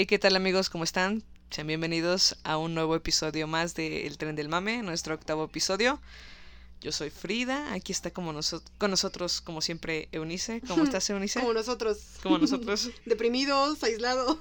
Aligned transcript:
Hey, 0.00 0.06
¿qué 0.06 0.18
tal 0.18 0.34
amigos? 0.34 0.70
¿Cómo 0.70 0.82
están? 0.82 1.22
Sean 1.50 1.66
bienvenidos 1.66 2.38
a 2.42 2.56
un 2.56 2.74
nuevo 2.74 2.96
episodio 2.96 3.46
más 3.46 3.74
de 3.74 4.06
El 4.06 4.16
Tren 4.16 4.34
del 4.34 4.48
Mame, 4.48 4.82
nuestro 4.82 5.14
octavo 5.14 5.44
episodio. 5.44 6.00
Yo 6.80 6.90
soy 6.90 7.10
Frida, 7.10 7.74
aquí 7.74 7.92
está 7.92 8.10
como 8.10 8.32
con 8.78 8.90
nosotros, 8.90 9.42
como 9.42 9.60
siempre, 9.60 10.08
Eunice. 10.12 10.62
¿Cómo 10.66 10.84
estás, 10.84 11.10
Eunice? 11.10 11.38
Como 11.40 11.52
nosotros. 11.52 11.98
Como 12.22 12.38
nosotros. 12.38 12.88
Deprimidos, 13.04 13.82
aislados. 13.84 14.38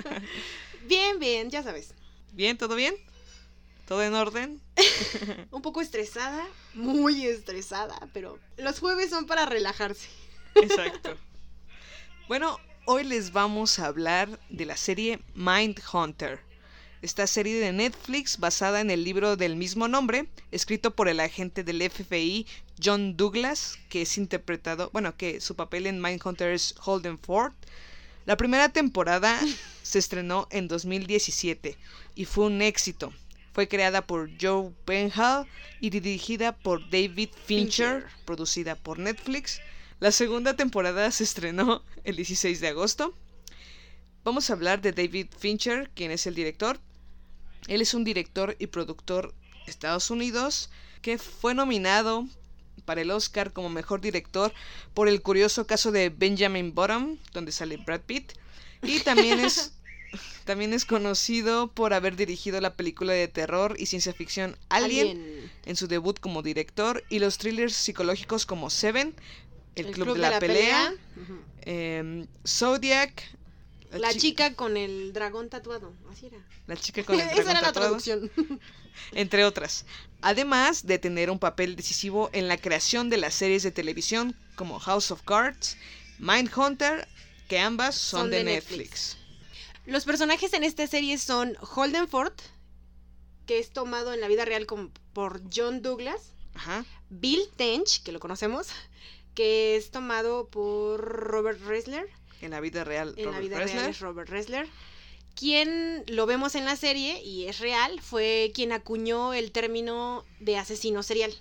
bien, 0.88 1.18
bien, 1.18 1.50
ya 1.50 1.62
sabes. 1.62 1.92
¿Bien? 2.32 2.56
¿Todo 2.56 2.74
bien? 2.74 2.94
¿Todo 3.86 4.02
en 4.02 4.14
orden? 4.14 4.62
Un 5.50 5.60
poco 5.60 5.82
estresada, 5.82 6.48
muy 6.72 7.26
estresada, 7.26 8.08
pero 8.14 8.38
los 8.56 8.80
jueves 8.80 9.10
son 9.10 9.26
para 9.26 9.44
relajarse. 9.44 10.08
Exacto. 10.54 11.18
Bueno, 12.28 12.58
hoy 12.92 13.04
les 13.04 13.30
vamos 13.30 13.78
a 13.78 13.86
hablar 13.86 14.40
de 14.48 14.66
la 14.66 14.76
serie 14.76 15.20
Mind 15.36 15.80
Hunter. 15.92 16.40
Esta 17.02 17.28
serie 17.28 17.60
de 17.60 17.72
Netflix 17.72 18.40
basada 18.40 18.80
en 18.80 18.90
el 18.90 19.04
libro 19.04 19.36
del 19.36 19.54
mismo 19.54 19.86
nombre, 19.86 20.26
escrito 20.50 20.96
por 20.96 21.08
el 21.08 21.20
agente 21.20 21.62
del 21.62 21.88
FBI 21.88 22.48
John 22.82 23.16
Douglas, 23.16 23.78
que 23.90 24.02
es 24.02 24.18
interpretado, 24.18 24.90
bueno, 24.92 25.16
que 25.16 25.40
su 25.40 25.54
papel 25.54 25.86
en 25.86 26.02
Mindhunter 26.02 26.50
es 26.50 26.74
Holden 26.84 27.20
Ford. 27.20 27.52
La 28.26 28.36
primera 28.36 28.70
temporada 28.70 29.38
se 29.84 30.00
estrenó 30.00 30.48
en 30.50 30.66
2017 30.66 31.76
y 32.16 32.24
fue 32.24 32.46
un 32.46 32.60
éxito. 32.60 33.12
Fue 33.52 33.68
creada 33.68 34.04
por 34.04 34.30
Joe 34.40 34.72
Penhall 34.84 35.46
y 35.80 35.90
dirigida 35.90 36.56
por 36.56 36.90
David 36.90 37.28
Fincher, 37.46 38.04
producida 38.24 38.74
por 38.74 38.98
Netflix. 38.98 39.60
La 40.00 40.12
segunda 40.12 40.56
temporada 40.56 41.10
se 41.10 41.24
estrenó 41.24 41.82
el 42.04 42.16
16 42.16 42.58
de 42.60 42.68
agosto. 42.68 43.14
Vamos 44.24 44.48
a 44.48 44.54
hablar 44.54 44.80
de 44.80 44.92
David 44.92 45.26
Fincher, 45.38 45.90
quien 45.94 46.10
es 46.10 46.26
el 46.26 46.34
director. 46.34 46.80
Él 47.68 47.82
es 47.82 47.92
un 47.92 48.02
director 48.02 48.56
y 48.58 48.68
productor 48.68 49.34
de 49.66 49.70
Estados 49.70 50.10
Unidos 50.10 50.70
que 51.02 51.18
fue 51.18 51.54
nominado 51.54 52.26
para 52.86 53.02
el 53.02 53.10
Oscar 53.10 53.52
como 53.52 53.68
mejor 53.68 54.00
director 54.00 54.54
por 54.94 55.06
el 55.06 55.20
curioso 55.20 55.66
caso 55.66 55.92
de 55.92 56.08
Benjamin 56.08 56.74
Bottom, 56.74 57.18
donde 57.34 57.52
sale 57.52 57.76
Brad 57.76 58.00
Pitt. 58.00 58.32
Y 58.82 59.00
también 59.00 59.38
es, 59.40 59.74
también 60.46 60.72
es 60.72 60.86
conocido 60.86 61.72
por 61.72 61.92
haber 61.92 62.16
dirigido 62.16 62.58
la 62.62 62.74
película 62.74 63.12
de 63.12 63.28
terror 63.28 63.76
y 63.78 63.84
ciencia 63.84 64.14
ficción 64.14 64.56
Alien, 64.70 65.50
en 65.66 65.76
su 65.76 65.88
debut 65.88 66.18
como 66.18 66.40
director 66.40 67.04
y 67.10 67.18
los 67.18 67.36
thrillers 67.36 67.74
psicológicos 67.74 68.46
como 68.46 68.70
Seven, 68.70 69.14
el, 69.80 69.92
Club, 69.92 70.14
de, 70.14 70.18
la, 70.20 70.38
Pelea, 70.38 70.94
em, 71.62 72.26
Zodiac. 72.46 73.36
La, 73.92 74.14
chica 74.14 74.54
con 74.54 74.76
el 74.76 75.12
dragón 75.12 75.48
tatuado, 75.48 75.92
así 76.10 76.26
era. 76.26 76.38
La 76.66 76.76
chica 76.76 77.02
con 77.02 77.18
el 77.18 77.20
dragón 77.26 77.40
Esa 77.42 77.50
era 77.50 77.60
la 77.60 77.72
traducción. 77.72 78.30
entre 79.12 79.44
otras. 79.44 79.86
Además 80.22 80.86
de 80.86 80.98
tener 80.98 81.30
un 81.30 81.38
papel 81.38 81.76
decisivo 81.76 82.30
en 82.32 82.48
la 82.48 82.56
creación 82.56 83.10
de 83.10 83.16
las 83.16 83.34
series 83.34 83.62
de 83.62 83.70
televisión 83.70 84.36
como 84.54 84.78
House 84.78 85.10
of 85.10 85.22
Cards, 85.22 85.76
Mindhunter, 86.18 87.08
que 87.48 87.58
ambas 87.58 87.94
son, 87.94 88.30
de, 88.30 88.44
Netflix. 88.44 89.16
Los 89.86 90.04
personajes 90.04 90.52
en 90.52 90.64
esta 90.64 90.86
serie 90.86 91.18
son 91.18 91.56
Holden 91.60 92.08
Ford, 92.08 92.34
que 93.46 93.58
es 93.58 93.70
tomado 93.70 94.12
en 94.12 94.20
la 94.20 94.28
vida 94.28 94.44
real 94.44 94.66
por 95.12 95.42
John 95.52 95.82
Douglas, 95.82 96.32
Ajá. 96.54 96.84
Bill 97.08 97.48
Tench, 97.56 98.02
que 98.02 98.12
lo 98.12 98.20
conocemos, 98.20 98.68
que 99.34 99.76
es 99.76 99.90
tomado 99.90 100.48
por 100.48 101.00
Robert 101.00 101.60
Ressler. 101.66 102.08
En 102.40 102.50
la 102.50 102.60
vida 102.60 102.84
real, 102.84 103.14
en 103.16 103.26
Robert 103.26 103.34
la 103.34 103.40
vida 103.40 103.58
Ressler. 103.58 103.76
real 103.80 103.90
es 103.90 104.00
Robert 104.00 104.30
Ressler. 104.30 104.68
Quien 105.34 106.04
lo 106.06 106.26
vemos 106.26 106.54
en 106.54 106.64
la 106.64 106.76
serie 106.76 107.22
y 107.22 107.46
es 107.46 107.60
real, 107.60 108.00
fue 108.00 108.52
quien 108.54 108.72
acuñó 108.72 109.32
el 109.32 109.52
término 109.52 110.24
de 110.40 110.58
asesino 110.58 111.02
serial. 111.02 111.32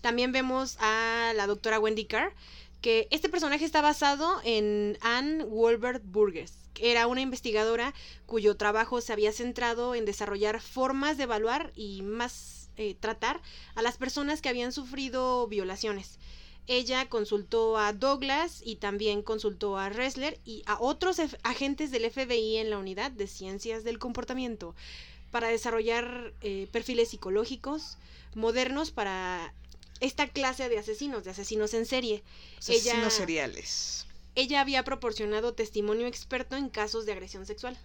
También 0.00 0.32
vemos 0.32 0.76
a 0.80 1.32
la 1.34 1.46
doctora 1.46 1.80
Wendy 1.80 2.04
Carr, 2.04 2.32
que 2.80 3.08
este 3.10 3.28
personaje 3.28 3.64
está 3.64 3.80
basado 3.80 4.40
en 4.44 4.98
Anne 5.00 5.44
Wolbert 5.44 6.02
Burgess, 6.04 6.52
que 6.74 6.90
era 6.90 7.06
una 7.06 7.22
investigadora 7.22 7.94
cuyo 8.26 8.56
trabajo 8.56 9.00
se 9.00 9.12
había 9.12 9.32
centrado 9.32 9.94
en 9.94 10.04
desarrollar 10.04 10.60
formas 10.60 11.16
de 11.16 11.22
evaluar 11.22 11.72
y 11.74 12.02
más 12.02 12.68
eh, 12.76 12.94
tratar 12.98 13.40
a 13.74 13.82
las 13.82 13.96
personas 13.96 14.42
que 14.42 14.48
habían 14.48 14.72
sufrido 14.72 15.46
violaciones. 15.48 16.18
Ella 16.66 17.08
consultó 17.08 17.76
a 17.76 17.92
Douglas 17.92 18.62
y 18.64 18.76
también 18.76 19.22
consultó 19.22 19.76
a 19.76 19.90
Ressler 19.90 20.40
y 20.44 20.62
a 20.66 20.78
otros 20.80 21.20
agentes 21.42 21.90
del 21.90 22.10
FBI 22.10 22.56
en 22.56 22.70
la 22.70 22.78
unidad 22.78 23.10
de 23.10 23.26
ciencias 23.26 23.84
del 23.84 23.98
comportamiento 23.98 24.74
para 25.30 25.48
desarrollar 25.48 26.32
eh, 26.40 26.68
perfiles 26.72 27.10
psicológicos 27.10 27.98
modernos 28.34 28.92
para 28.92 29.52
esta 30.00 30.28
clase 30.28 30.68
de 30.68 30.78
asesinos, 30.78 31.24
de 31.24 31.30
asesinos 31.32 31.74
en 31.74 31.86
serie. 31.86 32.22
Asesinos 32.58 32.98
ella, 32.98 33.10
seriales. 33.10 34.06
Ella 34.34 34.60
había 34.60 34.84
proporcionado 34.84 35.54
testimonio 35.54 36.06
experto 36.06 36.56
en 36.56 36.68
casos 36.68 37.04
de 37.04 37.12
agresión 37.12 37.46
sexual. 37.46 37.78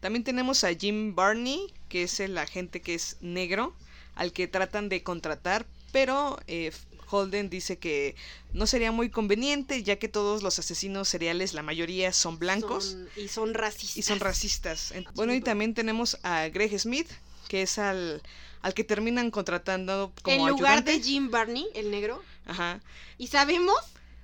También 0.00 0.24
tenemos 0.24 0.64
a 0.64 0.74
Jim 0.74 1.14
Barney, 1.14 1.72
que 1.88 2.04
es 2.04 2.20
el 2.20 2.38
agente 2.38 2.80
que 2.80 2.94
es 2.94 3.16
negro, 3.20 3.74
al 4.14 4.32
que 4.32 4.48
tratan 4.48 4.88
de 4.88 5.02
contratar, 5.02 5.66
pero 5.92 6.38
eh, 6.46 6.72
Holden 7.08 7.50
dice 7.50 7.78
que 7.78 8.16
no 8.52 8.66
sería 8.66 8.92
muy 8.92 9.10
conveniente 9.10 9.82
ya 9.82 9.96
que 9.96 10.08
todos 10.08 10.42
los 10.42 10.58
asesinos 10.58 11.08
seriales, 11.08 11.54
la 11.54 11.62
mayoría 11.62 12.12
son 12.12 12.38
blancos. 12.38 12.96
y 13.16 13.28
son 13.28 13.54
racistas. 13.54 13.96
Y 13.96 14.02
son 14.02 14.20
racistas. 14.20 14.94
Bueno, 15.14 15.34
y 15.34 15.40
también 15.40 15.74
tenemos 15.74 16.18
a 16.22 16.48
Greg 16.48 16.78
Smith, 16.78 17.08
que 17.48 17.62
es 17.62 17.78
al, 17.78 18.22
al 18.62 18.74
que 18.74 18.84
terminan 18.84 19.30
contratando 19.30 20.12
como 20.22 20.36
En 20.46 20.50
lugar 20.50 20.78
ayudante. 20.78 20.92
de 20.92 21.02
Jim 21.02 21.30
Barney, 21.30 21.66
el 21.74 21.90
negro. 21.90 22.22
Ajá. 22.46 22.80
Y 23.18 23.28
sabemos 23.28 23.76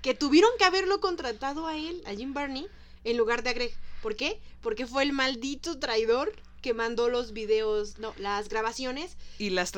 que 0.02 0.14
tuvieron 0.14 0.50
que 0.58 0.64
haberlo 0.64 1.00
contratado 1.00 1.66
a 1.66 1.76
él, 1.76 2.02
a 2.06 2.14
Jim 2.14 2.34
Barney, 2.34 2.66
en 3.04 3.16
lugar 3.16 3.42
de 3.42 3.50
a 3.50 3.52
Greg. 3.52 3.72
¿Por 4.02 4.16
qué? 4.16 4.40
Porque 4.60 4.86
fue 4.86 5.04
el 5.04 5.12
maldito 5.12 5.78
traidor 5.78 6.32
que 6.60 6.74
mandó 6.74 7.08
los 7.08 7.32
videos, 7.32 7.98
no, 7.98 8.14
las 8.18 8.48
grabaciones. 8.48 9.16
Y 9.38 9.50
las, 9.50 9.72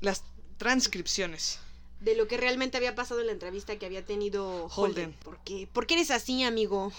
las 0.00 0.22
transcripciones 0.58 1.58
de 2.00 2.14
lo 2.14 2.28
que 2.28 2.36
realmente 2.36 2.76
había 2.76 2.94
pasado 2.94 3.20
en 3.20 3.26
la 3.26 3.32
entrevista 3.32 3.78
que 3.78 3.86
había 3.86 4.04
tenido 4.04 4.66
Holden. 4.66 5.12
¿Por 5.24 5.38
qué? 5.44 5.66
¿Por 5.72 5.86
qué 5.86 5.94
eres 5.94 6.10
así, 6.10 6.42
amigo? 6.42 6.92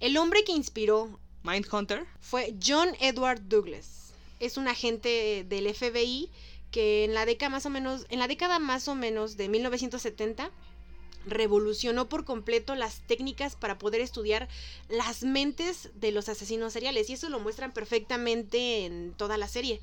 El 0.00 0.16
hombre 0.16 0.44
que 0.44 0.52
inspiró 0.52 1.18
Mindhunter 1.42 2.06
fue 2.20 2.54
John 2.64 2.90
Edward 3.00 3.42
Douglas. 3.48 4.12
Es 4.40 4.56
un 4.56 4.66
agente 4.66 5.44
del 5.48 5.72
FBI 5.72 6.30
que 6.70 7.04
en 7.04 7.14
la 7.14 7.26
década 7.26 7.50
más 7.50 7.66
o 7.66 7.70
menos, 7.70 8.06
en 8.08 8.18
la 8.18 8.26
década 8.26 8.58
más 8.58 8.88
o 8.88 8.94
menos 8.94 9.36
de 9.36 9.48
1970 9.48 10.50
revolucionó 11.26 12.08
por 12.08 12.24
completo 12.24 12.74
las 12.74 13.00
técnicas 13.06 13.56
para 13.56 13.78
poder 13.78 14.00
estudiar 14.00 14.48
las 14.88 15.22
mentes 15.22 15.90
de 15.94 16.12
los 16.12 16.28
asesinos 16.28 16.72
seriales 16.72 17.08
y 17.08 17.14
eso 17.14 17.28
lo 17.28 17.40
muestran 17.40 17.72
perfectamente 17.72 18.84
en 18.84 19.14
toda 19.16 19.36
la 19.36 19.48
serie. 19.48 19.80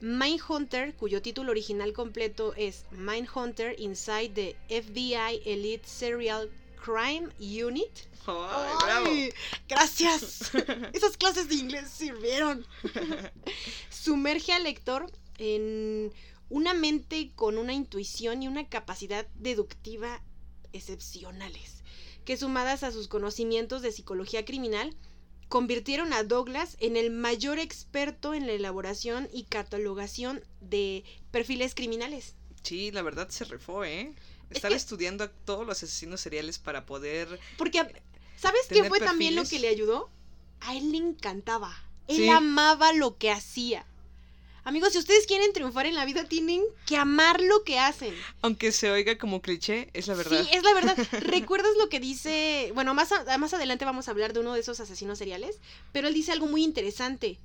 Mindhunter, 0.00 0.94
cuyo 0.94 1.22
título 1.22 1.52
original 1.52 1.92
completo 1.92 2.52
es 2.56 2.84
Mindhunter 2.90 3.78
Inside 3.80 4.30
the 4.30 4.56
FBI 4.68 5.42
Elite 5.44 5.86
Serial 5.86 6.50
Crime 6.76 7.28
Unit. 7.40 7.90
¡Ay, 8.26 9.32
Gracias. 9.68 10.50
Esas 10.92 11.16
clases 11.16 11.48
de 11.48 11.54
inglés 11.54 11.88
sirvieron. 11.88 12.66
Sumerge 13.90 14.52
al 14.52 14.64
lector 14.64 15.10
en 15.38 16.12
una 16.48 16.74
mente 16.74 17.32
con 17.34 17.58
una 17.58 17.72
intuición 17.72 18.42
y 18.42 18.48
una 18.48 18.68
capacidad 18.68 19.26
deductiva 19.34 20.22
excepcionales, 20.72 21.82
que 22.24 22.36
sumadas 22.36 22.82
a 22.82 22.92
sus 22.92 23.08
conocimientos 23.08 23.82
de 23.82 23.92
psicología 23.92 24.44
criminal, 24.44 24.94
convirtieron 25.48 26.12
a 26.12 26.22
Douglas 26.22 26.76
en 26.80 26.96
el 26.96 27.10
mayor 27.10 27.58
experto 27.58 28.34
en 28.34 28.46
la 28.46 28.52
elaboración 28.52 29.28
y 29.32 29.44
catalogación 29.44 30.42
de 30.60 31.04
perfiles 31.30 31.74
criminales. 31.74 32.34
Sí, 32.62 32.90
la 32.90 33.02
verdad 33.02 33.28
se 33.28 33.44
rifó, 33.44 33.84
¿eh? 33.84 34.12
Estar 34.50 34.70
que- 34.70 34.76
estudiando 34.76 35.24
a 35.24 35.28
todos 35.28 35.66
los 35.66 35.82
asesinos 35.82 36.20
seriales 36.20 36.58
para 36.58 36.84
poder... 36.86 37.38
Porque, 37.58 37.80
¿sabes 38.36 38.62
qué 38.68 38.84
fue 38.84 38.98
también 39.00 39.36
lo 39.36 39.44
que 39.44 39.58
le 39.58 39.68
ayudó? 39.68 40.10
A 40.60 40.74
él 40.74 40.90
le 40.92 40.98
encantaba. 40.98 41.76
Él 42.08 42.16
Sí. 42.16 42.28
amaba 42.28 42.92
lo 42.92 43.16
que 43.18 43.30
hacía. 43.30 43.84
Amigos, 44.66 44.92
si 44.94 44.98
ustedes 44.98 45.26
quieren 45.26 45.52
triunfar 45.52 45.86
en 45.86 45.94
la 45.94 46.04
vida, 46.04 46.24
tienen 46.24 46.60
que 46.86 46.96
amar 46.96 47.40
lo 47.40 47.62
que 47.62 47.78
hacen. 47.78 48.12
Aunque 48.42 48.72
se 48.72 48.90
oiga 48.90 49.16
como 49.16 49.40
cliché, 49.40 49.90
es 49.92 50.08
la 50.08 50.14
verdad. 50.14 50.42
Sí, 50.42 50.48
es 50.52 50.62
la 50.64 50.74
verdad. 50.74 50.96
¿Recuerdas 51.22 51.70
lo 51.78 51.88
que 51.88 52.00
dice? 52.00 52.72
Bueno, 52.74 52.92
más, 52.92 53.12
a- 53.12 53.38
más 53.38 53.54
adelante 53.54 53.84
vamos 53.84 54.08
a 54.08 54.10
hablar 54.10 54.32
de 54.32 54.40
uno 54.40 54.54
de 54.54 54.60
esos 54.60 54.80
asesinos 54.80 55.18
seriales, 55.18 55.60
pero 55.92 56.08
él 56.08 56.14
dice 56.14 56.32
algo 56.32 56.48
muy 56.48 56.64
interesante. 56.64 57.38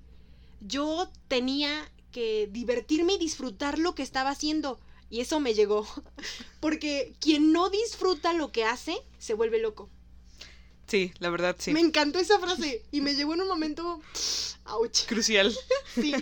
Yo 0.62 1.12
tenía 1.28 1.88
que 2.12 2.50
divertirme 2.52 3.14
y 3.14 3.18
disfrutar 3.20 3.78
lo 3.78 3.94
que 3.94 4.02
estaba 4.02 4.32
haciendo. 4.32 4.80
Y 5.12 5.22
eso 5.22 5.40
me 5.40 5.54
llegó. 5.54 5.86
Porque 6.60 7.14
quien 7.20 7.52
no 7.54 7.70
disfruta 7.70 8.34
lo 8.34 8.52
que 8.52 8.66
hace, 8.66 8.98
se 9.20 9.36
vuelve 9.36 9.60
loco. 9.60 9.90
Sí, 10.88 11.14
la 11.20 11.30
verdad, 11.30 11.56
sí. 11.60 11.72
Me 11.72 11.82
encantó 11.82 12.18
esa 12.18 12.40
frase 12.40 12.84
y 12.92 13.02
me 13.02 13.14
llegó 13.14 13.36
en 13.36 13.42
un 13.42 13.48
momento... 13.48 14.02
¡Auch! 14.66 15.06
Crucial. 15.08 15.56
Sí. 15.94 16.16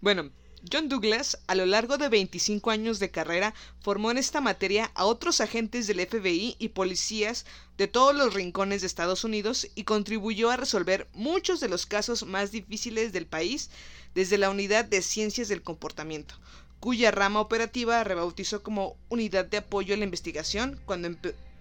Bueno, 0.00 0.30
John 0.70 0.88
Douglas, 0.88 1.38
a 1.46 1.54
lo 1.54 1.66
largo 1.66 1.98
de 1.98 2.08
25 2.08 2.70
años 2.70 2.98
de 2.98 3.10
carrera, 3.10 3.54
formó 3.80 4.10
en 4.10 4.18
esta 4.18 4.40
materia 4.40 4.90
a 4.94 5.04
otros 5.04 5.40
agentes 5.40 5.86
del 5.86 6.04
FBI 6.04 6.56
y 6.58 6.68
policías 6.70 7.46
de 7.76 7.86
todos 7.86 8.14
los 8.14 8.34
rincones 8.34 8.80
de 8.80 8.88
Estados 8.88 9.22
Unidos 9.22 9.68
y 9.76 9.84
contribuyó 9.84 10.50
a 10.50 10.56
resolver 10.56 11.08
muchos 11.12 11.60
de 11.60 11.68
los 11.68 11.86
casos 11.86 12.24
más 12.26 12.50
difíciles 12.50 13.12
del 13.12 13.26
país 13.26 13.70
desde 14.14 14.36
la 14.36 14.50
Unidad 14.50 14.84
de 14.84 15.00
Ciencias 15.00 15.46
del 15.46 15.62
Comportamiento, 15.62 16.34
cuya 16.80 17.12
rama 17.12 17.40
operativa 17.40 18.02
rebautizó 18.02 18.62
como 18.62 18.96
Unidad 19.08 19.46
de 19.46 19.58
Apoyo 19.58 19.94
a 19.94 19.96
la 19.96 20.04
Investigación 20.04 20.80
cuando, 20.86 21.08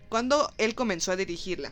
cuando 0.10 0.52
él 0.58 0.74
comenzó 0.74 1.12
a 1.12 1.18
dirigirla. 1.18 1.72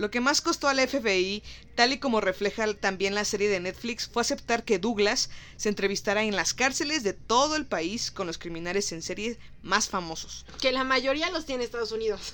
Lo 0.00 0.10
que 0.10 0.20
más 0.20 0.40
costó 0.40 0.66
al 0.66 0.80
FBI, 0.80 1.42
tal 1.74 1.92
y 1.92 1.98
como 1.98 2.22
refleja 2.22 2.72
también 2.72 3.14
la 3.14 3.26
serie 3.26 3.50
de 3.50 3.60
Netflix, 3.60 4.08
fue 4.08 4.22
aceptar 4.22 4.64
que 4.64 4.78
Douglas 4.78 5.28
se 5.58 5.68
entrevistara 5.68 6.22
en 6.22 6.34
las 6.34 6.54
cárceles 6.54 7.02
de 7.02 7.12
todo 7.12 7.54
el 7.54 7.66
país 7.66 8.10
con 8.10 8.26
los 8.26 8.38
criminales 8.38 8.92
en 8.92 9.02
serie 9.02 9.38
más 9.62 9.90
famosos. 9.90 10.46
Que 10.58 10.72
la 10.72 10.84
mayoría 10.84 11.28
los 11.28 11.44
tiene 11.44 11.64
Estados 11.64 11.92
Unidos. 11.92 12.32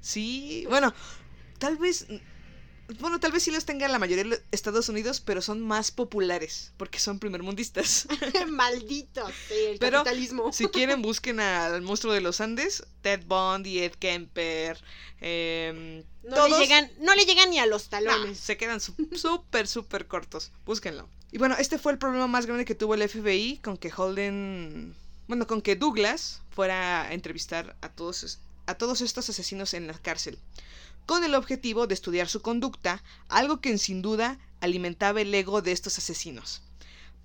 Sí, 0.00 0.64
bueno, 0.68 0.94
tal 1.58 1.76
vez... 1.76 2.06
Bueno, 3.00 3.20
tal 3.20 3.32
vez 3.32 3.42
sí 3.42 3.50
los 3.50 3.64
tenga 3.66 3.86
la 3.88 3.98
mayoría 3.98 4.24
de 4.24 4.30
los 4.30 4.40
Estados 4.50 4.88
Unidos, 4.88 5.20
pero 5.20 5.42
son 5.42 5.60
más 5.60 5.90
populares, 5.90 6.72
porque 6.78 6.98
son 6.98 7.18
primermundistas. 7.18 8.06
Maldito 8.48 9.28
el 9.50 9.78
Pero, 9.78 9.98
capitalismo. 9.98 10.52
Si 10.52 10.66
quieren, 10.68 11.02
busquen 11.02 11.38
al 11.40 11.82
monstruo 11.82 12.12
de 12.14 12.20
los 12.22 12.40
Andes, 12.40 12.84
Ted 13.02 13.24
Bundy, 13.26 13.80
Ed 13.80 13.92
Kemper, 13.92 14.82
em, 15.20 15.98
No 16.24 16.36
todos- 16.36 16.50
le 16.50 16.58
llegan, 16.60 16.90
no 17.00 17.14
le 17.14 17.24
llegan 17.26 17.50
ni 17.50 17.58
a 17.58 17.66
los 17.66 17.84
No, 17.84 17.90
talones. 17.90 18.38
se 18.38 18.56
quedan 18.56 18.80
súper, 18.80 19.68
súper 19.68 20.06
cortos. 20.06 20.50
Búsquenlo. 20.64 21.08
Y 21.30 21.36
bueno, 21.38 21.56
este 21.58 21.78
fue 21.78 21.92
el 21.92 21.98
problema 21.98 22.26
más 22.26 22.46
grande 22.46 22.64
que 22.64 22.74
tuvo 22.74 22.94
el 22.94 23.02
FBI 23.06 23.58
con 23.58 23.76
que 23.76 23.92
Holden. 23.94 24.94
Bueno, 25.26 25.46
con 25.46 25.60
que 25.60 25.76
Douglas 25.76 26.40
fuera 26.50 27.02
a 27.02 27.12
entrevistar 27.12 27.76
a 27.82 27.90
todos, 27.90 28.38
a 28.66 28.74
todos 28.76 29.02
estos 29.02 29.28
asesinos 29.28 29.74
en 29.74 29.86
la 29.88 29.92
cárcel. 29.94 30.38
Con 31.08 31.24
el 31.24 31.34
objetivo 31.34 31.86
de 31.86 31.94
estudiar 31.94 32.28
su 32.28 32.42
conducta, 32.42 33.02
algo 33.30 33.62
que 33.62 33.78
sin 33.78 34.02
duda 34.02 34.38
alimentaba 34.60 35.22
el 35.22 35.34
ego 35.34 35.62
de 35.62 35.72
estos 35.72 35.96
asesinos. 35.96 36.60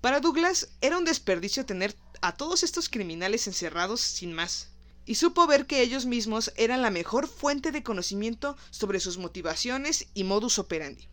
Para 0.00 0.20
Douglas 0.20 0.70
era 0.80 0.96
un 0.96 1.04
desperdicio 1.04 1.66
tener 1.66 1.94
a 2.22 2.34
todos 2.34 2.62
estos 2.62 2.88
criminales 2.88 3.46
encerrados 3.46 4.00
sin 4.00 4.32
más. 4.32 4.70
Y 5.04 5.16
supo 5.16 5.46
ver 5.46 5.66
que 5.66 5.82
ellos 5.82 6.06
mismos 6.06 6.50
eran 6.56 6.80
la 6.80 6.88
mejor 6.88 7.28
fuente 7.28 7.72
de 7.72 7.82
conocimiento 7.82 8.56
sobre 8.70 9.00
sus 9.00 9.18
motivaciones 9.18 10.06
y 10.14 10.24
modus 10.24 10.58
operandi. 10.58 11.06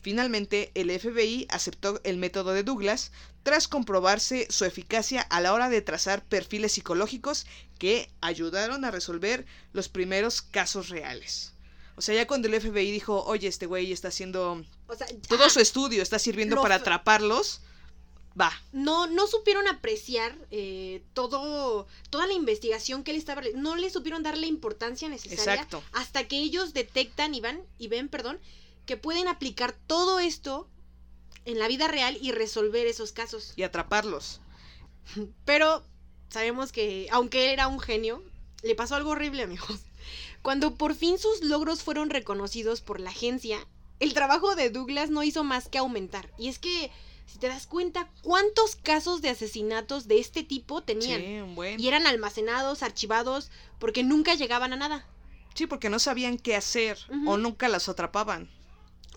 Finalmente, 0.00 0.70
el 0.74 0.96
FBI 0.96 1.48
aceptó 1.50 2.00
el 2.04 2.16
método 2.16 2.52
de 2.52 2.62
Douglas 2.62 3.10
tras 3.42 3.66
comprobarse 3.66 4.46
su 4.50 4.64
eficacia 4.64 5.22
a 5.22 5.40
la 5.40 5.52
hora 5.52 5.68
de 5.68 5.82
trazar 5.82 6.24
perfiles 6.24 6.70
psicológicos 6.70 7.44
que 7.76 8.08
ayudaron 8.20 8.84
a 8.84 8.92
resolver 8.92 9.46
los 9.72 9.88
primeros 9.88 10.42
casos 10.42 10.90
reales. 10.90 11.54
O 11.98 12.00
sea, 12.00 12.14
ya 12.14 12.28
cuando 12.28 12.46
el 12.46 12.60
FBI 12.60 12.92
dijo, 12.92 13.24
oye, 13.24 13.48
este 13.48 13.66
güey 13.66 13.92
está 13.92 14.06
haciendo 14.08 14.64
O 14.86 14.94
sea, 14.94 15.08
todo 15.28 15.50
su 15.50 15.58
estudio, 15.58 16.00
está 16.00 16.20
sirviendo 16.20 16.54
Lo 16.54 16.62
para 16.62 16.76
atraparlos, 16.76 17.60
va. 18.40 18.52
no, 18.70 19.08
no 19.08 19.26
supieron 19.26 19.66
apreciar 19.66 20.38
eh, 20.52 21.02
todo, 21.12 21.88
toda 22.08 22.28
la 22.28 22.34
investigación 22.34 23.02
que 23.02 23.10
él 23.10 23.16
estaba, 23.16 23.42
no 23.56 23.74
le 23.74 23.90
supieron 23.90 24.22
dar 24.22 24.38
la 24.38 24.46
importancia 24.46 25.08
necesaria 25.08 25.54
Exacto. 25.54 25.82
hasta 25.92 26.28
que 26.28 26.38
ellos 26.38 26.72
detectan 26.72 27.34
y 27.34 27.40
van 27.40 27.60
y 27.78 27.88
ven, 27.88 28.08
perdón, 28.08 28.38
que 28.86 28.96
pueden 28.96 29.26
aplicar 29.26 29.74
todo 29.88 30.20
esto 30.20 30.68
en 31.46 31.58
la 31.58 31.66
vida 31.66 31.88
real 31.88 32.16
y 32.20 32.30
resolver 32.30 32.86
esos 32.86 33.10
casos. 33.10 33.54
Y 33.56 33.64
atraparlos. 33.64 34.40
Pero 35.44 35.84
sabemos 36.28 36.70
que, 36.70 37.08
aunque 37.10 37.52
era 37.52 37.66
un 37.66 37.80
genio, 37.80 38.22
le 38.62 38.76
pasó 38.76 38.94
algo 38.94 39.10
horrible, 39.10 39.42
amigos. 39.42 39.80
Cuando 40.42 40.74
por 40.74 40.94
fin 40.94 41.18
sus 41.18 41.42
logros 41.42 41.82
fueron 41.82 42.10
reconocidos 42.10 42.80
por 42.80 43.00
la 43.00 43.10
agencia, 43.10 43.58
el 44.00 44.14
trabajo 44.14 44.54
de 44.54 44.70
Douglas 44.70 45.10
no 45.10 45.22
hizo 45.22 45.44
más 45.44 45.68
que 45.68 45.78
aumentar. 45.78 46.30
Y 46.38 46.48
es 46.48 46.58
que, 46.58 46.90
si 47.26 47.38
te 47.38 47.48
das 47.48 47.66
cuenta, 47.66 48.10
¿cuántos 48.22 48.76
casos 48.76 49.20
de 49.22 49.30
asesinatos 49.30 50.06
de 50.06 50.20
este 50.20 50.42
tipo 50.42 50.82
tenían? 50.82 51.20
Sí, 51.20 51.38
un 51.40 51.54
buen. 51.54 51.80
Y 51.80 51.88
eran 51.88 52.06
almacenados, 52.06 52.82
archivados, 52.82 53.50
porque 53.78 54.04
nunca 54.04 54.34
llegaban 54.34 54.72
a 54.72 54.76
nada. 54.76 55.06
Sí, 55.54 55.66
porque 55.66 55.90
no 55.90 55.98
sabían 55.98 56.38
qué 56.38 56.54
hacer 56.54 56.98
o 57.26 57.36
nunca 57.36 57.68
las 57.68 57.88
atrapaban. 57.88 58.48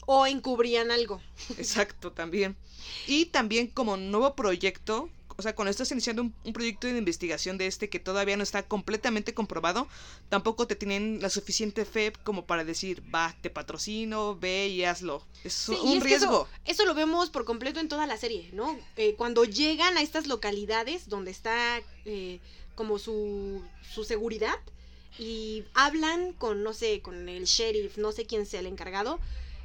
O 0.08 0.26
encubrían 0.26 0.90
algo. 0.90 1.22
Exacto, 1.58 2.12
también. 2.12 2.58
Y 3.06 3.26
también 3.28 3.68
como 3.68 3.96
nuevo 3.96 4.36
proyecto, 4.36 5.10
o 5.38 5.42
sea, 5.42 5.56
cuando 5.56 5.72
estás 5.72 5.92
iniciando 5.92 6.22
un, 6.22 6.34
un 6.44 6.54
proyecto 6.54 6.88
de 6.88 6.98
investigación 6.98 7.58
de 7.58 7.68
este 7.68 7.90
que 7.90 8.00
todavía 8.00 8.38
no 8.38 8.44
está 8.44 8.64
completamente 8.64 9.34
comprobado, 9.34 9.88
tampoco 10.30 10.68
te 10.68 10.76
tienen 10.76 11.20
la 11.22 11.30
suficiente 11.30 11.86
fe 11.86 12.14
como 12.24 12.46
para 12.46 12.64
decir, 12.64 13.04
va, 13.14 13.36
te 13.42 13.50
patrocino, 13.50 14.38
ve 14.38 14.68
y 14.68 14.84
hazlo. 14.84 15.26
Es 15.44 15.54
Sí, 15.54 15.78
un 15.82 15.98
es 15.98 16.04
riesgo. 16.04 16.48
Eso, 16.64 16.72
eso 16.72 16.86
lo 16.86 16.94
vemos 16.94 17.30
por 17.30 17.46
completo 17.46 17.80
en 17.80 17.88
toda 17.88 18.08
la 18.08 18.18
serie, 18.18 18.50
¿no? 18.54 18.78
Eh, 18.98 19.16
cuando 19.16 19.44
llegan 19.44 19.98
a 19.98 20.02
estas 20.02 20.28
localidades 20.28 21.10
donde 21.10 21.32
está 21.32 21.82
eh, 22.06 22.40
como 22.76 23.00
su, 23.00 23.62
su 23.94 24.04
seguridad 24.04 24.56
y 25.20 25.64
hablan 25.74 26.34
con, 26.34 26.64
no 26.64 26.74
sé, 26.74 27.02
con 27.02 27.28
el 27.30 27.46
sheriff, 27.46 27.98
no 27.98 28.12
sé 28.12 28.26
quién 28.26 28.46
sea 28.46 28.62
el 28.62 28.66
encargado, 28.68 29.20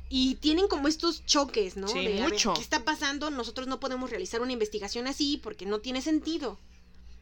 y 0.09 0.37
tienen 0.37 0.69
como 0.69 0.89
estos 0.89 1.25
choques, 1.27 1.77
¿no? 1.77 1.89
Sí, 1.89 2.05
De, 2.05 2.15
ver, 2.15 2.33
mucho. 2.33 2.55
¿Qué 2.55 2.61
está 2.61 2.85
pasando? 2.85 3.31
Nosotros 3.31 3.67
no 3.67 3.81
podemos 3.81 4.11
realizar 4.11 4.41
una 4.41 4.53
investigación 4.53 5.07
así 5.07 5.41
porque 5.43 5.67
no 5.67 5.81
tiene 5.81 6.03
sentido. 6.03 6.59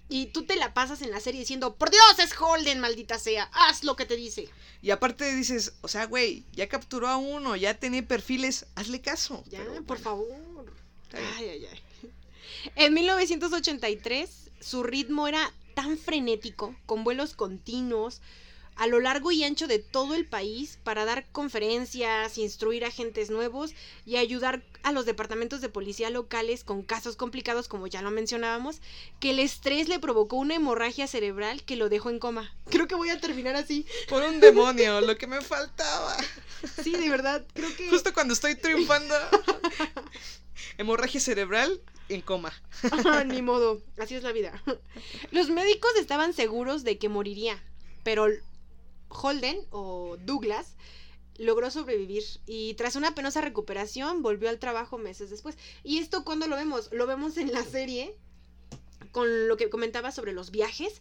Y 0.09 0.27
tú 0.27 0.45
te 0.45 0.57
la 0.57 0.75
pasas 0.75 1.01
en 1.01 1.11
la 1.11 1.21
serie 1.21 1.41
diciendo, 1.41 1.77
por 1.77 1.91
Dios, 1.91 2.19
es 2.19 2.39
Holden, 2.39 2.79
maldita 2.79 3.19
sea, 3.19 3.49
haz 3.53 3.85
lo 3.85 3.97
que 3.97 4.05
te 4.05 4.17
dice. 4.17 4.51
Y 4.83 4.91
aparte 4.91 5.35
dices, 5.35 5.73
o 5.81 5.89
sea, 5.89 6.05
güey, 6.05 6.45
ya 6.53 6.69
capturó 6.69 7.09
a 7.09 7.17
uno, 7.17 7.57
ya 7.57 7.75
tenía 7.75 8.07
perfiles, 8.07 8.67
hazle 8.75 9.01
caso. 9.01 9.43
Ya, 9.49 9.61
Pero, 9.61 9.75
por 9.85 9.99
bueno, 9.99 10.03
favor. 10.03 10.73
Ay, 11.37 11.49
ay, 11.49 11.67
ay. 11.71 11.81
En 12.77 12.93
1983, 12.93 14.51
su 14.61 14.83
ritmo 14.83 15.27
era 15.27 15.53
tan 15.75 15.97
frenético, 15.97 16.75
con 16.87 17.03
vuelos 17.03 17.35
continuos, 17.35 18.21
a 18.77 18.87
lo 18.87 19.01
largo 19.01 19.31
y 19.33 19.45
ancho 19.45 19.67
de 19.67 19.79
todo 19.79 20.15
el 20.15 20.27
país, 20.27 20.79
para 20.83 21.05
dar 21.05 21.27
conferencias, 21.33 22.39
instruir 22.39 22.85
a 22.85 22.89
agentes 22.89 23.31
nuevos 23.31 23.73
y 24.05 24.17
ayudar 24.17 24.63
a 24.83 24.93
los 24.93 25.07
departamentos 25.07 25.61
de 25.61 25.69
policía 25.69 26.11
locales 26.11 26.65
con 26.65 26.83
casos 26.83 27.17
complicados, 27.17 27.69
como 27.69 27.87
ya 27.87 28.03
lo 28.03 28.11
mencionábamos, 28.11 28.81
que 29.21 29.31
el 29.31 29.39
estrés 29.39 29.89
le 29.89 29.99
provocó 29.99 30.37
una 30.37 30.55
hemorragia 30.55 31.07
cerebral 31.07 31.63
que 31.65 31.77
lo 31.77 31.89
dejó 31.89 32.11
en 32.11 32.19
coma. 32.19 32.55
Creo 32.71 32.87
que 32.87 32.95
voy 32.95 33.11
a 33.11 33.21
terminar 33.21 33.57
así. 33.57 33.87
Por 34.09 34.23
un 34.23 34.41
demonio, 34.41 35.01
lo 35.01 35.17
que 35.17 35.27
me 35.27 35.41
faltaba. 35.41 36.17
Sí, 36.83 36.93
de 36.93 37.11
verdad, 37.11 37.45
creo 37.55 37.75
que... 37.77 37.91
Justo 37.91 38.13
cuando 38.13 38.35
estoy 38.35 38.55
triunfando. 38.57 39.15
Hemorragia 40.79 41.21
cerebral 41.21 41.81
en 42.09 42.21
coma. 42.21 42.53
Ah, 43.05 43.25
Ni 43.25 43.43
modo, 43.43 43.83
así 43.99 44.15
es 44.15 44.23
la 44.23 44.33
vida. 44.33 44.63
Los 45.31 45.49
médicos 45.49 45.93
estaban 45.99 46.33
seguros 46.33 46.85
de 46.85 46.99
que 46.99 47.09
moriría, 47.09 47.63
pero 48.03 48.27
Holden 49.09 49.59
o 49.71 50.17
Douglas 50.25 50.77
logró 51.39 51.71
sobrevivir 51.71 52.23
y 52.47 52.75
tras 52.75 52.97
una 52.97 53.15
penosa 53.15 53.41
recuperación 53.41 54.23
volvió 54.23 54.49
al 54.49 54.59
trabajo 54.59 54.99
meses 54.99 55.31
después. 55.31 55.57
¿Y 55.83 55.99
esto 55.99 56.25
cuando 56.25 56.47
lo 56.47 56.57
vemos? 56.57 56.91
Lo 56.93 57.07
vemos 57.07 57.37
en 57.37 57.53
la 57.53 57.65
serie 57.65 58.15
con 59.13 59.49
lo 59.49 59.57
que 59.57 59.71
comentaba 59.71 60.11
sobre 60.11 60.33
los 60.33 60.51
viajes, 60.51 61.01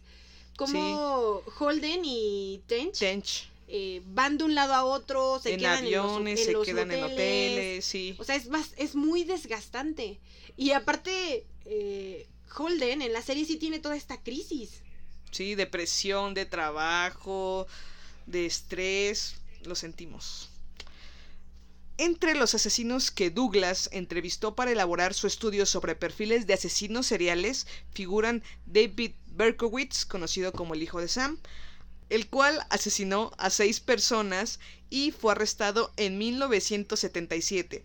como 0.56 1.42
Holden 1.58 2.02
y 2.04 2.62
Tench 2.68 2.98
Tench. 2.98 3.48
eh, 3.66 4.02
van 4.06 4.38
de 4.38 4.44
un 4.44 4.54
lado 4.54 4.72
a 4.74 4.84
otro, 4.84 5.40
se 5.40 5.54
en 5.54 5.60
quedan 5.60 5.78
aviones, 5.78 6.46
en 6.46 6.52
los, 6.52 6.64
se 6.64 6.70
en 6.70 6.76
quedan 6.76 6.88
los 6.88 6.98
en 6.98 7.04
hoteles, 7.04 7.84
sí. 7.84 8.14
O 8.18 8.24
sea, 8.24 8.36
es, 8.36 8.46
más, 8.48 8.72
es 8.76 8.94
muy 8.94 9.24
desgastante. 9.24 10.20
Y 10.56 10.70
aparte, 10.70 11.44
eh, 11.64 12.28
Holden 12.56 13.02
en 13.02 13.12
la 13.12 13.22
serie 13.22 13.44
sí 13.44 13.56
tiene 13.56 13.80
toda 13.80 13.96
esta 13.96 14.22
crisis. 14.22 14.82
Sí, 15.32 15.56
depresión, 15.56 16.34
de 16.34 16.46
trabajo, 16.46 17.66
de 18.26 18.46
estrés, 18.46 19.36
lo 19.64 19.74
sentimos. 19.74 20.50
Entre 21.96 22.34
los 22.34 22.54
asesinos 22.54 23.12
que 23.12 23.30
Douglas 23.30 23.88
entrevistó 23.92 24.56
para 24.56 24.72
elaborar 24.72 25.14
su 25.14 25.28
estudio 25.28 25.64
sobre 25.64 25.94
perfiles 25.94 26.46
de 26.46 26.54
asesinos 26.54 27.06
seriales 27.06 27.68
figuran 27.92 28.42
David 28.66 29.12
Berkowitz, 29.26 30.04
conocido 30.04 30.52
como 30.52 30.74
el 30.74 30.82
hijo 30.82 31.00
de 31.00 31.06
Sam, 31.06 31.38
el 32.10 32.28
cual 32.28 32.66
asesinó 32.70 33.30
a 33.38 33.48
seis 33.48 33.78
personas 33.78 34.58
y 34.90 35.12
fue 35.12 35.32
arrestado 35.32 35.92
en 35.96 36.18
1977. 36.18 37.84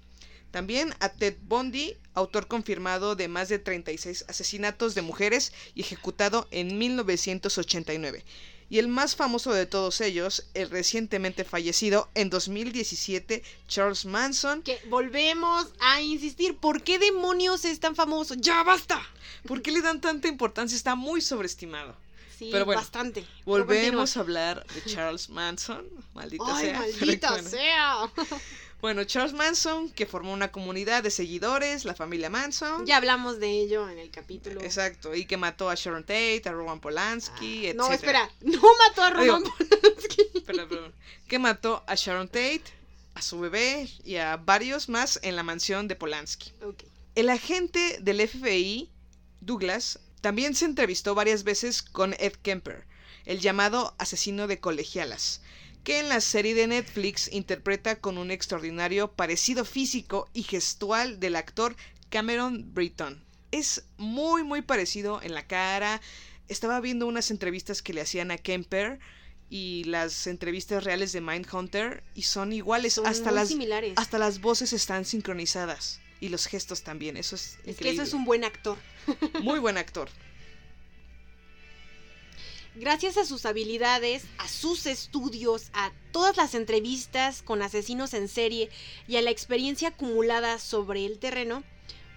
También 0.50 0.96
a 1.00 1.10
Ted 1.10 1.38
Bundy, 1.43 1.96
autor 2.15 2.48
confirmado 2.48 3.15
de 3.15 3.27
más 3.27 3.50
de 3.50 3.60
36 3.60 4.25
asesinatos 4.27 4.96
de 4.96 5.03
mujeres 5.03 5.53
y 5.75 5.81
ejecutado 5.81 6.48
en 6.50 6.79
1989. 6.79 8.25
Y 8.69 8.77
el 8.77 8.88
más 8.88 9.15
famoso 9.15 9.51
de 9.51 9.65
todos 9.65 9.99
ellos, 9.99 10.45
el 10.53 10.69
recientemente 10.69 11.43
fallecido 11.43 12.09
en 12.13 12.29
2017 12.29 13.43
Charles 13.67 14.05
Manson. 14.05 14.61
Que 14.61 14.79
volvemos 14.89 15.67
a 15.79 16.01
insistir, 16.01 16.55
¿por 16.57 16.83
qué 16.83 16.99
demonios 16.99 17.65
es 17.65 17.79
tan 17.79 17.95
famoso? 17.95 18.35
¡Ya 18.35 18.63
basta! 18.63 19.01
¿Por 19.47 19.61
qué 19.61 19.71
le 19.71 19.81
dan 19.81 20.01
tanta 20.01 20.27
importancia? 20.27 20.75
Está 20.75 20.95
muy 20.95 21.21
sobreestimado. 21.21 21.95
Sí, 22.38 22.49
Pero 22.51 22.65
bueno, 22.65 22.79
bastante. 22.79 23.25
Volvemos 23.43 24.15
a 24.15 24.19
hablar 24.21 24.65
de 24.73 24.83
Charles 24.85 25.29
Manson. 25.29 25.85
Maldita 26.13 26.45
Ay, 26.47 26.65
sea. 26.67 26.79
maldita 26.99 27.31
bueno. 27.31 27.49
sea. 27.49 27.95
Bueno, 28.81 29.03
Charles 29.03 29.33
Manson, 29.33 29.89
que 29.89 30.05
formó 30.05 30.31
una 30.31 30.51
comunidad 30.53 31.03
de 31.03 31.12
seguidores, 31.12 31.83
la 31.83 31.95
familia 31.95 32.29
Manson. 32.29 32.86
Ya 32.86 32.95
hablamos 32.98 33.39
de 33.39 33.50
ello 33.50 33.89
en 33.89 34.00
el 34.00 34.09
capítulo. 34.09 34.62
Exacto, 34.62 35.13
y 35.13 35.25
que 35.25 35.36
mató 35.36 35.69
a 35.69 35.75
Sharon 35.75 36.03
Tate, 36.03 36.43
a 36.45 36.51
Roman 36.53 36.79
Polanski, 36.79 37.65
Ah, 37.65 37.69
etc. 37.69 37.75
no, 37.77 37.91
espera, 37.91 38.29
no 38.41 38.62
mató 38.88 39.03
a 39.03 39.21
Digo, 39.21 39.36
Roman 39.38 39.51
Polanski. 39.57 40.24
Perdón, 40.45 40.69
perdón. 40.69 40.93
Que 41.27 41.39
mató 41.39 41.83
a 41.88 41.95
Sharon 41.95 42.27
Tate, 42.27 42.63
a 43.15 43.21
su 43.21 43.39
bebé 43.41 43.89
y 44.05 44.15
a 44.15 44.38
varios 44.38 44.88
más 44.88 45.19
en 45.24 45.36
la 45.36 45.43
mansión 45.43 45.89
de 45.89 45.95
Polanski. 45.98 46.53
El 47.15 47.29
agente 47.29 47.98
del 48.01 48.25
FBI, 48.25 48.89
Douglas, 49.41 50.00
también 50.21 50.55
se 50.55 50.63
entrevistó 50.65 51.15
varias 51.15 51.43
veces 51.43 51.81
con 51.81 52.13
Ed 52.17 52.33
Kemper, 52.41 52.86
el 53.25 53.39
llamado 53.41 53.93
asesino 53.98 54.48
de 54.48 54.59
colegialas, 54.59 55.41
que 55.83 56.00
en 56.00 56.09
la 56.09 56.21
serie 56.21 56.53
de 56.55 56.67
Netflix 56.67 57.29
interpreta 57.31 57.95
con 58.00 58.17
un 58.17 58.31
extraordinario 58.31 59.12
parecido 59.12 59.65
físico 59.65 60.29
y 60.33 60.43
gestual 60.43 61.19
del 61.19 61.36
actor 61.36 61.75
Cameron 62.09 62.74
Britton. 62.74 63.24
Es 63.51 63.83
muy 63.98 64.43
muy 64.43 64.62
parecido 64.62 65.21
en 65.21 65.33
la 65.33 65.48
cara. 65.48 66.01
Estaba 66.48 66.79
viendo 66.79 67.07
unas 67.07 67.31
entrevistas 67.31 67.81
que 67.81 67.93
le 67.93 68.01
hacían 68.01 68.31
a 68.31 68.38
Kemper 68.38 69.00
y 69.50 69.83
las 69.86 70.27
entrevistas 70.27 70.83
reales 70.83 71.12
de 71.12 71.21
Mindhunter 71.21 72.03
y 72.13 72.24
son 72.24 72.53
iguales 72.53 72.93
Son 72.93 73.07
hasta 73.07 73.29
muy 73.31 73.36
las 73.39 73.48
similares. 73.48 73.93
hasta 73.95 74.19
las 74.19 74.41
voces 74.41 74.74
están 74.74 75.05
sincronizadas 75.05 76.00
y 76.19 76.29
los 76.29 76.45
gestos 76.45 76.83
también. 76.83 77.17
Eso 77.17 77.36
es 77.36 77.53
es 77.53 77.57
que 77.63 77.71
increíble. 77.71 77.93
eso 77.93 78.03
es 78.03 78.13
un 78.13 78.25
buen 78.25 78.43
actor. 78.43 78.77
Muy 79.41 79.59
buen 79.59 79.77
actor. 79.77 80.09
Gracias 82.79 83.17
a 83.17 83.25
sus 83.25 83.45
habilidades, 83.45 84.24
a 84.38 84.48
sus 84.48 84.86
estudios, 84.86 85.69
a 85.74 85.91
todas 86.13 86.38
las 86.38 86.55
entrevistas 86.55 87.41
con 87.41 87.62
asesinos 87.62 88.13
en 88.13 88.29
serie 88.29 88.69
y 89.07 89.17
a 89.17 89.21
la 89.21 89.31
experiencia 89.31 89.89
acumulada 89.89 90.59
sobre 90.59 91.05
el 91.05 91.19
terreno, 91.19 91.63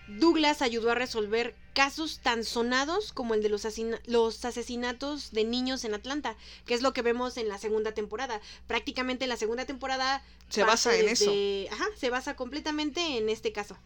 Douglas 0.07 0.63
ayudó 0.63 0.91
a 0.91 0.95
resolver 0.95 1.57
casos 1.75 2.21
tan 2.23 2.45
sonados 2.45 3.13
como 3.13 3.35
el 3.35 3.43
de 3.43 3.49
los, 3.49 3.65
asesina- 3.65 4.01
los 4.07 4.45
asesinatos 4.45 5.33
de 5.33 5.45
niños 5.45 5.85
en 5.85 5.95
Atlanta, 5.95 6.37
que 6.65 6.75
es 6.75 6.83
lo 6.83 6.93
que 6.93 7.03
vemos 7.03 7.37
en 7.39 7.49
la 7.49 7.59
segunda 7.59 7.93
temporada. 7.93 8.41
Prácticamente 8.69 9.27
la 9.27 9.37
segunda 9.37 9.65
temporada 9.65 10.23
Se 10.49 10.63
basa 10.65 10.95
en 10.97 11.09
eso. 11.09 11.33
Ajá, 11.73 11.87
se 11.97 12.11
basa 12.11 12.37
completamente 12.37 13.01
en 13.17 13.29
este 13.29 13.53
caso. 13.53 13.77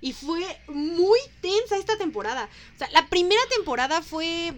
Y 0.00 0.12
fue 0.14 0.42
muy 0.68 1.18
tensa 1.40 1.76
esta 1.76 1.96
temporada. 1.96 2.48
O 2.74 2.78
sea, 2.78 2.90
la 2.90 3.08
primera 3.08 3.42
temporada 3.54 4.02
fue. 4.02 4.52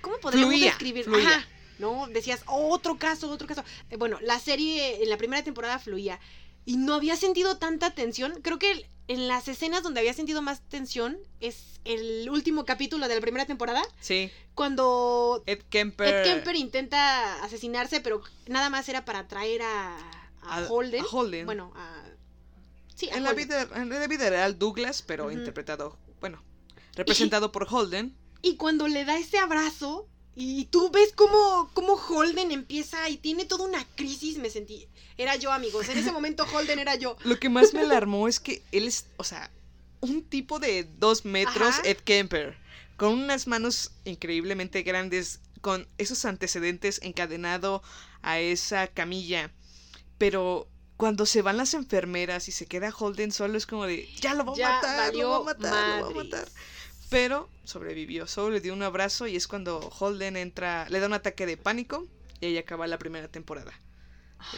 ¿Cómo 0.00 0.18
podríamos 0.18 0.50
Fluía, 0.52 0.66
describir? 0.70 1.04
fluía. 1.04 1.28
Ajá. 1.28 1.46
¿No? 1.78 2.06
Decías, 2.08 2.42
otro 2.46 2.98
caso, 2.98 3.30
otro 3.30 3.46
caso. 3.46 3.64
Eh, 3.90 3.96
Bueno, 3.96 4.18
la 4.22 4.38
serie 4.38 5.02
en 5.02 5.08
la 5.08 5.16
primera 5.16 5.42
temporada 5.42 5.78
fluía. 5.78 6.20
Y 6.66 6.76
no 6.76 6.94
había 6.94 7.16
sentido 7.16 7.56
tanta 7.56 7.94
tensión. 7.94 8.40
Creo 8.42 8.58
que 8.58 8.86
en 9.08 9.28
las 9.28 9.48
escenas 9.48 9.82
donde 9.82 10.00
había 10.00 10.12
sentido 10.12 10.42
más 10.42 10.60
tensión 10.68 11.16
es 11.40 11.80
el 11.84 12.28
último 12.30 12.64
capítulo 12.66 13.08
de 13.08 13.14
la 13.14 13.20
primera 13.22 13.46
temporada. 13.46 13.82
Sí. 14.00 14.30
Cuando 14.54 15.42
Ed 15.46 15.62
Kemper. 15.70 16.06
Ed 16.16 16.24
Kemper 16.24 16.54
intenta 16.56 17.42
asesinarse, 17.42 18.00
pero 18.02 18.22
nada 18.46 18.68
más 18.68 18.88
era 18.90 19.04
para 19.06 19.20
atraer 19.20 19.62
a, 19.62 19.96
a 20.42 20.58
a- 20.58 20.68
Holden. 20.68 21.02
a 21.02 21.06
Holden. 21.06 21.46
Bueno, 21.46 21.72
a. 21.74 22.04
Sí, 22.94 23.08
a 23.08 23.16
en 23.16 23.24
la, 23.24 23.32
vida, 23.32 23.66
en 23.76 23.88
la 23.88 24.06
vida 24.06 24.28
real, 24.28 24.58
Douglas, 24.58 25.00
pero 25.00 25.30
interpretado, 25.30 25.96
bueno, 26.20 26.42
representado 26.94 27.50
por 27.50 27.66
Holden. 27.70 28.14
Y 28.42 28.56
cuando 28.56 28.88
le 28.88 29.04
da 29.04 29.18
ese 29.18 29.38
abrazo, 29.38 30.06
y 30.34 30.66
tú 30.66 30.90
ves 30.90 31.12
cómo, 31.14 31.70
cómo 31.74 31.94
Holden 31.94 32.50
empieza 32.50 33.08
y 33.08 33.16
tiene 33.16 33.44
toda 33.44 33.66
una 33.66 33.84
crisis, 33.96 34.38
me 34.38 34.48
sentí. 34.48 34.88
Era 35.18 35.36
yo, 35.36 35.52
amigos. 35.52 35.88
En 35.88 35.98
ese 35.98 36.12
momento 36.12 36.46
Holden 36.50 36.78
era 36.78 36.94
yo. 36.94 37.16
Lo 37.24 37.38
que 37.38 37.48
más 37.48 37.74
me 37.74 37.80
alarmó 37.80 38.28
es 38.28 38.40
que 38.40 38.62
él 38.72 38.86
es, 38.86 39.06
o 39.16 39.24
sea, 39.24 39.50
un 40.00 40.22
tipo 40.22 40.58
de 40.58 40.88
dos 40.98 41.24
metros, 41.24 41.68
Ajá. 41.68 41.82
Ed 41.84 41.98
Kemper, 41.98 42.56
con 42.96 43.12
unas 43.12 43.46
manos 43.46 43.90
increíblemente 44.04 44.82
grandes, 44.82 45.40
con 45.60 45.86
esos 45.98 46.24
antecedentes 46.24 47.00
encadenado 47.02 47.82
a 48.22 48.38
esa 48.38 48.86
camilla. 48.86 49.50
Pero 50.16 50.68
cuando 50.96 51.26
se 51.26 51.42
van 51.42 51.56
las 51.56 51.74
enfermeras 51.74 52.48
y 52.48 52.52
se 52.52 52.66
queda 52.66 52.94
Holden 52.96 53.32
solo, 53.32 53.58
es 53.58 53.66
como 53.66 53.84
de, 53.86 54.08
ya 54.20 54.34
lo 54.34 54.44
voy 54.44 54.62
a 54.62 54.68
matar, 54.70 55.14
lo 55.14 55.28
voy 55.28 55.40
a 55.40 55.54
matar, 55.54 56.00
lo 56.00 56.10
voy 56.10 56.20
a 56.20 56.24
matar. 56.24 56.48
Pero 57.10 57.50
sobrevivió, 57.64 58.26
solo 58.26 58.50
le 58.50 58.60
dio 58.60 58.72
un 58.72 58.82
abrazo 58.82 59.26
y 59.26 59.36
es 59.36 59.48
cuando 59.48 59.78
Holden 59.98 60.36
entra, 60.36 60.88
le 60.88 61.00
da 61.00 61.06
un 61.06 61.12
ataque 61.12 61.44
de 61.44 61.56
pánico 61.56 62.06
y 62.40 62.46
ahí 62.46 62.58
acaba 62.58 62.86
la 62.86 62.98
primera 62.98 63.28
temporada. 63.28 63.72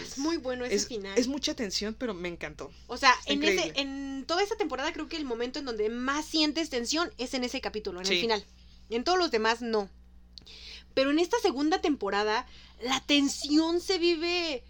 Es 0.00 0.18
muy 0.18 0.36
bueno 0.36 0.64
ese 0.64 0.76
Es, 0.76 0.86
final. 0.86 1.18
es 1.18 1.26
mucha 1.26 1.54
tensión, 1.54 1.94
pero 1.98 2.14
me 2.14 2.28
encantó. 2.28 2.70
o 2.86 2.96
sea, 2.96 3.12
está 3.26 3.32
en, 3.32 3.42
ese, 3.42 3.72
en 3.76 4.24
toda 4.28 4.42
esa 4.42 4.56
temporada 4.56 4.92
creo 4.92 5.08
que 5.08 5.16
el 5.16 5.24
momento 5.24 5.58
en 5.58 5.64
donde 5.64 5.88
más 5.88 6.24
sientes 6.24 6.70
tensión 6.70 7.10
es 7.18 7.34
en 7.34 7.42
ese 7.42 7.60
capítulo, 7.60 8.00
en 8.00 8.06
el 8.06 8.20
final. 8.20 8.44
En 8.90 9.02
todos 9.02 9.18
los 9.18 9.30
demás 9.30 9.62
no. 9.62 9.88
Pero 10.94 11.10
en 11.10 11.18
esta 11.18 11.38
segunda 11.40 11.80
temporada, 11.80 12.46
la 12.82 13.00
tensión 13.00 13.80
se 13.80 13.98
vive. 13.98 14.62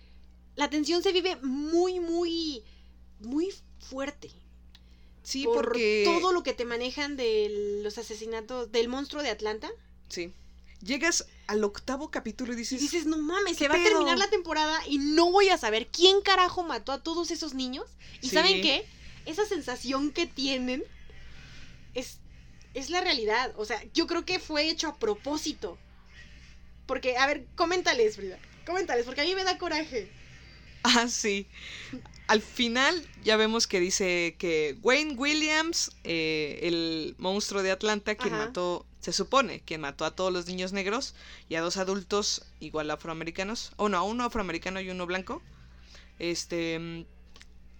La 0.55 0.71
tensión 0.71 1.03
se 1.03 1.13
vive 1.13 1.37
muy, 1.43 2.01
muy. 2.01 2.63
Muy 3.21 3.53
fuerte. 3.81 4.31
Sí, 5.23 5.45
por 5.45 5.65
porque 5.67 6.03
todo 6.05 6.33
lo 6.33 6.43
que 6.43 6.53
te 6.53 6.65
manejan 6.65 7.17
de 7.17 7.81
los 7.83 7.97
asesinatos 7.99 8.73
del 8.73 8.89
monstruo 8.89 9.23
de 9.23 9.31
Atlanta. 9.31 9.71
sí. 10.09 10.33
Llegas 10.85 11.27
al 11.47 11.63
octavo 11.63 12.11
capítulo 12.11 12.51
y 12.53 12.57
Y 12.57 12.59
dices, 12.59 12.81
dices, 12.81 13.07
no 13.07 13.17
mames, 13.17 13.53
¿qué 13.57 13.67
se 13.67 13.69
va 13.69 13.77
a 13.77 13.85
terminar 13.85 14.19
la 14.19 14.29
temporada 14.31 14.81
y 14.89 14.99
no 14.99 15.31
voy 15.31 15.49
a 15.49 15.57
saber 15.57 15.87
quién 15.87 16.23
carajo 16.23 16.65
mató 16.65 16.91
a 16.91 17.01
todos 17.05 17.31
esos 17.31 17.55
niños. 17.55 17.87
¿Y 18.21 18.31
Sí. 18.31 18.35
saben 18.35 18.61
qué? 18.63 18.85
Esa 19.25 19.47
sensación 19.47 20.11
que 20.11 20.27
tienen 20.27 20.83
es, 21.95 22.19
es 22.75 22.91
la 22.91 23.01
realidad. 23.01 23.55
O 23.57 23.65
sea, 23.65 23.81
yo 23.95 24.09
creo 24.09 24.25
que 24.25 24.41
fue 24.41 24.69
hecho 24.71 24.89
a 24.89 24.97
propósito. 24.99 25.79
Porque, 26.87 27.17
a 27.17 27.27
ver, 27.29 27.47
coméntales, 27.55 28.17
Frida. 28.17 28.41
Coméntales, 28.67 29.05
porque 29.07 29.21
a 29.21 29.25
mí 29.25 29.37
me 29.37 29.45
da 29.45 29.59
coraje. 29.59 30.11
ah, 31.03 31.09
sí. 31.09 31.47
Al 32.29 32.41
final 32.41 33.07
ya 33.25 33.37
vemos 33.37 33.67
que 33.67 33.81
dice 33.81 34.37
que 34.39 34.77
Wayne 34.83 35.15
Williams, 35.15 35.91
eh, 36.05 36.61
el 36.63 37.15
monstruo 37.19 37.63
de 37.63 37.73
Atlanta, 37.73 38.15
quien 38.15 38.35
Ajá. 38.35 38.47
mató, 38.47 38.87
se 39.01 39.13
supone, 39.13 39.61
quien 39.61 39.81
mató 39.81 40.05
a 40.05 40.15
todos 40.15 40.33
los 40.33 40.47
niños 40.47 40.73
negros 40.73 41.15
y 41.49 41.57
a 41.57 41.61
dos 41.61 41.77
adultos 41.77 42.45
igual 42.61 42.91
afroamericanos, 42.91 43.73
o 43.77 43.89
no, 43.89 43.99
a 43.99 44.03
uno 44.03 44.25
afroamericano 44.25 44.81
y 44.81 44.89
uno 44.91 45.07
blanco, 45.07 45.43
este, 46.19 46.79
mm, 46.79 47.05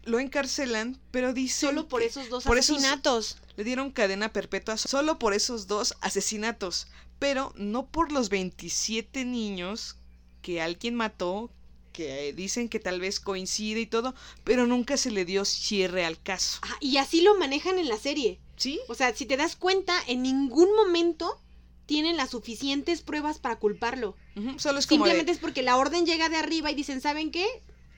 lo 0.05 0.19
encarcelan, 0.19 0.99
pero 1.13 1.33
dice 1.33 1.67
Solo 1.69 1.87
por 1.89 2.03
esos 2.03 2.29
dos 2.29 2.45
por 2.45 2.59
esos- 2.59 2.77
asesinatos. 2.77 3.39
Le 3.57 3.65
dieron 3.65 3.91
cadena 3.93 4.33
perpetua 4.33 4.77
solo 4.77 5.19
por 5.19 5.33
esos 5.33 5.67
dos 5.69 5.95
asesinatos, 6.01 6.89
pero 7.19 7.53
no 7.57 7.87
por 7.87 8.11
los 8.11 8.29
27 8.29 9.25
niños 9.25 9.97
que 10.43 10.61
alguien 10.61 10.97
mató, 10.97 11.51
que 11.93 12.29
eh, 12.29 12.33
dicen 12.33 12.69
que 12.69 12.81
tal 12.81 13.01
vez 13.01 13.21
coincide 13.21 13.81
y 13.81 13.87
todo, 13.87 14.15
pero 14.45 14.67
nunca 14.67 14.97
se 14.97 15.11
le 15.11 15.25
dio 15.25 15.45
cierre 15.45 16.05
al 16.05 16.21
caso. 16.21 16.59
Ah, 16.63 16.77
y 16.81 16.97
así 16.97 17.21
lo 17.21 17.37
manejan 17.37 17.79
en 17.79 17.89
la 17.89 17.99
serie. 17.99 18.39
¿Sí? 18.57 18.81
O 18.89 18.95
sea, 18.95 19.15
si 19.15 19.27
te 19.27 19.37
das 19.37 19.57
cuenta, 19.57 19.95
en 20.07 20.23
ningún 20.23 20.75
momento 20.77 21.41
tienen 21.87 22.17
las 22.17 22.31
suficientes 22.31 23.03
pruebas 23.03 23.39
para 23.39 23.59
culparlo. 23.59 24.17
Solo 24.57 24.79
es 24.79 24.87
como 24.87 25.05
Simplemente 25.05 25.33
de, 25.33 25.33
es 25.33 25.39
porque 25.39 25.63
la 25.63 25.77
orden 25.77 26.07
llega 26.07 26.29
de 26.29 26.37
arriba 26.37 26.71
y 26.71 26.75
dicen, 26.75 27.01
¿saben 27.01 27.31
qué? 27.31 27.47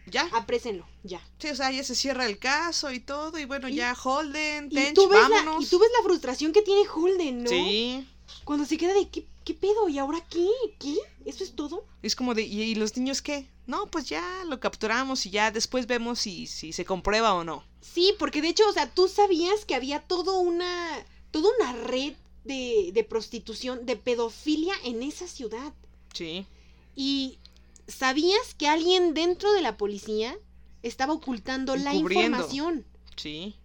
ya. 0.07 0.29
Aprésenlo, 0.33 0.87
ya. 1.03 1.27
Sí, 1.39 1.49
o 1.49 1.55
sea, 1.57 1.71
ya 1.71 1.83
se 1.85 1.95
cierra 1.95 2.27
el 2.27 2.39
caso 2.39 2.91
y 2.93 3.01
todo, 3.01 3.39
y 3.39 3.45
bueno, 3.47 3.69
Y- 3.69 3.77
ya 3.77 3.95
Holden, 3.95 4.69
Y 4.71 4.93
tú, 4.95 5.09
ves 5.09 5.21
la, 5.23 5.29
vámonos. 5.29 5.65
y 5.65 5.67
tú 5.69 5.79
ves 5.79 5.89
la 5.99 6.05
frustración 6.05 6.53
que 6.53 6.61
tiene 6.63 6.83
Holden, 6.89 7.45
¿no? 7.45 7.51
Sí. 7.51 8.07
Cuando 8.45 8.67
se 8.67 8.77
queda 8.77 8.93
de, 8.95 9.09
¿qué, 9.09 9.27
qué 9.45 9.55
pedo? 9.55 9.89
¿Y 9.89 9.99
ahora 9.99 10.23
qué? 10.29 10.47
¿Qué? 10.79 10.97
¿Eso 11.25 11.43
es 11.45 11.55
todo? 11.55 11.87
Es 12.03 12.17
como 12.17 12.35
de, 12.35 12.43
¿y, 12.43 12.63
y 12.63 12.75
los 12.75 12.97
niños 12.97 13.23
qué? 13.23 13.49
No, 13.67 13.87
pues 13.87 14.07
ya 14.09 14.45
lo 14.47 14.61
capturamos 14.61 15.25
y 15.27 15.31
ya 15.31 15.51
después 15.51 15.87
vemos 15.87 16.19
si, 16.19 16.47
si 16.47 16.73
se 16.73 16.85
comprueba 16.85 17.35
o 17.35 17.45
no. 17.45 17.65
Sí, 17.81 18.15
porque 18.19 18.43
de 18.43 18.49
hecho, 18.49 18.69
o 18.69 18.73
sea, 18.73 18.91
tú 18.91 19.09
sabías 19.09 19.65
que 19.65 19.75
había 19.75 20.01
todo 20.01 20.39
una, 20.41 21.05
toda 21.31 21.51
una 21.59 21.73
red 21.73 22.15
de, 22.45 22.91
de 22.93 23.05
prostitución, 23.05 23.87
de 23.87 23.97
pedofilia 23.97 24.75
en 24.85 25.03
esa 25.03 25.27
ciudad. 25.27 25.73
Sí. 26.13 26.47
Y 26.95 27.39
sabías 27.87 28.55
que 28.55 28.69
alguien 28.69 29.15
dentro 29.15 29.53
de 29.53 29.63
la 29.63 29.77
policía 29.77 30.37
estaba 30.83 31.15
ocultando 31.15 31.77
la 31.77 31.95
información. 31.95 32.85
Sí. 33.17 33.57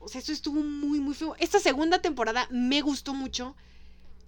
O 0.00 0.08
sea, 0.08 0.20
eso 0.20 0.32
estuvo 0.32 0.60
muy, 0.60 0.98
muy 0.98 1.14
feo. 1.14 1.36
Esta 1.38 1.60
segunda 1.60 2.00
temporada 2.00 2.48
me 2.50 2.82
gustó 2.82 3.14
mucho, 3.14 3.54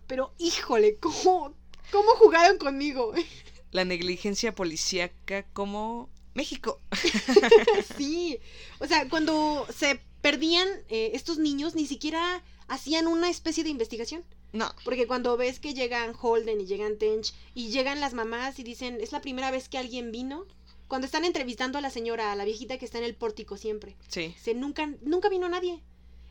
pero 0.07 0.33
híjole, 0.39 0.97
¿cómo, 0.99 1.53
cómo 1.91 2.11
jugaron 2.19 2.59
conmigo? 2.59 3.13
La 3.75 3.85
negligencia 3.85 4.55
policíaca 4.55 5.43
como 5.53 6.09
México. 6.33 6.81
sí, 7.99 8.39
o 8.79 8.87
sea, 8.87 9.09
cuando 9.09 9.67
se 9.77 10.01
perdían 10.21 10.69
eh, 10.89 11.11
estos 11.15 11.39
niños, 11.39 11.75
ni 11.75 11.85
siquiera 11.85 12.41
hacían 12.69 13.09
una 13.09 13.29
especie 13.29 13.65
de 13.65 13.71
investigación. 13.71 14.25
No. 14.53 14.73
Porque 14.85 15.09
cuando 15.09 15.37
ves 15.37 15.59
que 15.59 15.75
llegan 15.75 16.15
Holden 16.15 16.61
y 16.61 16.67
llegan 16.67 16.99
Tench 16.99 17.35
y 17.53 17.71
llegan 17.71 17.99
las 17.99 18.15
mamás 18.15 18.61
y 18.61 18.63
dicen, 18.63 19.01
es 19.01 19.11
la 19.11 19.21
primera 19.21 19.51
vez 19.51 19.69
que 19.69 19.77
alguien 19.77 20.13
vino. 20.13 20.47
Cuando 20.87 21.07
están 21.07 21.25
entrevistando 21.25 21.77
a 21.77 21.81
la 21.81 21.91
señora, 21.91 22.31
a 22.31 22.37
la 22.37 22.45
viejita 22.45 22.79
que 22.79 22.85
está 22.85 22.99
en 22.99 23.05
el 23.05 23.17
pórtico 23.17 23.57
siempre. 23.57 23.97
Sí. 24.07 24.37
Se 24.41 24.55
nunca, 24.55 24.87
nunca 25.03 25.29
vino 25.29 25.49
nadie. 25.49 25.83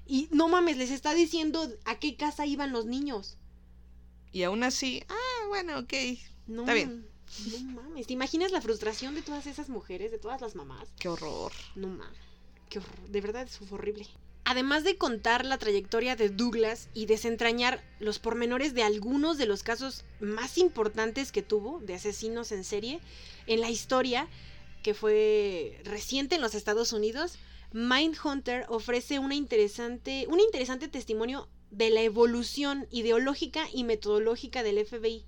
Y 0.08 0.30
no 0.32 0.48
mames, 0.48 0.78
les 0.78 0.92
está 0.92 1.14
diciendo 1.14 1.70
a 1.84 2.00
qué 2.00 2.16
casa 2.16 2.46
iban 2.46 2.72
los 2.72 2.86
niños. 2.86 3.38
Y 4.32 4.44
aún 4.44 4.64
así, 4.64 5.04
ah, 5.10 5.48
bueno, 5.50 5.80
ok. 5.80 5.94
No, 6.48 6.62
Está 6.62 6.74
bien. 6.74 7.13
No 7.52 7.82
mames. 7.82 8.08
¿Te 8.08 8.14
imaginas 8.14 8.52
la 8.52 8.62
frustración 8.62 9.16
de 9.16 9.22
todas 9.22 9.48
esas 9.48 9.70
mujeres, 9.70 10.12
de 10.12 10.18
todas 10.18 10.42
las 10.42 10.56
mamás? 10.56 10.90
Qué 11.00 11.10
horror. 11.10 11.52
No 11.76 11.88
mames. 11.88 12.18
Qué 12.70 12.80
horror. 12.80 13.10
De 13.10 13.22
verdad, 13.22 13.48
fue 13.48 13.68
horrible. 13.72 14.08
Además 14.46 14.84
de 14.84 14.98
contar 14.98 15.46
la 15.46 15.58
trayectoria 15.58 16.16
de 16.16 16.30
Douglas 16.30 16.90
y 16.94 17.06
desentrañar 17.06 17.82
los 18.00 18.20
pormenores 18.20 18.74
de 18.74 18.84
algunos 18.84 19.38
de 19.38 19.46
los 19.46 19.64
casos 19.64 20.04
más 20.20 20.58
importantes 20.58 21.32
que 21.32 21.42
tuvo 21.42 21.80
de 21.80 21.96
asesinos 21.96 22.52
en 22.52 22.66
serie 22.66 23.00
en 23.48 23.62
la 23.62 23.70
historia, 23.70 24.28
que 24.84 24.94
fue 24.94 25.80
reciente 25.86 26.36
en 26.36 26.42
los 26.42 26.56
Estados 26.56 26.92
Unidos, 26.92 27.38
Mindhunter 27.72 28.66
ofrece 28.68 29.18
una 29.18 29.34
interesante, 29.34 30.26
un 30.28 30.40
interesante 30.40 30.90
testimonio 30.90 31.48
de 31.72 31.90
la 31.90 32.02
evolución 32.02 32.86
ideológica 32.92 33.68
y 33.74 33.84
metodológica 33.84 34.62
del 34.62 34.86
FBI 34.86 35.26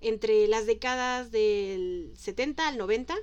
entre 0.00 0.46
las 0.48 0.66
décadas 0.66 1.30
del 1.30 2.12
70 2.16 2.68
al 2.68 2.78
90. 2.78 3.14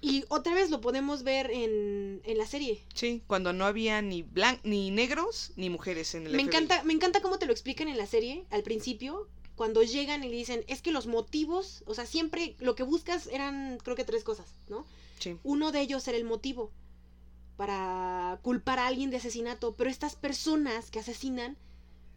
Y 0.00 0.24
otra 0.28 0.54
vez 0.54 0.70
lo 0.70 0.80
podemos 0.80 1.24
ver 1.24 1.50
en, 1.50 2.20
en 2.24 2.38
la 2.38 2.46
serie. 2.46 2.84
Sí, 2.94 3.22
cuando 3.26 3.52
no 3.52 3.64
había 3.66 4.00
ni 4.00 4.22
blan 4.22 4.60
ni 4.62 4.90
negros 4.92 5.50
ni 5.56 5.70
mujeres 5.70 6.14
en 6.14 6.26
el 6.26 6.32
Me 6.32 6.38
FBI. 6.38 6.46
encanta, 6.46 6.84
me 6.84 6.92
encanta 6.92 7.20
cómo 7.20 7.38
te 7.38 7.46
lo 7.46 7.52
explican 7.52 7.88
en 7.88 7.96
la 7.96 8.06
serie 8.06 8.44
al 8.50 8.62
principio, 8.62 9.28
cuando 9.56 9.82
llegan 9.82 10.22
y 10.22 10.30
dicen, 10.30 10.64
es 10.68 10.82
que 10.82 10.92
los 10.92 11.08
motivos, 11.08 11.82
o 11.86 11.94
sea, 11.94 12.06
siempre 12.06 12.54
lo 12.60 12.76
que 12.76 12.84
buscas 12.84 13.26
eran, 13.26 13.78
creo 13.82 13.96
que 13.96 14.04
tres 14.04 14.22
cosas, 14.22 14.46
¿no? 14.68 14.86
Sí. 15.18 15.36
Uno 15.42 15.72
de 15.72 15.80
ellos 15.80 16.06
era 16.06 16.16
el 16.16 16.24
motivo 16.24 16.70
para 17.56 18.38
culpar 18.42 18.78
a 18.78 18.86
alguien 18.86 19.10
de 19.10 19.16
asesinato, 19.16 19.74
pero 19.74 19.90
estas 19.90 20.14
personas 20.14 20.92
que 20.92 21.00
asesinan 21.00 21.56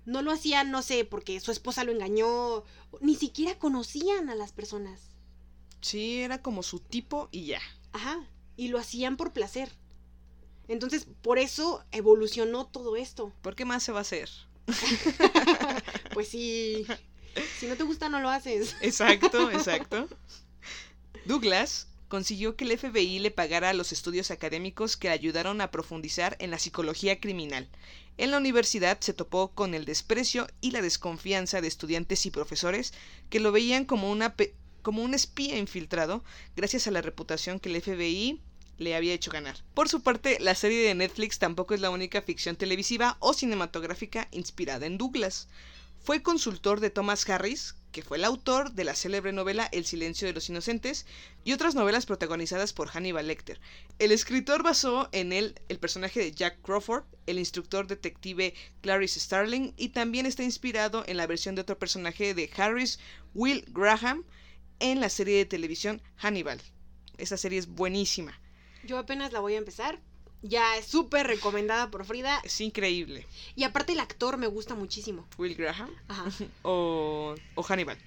no 0.05 0.21
lo 0.21 0.31
hacían, 0.31 0.71
no 0.71 0.81
sé, 0.81 1.05
porque 1.05 1.39
su 1.39 1.51
esposa 1.51 1.83
lo 1.83 1.91
engañó, 1.91 2.63
ni 2.99 3.15
siquiera 3.15 3.57
conocían 3.57 4.29
a 4.29 4.35
las 4.35 4.51
personas. 4.51 5.09
Sí, 5.81 6.21
era 6.21 6.41
como 6.41 6.63
su 6.63 6.79
tipo 6.79 7.29
y 7.31 7.45
ya. 7.45 7.61
Ajá, 7.93 8.25
y 8.55 8.69
lo 8.69 8.79
hacían 8.79 9.17
por 9.17 9.33
placer. 9.33 9.71
Entonces, 10.67 11.07
por 11.21 11.39
eso 11.39 11.83
evolucionó 11.91 12.67
todo 12.67 12.95
esto. 12.95 13.33
¿Por 13.41 13.55
qué 13.55 13.65
más 13.65 13.83
se 13.83 13.91
va 13.91 13.99
a 13.99 14.01
hacer? 14.01 14.29
Pues 16.13 16.27
sí, 16.27 16.85
si 17.57 17.67
no 17.67 17.75
te 17.77 17.83
gusta, 17.83 18.09
no 18.09 18.19
lo 18.19 18.29
haces. 18.29 18.75
Exacto, 18.81 19.49
exacto. 19.49 20.09
Douglas 21.25 21.87
consiguió 22.09 22.57
que 22.57 22.65
el 22.65 22.77
FBI 22.77 23.19
le 23.19 23.31
pagara 23.31 23.73
los 23.73 23.93
estudios 23.93 24.31
académicos 24.31 24.97
que 24.97 25.07
le 25.07 25.13
ayudaron 25.13 25.61
a 25.61 25.71
profundizar 25.71 26.35
en 26.39 26.51
la 26.51 26.59
psicología 26.59 27.21
criminal. 27.21 27.69
En 28.17 28.31
la 28.31 28.37
universidad 28.37 28.99
se 28.99 29.13
topó 29.13 29.51
con 29.51 29.73
el 29.73 29.85
desprecio 29.85 30.47
y 30.59 30.71
la 30.71 30.81
desconfianza 30.81 31.61
de 31.61 31.67
estudiantes 31.67 32.25
y 32.25 32.31
profesores 32.31 32.93
que 33.29 33.39
lo 33.39 33.51
veían 33.51 33.85
como, 33.85 34.11
un 34.11 35.13
espía 35.13 35.57
infiltrado 35.57 36.23
gracias 36.55 36.87
a 36.87 36.91
la 36.91 37.01
reputación 37.01 37.59
que 37.59 37.69
el 37.69 37.81
FBI 37.81 38.41
le 38.77 38.95
había 38.95 39.13
hecho 39.13 39.31
ganar. 39.31 39.63
Por 39.73 39.89
su 39.89 40.01
parte, 40.01 40.37
la 40.39 40.55
serie 40.55 40.83
de 40.83 40.95
Netflix 40.95 41.39
tampoco 41.39 41.73
es 41.73 41.81
la 41.81 41.89
única 41.89 42.21
ficción 42.21 42.55
televisiva 42.55 43.17
o 43.19 43.33
cinematográfica 43.33 44.27
inspirada 44.31 44.85
en 44.85 44.97
Douglas. 44.97 45.47
Fue 46.03 46.23
consultor 46.23 46.79
de 46.79 46.89
Thomas 46.89 47.29
Harris, 47.29 47.75
que 47.91 48.01
fue 48.01 48.17
el 48.17 48.23
autor 48.23 48.71
de 48.71 48.83
la 48.83 48.95
célebre 48.95 49.31
novela 49.31 49.69
El 49.71 49.85
silencio 49.85 50.27
de 50.27 50.33
los 50.33 50.49
inocentes 50.49 51.05
y 51.43 51.53
otras 51.53 51.75
novelas 51.75 52.05
protagonizadas 52.05 52.73
por 52.73 52.87
Hannibal 52.87 53.27
Lecter. 53.27 53.59
El 53.99 54.11
escritor 54.11 54.63
basó 54.63 55.09
en 55.11 55.33
él 55.33 55.59
el 55.69 55.79
personaje 55.79 56.19
de 56.19 56.31
Jack 56.31 56.61
Crawford, 56.61 57.03
el 57.27 57.39
instructor 57.39 57.87
detective 57.87 58.53
Clarice 58.81 59.19
Starling, 59.19 59.73
y 59.77 59.89
también 59.89 60.25
está 60.25 60.43
inspirado 60.43 61.03
en 61.07 61.17
la 61.17 61.27
versión 61.27 61.55
de 61.55 61.61
otro 61.61 61.77
personaje 61.77 62.33
de 62.33 62.49
Harris, 62.55 62.99
Will 63.33 63.65
Graham, 63.69 64.25
en 64.79 64.99
la 64.99 65.09
serie 65.09 65.37
de 65.37 65.45
televisión 65.45 66.01
Hannibal. 66.15 66.61
Esa 67.17 67.37
serie 67.37 67.59
es 67.59 67.67
buenísima, 67.67 68.39
Yo 68.83 68.97
apenas 68.97 69.31
la 69.31 69.41
voy 69.41 69.53
a 69.53 69.59
empezar. 69.59 70.01
Ya 70.43 70.77
es 70.77 70.85
súper 70.87 71.27
recomendada 71.27 71.91
por 71.91 72.03
Frida. 72.05 72.41
es 72.43 72.59
increíble. 72.61 73.27
Y 73.55 73.63
aparte 73.63 73.93
el 73.93 73.99
actor 73.99 74.37
me 74.37 74.47
gusta 74.47 74.73
muchísimo. 74.75 75.27
Will 75.37 75.55
Graham 75.55 75.91
Ajá. 76.07 76.25
o, 76.63 77.35
o 77.55 77.63
Hannibal. 77.63 77.97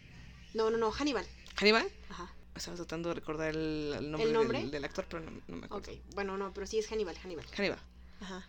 No, 0.53 0.71
no, 0.71 0.79
no, 0.79 0.91
Hannibal. 0.91 1.27
¿Hannibal? 1.57 1.87
Ajá. 2.11 2.33
Estaba 2.57 2.77
tratando 2.77 3.09
de 3.09 3.17
recordar 3.17 3.51
el, 3.51 3.95
el 3.99 4.11
nombre, 4.11 4.29
¿El 4.29 4.33
nombre? 4.33 4.59
Del, 4.61 4.71
del 4.71 4.85
actor, 4.85 5.07
pero 5.09 5.23
no, 5.23 5.31
no 5.49 5.57
me 5.57 5.67
acuerdo. 5.67 5.93
Ok, 5.93 5.99
bueno, 6.15 6.37
no, 6.37 6.53
pero 6.53 6.67
sí 6.67 6.79
es 6.79 6.87
Hannibal, 6.89 7.17
Hannibal. 7.23 7.47
Hannibal. 7.57 7.79
Ajá. 8.21 8.49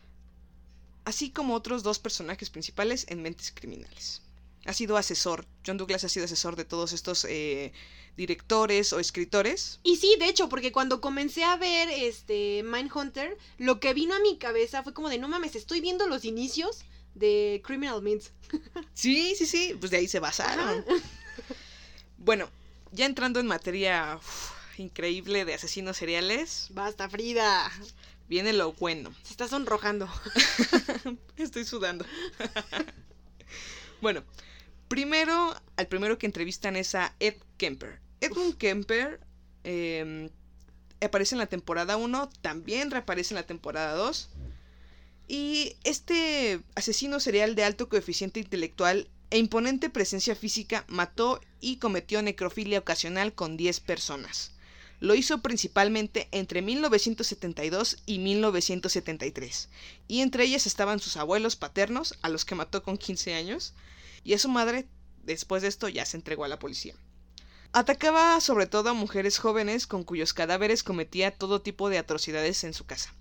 Así 1.05 1.29
como 1.31 1.53
otros 1.53 1.83
dos 1.83 1.99
personajes 1.99 2.49
principales 2.49 3.05
en 3.09 3.21
Mentes 3.21 3.51
Criminales. 3.51 4.21
Ha 4.65 4.73
sido 4.73 4.97
asesor. 4.97 5.45
John 5.65 5.77
Douglas 5.77 6.03
ha 6.03 6.09
sido 6.09 6.25
asesor 6.25 6.55
de 6.55 6.65
todos 6.65 6.91
estos 6.91 7.25
eh, 7.25 7.71
directores 8.17 8.93
o 8.93 8.99
escritores. 8.99 9.79
Y 9.83 9.97
sí, 9.97 10.15
de 10.19 10.27
hecho, 10.27 10.49
porque 10.49 10.71
cuando 10.71 11.01
comencé 11.01 11.43
a 11.43 11.55
ver 11.55 11.87
este 11.89 12.63
Mindhunter, 12.63 13.37
lo 13.57 13.79
que 13.79 13.93
vino 13.93 14.15
a 14.15 14.19
mi 14.19 14.37
cabeza 14.37 14.83
fue 14.83 14.93
como 14.93 15.09
de, 15.09 15.17
no 15.19 15.27
mames, 15.27 15.55
estoy 15.55 15.81
viendo 15.81 16.07
los 16.07 16.25
inicios 16.25 16.83
de 17.13 17.61
Criminal 17.63 18.01
Minds. 18.01 18.31
Sí, 18.93 19.35
sí, 19.35 19.45
sí. 19.45 19.75
Pues 19.79 19.91
de 19.91 19.97
ahí 19.97 20.07
se 20.07 20.19
basaron. 20.19 20.83
Bueno, 22.17 22.49
ya 22.91 23.05
entrando 23.05 23.39
en 23.39 23.47
materia 23.47 24.15
uf, 24.17 24.79
increíble 24.79 25.45
de 25.45 25.53
asesinos 25.53 25.97
seriales, 25.97 26.67
Basta, 26.71 27.09
Frida. 27.09 27.71
viene 28.27 28.53
lo 28.53 28.73
bueno. 28.73 29.13
Se 29.23 29.31
está 29.31 29.47
sonrojando. 29.47 30.09
Estoy 31.37 31.65
sudando. 31.65 32.05
bueno, 34.01 34.23
primero, 34.95 35.53
al 35.75 35.87
primero 35.87 36.17
que 36.17 36.25
entrevistan 36.25 36.77
es 36.77 36.95
a 36.95 37.13
Ed 37.19 37.35
Kemper. 37.57 37.99
Edmund 38.21 38.55
Kemper 38.55 39.19
eh, 39.65 40.29
aparece 41.01 41.35
en 41.35 41.39
la 41.39 41.47
temporada 41.47 41.97
1, 41.97 42.29
también 42.41 42.91
reaparece 42.91 43.33
en 43.33 43.35
la 43.35 43.45
temporada 43.45 43.93
2. 43.93 44.29
Y 45.27 45.75
este 45.83 46.61
asesino 46.75 47.19
serial 47.19 47.55
de 47.55 47.65
alto 47.65 47.89
coeficiente 47.89 48.39
intelectual 48.39 49.09
e 49.31 49.37
imponente 49.37 49.89
presencia 49.89 50.33
física 50.33 50.85
mató 50.87 51.41
y 51.59 51.75
cometió 51.75 52.21
necrofilia 52.21 52.79
ocasional 52.79 53.33
con 53.33 53.57
10 53.57 53.81
personas. 53.81 54.53
Lo 55.01 55.13
hizo 55.13 55.41
principalmente 55.41 56.29
entre 56.31 56.61
1972 56.61 57.97
y 58.05 58.19
1973, 58.19 59.67
y 60.07 60.21
entre 60.21 60.45
ellas 60.45 60.65
estaban 60.65 61.01
sus 61.01 61.17
abuelos 61.17 61.57
paternos, 61.57 62.17
a 62.21 62.29
los 62.29 62.45
que 62.45 62.55
mató 62.55 62.81
con 62.81 62.97
15 62.97 63.33
años, 63.33 63.73
y 64.25 64.33
a 64.33 64.39
su 64.39 64.49
madre, 64.49 64.87
después 65.23 65.61
de 65.61 65.69
esto, 65.69 65.87
ya 65.87 66.05
se 66.05 66.17
entregó 66.17 66.43
a 66.43 66.49
la 66.49 66.59
policía. 66.59 66.95
Atacaba 67.71 68.41
sobre 68.41 68.65
todo 68.65 68.89
a 68.89 68.93
mujeres 68.93 69.37
jóvenes 69.37 69.85
con 69.85 70.03
cuyos 70.03 70.33
cadáveres 70.33 70.81
cometía 70.81 71.31
todo 71.31 71.61
tipo 71.61 71.89
de 71.89 71.99
atrocidades 71.99 72.63
en 72.63 72.73
su 72.73 72.85
casa. 72.85 73.13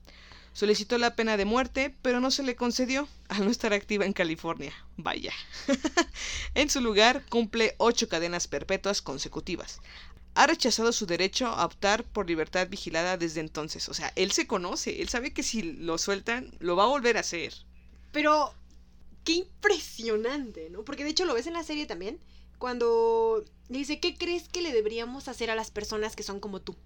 Solicitó 0.54 0.96
la 0.96 1.14
pena 1.14 1.36
de 1.36 1.44
muerte, 1.44 1.94
pero 2.00 2.20
no 2.20 2.30
se 2.30 2.44
le 2.44 2.56
concedió 2.56 3.06
al 3.28 3.44
no 3.44 3.50
estar 3.50 3.72
activa 3.72 4.06
en 4.06 4.12
California. 4.12 4.72
Vaya. 4.96 5.32
en 6.54 6.70
su 6.70 6.80
lugar, 6.80 7.24
cumple 7.28 7.74
ocho 7.78 8.08
cadenas 8.08 8.46
perpetuas 8.46 9.02
consecutivas. 9.02 9.80
Ha 10.36 10.46
rechazado 10.46 10.92
su 10.92 11.06
derecho 11.06 11.48
a 11.48 11.66
optar 11.66 12.04
por 12.04 12.28
libertad 12.28 12.68
vigilada 12.68 13.16
desde 13.16 13.40
entonces. 13.40 13.88
O 13.88 13.94
sea, 13.94 14.12
él 14.16 14.32
se 14.32 14.46
conoce, 14.46 15.02
él 15.02 15.08
sabe 15.08 15.32
que 15.32 15.42
si 15.42 15.62
lo 15.62 15.98
sueltan, 15.98 16.56
lo 16.60 16.76
va 16.76 16.84
a 16.84 16.88
volver 16.88 17.16
a 17.16 17.20
hacer. 17.20 17.52
Pero, 18.12 18.54
qué 19.24 19.32
impresionante, 19.32 20.70
¿no? 20.70 20.84
Porque 20.84 21.04
de 21.04 21.10
hecho 21.10 21.24
lo 21.24 21.34
ves 21.34 21.46
en 21.46 21.54
la 21.54 21.64
serie 21.64 21.86
también, 21.86 22.20
cuando 22.58 23.44
le 23.68 23.78
dice, 23.78 24.00
¿qué 24.00 24.16
crees 24.16 24.48
que 24.48 24.62
le 24.62 24.72
deberíamos 24.72 25.28
hacer 25.28 25.50
a 25.50 25.54
las 25.54 25.70
personas 25.70 26.16
que 26.16 26.22
son 26.22 26.40
como 26.40 26.60
tú? 26.60 26.76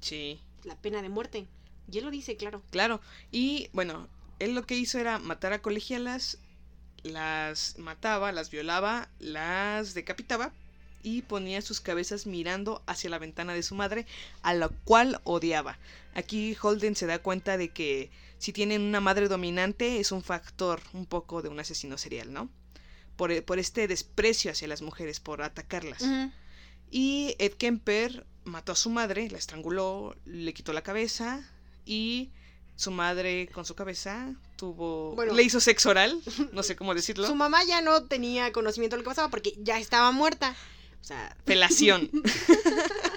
Sí. 0.00 0.40
La 0.64 0.76
pena 0.76 1.02
de 1.02 1.08
muerte. 1.08 1.46
Y 1.90 1.98
él 1.98 2.04
lo 2.04 2.10
dice, 2.10 2.36
claro. 2.36 2.62
Claro. 2.70 3.00
Y 3.30 3.68
bueno, 3.72 4.08
él 4.38 4.54
lo 4.54 4.66
que 4.66 4.76
hizo 4.76 4.98
era 4.98 5.18
matar 5.18 5.52
a 5.52 5.62
colegialas, 5.62 6.38
las 7.02 7.78
mataba, 7.78 8.32
las 8.32 8.50
violaba, 8.50 9.08
las 9.18 9.94
decapitaba 9.94 10.52
y 11.02 11.22
ponía 11.22 11.60
sus 11.60 11.80
cabezas 11.80 12.26
mirando 12.26 12.82
hacia 12.86 13.10
la 13.10 13.18
ventana 13.18 13.52
de 13.52 13.62
su 13.62 13.74
madre, 13.74 14.06
a 14.42 14.54
la 14.54 14.68
cual 14.68 15.20
odiaba. 15.24 15.78
Aquí 16.14 16.56
Holden 16.60 16.96
se 16.96 17.06
da 17.06 17.18
cuenta 17.18 17.58
de 17.58 17.68
que 17.68 18.10
si 18.44 18.52
tienen 18.52 18.82
una 18.82 19.00
madre 19.00 19.26
dominante 19.26 20.00
es 20.00 20.12
un 20.12 20.22
factor 20.22 20.82
un 20.92 21.06
poco 21.06 21.40
de 21.40 21.48
un 21.48 21.58
asesino 21.58 21.96
serial, 21.96 22.30
¿no? 22.30 22.50
Por, 23.16 23.42
por 23.46 23.58
este 23.58 23.88
desprecio 23.88 24.50
hacia 24.50 24.68
las 24.68 24.82
mujeres, 24.82 25.18
por 25.18 25.40
atacarlas. 25.40 26.04
Y 26.90 27.36
Ed 27.38 27.54
Kemper 27.54 28.26
mató 28.44 28.72
a 28.72 28.76
su 28.76 28.90
madre, 28.90 29.30
la 29.30 29.38
estranguló, 29.38 30.14
le 30.26 30.52
quitó 30.52 30.74
la 30.74 30.82
cabeza 30.82 31.42
y 31.86 32.32
su 32.76 32.90
madre 32.90 33.48
con 33.48 33.64
su 33.64 33.74
cabeza 33.74 34.34
tuvo... 34.56 35.14
Bueno. 35.14 35.32
le 35.32 35.42
hizo 35.42 35.58
sexo 35.58 35.88
oral, 35.88 36.20
no 36.52 36.62
sé 36.62 36.76
cómo 36.76 36.94
decirlo. 36.94 37.26
Su 37.26 37.34
mamá 37.34 37.64
ya 37.64 37.80
no 37.80 38.04
tenía 38.04 38.52
conocimiento 38.52 38.96
de 38.96 38.98
lo 38.98 39.04
que 39.04 39.10
pasaba 39.12 39.30
porque 39.30 39.54
ya 39.56 39.78
estaba 39.78 40.12
muerta. 40.12 40.54
O 41.00 41.04
sea, 41.04 41.34
Pelación. 41.46 42.10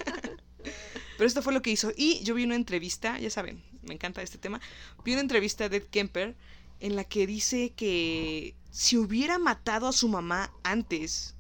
Pero 1.17 1.27
esto 1.27 1.41
fue 1.41 1.53
lo 1.53 1.62
que 1.62 1.71
hizo. 1.71 1.91
Y 1.97 2.23
yo 2.23 2.36
vi 2.36 2.43
una 2.43 2.56
entrevista, 2.56 3.19
ya 3.19 3.30
saben, 3.30 3.63
me 3.82 3.95
encanta 3.95 4.21
este 4.21 4.38
tema. 4.38 4.62
Vi 5.03 5.13
una 5.13 5.21
entrevista 5.21 5.67
de 5.67 5.77
Ed 5.77 5.88
Kemper 5.89 6.36
en 6.80 6.95
la 6.95 7.03
que 7.03 7.25
dice 7.25 7.73
que 7.75 8.56
si 8.71 8.97
hubiera 8.97 9.39
matado 9.39 9.88
a 9.88 9.93
su 9.93 10.08
mamá 10.08 10.53
antes, 10.63 11.36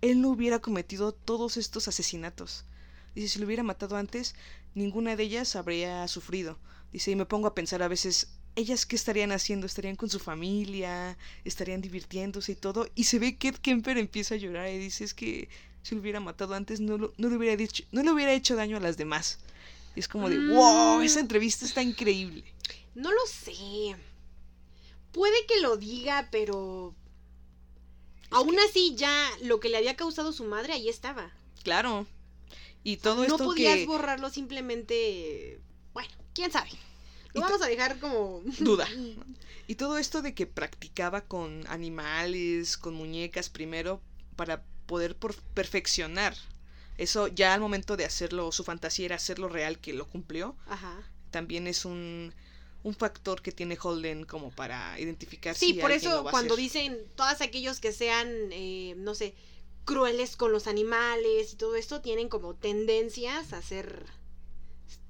él 0.00 0.20
no 0.20 0.30
hubiera 0.30 0.58
cometido 0.58 1.12
todos 1.12 1.56
estos 1.56 1.86
asesinatos. 1.88 2.64
Dice, 3.14 3.28
si 3.28 3.38
lo 3.38 3.46
hubiera 3.46 3.62
matado 3.62 3.96
antes, 3.96 4.34
ninguna 4.74 5.16
de 5.16 5.24
ellas 5.24 5.56
habría 5.56 6.06
sufrido. 6.08 6.58
Dice, 6.92 7.10
y 7.12 7.16
me 7.16 7.26
pongo 7.26 7.46
a 7.46 7.54
pensar 7.54 7.82
a 7.82 7.88
veces, 7.88 8.34
ellas 8.56 8.86
qué 8.86 8.96
estarían 8.96 9.30
haciendo, 9.30 9.66
estarían 9.66 9.96
con 9.96 10.10
su 10.10 10.18
familia, 10.18 11.16
estarían 11.44 11.80
divirtiéndose 11.80 12.52
y 12.52 12.56
todo. 12.56 12.88
Y 12.94 13.04
se 13.04 13.18
ve 13.18 13.36
que 13.36 13.48
Ed 13.48 13.56
Kemper 13.56 13.98
empieza 13.98 14.34
a 14.34 14.38
llorar 14.38 14.68
y 14.70 14.78
dice, 14.78 15.04
es 15.04 15.14
que 15.14 15.48
si 15.82 15.94
lo 15.94 16.00
hubiera 16.00 16.20
matado 16.20 16.54
antes, 16.54 16.80
no, 16.80 16.98
lo- 16.98 17.12
no, 17.16 17.28
le 17.28 17.36
hubiera 17.36 17.56
dicho, 17.56 17.84
no 17.92 18.02
le 18.02 18.12
hubiera 18.12 18.32
hecho 18.32 18.56
daño 18.56 18.76
a 18.76 18.80
las 18.80 18.96
demás. 18.96 19.38
Y 19.96 20.00
es 20.00 20.08
como 20.08 20.28
de, 20.28 20.38
Mm. 20.38 20.54
wow, 20.54 21.00
esa 21.00 21.20
entrevista 21.20 21.64
está 21.64 21.82
increíble. 21.82 22.44
no 22.94 23.10
lo 23.12 23.20
sé. 23.26 23.96
Puede 25.12 25.46
que 25.46 25.60
lo 25.60 25.76
diga, 25.76 26.28
pero... 26.30 26.94
Aún 28.30 28.56
así 28.60 28.94
ya 28.94 29.28
lo 29.42 29.58
que 29.58 29.68
le 29.68 29.76
había 29.78 29.96
causado 29.96 30.32
su 30.32 30.44
madre 30.44 30.72
ahí 30.74 30.88
estaba. 30.88 31.32
Claro. 31.64 32.06
Y 32.84 32.98
todo 32.98 33.16
no 33.16 33.22
esto 33.24 33.38
podías 33.38 33.76
que... 33.78 33.86
borrarlo 33.86 34.30
simplemente... 34.30 35.60
Bueno, 35.92 36.10
quién 36.34 36.52
sabe. 36.52 36.70
Lo 37.34 37.40
vamos 37.40 37.60
a 37.62 37.66
dejar 37.66 37.98
como... 37.98 38.42
Duda. 38.60 38.86
Y 39.66 39.76
todo 39.76 39.98
esto 39.98 40.20
de 40.20 40.34
que 40.34 40.46
practicaba 40.46 41.20
con 41.20 41.64
animales, 41.68 42.76
con 42.76 42.94
muñecas 42.94 43.48
primero, 43.50 44.00
para 44.34 44.64
poder 44.90 45.14
por- 45.14 45.36
perfeccionar. 45.54 46.34
Eso 46.98 47.28
ya 47.28 47.54
al 47.54 47.60
momento 47.60 47.96
de 47.96 48.04
hacerlo, 48.04 48.50
su 48.50 48.64
fantasía 48.64 49.06
era 49.06 49.16
hacerlo 49.16 49.48
real, 49.48 49.78
que 49.78 49.92
lo 49.94 50.06
cumplió. 50.08 50.56
Ajá. 50.66 51.00
También 51.30 51.66
es 51.68 51.84
un, 51.84 52.34
un 52.82 52.94
factor 52.94 53.40
que 53.40 53.52
tiene 53.52 53.78
Holden 53.80 54.24
como 54.24 54.50
para 54.50 54.98
identificar 54.98 55.54
Sí, 55.54 55.66
si 55.66 55.74
por 55.74 55.92
eso 55.92 56.10
lo 56.10 56.24
va 56.24 56.30
a 56.30 56.32
cuando 56.32 56.54
hacer. 56.54 56.64
dicen 56.64 56.98
todos 57.14 57.40
aquellos 57.40 57.78
que 57.78 57.92
sean, 57.92 58.28
eh, 58.50 58.94
no 58.98 59.14
sé, 59.14 59.34
crueles 59.84 60.36
con 60.36 60.50
los 60.52 60.66
animales 60.66 61.52
y 61.52 61.56
todo 61.56 61.76
esto, 61.76 62.00
tienen 62.00 62.28
como 62.28 62.54
tendencias 62.54 63.52
a 63.52 63.58
hacer, 63.58 64.04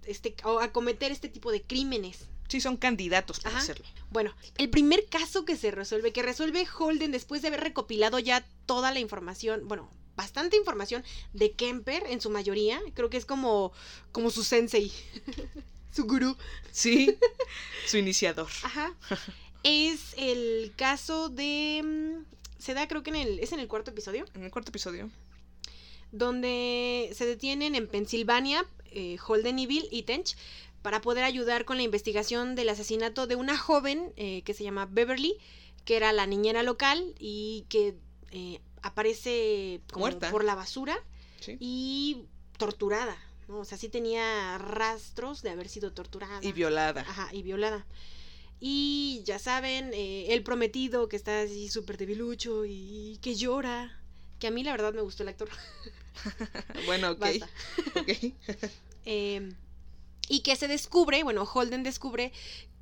este, 0.07 0.37
o 0.45 0.61
a 0.61 0.73
cometer 0.73 1.11
este 1.11 1.29
tipo 1.31 1.51
de 1.51 1.63
crímenes. 1.63 2.29
Sí, 2.51 2.61
son 2.61 2.77
candidatos 2.77 3.39
para 3.41 3.55
Ajá. 3.57 3.63
hacerlo. 3.63 3.87
Bueno, 4.11 4.35
el 4.59 4.69
primer 4.69 5.07
caso 5.07 5.45
que 5.45 5.57
se 5.57 5.71
resuelve, 5.71 6.13
que 6.13 6.23
resuelve 6.23 6.67
Holden 6.79 7.13
después 7.13 7.41
de 7.43 7.49
haber 7.49 7.61
recopilado 7.61 8.19
ya 8.19 8.45
toda 8.67 8.93
la 8.93 8.99
información, 9.01 9.69
bueno, 9.69 9.89
bastante 10.17 10.57
información 10.57 11.05
de 11.33 11.53
Kemper 11.53 12.03
en 12.09 12.21
su 12.21 12.29
mayoría, 12.29 12.81
creo 12.95 13.09
que 13.09 13.17
es 13.17 13.25
como, 13.25 13.73
como 14.13 14.31
su 14.31 14.43
sensei, 14.43 14.93
su 15.95 16.05
gurú. 16.05 16.37
Sí, 16.73 17.17
su 17.87 17.97
iniciador. 17.99 18.49
Ajá. 18.65 18.95
Es 19.63 20.15
el 20.17 20.73
caso 20.77 21.29
de... 21.29 21.83
mm, 21.85 22.25
Se 22.59 22.75
da 22.75 22.89
creo 22.89 23.03
que 23.05 23.11
en 23.11 23.17
el... 23.17 23.39
Es 23.39 23.53
en 23.53 23.61
el 23.61 23.69
cuarto 23.69 23.93
episodio. 23.93 24.25
En 24.35 24.43
el 24.43 24.51
cuarto 24.51 24.71
episodio. 24.71 25.09
Donde 26.13 27.11
se 27.15 27.25
detienen 27.27 27.75
en 27.77 27.87
Pensilvania 27.87 28.67
eh, 28.91 29.17
Holden 29.25 29.59
y 29.59 29.67
Bill 29.67 29.87
y 29.93 30.03
Tench 30.03 30.37
para 30.83 31.01
poder 31.01 31.25
ayudar 31.25 31.65
con 31.65 31.77
la 31.77 31.83
investigación 31.83 32.55
del 32.55 32.69
asesinato 32.71 33.27
de 33.27 33.37
una 33.37 33.57
joven 33.59 34.13
eh, 34.17 34.43
que 34.43 34.55
se 34.55 34.65
llama 34.65 34.87
Beverly, 34.87 35.37
que 35.85 35.97
era 35.97 36.13
la 36.13 36.27
niñera 36.27 36.63
local 36.63 37.15
y 37.19 37.67
que 37.69 37.95
eh, 38.31 38.61
aparece 38.83 39.81
como 39.93 40.05
Muerta. 40.07 40.31
por 40.31 40.45
la 40.45 40.55
basura 40.55 40.99
Sí. 41.41 41.57
y 41.61 42.25
torturada. 42.59 43.17
¿no? 43.49 43.59
O 43.61 43.65
sea, 43.65 43.77
sí 43.79 43.89
tenía 43.89 44.59
rastros 44.59 45.43
de 45.43 45.51
haber 45.51 45.69
sido 45.69 45.93
torturada. 45.93 46.39
Y 46.43 46.53
violada. 46.53 47.01
Ajá, 47.03 47.29
y 47.33 47.43
violada. 47.43 47.87
Y 48.61 49.23
ya 49.25 49.39
saben, 49.39 49.91
eh, 49.95 50.35
el 50.35 50.43
prometido 50.43 51.09
que 51.09 51.17
está 51.17 51.41
así 51.43 51.69
súper 51.69 51.97
debilucho 51.97 52.65
y 52.67 53.19
que 53.23 53.35
llora. 53.35 53.99
Que 54.39 54.47
a 54.49 54.51
mí 54.51 54.63
la 54.63 54.73
verdad 54.73 54.93
me 54.95 55.01
gustó 55.03 55.23
el 55.23 55.31
actor. 55.31 55.49
Bueno, 56.87 57.13
ok. 57.13 57.19
Basta. 57.21 57.49
ok. 57.97 58.09
Eh, 59.07 59.55
y 60.31 60.41
que 60.41 60.55
se 60.55 60.69
descubre, 60.69 61.25
bueno, 61.25 61.43
Holden 61.43 61.83
descubre 61.83 62.33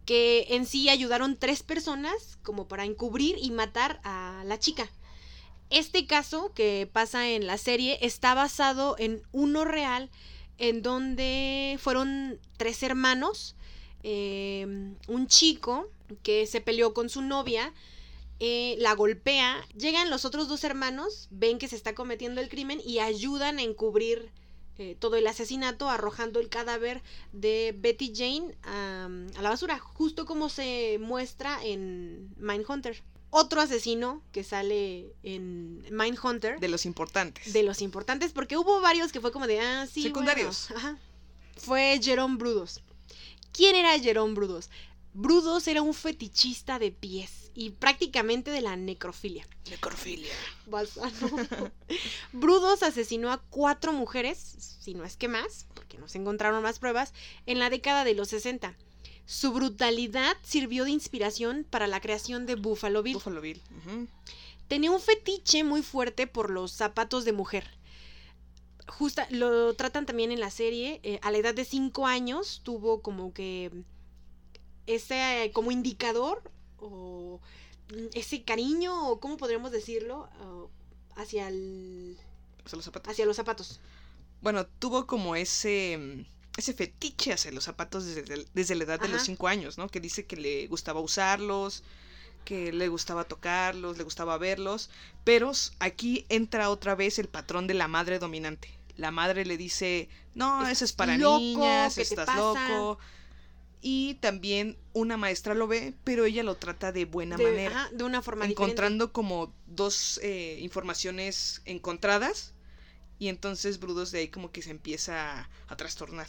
que 0.04 0.46
en 0.50 0.66
sí 0.66 0.90
ayudaron 0.90 1.36
tres 1.36 1.62
personas 1.62 2.38
como 2.42 2.68
para 2.68 2.84
encubrir 2.84 3.36
y 3.40 3.50
matar 3.50 4.00
a 4.04 4.42
la 4.44 4.58
chica. 4.58 4.90
Este 5.70 6.06
caso 6.06 6.52
que 6.54 6.88
pasa 6.92 7.28
en 7.28 7.46
la 7.46 7.56
serie 7.56 7.98
está 8.02 8.34
basado 8.34 8.96
en 8.98 9.22
uno 9.32 9.64
real 9.64 10.10
en 10.58 10.82
donde 10.82 11.78
fueron 11.80 12.38
tres 12.58 12.82
hermanos, 12.82 13.56
eh, 14.02 14.66
un 15.06 15.26
chico 15.26 15.90
que 16.22 16.46
se 16.46 16.60
peleó 16.60 16.92
con 16.92 17.08
su 17.08 17.22
novia, 17.22 17.72
eh, 18.40 18.76
la 18.78 18.94
golpea, 18.94 19.66
llegan 19.74 20.10
los 20.10 20.26
otros 20.26 20.48
dos 20.48 20.64
hermanos, 20.64 21.28
ven 21.30 21.58
que 21.58 21.68
se 21.68 21.76
está 21.76 21.94
cometiendo 21.94 22.42
el 22.42 22.50
crimen 22.50 22.80
y 22.84 22.98
ayudan 22.98 23.58
a 23.58 23.62
encubrir 23.62 24.32
eh, 24.78 24.96
todo 24.98 25.16
el 25.16 25.26
asesinato 25.26 25.90
arrojando 25.90 26.38
el 26.38 26.48
cadáver 26.48 27.02
de 27.32 27.74
Betty 27.76 28.12
Jane 28.14 28.54
a 28.62 29.42
la 29.42 29.50
basura, 29.50 29.78
justo 29.78 30.24
como 30.24 30.48
se 30.48 30.98
muestra 31.00 31.58
en 31.64 32.32
Mindhunter. 32.38 33.02
Otro 33.30 33.60
asesino 33.60 34.22
que 34.32 34.42
sale 34.42 35.12
en 35.22 35.84
Mindhunter, 35.90 36.60
De 36.60 36.68
los 36.68 36.86
importantes. 36.86 37.52
de 37.52 37.62
los 37.62 37.82
importantes, 37.82 38.32
porque 38.32 38.56
hubo 38.56 38.80
varios 38.80 39.12
que 39.12 39.20
fue 39.20 39.32
como 39.32 39.46
de, 39.46 39.60
ah, 39.60 39.86
sí. 39.86 40.02
Secundarios. 40.02 40.68
bueno, 40.70 40.88
ajá. 40.88 40.98
Fue 41.56 42.00
Jerome 42.02 42.36
Brudos. 42.36 42.80
¿Quién 43.52 43.74
era 43.74 43.98
Jerome 43.98 44.34
Brudos? 44.34 44.70
Brudos 45.12 45.66
era 45.66 45.82
un 45.82 45.92
fetichista 45.92 46.78
de 46.78 46.92
pies 46.92 47.47
y 47.60 47.70
prácticamente 47.70 48.52
de 48.52 48.60
la 48.60 48.76
necrofilia. 48.76 49.44
Necrofilia. 49.68 50.32
Balsa- 50.66 51.10
no. 51.20 51.72
Brudos 52.32 52.84
asesinó 52.84 53.32
a 53.32 53.42
cuatro 53.50 53.92
mujeres, 53.92 54.38
si 54.80 54.94
no 54.94 55.02
es 55.02 55.16
que 55.16 55.26
más, 55.26 55.66
porque 55.74 55.98
no 55.98 56.06
se 56.06 56.18
encontraron 56.18 56.62
más 56.62 56.78
pruebas, 56.78 57.12
en 57.46 57.58
la 57.58 57.68
década 57.68 58.04
de 58.04 58.14
los 58.14 58.28
60. 58.28 58.76
Su 59.26 59.50
brutalidad 59.52 60.36
sirvió 60.44 60.84
de 60.84 60.92
inspiración 60.92 61.66
para 61.68 61.88
la 61.88 62.00
creación 62.00 62.46
de 62.46 62.54
Buffalo 62.54 63.02
Bill. 63.02 63.14
Buffalo 63.14 63.40
Bill. 63.40 63.60
Tenía 64.68 64.92
un 64.92 65.00
fetiche 65.00 65.64
muy 65.64 65.82
fuerte 65.82 66.28
por 66.28 66.50
los 66.50 66.70
zapatos 66.70 67.24
de 67.24 67.32
mujer. 67.32 67.66
Justa, 68.86 69.26
lo 69.30 69.74
tratan 69.74 70.06
también 70.06 70.30
en 70.30 70.38
la 70.38 70.50
serie. 70.52 71.00
eh, 71.02 71.18
a 71.22 71.32
la 71.32 71.38
edad 71.38 71.54
de 71.54 71.64
5 71.64 72.06
años 72.06 72.60
tuvo 72.62 73.02
como 73.02 73.34
que 73.34 73.72
ese 74.86 75.42
eh, 75.44 75.50
como 75.50 75.72
indicador 75.72 76.40
o 76.80 77.40
ese 78.14 78.42
cariño 78.42 79.08
o 79.08 79.20
cómo 79.20 79.36
podríamos 79.36 79.72
decirlo 79.72 80.28
uh, 80.40 80.68
hacia 81.20 81.48
el 81.48 82.18
los 82.70 82.84
zapatos. 82.84 83.10
hacia 83.10 83.26
los 83.26 83.36
zapatos. 83.36 83.80
Bueno, 84.40 84.66
tuvo 84.66 85.06
como 85.06 85.36
ese 85.36 86.26
ese 86.56 86.74
fetiche 86.74 87.32
hacia 87.32 87.52
los 87.52 87.64
zapatos 87.64 88.04
desde, 88.04 88.46
desde 88.52 88.74
la 88.74 88.84
edad 88.84 89.00
de 89.00 89.08
los 89.08 89.18
Ajá. 89.18 89.26
5 89.26 89.48
años, 89.48 89.78
¿no? 89.78 89.88
Que 89.88 90.00
dice 90.00 90.26
que 90.26 90.36
le 90.36 90.66
gustaba 90.66 91.00
usarlos, 91.00 91.84
que 92.44 92.72
le 92.72 92.88
gustaba 92.88 93.24
tocarlos, 93.24 93.96
le 93.96 94.04
gustaba 94.04 94.38
verlos, 94.38 94.90
pero 95.24 95.52
aquí 95.78 96.26
entra 96.28 96.70
otra 96.70 96.94
vez 96.94 97.18
el 97.18 97.28
patrón 97.28 97.66
de 97.66 97.74
la 97.74 97.88
madre 97.88 98.18
dominante. 98.18 98.70
La 98.96 99.12
madre 99.12 99.44
le 99.44 99.56
dice, 99.56 100.08
no, 100.34 100.66
eso 100.66 100.84
es 100.84 100.92
para 100.92 101.16
loco, 101.16 101.38
niñas, 101.38 101.94
¿qué 101.94 102.04
te 102.04 102.08
estás 102.08 102.26
pasa?" 102.26 102.38
loco. 102.38 102.98
Y 103.80 104.14
también 104.14 104.76
una 104.92 105.16
maestra 105.16 105.54
lo 105.54 105.68
ve, 105.68 105.94
pero 106.04 106.24
ella 106.24 106.42
lo 106.42 106.56
trata 106.56 106.90
de 106.92 107.04
buena 107.04 107.36
de, 107.36 107.44
manera 107.44 107.84
ajá, 107.84 107.90
de 107.92 108.04
una 108.04 108.22
forma 108.22 108.44
diferente. 108.46 108.62
encontrando 108.62 109.12
como 109.12 109.54
dos 109.66 110.18
eh, 110.22 110.58
informaciones 110.60 111.62
encontradas 111.64 112.54
y 113.18 113.28
entonces 113.28 113.78
Brudos 113.78 114.10
de 114.10 114.20
ahí 114.20 114.28
como 114.28 114.50
que 114.50 114.62
se 114.62 114.70
empieza 114.70 115.40
a, 115.42 115.50
a 115.68 115.76
trastornar 115.76 116.26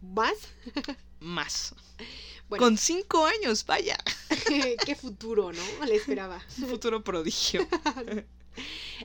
¿Más? 0.00 0.34
más. 1.20 1.74
Bueno, 2.48 2.64
Con 2.64 2.76
cinco 2.78 3.24
años, 3.26 3.64
vaya, 3.66 3.96
qué 4.84 4.96
futuro, 4.96 5.52
¿no? 5.52 5.62
Le 5.86 5.96
esperaba. 5.96 6.42
un 6.58 6.68
futuro 6.68 7.04
prodigio. 7.04 7.66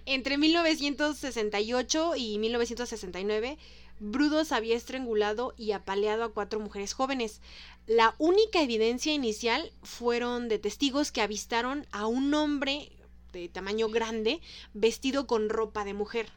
Entre 0.06 0.38
1968 0.38 2.14
y 2.18 2.40
1969, 2.40 3.58
Brudos 4.00 4.52
había 4.52 4.76
estrangulado 4.76 5.54
y 5.58 5.72
apaleado 5.72 6.24
a 6.24 6.34
cuatro 6.34 6.60
mujeres 6.60 6.94
jóvenes. 6.94 7.42
La 7.88 8.16
única 8.18 8.62
evidencia 8.62 9.14
inicial 9.14 9.72
fueron 9.84 10.50
de 10.50 10.60
testigos 10.60 11.12
que 11.12 11.22
avistaron 11.22 11.88
a 11.92 12.08
un 12.08 12.34
hombre 12.34 12.92
de 13.32 13.48
tamaño 13.48 13.90
grande 13.90 14.42
vestido 14.74 15.28
con 15.28 15.50
ropa 15.50 15.86
de 15.86 15.94
mujer. 15.94 16.32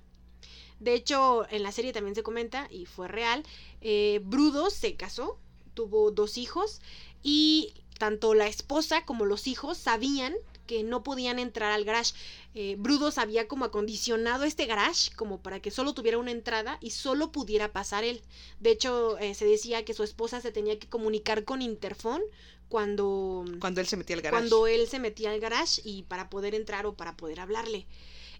De 0.78 0.94
hecho, 0.94 1.46
en 1.50 1.64
la 1.64 1.72
serie 1.72 1.92
también 1.92 2.14
se 2.14 2.22
comenta, 2.22 2.68
y 2.70 2.86
fue 2.86 3.08
real, 3.08 3.44
eh, 3.80 4.20
Brudos 4.22 4.74
se 4.74 4.94
casó, 4.94 5.38
tuvo 5.74 6.12
dos 6.12 6.38
hijos, 6.38 6.80
y 7.22 7.74
tanto 7.98 8.34
la 8.34 8.46
esposa 8.46 9.04
como 9.04 9.24
los 9.24 9.48
hijos 9.48 9.76
sabían 9.78 10.34
que 10.68 10.84
no 10.84 11.02
podían 11.02 11.40
entrar 11.40 11.72
al 11.72 11.84
garage. 11.84 12.14
Eh, 12.54 12.76
Brudos 12.78 13.18
había 13.18 13.48
como 13.48 13.64
acondicionado 13.64 14.44
este 14.44 14.66
garage 14.66 15.10
como 15.16 15.40
para 15.42 15.58
que 15.60 15.72
solo 15.72 15.94
tuviera 15.94 16.18
una 16.18 16.30
entrada 16.30 16.78
y 16.80 16.90
solo 16.90 17.32
pudiera 17.32 17.72
pasar 17.72 18.04
él. 18.04 18.22
De 18.60 18.70
hecho, 18.70 19.18
eh, 19.18 19.34
se 19.34 19.46
decía 19.46 19.84
que 19.84 19.94
su 19.94 20.04
esposa 20.04 20.40
se 20.40 20.52
tenía 20.52 20.78
que 20.78 20.86
comunicar 20.88 21.42
con 21.42 21.60
Interfón 21.60 22.22
cuando, 22.68 23.44
Cuando 23.58 23.80
él 23.80 23.86
se 23.88 23.96
metía 23.96 24.14
al 24.14 24.22
garaje. 24.22 24.40
cuando 24.40 24.66
él 24.68 24.86
se 24.86 24.98
metía 25.00 25.32
al 25.32 25.40
garage 25.40 25.80
y 25.84 26.04
para 26.04 26.30
poder 26.30 26.54
entrar 26.54 26.86
o 26.86 26.92
para 26.94 27.16
poder 27.16 27.40
hablarle. 27.40 27.86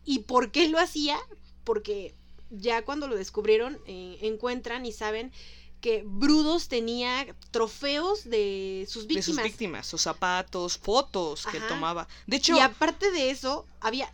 ¿Y 0.05 0.21
por 0.21 0.53
qué 0.53 0.69
lo 0.69 0.79
hacía? 0.79 1.19
Porque 1.64 2.14
ya 2.51 2.85
cuando 2.85 3.09
lo 3.09 3.17
descubrieron, 3.17 3.79
eh, 3.87 4.19
encuentran 4.23 4.87
y 4.87 4.93
saben 4.93 5.33
que 5.81 6.03
Brudos 6.05 6.69
tenía 6.69 7.27
trofeos 7.51 8.25
de 8.25 8.87
sus 8.88 9.07
de 9.07 9.14
sus 9.23 9.37
víctimas. 9.37 9.45
víctimas, 9.45 9.87
sus 9.87 10.03
zapatos, 10.03 10.79
fotos 10.79 11.47
que 11.47 11.57
él 11.59 11.62
Ajá. 11.64 11.75
tomaba. 11.75 12.09
De 12.27 12.37
hecho, 12.37 12.57
Y 12.57 12.61
aparte 12.61 13.11
de 13.11 13.31
eso, 13.31 13.67
había 13.81 14.12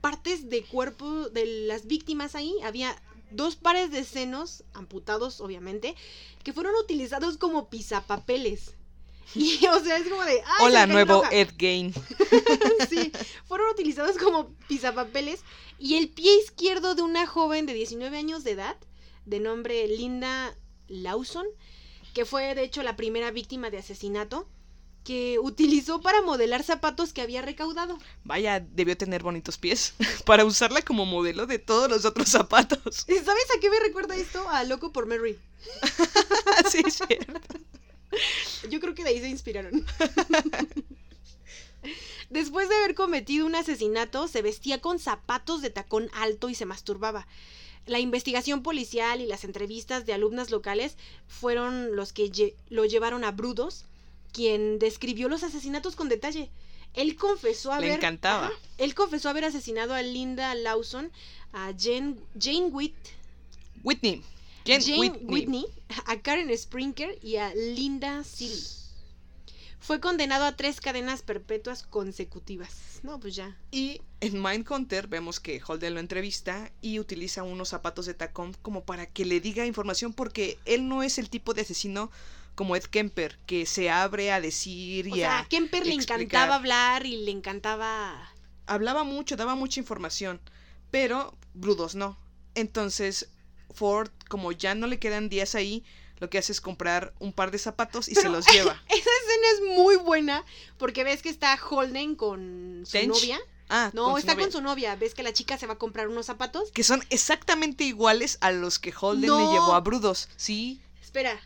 partes 0.00 0.48
de 0.50 0.64
cuerpo 0.64 1.28
de 1.28 1.46
las 1.66 1.86
víctimas 1.86 2.34
ahí. 2.34 2.54
Había 2.64 3.00
dos 3.30 3.56
pares 3.56 3.90
de 3.90 4.04
senos, 4.04 4.64
amputados 4.74 5.40
obviamente, 5.40 5.94
que 6.42 6.52
fueron 6.52 6.74
utilizados 6.76 7.38
como 7.38 7.68
pisapapeles. 7.68 8.74
Y, 9.34 9.64
o 9.66 9.80
sea, 9.80 9.96
es 9.96 10.08
como 10.08 10.22
de. 10.24 10.42
¡ay, 10.44 10.56
se 10.58 10.64
hola 10.64 10.86
nuevo! 10.86 11.22
Ed 11.30 11.50
Gain. 11.56 11.94
sí, 12.90 13.12
fueron 13.46 13.70
utilizados 13.70 14.18
como 14.18 14.48
pisapapeles. 14.68 15.40
Y 15.78 15.94
el 15.94 16.10
pie 16.10 16.36
izquierdo 16.42 16.94
de 16.94 17.02
una 17.02 17.26
joven 17.26 17.64
de 17.64 17.72
19 17.72 18.16
años 18.18 18.44
de 18.44 18.50
edad, 18.50 18.76
de 19.24 19.40
nombre 19.40 19.86
Linda 19.88 20.54
Lawson, 20.92 21.46
que 22.14 22.24
fue 22.24 22.54
de 22.54 22.62
hecho 22.62 22.82
la 22.82 22.96
primera 22.96 23.30
víctima 23.30 23.70
de 23.70 23.78
asesinato, 23.78 24.46
que 25.04 25.38
utilizó 25.40 26.00
para 26.00 26.22
modelar 26.22 26.62
zapatos 26.62 27.12
que 27.12 27.22
había 27.22 27.42
recaudado. 27.42 27.98
Vaya, 28.24 28.60
debió 28.60 28.96
tener 28.96 29.22
bonitos 29.22 29.58
pies 29.58 29.94
para 30.24 30.44
usarla 30.44 30.82
como 30.82 31.06
modelo 31.06 31.46
de 31.46 31.58
todos 31.58 31.90
los 31.90 32.04
otros 32.04 32.28
zapatos. 32.28 32.80
¿Sabes 33.06 33.46
a 33.56 33.60
qué 33.60 33.70
me 33.70 33.80
recuerda 33.80 34.14
esto? 34.16 34.48
A 34.48 34.64
Loco 34.64 34.92
por 34.92 35.06
Mary. 35.06 35.38
sí, 36.70 36.82
es 36.86 36.94
cierto. 36.94 37.40
Yo 38.70 38.78
creo 38.80 38.94
que 38.94 39.04
de 39.04 39.10
ahí 39.10 39.20
se 39.20 39.28
inspiraron. 39.28 39.84
Después 42.30 42.68
de 42.68 42.76
haber 42.76 42.94
cometido 42.94 43.46
un 43.46 43.54
asesinato, 43.54 44.28
se 44.28 44.42
vestía 44.42 44.80
con 44.80 44.98
zapatos 44.98 45.62
de 45.62 45.70
tacón 45.70 46.10
alto 46.14 46.48
y 46.48 46.54
se 46.54 46.66
masturbaba. 46.66 47.26
La 47.86 47.98
investigación 47.98 48.62
policial 48.62 49.20
y 49.20 49.26
las 49.26 49.44
entrevistas 49.44 50.06
de 50.06 50.12
alumnas 50.12 50.50
locales 50.50 50.96
fueron 51.26 51.96
los 51.96 52.12
que 52.12 52.30
lle- 52.30 52.54
lo 52.70 52.84
llevaron 52.84 53.24
a 53.24 53.32
Brudos, 53.32 53.84
quien 54.32 54.78
describió 54.78 55.28
los 55.28 55.42
asesinatos 55.42 55.96
con 55.96 56.08
detalle. 56.08 56.50
Él 56.94 57.16
confesó 57.16 57.70
Le 57.70 57.74
haber 57.76 57.90
encantaba. 57.92 58.46
Ajá. 58.48 58.54
él 58.78 58.94
confesó 58.94 59.28
haber 59.30 59.44
asesinado 59.46 59.94
a 59.94 60.02
Linda 60.02 60.54
Lawson, 60.54 61.10
a 61.52 61.72
Jane, 61.78 62.16
Jane 62.38 62.66
Whitney. 63.82 64.22
Jen 64.64 64.80
Jane 64.80 64.98
Whitney. 65.00 65.24
Whitney, 65.26 65.66
a 66.06 66.20
Karen 66.20 66.56
Sprinker 66.56 67.18
y 67.22 67.36
a 67.36 67.52
Linda 67.54 68.22
Seeley. 68.22 68.62
Fue 69.82 70.00
condenado 70.00 70.44
a 70.44 70.56
tres 70.56 70.80
cadenas 70.80 71.22
perpetuas 71.22 71.82
consecutivas. 71.82 73.00
No, 73.02 73.18
pues 73.18 73.34
ya. 73.34 73.56
Y 73.72 74.00
en 74.20 74.40
Mindhunter 74.40 75.08
vemos 75.08 75.40
que 75.40 75.60
Holden 75.66 75.94
lo 75.94 76.00
entrevista 76.00 76.70
y 76.80 77.00
utiliza 77.00 77.42
unos 77.42 77.70
zapatos 77.70 78.06
de 78.06 78.14
tacón 78.14 78.54
como 78.62 78.84
para 78.84 79.06
que 79.06 79.24
le 79.24 79.40
diga 79.40 79.66
información 79.66 80.12
porque 80.12 80.58
él 80.66 80.88
no 80.88 81.02
es 81.02 81.18
el 81.18 81.28
tipo 81.30 81.52
de 81.52 81.62
asesino 81.62 82.10
como 82.54 82.76
Ed 82.76 82.84
Kemper 82.84 83.38
que 83.46 83.66
se 83.66 83.90
abre 83.90 84.30
a 84.30 84.40
decir 84.40 85.08
O 85.10 85.16
y 85.16 85.20
sea, 85.20 85.38
a 85.38 85.40
a 85.40 85.48
Kemper 85.48 85.84
le 85.86 85.94
explicar. 85.94 86.20
encantaba 86.20 86.54
hablar 86.56 87.06
y 87.06 87.16
le 87.24 87.30
encantaba. 87.32 88.32
hablaba 88.66 89.04
mucho, 89.04 89.36
daba 89.36 89.54
mucha 89.54 89.80
información, 89.80 90.40
pero 90.90 91.36
Brudos 91.54 91.94
no. 91.94 92.16
Entonces 92.54 93.30
Ford, 93.70 94.10
como 94.28 94.52
ya 94.52 94.74
no 94.74 94.86
le 94.86 94.98
quedan 94.98 95.28
días 95.28 95.54
ahí, 95.54 95.84
lo 96.22 96.30
que 96.30 96.38
hace 96.38 96.52
es 96.52 96.60
comprar 96.60 97.12
un 97.18 97.32
par 97.32 97.50
de 97.50 97.58
zapatos 97.58 98.08
y 98.08 98.14
se 98.14 98.28
los 98.30 98.46
lleva. 98.52 98.80
Esa 98.88 99.10
escena 99.20 99.46
es 99.54 99.76
muy 99.76 99.96
buena 99.96 100.44
porque 100.78 101.02
ves 101.04 101.20
que 101.20 101.28
está 101.28 101.58
Holden 101.68 102.14
con 102.14 102.84
su 102.86 102.92
Tench. 102.92 103.08
novia. 103.08 103.40
Ah, 103.68 103.90
No, 103.92 104.10
con 104.12 104.18
está 104.20 104.34
novia. 104.34 104.44
con 104.46 104.52
su 104.52 104.62
novia. 104.62 104.94
Ves 104.96 105.14
que 105.14 105.22
la 105.24 105.32
chica 105.32 105.58
se 105.58 105.66
va 105.66 105.74
a 105.74 105.78
comprar 105.78 106.06
unos 106.08 106.26
zapatos. 106.26 106.70
Que 106.72 106.84
son 106.84 107.02
exactamente 107.10 107.82
iguales 107.84 108.38
a 108.40 108.52
los 108.52 108.78
que 108.78 108.94
Holden 108.98 109.28
No. 109.28 109.38
le 109.38 109.52
llevó 109.52 109.74
a 109.74 109.80
Brudos. 109.80 110.28
Sí, 110.36 110.80
Espera. 111.02 111.38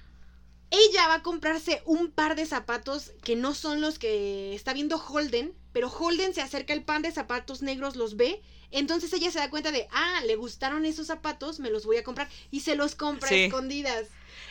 Ella 0.71 1.07
va 1.09 1.15
a 1.15 1.23
comprarse 1.23 1.81
un 1.87 2.11
par 2.11 2.35
de 2.37 2.45
zapatos 2.45 3.12
que 3.23 3.35
no 3.37 3.55
son 3.55 3.81
los 3.81 3.99
que 3.99 4.55
está 4.55 4.73
viendo 4.75 4.97
Holden, 4.99 5.55
pero 5.73 5.89
Holden 5.89 6.35
se 6.35 6.43
acerca 6.43 6.75
al 6.75 6.83
pan 6.85 7.03
de 7.03 7.12
zapatos 7.12 7.62
negros, 7.62 7.95
los 7.97 8.17
ve, 8.17 8.43
entonces 8.70 9.12
ella 9.12 9.31
se 9.31 9.38
da 9.38 9.50
cuenta 9.50 9.72
de, 9.72 9.87
ah, 9.92 10.20
le 10.26 10.37
gustaron 10.37 10.85
esos 10.85 11.07
zapatos, 11.07 11.61
me 11.61 11.70
los 11.70 11.85
voy 11.87 11.96
a 11.96 12.05
comprar, 12.05 12.29
y 12.50 12.61
se 12.61 12.76
los 12.76 12.94
compra 12.94 13.29
a 13.29 13.33
Sí. 13.33 13.44
escondidas. 13.44 14.09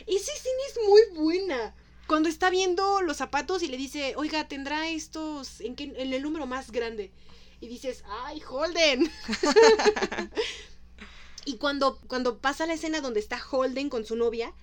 Esa 0.07 0.31
escena 0.33 0.61
es 0.69 0.79
muy 0.87 1.01
buena. 1.23 1.75
Cuando 2.07 2.29
está 2.29 2.49
viendo 2.49 3.01
los 3.01 3.17
zapatos 3.17 3.63
y 3.63 3.67
le 3.67 3.77
dice, 3.77 4.13
oiga, 4.15 4.47
tendrá 4.47 4.89
estos 4.89 5.59
en, 5.61 5.75
qué- 5.75 5.93
en 5.97 6.13
el 6.13 6.21
número 6.21 6.45
más 6.45 6.71
grande. 6.71 7.11
Y 7.61 7.67
dices, 7.67 8.03
ay, 8.25 8.41
Holden. 8.47 9.11
y 11.45 11.57
cuando, 11.57 11.99
cuando 12.07 12.39
pasa 12.39 12.65
la 12.65 12.73
escena 12.73 13.01
donde 13.01 13.19
está 13.19 13.41
Holden 13.51 13.89
con 13.89 14.05
su 14.05 14.15
novia 14.15 14.53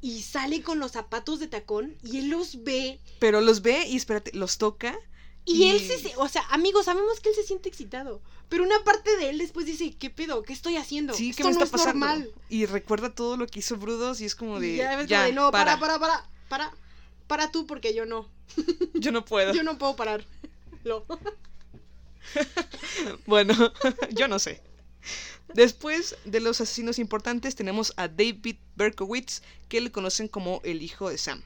y 0.00 0.22
sale 0.22 0.62
con 0.62 0.78
los 0.78 0.92
zapatos 0.92 1.40
de 1.40 1.48
tacón 1.48 1.96
y 2.02 2.18
él 2.18 2.28
los 2.28 2.62
ve 2.64 3.00
pero 3.18 3.40
los 3.40 3.62
ve 3.62 3.86
y 3.86 3.96
espérate, 3.96 4.32
los 4.32 4.58
toca. 4.58 4.98
y, 5.44 5.64
Y- 5.64 5.68
él 5.70 5.80
se, 5.80 5.98
se- 5.98 6.16
o 6.16 6.28
sea, 6.28 6.42
amigos, 6.50 6.84
sabemos 6.86 7.20
que 7.20 7.30
él 7.30 7.34
se 7.34 7.42
siente 7.44 7.68
excitado, 7.68 8.22
pero 8.48 8.64
una 8.64 8.82
parte 8.84 9.16
de 9.16 9.30
él 9.30 9.38
después 9.38 9.66
dice, 9.66 9.94
¿qué 9.96 10.10
pedo? 10.10 10.42
¿Qué 10.42 10.52
estoy 10.52 10.76
haciendo? 10.76 11.14
Sí, 11.14 11.26
¿qué 11.34 11.42
Esto 11.42 11.48
me 11.48 11.54
no 11.54 11.64
está 11.64 11.64
es 11.64 11.70
pasando? 11.82 12.06
normal. 12.06 12.30
Y 12.48 12.66
recuerda 12.66 13.14
todo 13.14 13.36
lo 13.36 13.46
que 13.46 13.60
hizo 13.60 13.76
Brudos 13.76 14.20
y 14.20 14.24
es 14.24 14.34
como 14.34 14.60
de. 14.60 14.68
Y 14.68 14.76
ya, 14.76 15.02
ya, 15.04 15.24
de, 15.24 15.32
no, 15.32 15.50
para, 15.50 15.78
para, 15.78 15.98
para, 15.98 16.28
para, 16.48 16.72
para, 17.26 17.50
tú 17.50 17.66
porque 17.66 17.94
yo 17.94 18.06
no, 18.06 18.28
Yo 18.94 19.12
no 19.12 19.24
puedo. 19.24 19.52
yo 19.52 19.62
no 19.62 19.78
puedo 19.78 19.96
parar. 19.96 20.24
Lo- 20.84 21.04
Bueno, 23.26 23.54
yo 24.10 24.28
no 24.28 24.38
sé. 24.38 24.60
Después 25.54 26.16
de 26.24 26.40
los 26.40 26.60
asesinos 26.60 26.98
importantes 26.98 27.54
tenemos 27.54 27.92
a 27.96 28.08
David 28.08 28.56
Berkowitz, 28.76 29.42
que 29.68 29.80
le 29.80 29.90
conocen 29.90 30.28
como 30.28 30.60
el 30.64 30.82
hijo 30.82 31.08
de 31.08 31.18
Sam. 31.18 31.42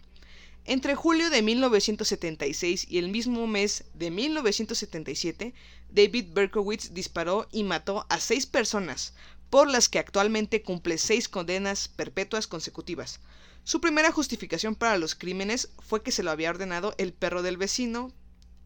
Entre 0.64 0.94
julio 0.94 1.28
de 1.30 1.42
1976 1.42 2.86
y 2.88 2.98
el 2.98 3.08
mismo 3.08 3.46
mes 3.46 3.84
de 3.94 4.10
1977, 4.10 5.54
David 5.90 6.26
Berkowitz 6.32 6.92
disparó 6.94 7.48
y 7.50 7.64
mató 7.64 8.06
a 8.08 8.20
seis 8.20 8.46
personas, 8.46 9.14
por 9.50 9.68
las 9.68 9.88
que 9.88 9.98
actualmente 9.98 10.62
cumple 10.62 10.98
seis 10.98 11.28
condenas 11.28 11.88
perpetuas 11.88 12.46
consecutivas. 12.46 13.20
Su 13.64 13.80
primera 13.80 14.12
justificación 14.12 14.74
para 14.74 14.98
los 14.98 15.14
crímenes 15.14 15.68
fue 15.80 16.02
que 16.02 16.12
se 16.12 16.22
lo 16.22 16.30
había 16.30 16.50
ordenado 16.50 16.94
el 16.98 17.12
perro 17.12 17.42
del 17.42 17.56
vecino 17.56 18.12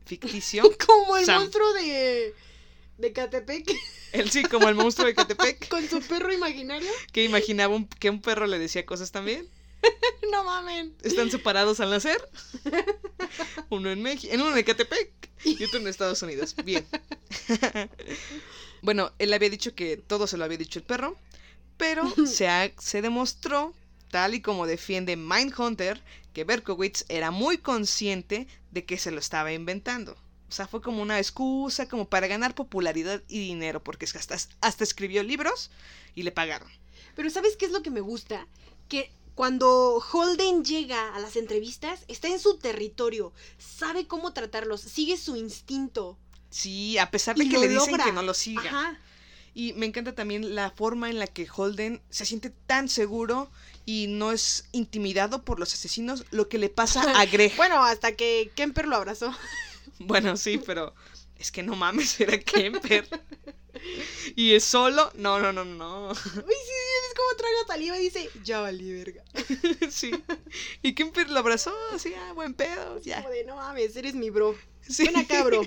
ficticio 0.05 0.63
Como 0.87 1.17
el 1.17 1.25
Sam. 1.27 1.41
monstruo 1.43 1.73
de 1.75 2.35
de 2.99 3.13
Catepec 3.13 3.71
Él 4.13 4.31
sí, 4.31 4.43
como 4.45 4.69
el 4.71 4.75
monstruo 4.75 5.07
de 5.07 5.15
Catepec, 5.15 5.69
con 5.71 5.87
su 5.87 6.01
perro 6.01 6.33
imaginario. 6.33 6.89
que 7.13 7.25
imaginaba 7.25 7.75
un- 7.75 7.87
que 7.89 8.09
un 8.09 8.23
perro 8.23 8.47
le 8.47 8.59
decía 8.59 8.87
cosas 8.87 9.13
también. 9.13 9.47
No 10.31 10.45
mamen. 10.45 10.95
Están 11.03 11.31
separados 11.31 11.79
al 11.81 11.91
nacer. 11.91 12.19
Uno 13.71 13.91
en 13.91 14.03
México, 14.03 14.33
en 14.35 14.41
uno 14.41 14.53
en 14.53 14.59
Ecatepec 14.59 15.11
y 15.45 15.63
otro 15.65 15.79
en 15.79 15.87
Estados 15.89 16.21
Unidos. 16.23 16.55
Bien. 16.65 16.85
bueno, 18.83 19.13
él 19.19 19.33
había 19.33 19.51
dicho 19.51 19.75
que 19.75 19.97
todo 19.97 20.27
se 20.27 20.37
lo 20.37 20.45
había 20.45 20.59
dicho 20.59 20.79
el 20.79 20.85
perro, 20.85 21.17
pero 21.77 22.13
se, 22.27 22.49
ha- 22.49 22.73
se 22.79 23.03
demostró, 23.03 23.75
tal 24.11 24.35
y 24.35 24.41
como 24.41 24.67
defiende 24.67 25.17
Mindhunter, 25.17 26.03
que 26.33 26.45
Berkowitz 26.45 27.05
era 27.09 27.31
muy 27.31 27.59
consciente 27.59 28.47
de 28.71 28.85
que 28.85 28.99
se 28.99 29.11
lo 29.11 29.19
estaba 29.21 29.53
inventando. 29.53 30.13
O 30.49 30.53
sea, 30.53 30.69
fue 30.69 30.81
como 30.81 31.03
una 31.03 31.19
excusa, 31.19 31.89
como 31.89 32.09
para 32.09 32.27
ganar 32.29 32.55
popularidad 32.55 33.23
y 33.29 33.41
dinero, 33.41 33.83
porque 33.83 34.05
es 34.05 34.13
que 34.13 34.19
hasta, 34.19 34.37
hasta 34.61 34.85
escribió 34.85 35.23
libros 35.23 35.71
y 36.15 36.23
le 36.23 36.31
pagaron. 36.33 36.69
Pero 37.17 37.31
¿sabes 37.31 37.57
qué 37.57 37.65
es 37.67 37.73
lo 37.73 37.83
que 37.83 37.91
me 37.91 38.01
gusta? 38.01 38.47
Que 38.89 39.11
cuando 39.37 40.03
Holden 40.13 40.65
llega 40.65 41.15
a 41.15 41.21
las 41.21 41.37
entrevistas, 41.37 42.05
está 42.09 42.27
en 42.29 42.41
su 42.41 42.57
territorio, 42.59 43.33
sabe 43.59 44.09
cómo 44.09 44.33
tratarlos, 44.33 44.81
sigue 44.81 45.17
su 45.17 45.37
instinto. 45.37 46.19
Sí, 46.51 46.97
a 46.99 47.11
pesar 47.11 47.37
de 47.37 47.45
Y 47.45 47.51
que 47.51 47.59
le 47.59 47.69
dicen 47.69 47.93
logra. 47.93 48.05
que 48.07 48.13
no 48.13 48.23
lo 48.23 48.35
siga. 48.35 48.63
Ajá. 48.63 49.01
Y 49.53 49.75
me 49.75 49.87
encanta 49.87 50.15
también 50.15 50.55
la 50.55 50.71
forma 50.71 51.11
en 51.11 51.19
la 51.19 51.27
que 51.27 51.47
Holden 51.55 52.01
se 52.11 52.25
siente 52.27 52.51
tan 52.51 52.89
seguro 52.89 53.51
y 53.85 54.07
no 54.09 54.33
es 54.33 54.69
intimidado 54.73 55.45
por 55.45 55.61
los 55.61 55.73
asesinos, 55.75 56.25
lo 56.31 56.49
que 56.49 56.59
le 56.59 56.69
pasa 56.71 57.03
a 57.21 57.25
Greg. 57.27 57.55
Bueno, 57.57 57.83
hasta 57.85 58.13
que 58.17 58.51
Kemper 58.55 58.87
lo 58.89 58.97
abrazó. 58.97 59.35
Bueno, 59.99 60.37
sí, 60.37 60.59
pero 60.65 60.95
es 61.39 61.51
que 61.51 61.63
no 61.63 61.77
mames, 61.77 62.19
era 62.21 62.39
Kemper. 62.39 63.07
Y 64.37 64.55
es 64.55 64.65
solo, 64.65 65.11
no, 65.15 65.39
no, 65.41 65.53
no, 65.53 65.65
no. 65.65 66.09
Uy, 66.11 66.15
sí, 66.15 66.31
sí, 66.33 66.47
es 67.09 67.15
como 67.15 67.37
traga 67.37 67.67
saliva 67.67 67.99
y 67.99 68.03
dice, 68.03 68.31
ya 68.45 68.61
valí 68.61 68.93
verga. 68.93 69.23
Sí. 69.91 70.11
Y 70.83 70.95
Kemper 70.95 71.31
lo 71.31 71.39
abrazó, 71.39 71.75
así, 71.93 72.13
ah, 72.15 72.33
buen 72.35 72.55
pedo, 72.55 73.01
ya. 73.01 73.23
Como 73.23 73.31
de, 73.33 73.45
no 73.45 73.57
mames, 73.57 73.97
eres 73.97 74.15
mi 74.15 74.31
bro. 74.31 74.57
Sí. 74.83 75.05
Ven 75.07 75.17
acá, 75.17 75.43
bro. 75.43 75.63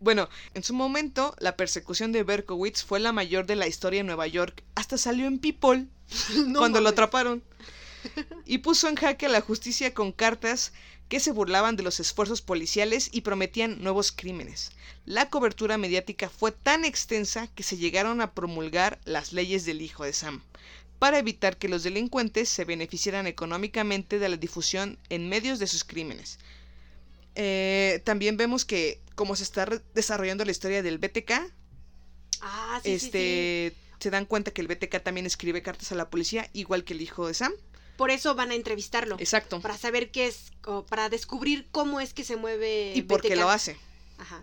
Bueno, 0.00 0.28
en 0.52 0.62
su 0.62 0.74
momento, 0.74 1.34
la 1.38 1.56
persecución 1.56 2.12
de 2.12 2.24
Berkowitz 2.24 2.84
fue 2.84 3.00
la 3.00 3.12
mayor 3.12 3.46
de 3.46 3.56
la 3.56 3.66
historia 3.66 4.00
en 4.00 4.06
Nueva 4.06 4.26
York. 4.26 4.62
Hasta 4.74 4.98
salió 4.98 5.26
en 5.26 5.38
People. 5.38 5.86
No 6.46 6.58
cuando 6.58 6.82
lo 6.82 6.90
atraparon. 6.90 7.42
Y 8.44 8.58
puso 8.58 8.88
en 8.88 8.96
jaque 8.96 9.24
a 9.24 9.30
la 9.30 9.40
justicia 9.40 9.94
con 9.94 10.12
cartas 10.12 10.74
que 11.08 11.20
se 11.20 11.32
burlaban 11.32 11.76
de 11.76 11.82
los 11.82 12.00
esfuerzos 12.00 12.42
policiales 12.42 13.08
y 13.12 13.20
prometían 13.22 13.82
nuevos 13.82 14.12
crímenes. 14.12 14.72
La 15.04 15.28
cobertura 15.30 15.78
mediática 15.78 16.28
fue 16.30 16.52
tan 16.52 16.84
extensa 16.84 17.46
que 17.48 17.62
se 17.62 17.76
llegaron 17.76 18.20
a 18.20 18.32
promulgar 18.32 19.00
las 19.04 19.32
leyes 19.32 19.64
del 19.64 19.82
hijo 19.82 20.04
de 20.04 20.12
Sam, 20.12 20.42
para 20.98 21.18
evitar 21.18 21.58
que 21.58 21.68
los 21.68 21.82
delincuentes 21.82 22.48
se 22.48 22.64
beneficiaran 22.64 23.26
económicamente 23.26 24.18
de 24.18 24.28
la 24.28 24.36
difusión 24.36 24.98
en 25.10 25.28
medios 25.28 25.58
de 25.58 25.66
sus 25.66 25.84
crímenes. 25.84 26.38
Eh, 27.34 28.00
también 28.04 28.36
vemos 28.36 28.64
que 28.64 29.00
como 29.14 29.36
se 29.36 29.42
está 29.42 29.66
desarrollando 29.94 30.44
la 30.44 30.52
historia 30.52 30.82
del 30.82 30.98
BTK, 30.98 31.32
Ah, 32.40 32.80
sí, 32.82 32.98
sí, 32.98 32.98
sí. 33.00 33.06
este 33.06 33.76
se 34.00 34.10
dan 34.10 34.26
cuenta 34.26 34.50
que 34.50 34.60
el 34.60 34.68
BTK 34.68 35.02
también 35.02 35.26
escribe 35.26 35.62
cartas 35.62 35.90
a 35.92 35.94
la 35.94 36.10
policía, 36.10 36.50
igual 36.52 36.84
que 36.84 36.92
el 36.92 37.00
hijo 37.00 37.26
de 37.26 37.34
Sam. 37.34 37.52
Por 37.96 38.10
eso 38.10 38.34
van 38.34 38.50
a 38.50 38.54
entrevistarlo. 38.54 39.16
Exacto. 39.18 39.60
Para 39.60 39.76
saber 39.76 40.10
qué 40.10 40.26
es, 40.26 40.52
o 40.66 40.84
para 40.84 41.08
descubrir 41.08 41.66
cómo 41.70 42.00
es 42.00 42.12
que 42.14 42.24
se 42.24 42.36
mueve. 42.36 42.92
Y 42.94 43.02
por 43.02 43.20
qué 43.20 43.36
lo 43.36 43.50
hace. 43.50 43.78
Ajá. 44.18 44.42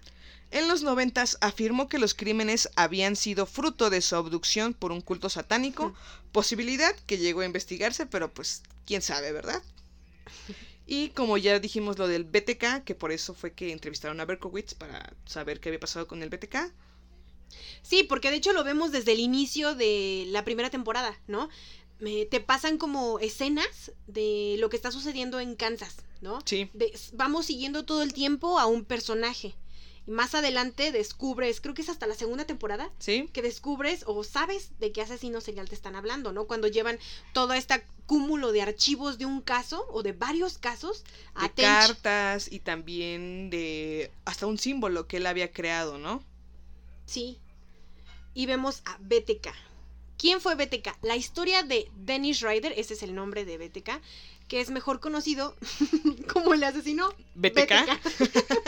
En 0.51 0.67
los 0.67 0.83
noventas 0.83 1.37
afirmó 1.39 1.87
que 1.87 1.97
los 1.97 2.13
crímenes 2.13 2.69
habían 2.75 3.15
sido 3.15 3.45
fruto 3.45 3.89
de 3.89 4.01
su 4.01 4.17
abducción 4.17 4.73
por 4.73 4.91
un 4.91 4.99
culto 4.99 5.29
satánico, 5.29 5.93
posibilidad 6.33 6.93
que 7.05 7.17
llegó 7.17 7.39
a 7.39 7.45
investigarse, 7.45 8.05
pero 8.05 8.33
pues 8.33 8.61
quién 8.85 9.01
sabe, 9.01 9.31
¿verdad? 9.31 9.63
Y 10.85 11.09
como 11.09 11.37
ya 11.37 11.57
dijimos 11.59 11.97
lo 11.97 12.09
del 12.09 12.25
BTK, 12.25 12.83
que 12.83 12.95
por 12.95 13.13
eso 13.13 13.33
fue 13.33 13.53
que 13.53 13.71
entrevistaron 13.71 14.19
a 14.19 14.25
Berkowitz 14.25 14.73
para 14.73 15.13
saber 15.25 15.61
qué 15.61 15.69
había 15.69 15.79
pasado 15.79 16.05
con 16.05 16.21
el 16.21 16.29
BTK. 16.29 16.73
Sí, 17.81 18.03
porque 18.03 18.29
de 18.29 18.37
hecho 18.37 18.51
lo 18.51 18.65
vemos 18.65 18.91
desde 18.91 19.13
el 19.13 19.19
inicio 19.19 19.73
de 19.73 20.25
la 20.27 20.43
primera 20.43 20.69
temporada, 20.69 21.17
¿no? 21.27 21.49
Me- 22.01 22.25
te 22.25 22.41
pasan 22.41 22.77
como 22.77 23.19
escenas 23.19 23.91
de 24.07 24.55
lo 24.59 24.69
que 24.69 24.75
está 24.75 24.91
sucediendo 24.91 25.39
en 25.39 25.55
Kansas, 25.55 25.95
¿no? 26.19 26.39
Sí, 26.45 26.69
De- 26.73 26.91
vamos 27.13 27.45
siguiendo 27.45 27.85
todo 27.85 28.01
el 28.01 28.11
tiempo 28.13 28.59
a 28.59 28.65
un 28.65 28.83
personaje. 28.83 29.55
Y 30.07 30.11
más 30.11 30.33
adelante 30.33 30.91
descubres, 30.91 31.61
creo 31.61 31.75
que 31.75 31.83
es 31.83 31.89
hasta 31.89 32.07
la 32.07 32.15
segunda 32.15 32.45
temporada, 32.45 32.91
sí, 32.97 33.29
que 33.33 33.43
descubres 33.43 34.03
o 34.07 34.23
sabes 34.23 34.71
de 34.79 34.91
qué 34.91 35.03
asesino 35.03 35.41
serial 35.41 35.69
te 35.69 35.75
están 35.75 35.95
hablando, 35.95 36.31
¿no? 36.33 36.45
Cuando 36.47 36.67
llevan 36.67 36.97
todo 37.33 37.53
este 37.53 37.83
cúmulo 38.07 38.51
de 38.51 38.63
archivos 38.63 39.19
de 39.19 39.27
un 39.27 39.41
caso 39.41 39.85
o 39.91 40.01
de 40.01 40.11
varios 40.13 40.57
casos 40.57 41.03
a 41.35 41.49
de 41.49 41.53
cartas 41.53 42.51
y 42.51 42.59
también 42.59 43.51
de 43.51 44.11
hasta 44.25 44.47
un 44.47 44.57
símbolo 44.57 45.07
que 45.07 45.17
él 45.17 45.27
había 45.27 45.51
creado, 45.53 45.99
¿no? 45.99 46.23
Sí. 47.05 47.37
Y 48.33 48.47
vemos 48.47 48.81
a 48.85 48.97
BTK. 49.01 49.53
¿Quién 50.21 50.39
fue 50.39 50.53
BTK? 50.53 50.99
La 51.01 51.15
historia 51.15 51.63
de 51.63 51.89
Dennis 51.95 52.41
Ryder, 52.41 52.73
ese 52.77 52.93
es 52.93 53.01
el 53.01 53.15
nombre 53.15 53.43
de 53.43 53.57
BTK, 53.57 53.89
que 54.47 54.61
es 54.61 54.69
mejor 54.69 54.99
conocido 54.99 55.55
como 56.31 56.53
el 56.53 56.63
asesino 56.63 57.11
BTK. 57.33 57.71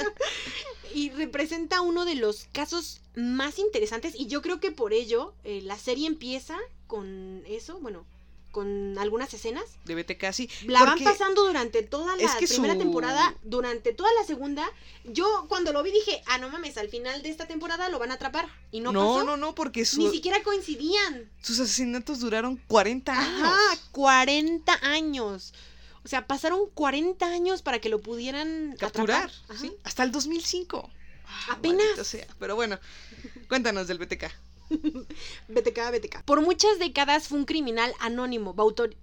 y 0.96 1.12
representa 1.12 1.82
uno 1.82 2.06
de 2.06 2.16
los 2.16 2.48
casos 2.54 3.02
más 3.14 3.60
interesantes 3.60 4.16
y 4.18 4.26
yo 4.26 4.42
creo 4.42 4.60
que 4.60 4.72
por 4.72 4.94
ello 4.94 5.36
eh, 5.44 5.62
la 5.62 5.78
serie 5.78 6.08
empieza 6.08 6.58
con 6.88 7.44
eso, 7.46 7.78
bueno, 7.82 8.04
con 8.54 8.98
algunas 8.98 9.34
escenas. 9.34 9.66
De 9.84 9.96
BTK, 9.96 10.32
sí. 10.32 10.50
La 10.68 10.86
van 10.86 11.04
pasando 11.04 11.44
durante 11.46 11.84
toda 11.84 12.16
la 12.16 12.24
es 12.24 12.32
que 12.36 12.48
primera 12.48 12.76
su- 12.76 12.80
temporada, 12.80 13.36
durante 13.44 13.92
toda 13.92 14.10
la 14.18 14.26
segunda. 14.26 14.66
Yo 15.04 15.46
cuando 15.50 15.74
lo 15.74 15.84
vi 15.84 15.92
dije, 15.92 16.24
ah, 16.28 16.38
no 16.38 16.48
mames, 16.50 16.78
al 16.78 16.88
final 16.88 17.22
de 17.24 17.30
esta 17.30 17.48
temporada 17.48 17.90
lo 17.90 18.00
van 18.00 18.12
a 18.12 18.14
atrapar. 18.14 18.48
Y 18.72 18.80
no, 18.80 18.94
no, 18.94 19.16
pasó. 19.16 19.24
no, 19.26 19.36
no, 19.38 19.54
porque 19.56 19.84
su- 19.84 19.98
Ni 20.00 20.12
siquiera 20.12 20.42
coincidían. 20.44 21.30
sus 21.42 21.60
asesinatos 21.60 22.20
duraron 22.22 22.56
40 22.68 23.12
años. 23.12 23.42
Ajá, 23.44 23.78
40 23.92 24.80
años. 24.84 25.54
O 26.06 26.08
sea, 26.08 26.28
pasaron 26.28 26.70
40 26.74 27.26
años 27.26 27.62
para 27.64 27.80
que 27.80 27.90
lo 27.90 28.02
pudieran 28.02 28.76
capturar. 28.80 29.32
Hasta 29.84 30.04
el 30.04 30.12
2005. 30.12 30.90
Ah, 31.26 31.54
Apenas. 31.54 31.78
maldito 31.80 32.04
sea. 32.04 32.28
Pero 32.40 32.56
bueno, 32.56 32.78
cuéntanos 33.50 33.88
del 33.88 33.98
BTK. 33.98 34.32
BTK, 35.48 35.92
BTK. 35.92 36.24
Por 36.24 36.42
muchas 36.42 36.80
décadas 36.80 37.28
fue 37.28 37.38
un 37.40 37.46
criminal 37.46 37.94
anónimo, 38.00 38.54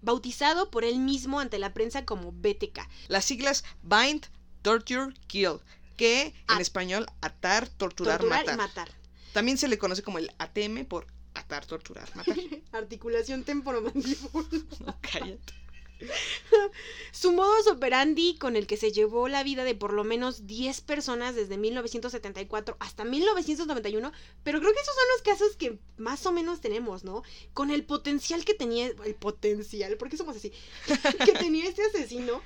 bautizado 0.03 0.71
por 0.71 0.85
él 0.85 0.99
mismo 0.99 1.41
ante 1.41 1.59
la 1.59 1.73
prensa 1.73 2.05
como 2.05 2.33
BTK. 2.33 2.81
Las 3.09 3.25
siglas 3.25 3.65
Bind, 3.83 4.27
Torture, 4.63 5.15
Kill, 5.27 5.61
que 5.97 6.35
en 6.49 6.61
español 6.61 7.07
atar, 7.21 7.69
torturar, 7.69 8.19
Torturar 8.21 8.47
matar. 8.47 8.55
y 8.55 8.59
matar. 8.59 8.91
También 9.33 9.59
se 9.59 9.69
le 9.69 9.79
conoce 9.79 10.03
como 10.03 10.19
el 10.19 10.31
ATM 10.39 10.85
por 10.87 11.07
atar, 11.35 11.65
torturar, 11.67 12.09
matar. 12.17 12.37
Articulación 12.73 13.45
temporomandibular. 13.45 14.47
No, 14.85 14.97
cállate. 15.01 15.55
Su 17.13 17.33
modus 17.33 17.67
operandi 17.67 18.37
con 18.39 18.57
el 18.57 18.67
que 18.67 18.77
se 18.77 18.93
llevó 18.93 19.29
la 19.29 19.43
vida 19.43 19.65
de 19.65 19.75
por 19.75 19.93
lo 19.93 20.05
menos 20.05 20.47
10 20.47 20.81
personas 20.83 21.35
desde 21.35 21.59
1974 21.59 22.77
hasta 22.81 23.05
1991, 23.05 24.13
pero 24.43 24.61
creo 24.61 24.73
que 24.73 24.81
esos 24.81 24.95
son 24.95 25.05
los 25.13 25.23
casos 25.23 25.57
que 25.57 25.79
más 25.97 26.25
o 26.27 26.33
menos 26.33 26.61
tenemos, 26.61 27.05
¿no? 27.05 27.23
Con 27.53 27.71
el 27.71 27.85
potencial 27.85 28.45
que 28.45 28.55
tenía, 28.55 28.87
el 28.87 29.15
potencial, 29.15 29.97
¿por 29.97 30.09
qué 30.09 30.17
somos 30.17 30.37
así? 30.37 30.53
que 31.25 31.33
tenía 31.33 31.69
este 31.69 31.85
asesino, 31.85 32.43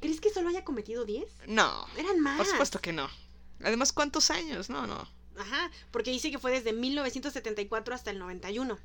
¿crees 0.00 0.20
que 0.20 0.30
solo 0.30 0.48
haya 0.48 0.64
cometido 0.64 1.04
10? 1.04 1.24
No, 1.48 1.86
Eran 1.96 2.20
más. 2.20 2.36
por 2.36 2.46
supuesto 2.46 2.80
que 2.80 2.92
no. 2.92 3.08
Además, 3.62 3.92
¿cuántos 3.92 4.30
años? 4.30 4.68
No, 4.68 4.86
no. 4.86 5.08
Ajá, 5.38 5.70
porque 5.90 6.10
dice 6.10 6.30
que 6.30 6.38
fue 6.38 6.50
desde 6.50 6.72
1974 6.72 7.94
hasta 7.94 8.10
el 8.10 8.18
91. 8.18 8.78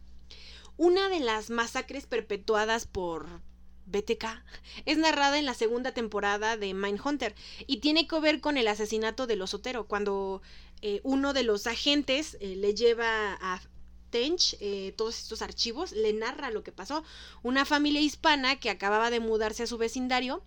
Una 0.78 1.10
de 1.10 1.20
las 1.20 1.50
masacres 1.50 2.06
perpetuadas 2.06 2.88
por 2.88 3.42
BTK 3.92 4.26
es 4.86 4.98
narrada 4.98 5.38
en 5.38 5.46
la 5.46 5.54
segunda 5.54 5.92
temporada 5.94 6.58
de 6.58 6.74
Mindhunter 6.74 7.36
y 7.68 7.78
tiene 7.78 8.08
que 8.08 8.20
ver 8.20 8.40
con 8.42 8.58
el 8.58 8.68
asesinato 8.68 9.28
del 9.28 9.42
osotero, 9.42 9.86
cuando 9.88 10.42
eh, 10.82 11.02
uno 11.04 11.34
de 11.34 11.44
los 11.44 11.68
agentes 11.68 12.38
eh, 12.40 12.56
le 12.56 12.74
lleva 12.74 13.34
a 13.42 13.62
Tench 14.10 14.58
eh, 14.60 14.94
todos 14.98 15.18
estos 15.20 15.42
archivos, 15.42 15.92
le 15.94 16.12
narra 16.14 16.52
lo 16.52 16.64
que 16.64 16.72
pasó. 16.72 17.04
Una 17.44 17.64
familia 17.66 18.02
hispana 18.02 18.60
que 18.60 18.70
acababa 18.70 19.10
de 19.10 19.20
mudarse 19.22 19.64
a 19.64 19.68
su 19.68 19.78
vecindario, 19.78 20.44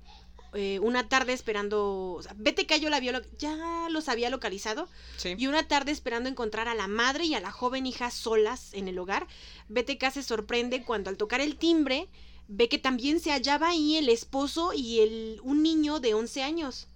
eh, 0.52 0.78
una 0.80 1.08
tarde 1.08 1.32
esperando, 1.32 2.20
BTK 2.36 2.76
yo 2.78 2.90
la 2.90 3.00
vio, 3.00 3.12
ya 3.38 3.88
los 3.90 4.08
había 4.08 4.30
localizado, 4.30 4.88
Sí. 5.16 5.34
y 5.36 5.46
una 5.46 5.66
tarde 5.66 5.90
esperando 5.92 6.28
encontrar 6.28 6.68
a 6.68 6.74
la 6.74 6.86
madre 6.86 7.24
y 7.24 7.34
a 7.34 7.40
la 7.40 7.50
joven 7.50 7.86
hija 7.86 8.10
solas 8.10 8.72
en 8.74 8.86
el 8.86 8.98
hogar, 8.98 9.26
BTK 9.68 10.10
se 10.12 10.22
sorprende 10.22 10.84
cuando 10.84 11.10
al 11.10 11.16
tocar 11.16 11.40
el 11.40 11.56
timbre 11.56 12.08
ve 12.48 12.68
que 12.68 12.78
también 12.78 13.20
se 13.20 13.30
hallaba 13.30 13.68
ahí 13.68 13.96
el 13.96 14.08
esposo 14.08 14.72
y 14.74 15.00
el, 15.00 15.40
un 15.42 15.62
niño 15.62 16.00
de 16.00 16.14
11 16.14 16.42
años. 16.42 16.86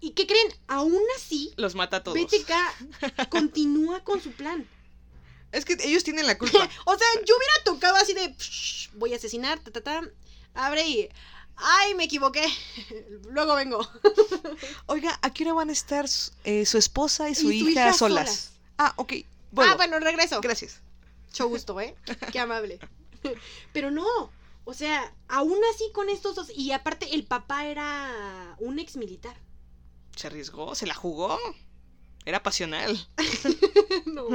¿Y 0.00 0.10
qué 0.10 0.26
creen? 0.26 0.48
Aún 0.68 1.00
así, 1.16 1.52
Los 1.56 1.74
mata 1.74 1.98
a 1.98 2.02
todos. 2.02 2.18
BTK 2.18 3.28
continúa 3.30 4.04
con 4.04 4.20
su 4.22 4.30
plan. 4.32 4.68
Es 5.52 5.64
que 5.64 5.76
ellos 5.82 6.04
tienen 6.04 6.26
la 6.26 6.36
culpa. 6.36 6.68
O 6.84 6.96
sea, 6.98 7.06
yo 7.26 7.34
hubiera 7.36 7.54
tocado 7.64 7.96
así 7.96 8.12
de, 8.12 8.28
"Psh, 8.34 8.90
voy 8.94 9.12
a 9.12 9.16
asesinar, 9.16 9.58
ta, 9.60 9.70
ta, 9.70 9.80
ta, 9.80 10.02
abre 10.54 10.86
y, 10.86 11.08
ay, 11.56 11.94
me 11.94 12.04
equivoqué, 12.04 12.44
luego 13.30 13.54
vengo. 13.54 13.86
Oiga, 14.86 15.18
¿a 15.22 15.32
qué 15.32 15.44
hora 15.44 15.54
van 15.54 15.70
a 15.70 15.72
estar 15.72 16.08
su- 16.08 16.30
eh, 16.44 16.66
su 16.66 16.76
esposa 16.78 17.30
y 17.30 17.34
su, 17.34 17.50
Y 17.50 17.60
hija, 17.60 17.70
hija 17.88 17.92
solas? 17.94 18.28
solas. 18.28 18.52
Ah, 18.78 18.92
ok. 18.96 19.12
Vuelvo. 19.52 19.72
Ah, 19.72 19.76
bueno, 19.76 19.98
regreso. 19.98 20.40
Gracias. 20.42 20.80
Mucho 21.28 21.48
gusto, 21.48 21.80
¿eh? 21.80 21.94
Qué 22.32 22.38
amable. 22.38 22.78
Pero 23.72 23.90
no, 23.90 24.30
o 24.66 24.74
sea, 24.74 25.14
aún 25.28 25.58
así 25.72 25.84
con 25.92 26.08
estos 26.08 26.34
dos, 26.34 26.50
y 26.50 26.72
aparte 26.72 27.14
el 27.14 27.24
papá 27.24 27.66
era 27.66 28.56
un 28.58 28.80
ex 28.80 28.96
militar. 28.96 29.40
Se 30.16 30.26
arriesgó, 30.26 30.74
se 30.74 30.86
la 30.86 30.94
jugó. 30.94 31.38
Era 32.26 32.42
pasional. 32.42 33.08
No. 34.06 34.28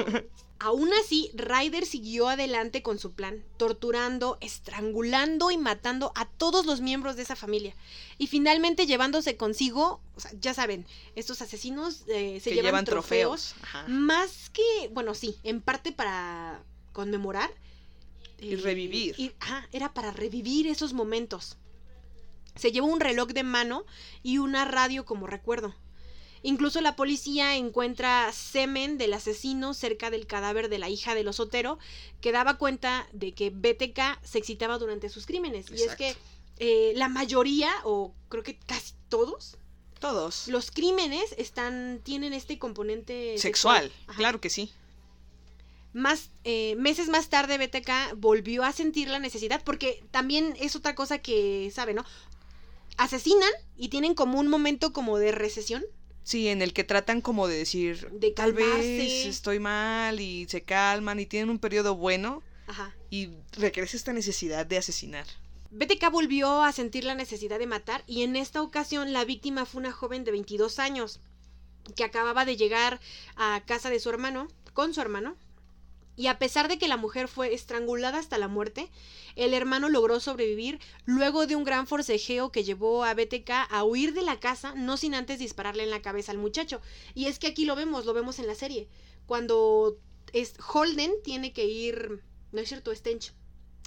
Aún 0.59 0.91
así, 0.93 1.31
Ryder 1.33 1.85
siguió 1.85 2.27
adelante 2.29 2.83
con 2.83 2.99
su 2.99 3.13
plan, 3.13 3.43
torturando, 3.57 4.37
estrangulando 4.41 5.49
y 5.49 5.57
matando 5.57 6.11
a 6.15 6.25
todos 6.29 6.65
los 6.65 6.81
miembros 6.81 7.15
de 7.15 7.23
esa 7.23 7.35
familia. 7.35 7.75
Y 8.17 8.27
finalmente 8.27 8.85
llevándose 8.85 9.37
consigo, 9.37 10.01
o 10.15 10.19
sea, 10.19 10.31
ya 10.39 10.53
saben, 10.53 10.85
estos 11.15 11.41
asesinos 11.41 12.03
eh, 12.07 12.39
se 12.39 12.51
que 12.51 12.55
llevan, 12.57 12.71
llevan 12.71 12.85
trofeos. 12.85 13.55
trofeos. 13.59 13.89
Más 13.89 14.49
que, 14.51 14.89
bueno, 14.93 15.15
sí, 15.15 15.35
en 15.43 15.61
parte 15.61 15.91
para 15.91 16.63
conmemorar. 16.93 17.51
Y 18.41 18.55
revivir. 18.55 19.15
y- 19.17 19.31
ajá, 19.39 19.67
era 19.71 19.93
para 19.93 20.11
revivir 20.11 20.67
esos 20.67 20.93
momentos. 20.93 21.57
Se 22.55 22.71
llevó 22.71 22.87
un 22.87 22.99
reloj 22.99 23.29
de 23.29 23.43
mano 23.43 23.85
y 24.23 24.37
una 24.39 24.65
radio 24.65 25.05
como 25.05 25.27
recuerdo. 25.27 25.73
Incluso 26.43 26.81
la 26.81 26.95
policía 26.95 27.55
encuentra 27.55 28.31
semen 28.33 28.97
del 28.97 29.13
asesino 29.13 29.73
cerca 29.75 30.09
del 30.09 30.25
cadáver 30.25 30.69
de 30.69 30.79
la 30.79 30.89
hija 30.89 31.13
del 31.13 31.27
osotero, 31.27 31.77
que 32.19 32.31
daba 32.31 32.57
cuenta 32.57 33.07
de 33.13 33.33
que 33.33 33.51
BTK 33.51 34.19
se 34.23 34.39
excitaba 34.39 34.79
durante 34.79 35.07
sus 35.09 35.27
crímenes. 35.27 35.67
Y 35.69 35.75
es 35.83 35.95
que 35.95 36.15
eh, 36.57 36.93
la 36.95 37.09
mayoría, 37.09 37.71
o 37.83 38.13
creo 38.27 38.41
que 38.43 38.57
casi 38.57 38.93
todos, 39.07 39.57
Todos. 39.99 40.47
los 40.47 40.71
crímenes 40.71 41.33
están 41.37 42.01
tienen 42.03 42.33
este 42.33 42.57
componente 42.57 43.37
Sexual. 43.37 43.91
Ajá. 44.07 44.17
Claro 44.17 44.41
que 44.41 44.49
sí. 44.49 44.71
Más 45.93 46.31
eh, 46.43 46.75
meses 46.77 47.09
más 47.09 47.29
tarde 47.29 47.57
BTK 47.57 48.15
volvió 48.15 48.63
a 48.63 48.71
sentir 48.71 49.09
la 49.09 49.19
necesidad 49.19 49.61
porque 49.63 50.03
también 50.11 50.55
es 50.59 50.75
otra 50.75 50.95
cosa 50.95 51.17
que 51.17 51.69
sabe, 51.73 51.93
¿no? 51.93 52.05
Asesinan 52.97 53.51
y 53.77 53.89
tienen 53.89 54.13
como 54.15 54.39
un 54.39 54.47
momento 54.47 54.93
como 54.93 55.17
de 55.17 55.31
recesión. 55.31 55.83
Sí, 56.23 56.47
en 56.47 56.61
el 56.61 56.73
que 56.73 56.83
tratan 56.83 57.21
como 57.21 57.47
de 57.47 57.57
decir, 57.57 58.09
De 58.11 58.31
tal 58.31 58.53
vez 58.53 58.85
estoy 59.25 59.59
mal 59.59 60.19
y 60.19 60.45
se 60.47 60.61
calman 60.61 61.19
y 61.19 61.25
tienen 61.25 61.49
un 61.49 61.59
periodo 61.59 61.95
bueno 61.95 62.43
Ajá. 62.67 62.95
y 63.09 63.29
regresa 63.53 63.97
esta 63.97 64.13
necesidad 64.13 64.65
de 64.65 64.77
asesinar. 64.77 65.25
BTK 65.71 66.11
volvió 66.11 66.63
a 66.63 66.71
sentir 66.73 67.05
la 67.05 67.15
necesidad 67.15 67.57
de 67.57 67.65
matar 67.65 68.03
y 68.05 68.23
en 68.23 68.35
esta 68.35 68.61
ocasión 68.61 69.13
la 69.13 69.25
víctima 69.25 69.65
fue 69.65 69.79
una 69.79 69.91
joven 69.91 70.23
de 70.23 70.31
22 70.31 70.79
años 70.79 71.19
que 71.95 72.03
acababa 72.03 72.45
de 72.45 72.57
llegar 72.57 72.99
a 73.35 73.63
casa 73.65 73.89
de 73.89 73.99
su 73.99 74.09
hermano, 74.09 74.47
con 74.73 74.93
su 74.93 75.01
hermano, 75.01 75.37
y 76.15 76.27
a 76.27 76.37
pesar 76.37 76.67
de 76.67 76.77
que 76.77 76.87
la 76.87 76.97
mujer 76.97 77.27
fue 77.27 77.53
estrangulada 77.53 78.19
hasta 78.19 78.37
la 78.37 78.47
muerte, 78.47 78.89
el 79.35 79.53
hermano 79.53 79.89
logró 79.89 80.19
sobrevivir 80.19 80.79
luego 81.05 81.47
de 81.47 81.55
un 81.55 81.63
gran 81.63 81.87
forcejeo 81.87 82.51
que 82.51 82.63
llevó 82.63 83.03
a 83.03 83.13
BTK 83.13 83.49
a 83.69 83.83
huir 83.83 84.13
de 84.13 84.21
la 84.21 84.39
casa, 84.39 84.73
no 84.75 84.97
sin 84.97 85.15
antes 85.15 85.39
dispararle 85.39 85.83
en 85.83 85.89
la 85.89 86.01
cabeza 86.01 86.31
al 86.31 86.37
muchacho. 86.37 86.81
Y 87.15 87.25
es 87.25 87.39
que 87.39 87.47
aquí 87.47 87.65
lo 87.65 87.75
vemos, 87.75 88.05
lo 88.05 88.13
vemos 88.13 88.39
en 88.39 88.47
la 88.47 88.55
serie, 88.55 88.87
cuando 89.25 89.97
es 90.33 90.53
Holden 90.73 91.13
tiene 91.23 91.53
que 91.53 91.65
ir, 91.65 92.21
no 92.51 92.61
es 92.61 92.67
cierto, 92.67 92.91
es 92.91 93.01
Tench, 93.01 93.33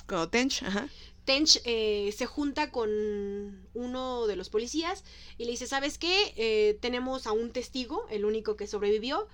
Como 0.07 0.29
Tench, 0.29 0.63
ajá. 0.63 0.89
Tench 1.25 1.61
eh, 1.65 2.13
se 2.17 2.27
junta 2.27 2.71
con 2.71 3.69
uno 3.73 4.27
de 4.27 4.37
los 4.37 4.51
policías 4.51 5.05
y 5.39 5.45
le 5.45 5.53
dice, 5.53 5.67
¿sabes 5.67 5.99
qué? 5.99 6.35
Eh, 6.37 6.79
tenemos 6.81 7.27
a 7.27 7.33
un 7.33 7.51
testigo, 7.51 8.07
el 8.11 8.25
único 8.25 8.57
que 8.57 8.67
sobrevivió, 8.67 9.27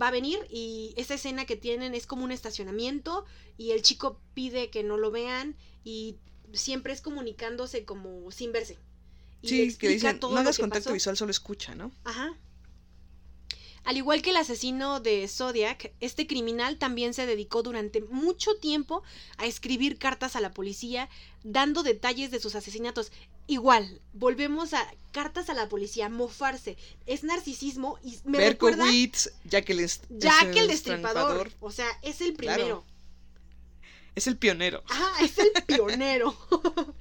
va 0.00 0.08
a 0.08 0.10
venir 0.10 0.38
y 0.50 0.94
esa 0.96 1.14
escena 1.14 1.44
que 1.46 1.56
tienen 1.56 1.94
es 1.94 2.06
como 2.06 2.24
un 2.24 2.32
estacionamiento 2.32 3.24
y 3.56 3.70
el 3.72 3.82
chico 3.82 4.20
pide 4.34 4.70
que 4.70 4.82
no 4.82 4.96
lo 4.96 5.10
vean 5.10 5.56
y 5.84 6.16
siempre 6.52 6.92
es 6.92 7.00
comunicándose 7.00 7.84
como 7.84 8.30
sin 8.30 8.52
verse. 8.52 8.78
Y 9.42 9.48
Sí, 9.48 9.76
que 9.76 9.88
dicen, 9.88 10.20
todo 10.20 10.34
no 10.34 10.40
hagas 10.40 10.58
contacto 10.58 10.84
pasó. 10.84 10.94
visual, 10.94 11.16
solo 11.16 11.30
escucha, 11.30 11.74
¿no? 11.74 11.92
Ajá. 12.04 12.36
Al 13.84 13.96
igual 13.96 14.20
que 14.20 14.30
el 14.30 14.36
asesino 14.36 14.98
de 14.98 15.28
Zodiac, 15.28 15.92
este 16.00 16.26
criminal 16.26 16.76
también 16.76 17.14
se 17.14 17.24
dedicó 17.24 17.62
durante 17.62 18.00
mucho 18.00 18.56
tiempo 18.56 19.04
a 19.38 19.46
escribir 19.46 19.96
cartas 19.96 20.34
a 20.34 20.40
la 20.40 20.52
policía, 20.52 21.08
dando 21.44 21.84
detalles 21.84 22.32
de 22.32 22.40
sus 22.40 22.56
asesinatos. 22.56 23.12
Igual, 23.48 24.00
volvemos 24.12 24.74
a 24.74 24.86
cartas 25.12 25.48
a 25.50 25.54
la 25.54 25.68
policía, 25.68 26.08
mofarse. 26.08 26.76
Es 27.06 27.22
narcisismo 27.24 27.98
y 28.02 28.18
me 28.24 28.38
recuerda 28.38 28.84
Berkowitz, 28.84 29.30
Jack 29.44 29.70
el, 29.70 29.80
est- 29.80 30.04
Jack 30.10 30.46
este 30.48 30.58
el 30.60 30.68
Destripador. 30.68 31.52
O 31.60 31.70
sea, 31.70 31.86
es 32.02 32.20
el 32.20 32.34
Claro. 32.34 32.56
primero. 32.56 32.84
Es 34.14 34.26
el 34.26 34.36
pionero. 34.36 34.82
Ajá, 34.88 35.22
es 35.24 35.38
el 35.38 35.52
pionero. 35.66 36.36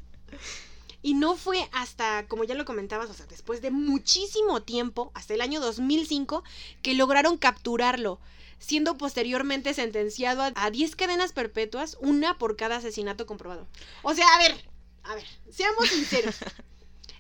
y 1.02 1.14
no 1.14 1.36
fue 1.36 1.68
hasta, 1.72 2.28
como 2.28 2.44
ya 2.44 2.56
lo 2.56 2.66
comentabas, 2.66 3.10
o 3.10 3.14
sea, 3.14 3.26
después 3.28 3.62
de 3.62 3.72
muchísimo 3.72 4.62
tiempo, 4.64 5.12
hasta 5.14 5.34
el 5.34 5.42
año 5.42 5.60
2005, 5.62 6.44
que 6.82 6.94
lograron 6.94 7.38
capturarlo, 7.38 8.20
siendo 8.60 8.98
posteriormente 8.98 9.74
sentenciado 9.74 10.44
a 10.56 10.72
10 10.72 10.96
cadenas 10.96 11.32
perpetuas, 11.32 11.98
una 12.02 12.38
por 12.38 12.56
cada 12.56 12.78
asesinato 12.78 13.26
comprobado. 13.26 13.68
O 14.04 14.14
sea, 14.14 14.28
a 14.34 14.38
ver, 14.40 14.66
a 15.06 15.16
ver, 15.16 15.26
seamos 15.52 15.90
sinceros. 15.90 16.36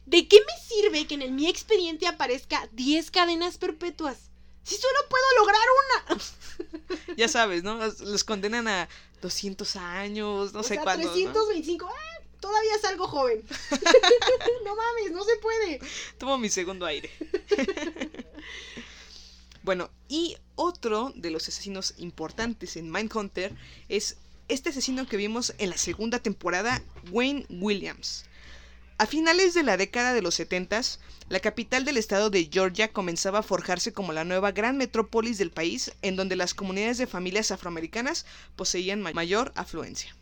¿De 0.05 0.27
qué 0.27 0.37
me 0.39 0.63
sirve 0.67 1.07
que 1.07 1.15
en 1.15 1.35
mi 1.35 1.47
expediente 1.47 2.07
aparezca 2.07 2.67
10 2.73 3.09
cadenas 3.11 3.57
perpetuas? 3.57 4.29
Si 4.63 4.75
solo 4.75 4.99
puedo 5.09 5.25
lograr 5.39 5.61
una. 6.09 6.21
Ya 7.17 7.27
sabes, 7.27 7.63
¿no? 7.63 7.77
Los- 7.77 8.23
condenan 8.23 8.67
a 8.67 8.89
200 9.21 9.75
años, 9.75 10.53
no 10.53 10.59
o 10.59 10.63
sé. 10.63 10.75
¿no? 10.75 10.83
325. 10.83 11.87
¡Ah! 11.87 12.15
Todavía 12.39 12.77
salgo 12.81 13.07
joven. 13.07 13.43
no 14.65 14.75
mames, 14.75 15.11
no 15.11 15.23
se 15.23 15.35
puede. 15.37 15.79
Tomo 16.17 16.37
mi 16.37 16.49
segundo 16.49 16.85
aire. 16.85 17.09
bueno, 19.63 19.89
y 20.07 20.37
otro 20.55 21.11
de 21.15 21.31
los 21.31 21.47
asesinos 21.47 21.93
importantes 21.97 22.75
en 22.75 22.91
Mindhunter 22.91 23.55
es 23.89 24.17
este 24.47 24.69
asesino 24.69 25.07
que 25.07 25.17
vimos 25.17 25.53
en 25.57 25.69
la 25.69 25.77
segunda 25.77 26.19
temporada, 26.19 26.81
Wayne 27.11 27.45
Williams. 27.49 28.25
A 28.97 29.05
finales 29.05 29.53
de 29.53 29.63
la 29.63 29.75
década 29.75 30.13
de 30.13 30.21
los 30.21 30.35
70, 30.35 30.81
la 31.29 31.39
capital 31.39 31.83
del 31.83 31.97
estado 31.97 32.29
de 32.29 32.47
Georgia 32.51 32.93
comenzaba 32.93 33.39
a 33.39 33.43
forjarse 33.43 33.91
como 33.91 34.13
la 34.13 34.23
nueva 34.23 34.51
gran 34.51 34.77
metrópolis 34.77 35.37
del 35.37 35.51
país, 35.51 35.91
en 36.01 36.15
donde 36.15 36.35
las 36.37 36.53
comunidades 36.53 36.97
de 36.97 37.07
familias 37.07 37.51
afroamericanas 37.51 38.25
poseían 38.55 39.01
ma- 39.01 39.11
mayor 39.11 39.51
afluencia. 39.55 40.15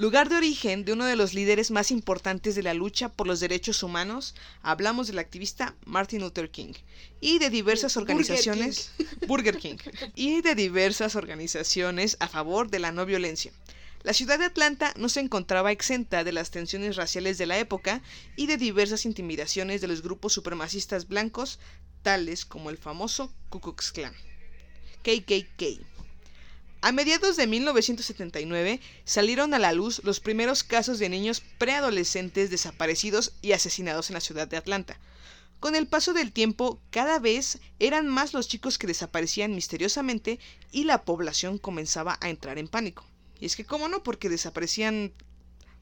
Lugar 0.00 0.30
de 0.30 0.36
origen 0.36 0.86
de 0.86 0.94
uno 0.94 1.04
de 1.04 1.14
los 1.14 1.34
líderes 1.34 1.70
más 1.70 1.90
importantes 1.90 2.54
de 2.54 2.62
la 2.62 2.72
lucha 2.72 3.10
por 3.10 3.26
los 3.26 3.38
derechos 3.38 3.82
humanos, 3.82 4.34
hablamos 4.62 5.08
del 5.08 5.18
activista 5.18 5.76
Martin 5.84 6.22
Luther 6.22 6.50
King 6.50 6.72
y 7.20 7.38
de 7.38 7.50
diversas 7.50 7.96
Burger 7.96 8.14
organizaciones 8.14 8.92
Burger 9.28 9.58
King 9.58 9.76
y 10.14 10.40
de 10.40 10.54
diversas 10.54 11.16
organizaciones 11.16 12.16
a 12.18 12.28
favor 12.28 12.70
de 12.70 12.78
la 12.78 12.92
no 12.92 13.04
violencia. 13.04 13.52
La 14.02 14.14
ciudad 14.14 14.38
de 14.38 14.46
Atlanta 14.46 14.94
no 14.96 15.10
se 15.10 15.20
encontraba 15.20 15.70
exenta 15.70 16.24
de 16.24 16.32
las 16.32 16.50
tensiones 16.50 16.96
raciales 16.96 17.36
de 17.36 17.44
la 17.44 17.58
época 17.58 18.00
y 18.36 18.46
de 18.46 18.56
diversas 18.56 19.04
intimidaciones 19.04 19.82
de 19.82 19.88
los 19.88 20.00
grupos 20.00 20.32
supremacistas 20.32 21.08
blancos, 21.08 21.58
tales 22.00 22.46
como 22.46 22.70
el 22.70 22.78
famoso 22.78 23.34
Ku 23.50 23.60
Klux 23.60 23.92
Klan, 23.92 24.14
KKK. 25.02 25.89
A 26.82 26.92
mediados 26.92 27.36
de 27.36 27.46
1979 27.46 28.80
salieron 29.04 29.52
a 29.52 29.58
la 29.58 29.74
luz 29.74 30.00
los 30.02 30.18
primeros 30.18 30.64
casos 30.64 30.98
de 30.98 31.10
niños 31.10 31.42
preadolescentes 31.58 32.48
desaparecidos 32.48 33.34
y 33.42 33.52
asesinados 33.52 34.08
en 34.08 34.14
la 34.14 34.20
ciudad 34.20 34.48
de 34.48 34.56
Atlanta. 34.56 34.98
Con 35.60 35.74
el 35.74 35.86
paso 35.86 36.14
del 36.14 36.32
tiempo, 36.32 36.80
cada 36.90 37.18
vez 37.18 37.58
eran 37.80 38.08
más 38.08 38.32
los 38.32 38.48
chicos 38.48 38.78
que 38.78 38.86
desaparecían 38.86 39.54
misteriosamente 39.54 40.38
y 40.72 40.84
la 40.84 41.04
población 41.04 41.58
comenzaba 41.58 42.16
a 42.22 42.30
entrar 42.30 42.56
en 42.56 42.66
pánico. 42.66 43.04
Y 43.38 43.44
es 43.44 43.56
que, 43.56 43.66
¿cómo 43.66 43.88
no? 43.88 44.02
Porque 44.02 44.30
desaparecían 44.30 45.12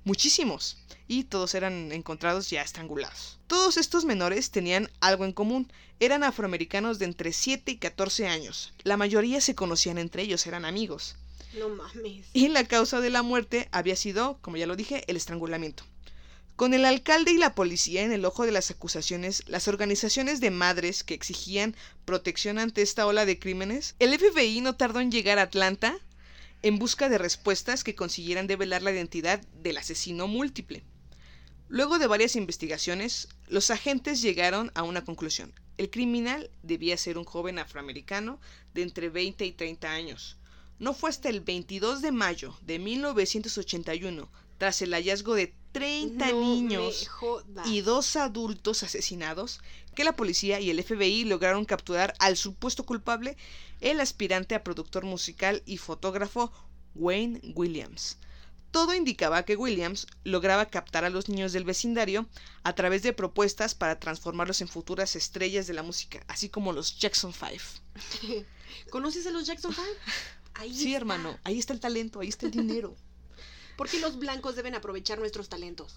muchísimos 0.04 0.78
y 1.06 1.24
todos 1.24 1.54
eran 1.54 1.90
encontrados 1.92 2.50
ya 2.50 2.62
estrangulados. 2.62 3.38
Todos 3.46 3.76
estos 3.76 4.04
menores 4.04 4.50
tenían 4.50 4.90
algo 5.00 5.24
en 5.24 5.32
común, 5.32 5.72
eran 6.00 6.22
afroamericanos 6.22 6.98
de 6.98 7.06
entre 7.06 7.32
7 7.32 7.72
y 7.72 7.76
14 7.76 8.28
años. 8.28 8.74
La 8.84 8.96
mayoría 8.96 9.40
se 9.40 9.54
conocían 9.54 9.98
entre 9.98 10.22
ellos, 10.22 10.46
eran 10.46 10.64
amigos. 10.64 11.16
No 11.58 11.70
mames. 11.70 12.26
Y 12.32 12.48
la 12.48 12.64
causa 12.64 13.00
de 13.00 13.10
la 13.10 13.22
muerte 13.22 13.68
había 13.72 13.96
sido, 13.96 14.38
como 14.42 14.58
ya 14.58 14.66
lo 14.66 14.76
dije, 14.76 15.04
el 15.08 15.16
estrangulamiento. 15.16 15.84
Con 16.56 16.74
el 16.74 16.84
alcalde 16.84 17.30
y 17.30 17.38
la 17.38 17.54
policía 17.54 18.02
en 18.02 18.10
el 18.10 18.24
ojo 18.24 18.44
de 18.44 18.50
las 18.50 18.70
acusaciones, 18.72 19.44
las 19.46 19.68
organizaciones 19.68 20.40
de 20.40 20.50
madres 20.50 21.04
que 21.04 21.14
exigían 21.14 21.76
protección 22.04 22.58
ante 22.58 22.82
esta 22.82 23.06
ola 23.06 23.24
de 23.24 23.38
crímenes, 23.38 23.94
el 24.00 24.18
FBI 24.18 24.60
no 24.60 24.74
tardó 24.74 24.98
en 24.98 25.12
llegar 25.12 25.38
a 25.38 25.42
Atlanta 25.42 26.00
en 26.62 26.78
busca 26.78 27.08
de 27.08 27.18
respuestas 27.18 27.84
que 27.84 27.94
consiguieran 27.94 28.46
develar 28.46 28.82
la 28.82 28.92
identidad 28.92 29.40
del 29.62 29.76
asesino 29.76 30.26
múltiple. 30.26 30.84
Luego 31.68 31.98
de 31.98 32.06
varias 32.06 32.34
investigaciones, 32.34 33.28
los 33.46 33.70
agentes 33.70 34.22
llegaron 34.22 34.72
a 34.74 34.82
una 34.82 35.04
conclusión. 35.04 35.52
El 35.76 35.90
criminal 35.90 36.50
debía 36.62 36.96
ser 36.96 37.18
un 37.18 37.24
joven 37.24 37.58
afroamericano 37.58 38.40
de 38.74 38.82
entre 38.82 39.10
20 39.10 39.44
y 39.44 39.52
30 39.52 39.90
años. 39.90 40.38
No 40.78 40.94
fue 40.94 41.10
hasta 41.10 41.28
el 41.28 41.40
22 41.40 42.02
de 42.02 42.12
mayo 42.12 42.56
de 42.62 42.78
1981, 42.78 44.30
tras 44.58 44.82
el 44.82 44.92
hallazgo 44.92 45.34
de 45.34 45.54
30 45.72 46.26
No 46.30 46.40
me 46.40 46.46
niños 46.46 47.08
y 47.66 47.82
dos 47.82 48.16
adultos 48.16 48.82
asesinados, 48.82 49.60
que 49.98 50.04
la 50.04 50.14
policía 50.14 50.60
y 50.60 50.70
el 50.70 50.78
FBI 50.80 51.24
lograron 51.24 51.64
capturar 51.64 52.14
al 52.20 52.36
supuesto 52.36 52.86
culpable, 52.86 53.36
el 53.80 53.98
aspirante 53.98 54.54
a 54.54 54.62
productor 54.62 55.04
musical 55.04 55.60
y 55.66 55.76
fotógrafo 55.78 56.52
Wayne 56.94 57.40
Williams. 57.56 58.16
Todo 58.70 58.94
indicaba 58.94 59.42
que 59.44 59.56
Williams 59.56 60.06
lograba 60.22 60.66
captar 60.66 61.04
a 61.04 61.10
los 61.10 61.28
niños 61.28 61.52
del 61.52 61.64
vecindario 61.64 62.28
a 62.62 62.76
través 62.76 63.02
de 63.02 63.12
propuestas 63.12 63.74
para 63.74 63.98
transformarlos 63.98 64.60
en 64.60 64.68
futuras 64.68 65.16
estrellas 65.16 65.66
de 65.66 65.74
la 65.74 65.82
música, 65.82 66.22
así 66.28 66.48
como 66.48 66.72
los 66.72 66.96
Jackson 67.00 67.32
5. 67.32 68.44
¿Conoces 68.90 69.26
a 69.26 69.32
los 69.32 69.46
Jackson 69.46 69.74
5? 69.74 69.88
Ahí 70.54 70.72
Sí, 70.72 70.86
está. 70.94 70.98
hermano, 70.98 71.40
ahí 71.42 71.58
está 71.58 71.72
el 71.72 71.80
talento, 71.80 72.20
ahí 72.20 72.28
está 72.28 72.46
el 72.46 72.52
dinero. 72.52 72.94
¿Por 73.76 73.88
qué 73.88 73.98
los 73.98 74.16
blancos 74.16 74.54
deben 74.54 74.76
aprovechar 74.76 75.18
nuestros 75.18 75.48
talentos? 75.48 75.96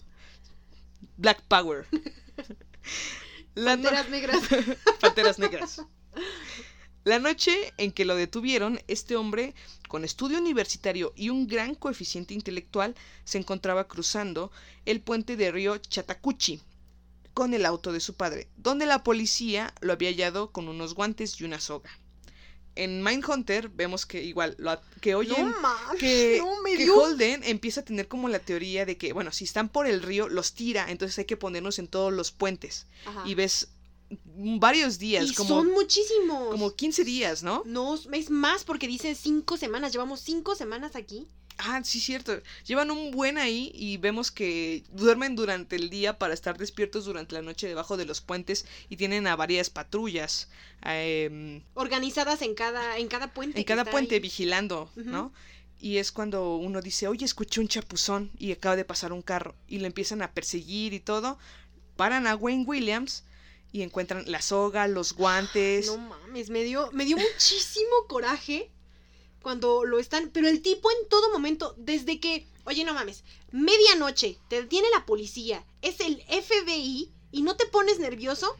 Black 1.18 1.43
Power. 1.47 1.86
La 3.56 3.76
no- 3.76 3.84
Panteras 3.84 4.10
negras. 4.10 4.43
Panteras 4.99 5.39
negras. 5.39 5.82
La 7.04 7.18
noche 7.20 7.74
en 7.78 7.91
que 7.91 8.06
lo 8.06 8.16
detuvieron, 8.16 8.80
este 8.88 9.16
hombre, 9.16 9.56
con 9.88 10.06
estudio 10.06 10.38
universitario 10.38 11.14
y 11.16 11.30
un 11.30 11.47
gran 11.47 11.74
coeficiente 11.74 12.34
intelectual, 12.36 12.95
se 13.24 13.39
encontraba 13.39 13.88
cruzando 13.88 14.52
el 14.86 15.02
puente 15.02 15.36
de 15.36 15.52
río 15.52 15.78
Chatacuchi 15.78 16.62
con 17.34 17.54
el 17.54 17.66
auto 17.66 17.91
de 17.91 18.02
su 18.02 18.14
padre, 18.16 18.49
donde 18.58 18.86
la 18.86 19.04
policía 19.04 19.74
lo 19.82 19.93
había 19.93 20.10
hallado 20.10 20.52
con 20.52 20.68
unos 20.68 20.93
guantes 20.93 21.39
y 21.39 21.43
una 21.45 21.60
soga. 21.60 21.89
En 22.76 23.03
Mindhunter 23.03 23.69
vemos 23.69 24.05
que 24.05 24.24
igual 24.24 24.55
lo 24.57 24.80
que 25.01 25.15
oyen 25.15 25.51
no 25.51 25.97
que, 25.99 26.38
no 26.39 26.61
me 26.61 26.78
que 26.78 26.84
dio. 26.86 26.95
Holden 26.95 27.43
empieza 27.43 27.82
a 27.82 27.86
tener 27.86 28.07
como 28.07 28.30
la 28.30 28.39
teoría 28.39 28.86
de 28.86 28.97
que, 28.97 29.11
bueno, 29.11 29.32
si 29.32 29.43
están 29.43 29.67
por 29.69 29.88
el 29.88 30.01
río, 30.01 30.30
los 30.30 30.53
tira, 30.53 30.89
entonces 30.89 31.17
hay 31.19 31.26
que 31.26 31.38
ponernos 31.38 31.80
en 31.80 31.88
todos 31.88 32.13
los 32.13 32.32
puentes. 32.32 32.88
Ajá. 33.05 33.24
Y 33.26 33.36
ves 33.36 33.67
varios 34.26 34.99
días, 34.99 35.30
Y 35.30 35.34
como, 35.34 35.49
son 35.49 35.72
muchísimos. 35.72 36.49
como 36.49 36.74
15 36.74 37.03
días, 37.03 37.43
¿no? 37.43 37.63
No, 37.65 37.95
es 37.95 38.30
más 38.30 38.63
porque 38.63 38.88
dicen 38.88 39.15
cinco 39.15 39.57
semanas. 39.57 39.91
Llevamos 39.91 40.22
cinco 40.22 40.55
semanas 40.55 40.95
aquí. 40.95 41.28
Ah, 41.64 41.82
sí, 41.84 41.99
cierto. 41.99 42.41
Llevan 42.66 42.89
un 42.89 43.12
buen 43.12 43.38
ahí 43.38 43.72
y 43.76 43.97
vemos 43.97 44.32
que 44.32 44.84
duermen 44.91 45.36
durante 45.36 45.76
el 45.76 45.91
día 45.91 46.18
para 46.18 46.34
estar 46.34 46.57
despiertos 46.57 47.05
durante 47.05 47.36
la 47.36 47.43
noche 47.43 47.68
debajo 47.68 47.97
de 47.97 48.05
los 48.05 48.22
puentes 48.22 48.66
y 48.89 48.97
tienen 48.97 49.28
a 49.28 49.36
varias 49.36 49.70
patrullas 49.70 50.49
em, 50.84 51.62
Organizadas 51.76 52.41
en 52.41 52.55
cada, 52.55 52.97
en 52.97 53.07
cada 53.07 53.32
puente. 53.32 53.59
en 53.59 53.66
cada 53.66 53.86
puente 53.86 54.16
ahí. 54.16 54.22
vigilando, 54.22 54.91
¿no? 54.95 55.32
Y 55.80 55.97
es 55.97 56.12
cuando 56.12 56.55
uno 56.55 56.82
dice, 56.82 57.07
oye, 57.07 57.26
escuché 57.26 57.62
un 57.62 57.68
chapuzón 57.68 58.32
y 58.39 58.51
acaba 58.51 58.76
de 58.76 58.86
pasar 58.86 59.14
un 59.14 59.22
carro 59.22 59.55
y 59.68 59.80
lo 59.80 59.86
empiezan 59.86 60.22
a 60.24 60.32
perseguir 60.32 60.93
y 60.93 60.99
todo. 60.99 61.38
Paran 61.95 62.26
a 62.26 62.36
Wayne 62.36 62.66
Williams 62.66 63.24
y 63.72 63.84
encuentran 63.84 64.24
la 64.28 64.41
soga, 64.41 64.88
los 64.88 65.14
guantes. 65.14 65.88
No 65.88 65.97
mames, 65.97 66.49
me 66.49 66.64
dio, 66.64 66.91
me 66.91 67.05
dio 67.05 67.18
muchísimo 67.18 68.07
coraje 68.07 68.72
cuando 69.41 69.83
lo 69.85 69.99
están. 69.99 70.29
Pero 70.29 70.47
el 70.47 70.61
tipo 70.61 70.89
en 70.91 71.09
todo 71.09 71.31
momento, 71.31 71.75
desde 71.77 72.19
que. 72.19 72.45
Oye, 72.65 72.83
no 72.83 72.93
mames, 72.93 73.23
medianoche, 73.51 74.37
te 74.47 74.61
detiene 74.61 74.87
la 74.93 75.05
policía, 75.05 75.65
es 75.81 75.99
el 75.99 76.21
FBI 76.27 77.09
y 77.31 77.41
no 77.41 77.55
te 77.55 77.65
pones 77.65 77.97
nervioso, 77.97 78.55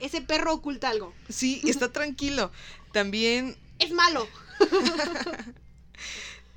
ese 0.00 0.20
perro 0.20 0.52
oculta 0.52 0.90
algo. 0.90 1.14
Sí, 1.28 1.62
está 1.64 1.90
tranquilo. 1.92 2.50
También 2.92 3.56
Es 3.78 3.90
malo. 3.92 4.28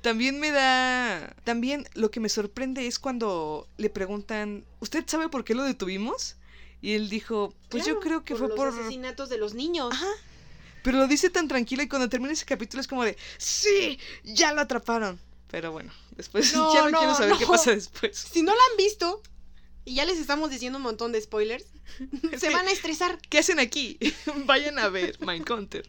También 0.02 0.40
me 0.40 0.50
da. 0.50 1.34
También 1.44 1.88
lo 1.94 2.10
que 2.10 2.20
me 2.20 2.28
sorprende 2.28 2.86
es 2.86 2.98
cuando 2.98 3.68
le 3.78 3.88
preguntan: 3.88 4.64
¿Usted 4.80 5.04
sabe 5.06 5.28
por 5.28 5.44
qué 5.44 5.54
lo 5.54 5.62
detuvimos? 5.62 6.36
Y 6.80 6.94
él 6.94 7.08
dijo: 7.08 7.54
Pues 7.68 7.86
yo 7.86 8.00
creo 8.00 8.24
que 8.24 8.34
por 8.34 8.38
fue 8.40 8.48
los 8.48 8.56
por. 8.56 8.68
asesinatos 8.68 9.28
de 9.28 9.38
los 9.38 9.54
niños. 9.54 9.92
Ajá. 9.92 10.08
Pero 10.82 10.98
lo 10.98 11.06
dice 11.06 11.30
tan 11.30 11.48
tranquilo 11.48 11.82
y 11.82 11.88
cuando 11.88 12.08
termina 12.08 12.32
ese 12.32 12.44
capítulo 12.44 12.80
es 12.80 12.88
como 12.88 13.04
de: 13.04 13.16
¡Sí! 13.38 13.98
¡Ya 14.24 14.52
lo 14.52 14.60
atraparon! 14.60 15.18
Pero 15.50 15.70
bueno, 15.70 15.92
después 16.16 16.52
No, 16.54 16.74
ya 16.74 16.82
no, 16.82 16.90
no, 16.90 16.98
quiero 16.98 17.14
saber 17.14 17.36
qué 17.38 17.46
pasa 17.46 17.72
después. 17.72 18.16
Si 18.16 18.42
no 18.42 18.52
la 18.52 18.62
han 18.70 18.76
visto, 18.76 19.22
y 19.84 19.94
ya 19.94 20.04
les 20.04 20.18
estamos 20.18 20.50
diciendo 20.50 20.78
un 20.78 20.82
montón 20.82 21.12
de 21.12 21.20
spoilers, 21.20 21.66
se 22.38 22.50
van 22.50 22.66
a 22.66 22.72
estresar. 22.72 23.18
¿Qué 23.28 23.38
hacen 23.38 23.60
aquí? 23.60 23.98
Vayan 24.46 24.78
a 24.78 24.88
ver 24.88 25.18
Mindhunter. 25.20 25.88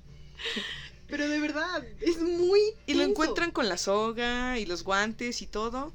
Pero 1.07 1.27
de 1.29 1.39
verdad, 1.39 1.83
es 2.01 2.19
muy. 2.19 2.59
Y 2.87 2.95
lo 2.95 3.03
encuentran 3.03 3.51
con 3.51 3.69
la 3.69 3.77
soga 3.77 4.57
y 4.57 4.65
los 4.65 4.83
guantes 4.83 5.41
y 5.41 5.47
todo. 5.47 5.93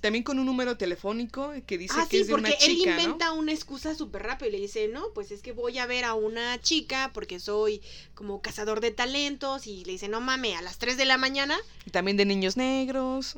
También 0.00 0.22
con 0.24 0.38
un 0.38 0.44
número 0.46 0.76
telefónico 0.76 1.52
que 1.66 1.78
dice 1.78 1.94
Ah, 1.98 2.04
que 2.08 2.18
sí, 2.18 2.22
es 2.22 2.26
de 2.28 2.34
porque 2.34 2.50
una 2.50 2.58
chica, 2.58 2.90
él 2.90 2.96
¿no? 2.96 3.02
inventa 3.02 3.32
una 3.32 3.52
excusa 3.52 3.94
súper 3.94 4.22
rápido 4.24 4.50
y 4.50 4.52
le 4.52 4.60
dice, 4.60 4.88
no, 4.88 5.10
pues 5.14 5.30
es 5.30 5.40
que 5.40 5.52
voy 5.52 5.78
a 5.78 5.86
ver 5.86 6.04
a 6.04 6.12
una 6.14 6.60
chica 6.60 7.10
porque 7.14 7.40
soy 7.40 7.80
como 8.14 8.42
cazador 8.42 8.80
de 8.80 8.90
talentos 8.90 9.66
y 9.66 9.84
le 9.86 9.92
dice, 9.92 10.08
no 10.08 10.20
mames, 10.20 10.56
a 10.58 10.62
las 10.62 10.76
3 10.78 10.96
de 10.98 11.06
la 11.06 11.16
mañana, 11.16 11.56
Y 11.86 11.90
También 11.90 12.16
de 12.18 12.26
niños 12.26 12.56
negros. 12.58 13.36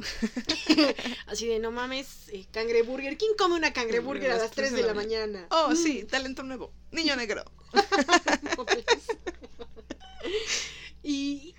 así 1.27 1.47
de, 1.47 1.61
no 1.61 1.71
mames, 1.71 2.29
eh, 2.33 2.45
cangreburger, 2.51 3.17
¿quién 3.17 3.33
come 3.39 3.55
una 3.55 3.73
cangreburger 3.73 4.33
a 4.33 4.39
las 4.39 4.51
3 4.51 4.73
de 4.73 4.83
la 4.83 4.95
mañana? 4.95 5.47
Oh, 5.51 5.69
Mm. 5.71 5.77
sí, 5.77 6.05
talento 6.05 6.43
nuevo. 6.43 6.73
Niño 6.91 7.15
negro. 7.17 7.45
y, 11.03 11.55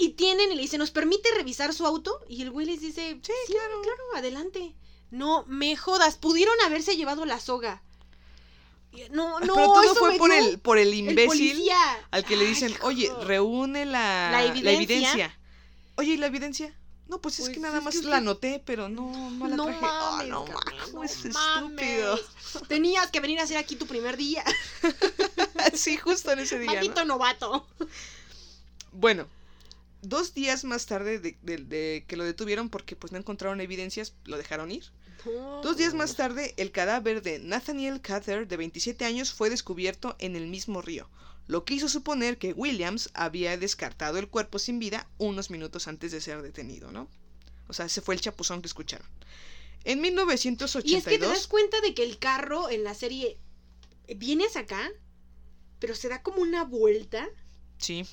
y 0.00 0.10
tienen, 0.10 0.50
y 0.50 0.54
le 0.54 0.62
dice, 0.62 0.78
¿nos 0.78 0.90
permite 0.90 1.28
revisar 1.36 1.74
su 1.74 1.86
auto? 1.86 2.24
Y 2.26 2.40
el 2.40 2.50
güey 2.50 2.66
les 2.66 2.80
dice, 2.80 3.20
sí, 3.22 3.32
claro. 3.48 3.82
claro, 3.82 4.02
adelante. 4.16 4.74
No, 5.10 5.44
me 5.46 5.76
jodas, 5.76 6.16
pudieron 6.16 6.54
haberse 6.64 6.96
llevado 6.96 7.26
la 7.26 7.38
soga. 7.38 7.82
No, 9.10 9.38
no, 9.40 9.54
Pero 9.54 9.66
todo 9.66 9.94
fue 9.94 10.16
por 10.16 10.32
el, 10.32 10.58
por 10.58 10.78
el 10.78 10.94
imbécil 10.94 11.68
al 12.10 12.24
que 12.24 12.36
le 12.36 12.44
Ay, 12.44 12.48
dicen, 12.48 12.74
oye, 12.80 13.12
reúne 13.24 13.84
la, 13.84 14.30
La 14.32 14.42
la 14.42 14.72
evidencia. 14.72 15.38
Oye, 15.96 16.14
¿y 16.14 16.16
la 16.16 16.26
evidencia? 16.28 16.74
No, 17.06 17.20
pues 17.20 17.38
es 17.40 17.46
Pues 17.46 17.54
que 17.56 17.60
nada 17.60 17.78
es 17.78 17.84
más 17.84 17.98
que 17.98 18.06
la 18.06 18.16
anoté, 18.16 18.62
pero 18.64 18.88
no, 18.88 19.30
no 19.32 19.48
la 19.48 19.56
No 19.56 19.64
traje. 19.66 19.80
mames, 19.82 20.22
oh, 20.22 20.26
no 20.28 20.46
mames, 20.46 20.94
no 20.94 21.04
estúpido. 21.04 22.18
Tenías 22.68 23.10
que 23.10 23.20
venir 23.20 23.38
a 23.40 23.42
hacer 23.42 23.58
aquí 23.58 23.76
tu 23.76 23.86
primer 23.86 24.16
día. 24.16 24.44
sí, 25.74 25.98
justo 25.98 26.32
en 26.32 26.38
ese 26.38 26.58
día. 26.58 26.72
Maldito 26.72 27.04
novato. 27.04 27.66
Bueno, 28.92 29.28
dos 30.02 30.34
días 30.34 30.64
más 30.64 30.86
tarde 30.86 31.18
de, 31.18 31.36
de- 31.42 31.58
de 31.58 32.04
que 32.06 32.16
lo 32.16 32.24
detuvieron 32.24 32.68
porque 32.70 32.96
pues 32.96 33.12
no 33.12 33.18
encontraron 33.18 33.60
evidencias, 33.60 34.14
lo 34.24 34.36
dejaron 34.38 34.70
ir. 34.70 34.84
Dos 35.62 35.76
días 35.76 35.92
más 35.92 36.16
tarde, 36.16 36.54
el 36.56 36.72
cadáver 36.72 37.20
de 37.22 37.38
Nathaniel 37.40 38.00
Cather, 38.00 38.48
de 38.48 38.56
27 38.56 39.04
años, 39.04 39.32
fue 39.34 39.50
descubierto 39.50 40.16
en 40.18 40.34
el 40.34 40.46
mismo 40.46 40.80
río, 40.80 41.10
lo 41.46 41.66
que 41.66 41.74
hizo 41.74 41.90
suponer 41.90 42.38
que 42.38 42.54
Williams 42.54 43.10
había 43.12 43.56
descartado 43.58 44.16
el 44.18 44.28
cuerpo 44.28 44.58
sin 44.58 44.78
vida 44.78 45.06
unos 45.18 45.50
minutos 45.50 45.88
antes 45.88 46.12
de 46.12 46.22
ser 46.22 46.40
detenido, 46.40 46.90
¿no? 46.90 47.06
O 47.68 47.74
sea, 47.74 47.84
ese 47.86 48.00
fue 48.00 48.14
el 48.14 48.22
chapuzón 48.22 48.62
que 48.62 48.68
escucharon. 48.68 49.06
En 49.84 50.00
1982... 50.00 50.90
Y 50.90 50.96
es 50.96 51.04
que 51.04 51.18
te 51.18 51.26
das 51.26 51.46
cuenta 51.46 51.80
de 51.82 51.92
que 51.92 52.02
el 52.02 52.18
carro 52.18 52.70
en 52.70 52.82
la 52.82 52.94
serie 52.94 53.36
viene 54.16 54.46
hacia 54.46 54.62
acá, 54.62 54.90
pero 55.78 55.94
se 55.94 56.08
da 56.08 56.22
como 56.22 56.40
una 56.40 56.64
vuelta 56.64 57.28
Sí, 57.78 58.06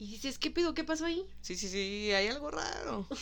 y 0.00 0.06
dices, 0.06 0.38
¿qué 0.38 0.50
pedo? 0.50 0.74
¿Qué 0.74 0.82
pasó 0.82 1.04
ahí? 1.04 1.24
sí, 1.42 1.54
sí, 1.54 1.68
sí, 1.68 2.10
hay 2.10 2.26
algo 2.28 2.50
raro. 2.50 3.06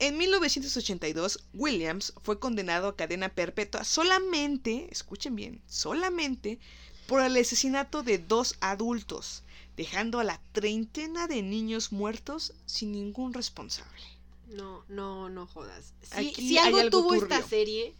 En 0.00 0.18
1982, 0.18 1.44
Williams 1.52 2.14
fue 2.22 2.40
condenado 2.40 2.88
a 2.88 2.96
cadena 2.96 3.28
perpetua 3.28 3.84
solamente, 3.84 4.88
escuchen 4.90 5.36
bien, 5.36 5.62
solamente 5.68 6.58
por 7.06 7.20
el 7.20 7.36
asesinato 7.36 8.02
de 8.02 8.18
dos 8.18 8.56
adultos, 8.60 9.44
dejando 9.76 10.18
a 10.18 10.24
la 10.24 10.40
treintena 10.50 11.28
de 11.28 11.42
niños 11.42 11.92
muertos 11.92 12.54
sin 12.66 12.90
ningún 12.90 13.34
responsable. 13.34 14.02
No, 14.48 14.84
no, 14.88 15.28
no 15.28 15.46
jodas. 15.46 15.94
Si, 16.02 16.28
Aquí 16.28 16.48
si 16.48 16.58
hay 16.58 16.66
algo, 16.66 16.78
algo 16.78 16.90
tuvo 16.90 17.08
turbio. 17.10 17.22
esta 17.22 17.48
serie, 17.48 17.94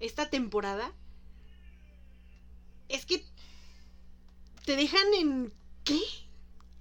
esta 0.00 0.28
temporada, 0.28 0.92
es 2.90 3.06
que 3.06 3.24
te 4.66 4.76
dejan 4.76 5.14
en... 5.14 5.52
¿Qué? 5.84 5.98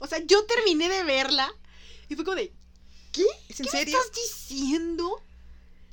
O 0.02 0.08
sea, 0.08 0.20
yo 0.26 0.46
terminé 0.46 0.90
de 0.90 1.04
verla 1.04 1.50
y 2.10 2.16
fue 2.16 2.26
como 2.26 2.36
de... 2.36 2.52
¿Qué? 3.12 3.24
¿Es 3.50 3.60
en 3.60 3.66
¿Qué 3.68 3.72
serio? 3.72 3.98
me 3.98 4.04
estás 4.04 4.22
diciendo? 4.50 5.22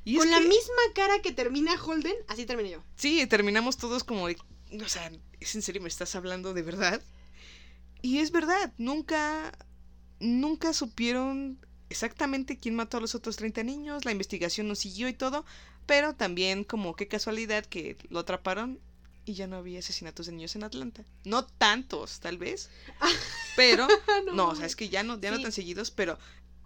Y 0.05 0.13
es 0.15 0.19
Con 0.19 0.31
la 0.31 0.39
que- 0.39 0.47
misma 0.47 0.81
cara 0.95 1.21
que 1.21 1.31
termina 1.31 1.73
Holden, 1.81 2.15
así 2.27 2.45
terminé 2.45 2.71
yo. 2.71 2.83
Sí, 2.95 3.25
terminamos 3.27 3.77
todos 3.77 4.03
como 4.03 4.27
de, 4.27 4.37
o 4.83 4.89
sea, 4.89 5.11
¿es 5.39 5.53
en 5.55 5.61
serio 5.61 5.81
me 5.81 5.89
estás 5.89 6.15
hablando 6.15 6.53
de 6.53 6.61
verdad? 6.63 7.01
Y 8.01 8.19
es 8.19 8.31
verdad, 8.31 8.73
nunca, 8.77 9.51
nunca 10.19 10.73
supieron 10.73 11.59
exactamente 11.89 12.57
quién 12.57 12.75
mató 12.75 12.97
a 12.97 13.01
los 13.01 13.15
otros 13.15 13.35
30 13.35 13.63
niños, 13.63 14.05
la 14.05 14.11
investigación 14.11 14.67
no 14.67 14.75
siguió 14.75 15.07
y 15.09 15.13
todo, 15.13 15.45
pero 15.85 16.15
también 16.15 16.63
como 16.63 16.95
qué 16.95 17.07
casualidad 17.07 17.65
que 17.65 17.97
lo 18.09 18.19
atraparon 18.19 18.79
y 19.29 19.35
ya 19.35 19.47
no 19.47 19.57
había 19.57 19.79
asesinatos 19.79 20.25
de 20.25 20.31
niños 20.33 20.55
en 20.55 20.63
Atlanta. 20.63 21.03
No 21.23 21.45
tantos, 21.45 22.19
tal 22.19 22.37
vez, 22.37 22.69
pero, 23.55 23.87
no, 24.33 24.49
o 24.49 24.55
sea, 24.55 24.65
es 24.65 24.75
que 24.75 24.89
ya 24.89 25.03
no, 25.03 25.19
ya 25.19 25.31
no 25.31 25.41
tan 25.41 25.51
seguidos, 25.51 25.91
pero 25.91 26.17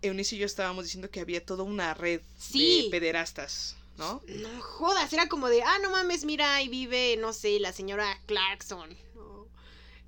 Eunice 0.02 0.36
y 0.36 0.40
yo 0.40 0.46
estábamos 0.46 0.86
diciendo 0.86 1.10
que 1.10 1.20
había 1.22 1.46
toda 1.46 1.64
una 1.64 1.94
red 1.94 2.22
Sí. 2.40 2.84
de 2.86 2.90
pederastas, 2.90 3.76
¿no? 3.98 4.22
No 4.28 4.62
jodas, 4.62 5.12
era 5.14 5.28
como 5.30 5.50
de, 5.50 5.62
ah, 5.64 5.78
no 5.82 5.92
mames, 5.92 6.26
mira, 6.26 6.56
ahí 6.56 6.68
vive, 6.70 7.18
no 7.18 7.34
sé, 7.34 7.60
la 7.60 7.72
señora 7.74 8.20
Clarkson. 8.26 8.96
o 9.18 9.48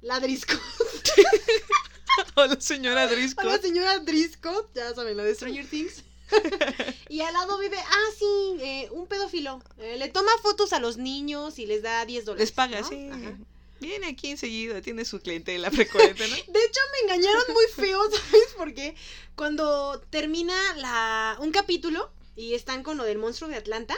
La 0.01 0.19
Driscoll. 0.19 0.59
O 2.35 2.45
la 2.45 2.59
señora 2.61 3.05
O 3.05 3.09
Driscoll. 3.09 3.45
la 3.47 3.57
señora 3.59 3.99
Driscoll, 3.99 4.67
ya 4.73 4.93
saben, 4.93 5.17
la 5.17 5.23
de 5.23 5.35
Stranger 5.35 5.67
Things. 5.67 6.03
y 7.09 7.21
al 7.21 7.33
lado 7.33 7.57
vive, 7.57 7.77
ah, 7.77 8.09
sí, 8.17 8.57
eh, 8.59 8.89
un 8.91 9.07
pedófilo. 9.07 9.61
Eh, 9.77 9.97
le 9.97 10.09
toma 10.09 10.31
fotos 10.41 10.73
a 10.73 10.79
los 10.79 10.97
niños 10.97 11.59
y 11.59 11.65
les 11.65 11.81
da 11.81 12.05
10 12.05 12.25
dólares. 12.25 12.49
Les 12.49 12.51
paga, 12.51 12.81
¿no? 12.81 12.87
sí. 12.87 13.09
Ajá. 13.11 13.37
Viene 13.79 14.07
aquí 14.07 14.31
enseguida, 14.31 14.81
tiene 14.81 15.05
su 15.05 15.19
clientela 15.19 15.69
frecuente, 15.71 16.27
¿no? 16.27 16.35
De 16.35 16.63
hecho, 16.63 16.79
me 16.93 17.13
engañaron 17.13 17.43
muy 17.53 17.65
feo, 17.75 18.01
¿sabes? 18.11 18.55
Porque 18.57 18.95
cuando 19.35 20.01
termina 20.09 20.55
la, 20.77 21.37
un 21.39 21.51
capítulo 21.51 22.09
y 22.35 22.53
están 22.53 22.83
con 22.83 22.97
lo 22.97 23.03
del 23.03 23.17
monstruo 23.17 23.49
de 23.49 23.57
Atlanta, 23.57 23.95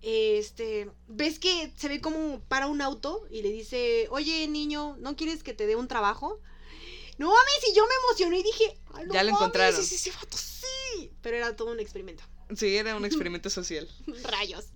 este, 0.00 0.90
ves 1.06 1.38
que 1.38 1.72
se 1.76 1.88
ve 1.88 2.00
como 2.00 2.40
para 2.48 2.66
un 2.66 2.80
auto 2.80 3.24
y 3.30 3.42
le 3.42 3.50
dice, 3.50 4.08
oye, 4.10 4.48
niño, 4.48 4.96
¿no 4.98 5.14
quieres 5.14 5.42
que 5.42 5.54
te 5.54 5.66
dé 5.66 5.76
un 5.76 5.88
trabajo? 5.88 6.40
No 7.18 7.28
mames, 7.28 7.68
y 7.70 7.74
yo 7.74 7.84
me 7.86 7.94
emocioné 8.06 8.38
y 8.40 8.42
dije, 8.42 8.78
"Ay, 8.94 9.06
no 9.06 9.14
Ya 9.14 9.22
lo 9.22 9.32
mames, 9.32 9.40
encontraron. 9.40 9.80
Vato, 10.20 10.36
Pero 11.20 11.36
era 11.36 11.56
todo 11.56 11.72
un 11.72 11.80
experimento. 11.80 12.24
Sí, 12.56 12.76
era 12.76 12.96
un 12.96 13.04
experimento 13.06 13.50
social. 13.50 13.88
Rayos. 14.24 14.66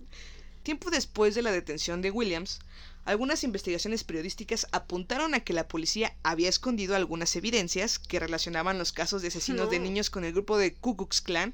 Tiempo 0.63 0.89
después 0.89 1.33
de 1.35 1.41
la 1.41 1.51
detención 1.51 2.01
de 2.01 2.11
Williams, 2.11 2.59
algunas 3.05 3.45
investigaciones 3.45 4.03
periodísticas 4.03 4.67
apuntaron 4.73 5.33
a 5.33 5.39
que 5.39 5.53
la 5.53 5.69
policía 5.69 6.13
había 6.23 6.49
escondido 6.49 6.93
algunas 6.93 7.33
evidencias 7.37 7.99
que 7.99 8.19
relacionaban 8.19 8.77
los 8.77 8.91
casos 8.91 9.21
de 9.21 9.29
asesinos 9.29 9.69
de 9.69 9.79
niños 9.79 10.09
con 10.09 10.25
el 10.25 10.33
grupo 10.33 10.57
de 10.57 10.73
Ku 10.73 10.97
Klux 10.97 11.21
Klan. 11.21 11.53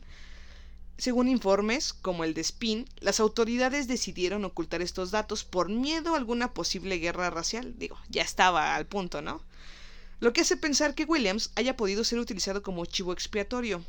Según 0.97 1.27
informes, 1.27 1.93
como 1.93 2.23
el 2.23 2.33
de 2.33 2.41
Spin, 2.41 2.89
las 3.01 3.19
autoridades 3.19 3.87
decidieron 3.87 4.45
ocultar 4.45 4.81
estos 4.81 5.11
datos 5.11 5.43
por 5.43 5.69
miedo 5.69 6.15
a 6.15 6.17
alguna 6.17 6.55
posible 6.55 6.97
guerra 6.97 7.29
racial. 7.29 7.75
Digo, 7.77 7.99
ya 8.09 8.23
estaba 8.23 8.75
al 8.75 8.87
punto, 8.87 9.21
¿no? 9.21 9.43
Lo 10.19 10.33
que 10.33 10.41
hace 10.41 10.57
pensar 10.57 10.95
que 10.95 11.05
Williams 11.05 11.51
haya 11.53 11.77
podido 11.77 12.03
ser 12.03 12.17
utilizado 12.17 12.63
como 12.63 12.85
chivo 12.85 13.13
expiatorio, 13.13 13.83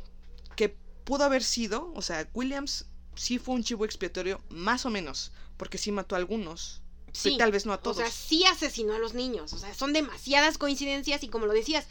que 0.55 0.75
pudo 1.03 1.23
haber 1.23 1.43
sido, 1.43 1.91
o 1.93 2.01
sea, 2.01 2.27
Williams 2.33 2.85
sí 3.15 3.37
fue 3.39 3.55
un 3.55 3.63
chivo 3.63 3.85
expiatorio, 3.85 4.41
más 4.49 4.85
o 4.85 4.89
menos, 4.89 5.31
porque 5.57 5.77
sí 5.77 5.91
mató 5.91 6.15
a 6.15 6.17
algunos, 6.17 6.81
Sí. 7.13 7.37
tal 7.37 7.51
vez 7.51 7.65
no 7.65 7.71
a 7.71 7.75
O 7.75 7.79
todos. 7.79 7.97
sea, 7.97 8.09
sí 8.11 8.43
asesinó 8.45 8.93
a 8.93 8.99
los 8.99 9.13
niños. 9.13 9.53
O 9.53 9.57
sea, 9.57 9.73
son 9.73 9.93
demasiadas 9.93 10.57
coincidencias 10.57 11.23
y 11.23 11.29
como 11.29 11.45
lo 11.45 11.53
decías, 11.53 11.87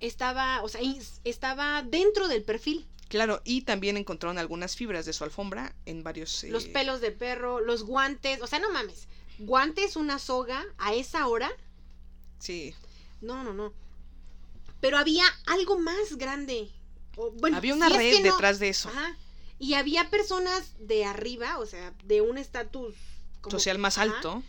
estaba, 0.00 0.62
o 0.62 0.68
sea, 0.68 0.82
estaba 1.24 1.82
dentro 1.82 2.28
del 2.28 2.42
perfil. 2.42 2.86
Claro, 3.08 3.40
y 3.44 3.62
también 3.62 3.96
encontraron 3.96 4.36
algunas 4.36 4.76
fibras 4.76 5.06
de 5.06 5.12
su 5.14 5.24
alfombra 5.24 5.74
en 5.86 6.02
varios... 6.02 6.44
eh, 6.44 6.50
Los 6.50 6.64
pelos 6.66 7.00
de 7.00 7.12
perro, 7.12 7.60
los 7.60 7.84
guantes, 7.84 8.42
o 8.42 8.46
sea, 8.46 8.58
no 8.58 8.70
mames. 8.70 9.06
Guantes, 9.38 9.96
una 9.96 10.18
soga, 10.18 10.62
a 10.76 10.92
esa 10.94 11.26
hora. 11.28 11.50
Sí, 12.38 12.74
No, 13.22 13.42
no, 13.44 13.54
no. 13.54 13.72
Pero 14.80 14.98
había 14.98 15.24
algo 15.46 15.78
más 15.78 16.16
grande. 16.18 16.68
O, 17.16 17.30
bueno, 17.32 17.56
había 17.56 17.74
una 17.74 17.88
si 17.88 17.94
es 17.94 17.98
red 17.98 18.24
no- 18.24 18.32
detrás 18.32 18.58
de 18.58 18.68
eso, 18.68 18.88
Ajá. 18.90 19.16
Y 19.58 19.72
había 19.74 20.10
personas 20.10 20.74
de 20.78 21.06
arriba, 21.06 21.58
o 21.58 21.64
sea, 21.66 21.94
de 22.04 22.20
un 22.20 22.36
estatus 22.36 22.94
social 23.48 23.78
más 23.78 23.96
ajá, 23.96 24.12
alto. 24.14 24.42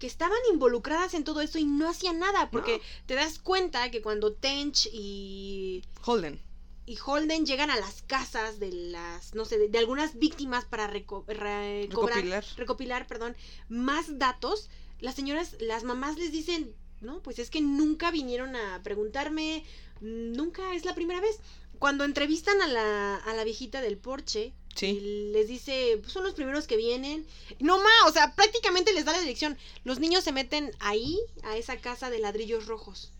que 0.00 0.06
estaban 0.08 0.38
involucradas 0.52 1.14
en 1.14 1.22
todo 1.24 1.40
esto 1.42 1.58
y 1.58 1.64
no 1.64 1.88
hacían 1.88 2.18
nada, 2.18 2.50
porque 2.50 2.78
No. 2.78 2.82
te 3.06 3.14
das 3.14 3.38
cuenta 3.38 3.90
que 3.92 4.02
cuando 4.02 4.32
Tench 4.32 4.88
y, 4.92 5.84
Holden. 6.04 6.40
y 6.86 6.96
Holden 7.04 7.46
llegan 7.46 7.70
a 7.70 7.76
las 7.78 8.02
casas 8.02 8.58
de 8.58 8.72
las, 8.72 9.34
no 9.34 9.44
sé, 9.44 9.58
de, 9.58 9.68
de 9.68 9.78
algunas 9.78 10.18
víctimas 10.18 10.64
para 10.64 10.88
reco- 10.92 11.24
re- 11.28 11.88
cobrar- 11.92 12.16
Recopilar. 12.16 12.44
recopilar, 12.56 13.06
perdón, 13.06 13.36
más 13.68 14.18
datos, 14.18 14.70
las 14.98 15.14
señoras, 15.14 15.54
las 15.60 15.84
mamás 15.84 16.16
les 16.18 16.32
dicen, 16.32 16.74
no, 17.00 17.22
pues 17.22 17.38
es 17.38 17.48
que 17.50 17.60
nunca 17.60 18.10
vinieron 18.10 18.56
a 18.56 18.82
preguntarme, 18.82 19.62
nunca 20.00 20.74
es 20.74 20.84
la 20.84 20.94
primera 20.96 21.20
vez. 21.20 21.38
Cuando 21.78 22.04
entrevistan 22.04 22.60
a 22.62 22.66
la, 22.66 23.16
a 23.16 23.34
la 23.34 23.44
viejita 23.44 23.80
del 23.80 23.98
porche, 23.98 24.52
Sí. 24.74 24.86
y 24.86 25.32
les 25.32 25.48
dice, 25.48 25.98
pues 26.00 26.12
son 26.12 26.22
los 26.22 26.34
primeros 26.34 26.68
que 26.68 26.76
vienen. 26.76 27.26
No 27.58 27.78
ma, 27.78 27.90
o 28.06 28.12
sea, 28.12 28.34
prácticamente 28.36 28.92
les 28.92 29.04
da 29.04 29.10
la 29.12 29.20
dirección. 29.20 29.58
Los 29.82 29.98
niños 29.98 30.22
se 30.22 30.30
meten 30.30 30.70
ahí, 30.78 31.18
a 31.42 31.56
esa 31.56 31.78
casa 31.78 32.10
de 32.10 32.20
ladrillos 32.20 32.66
rojos. 32.66 33.10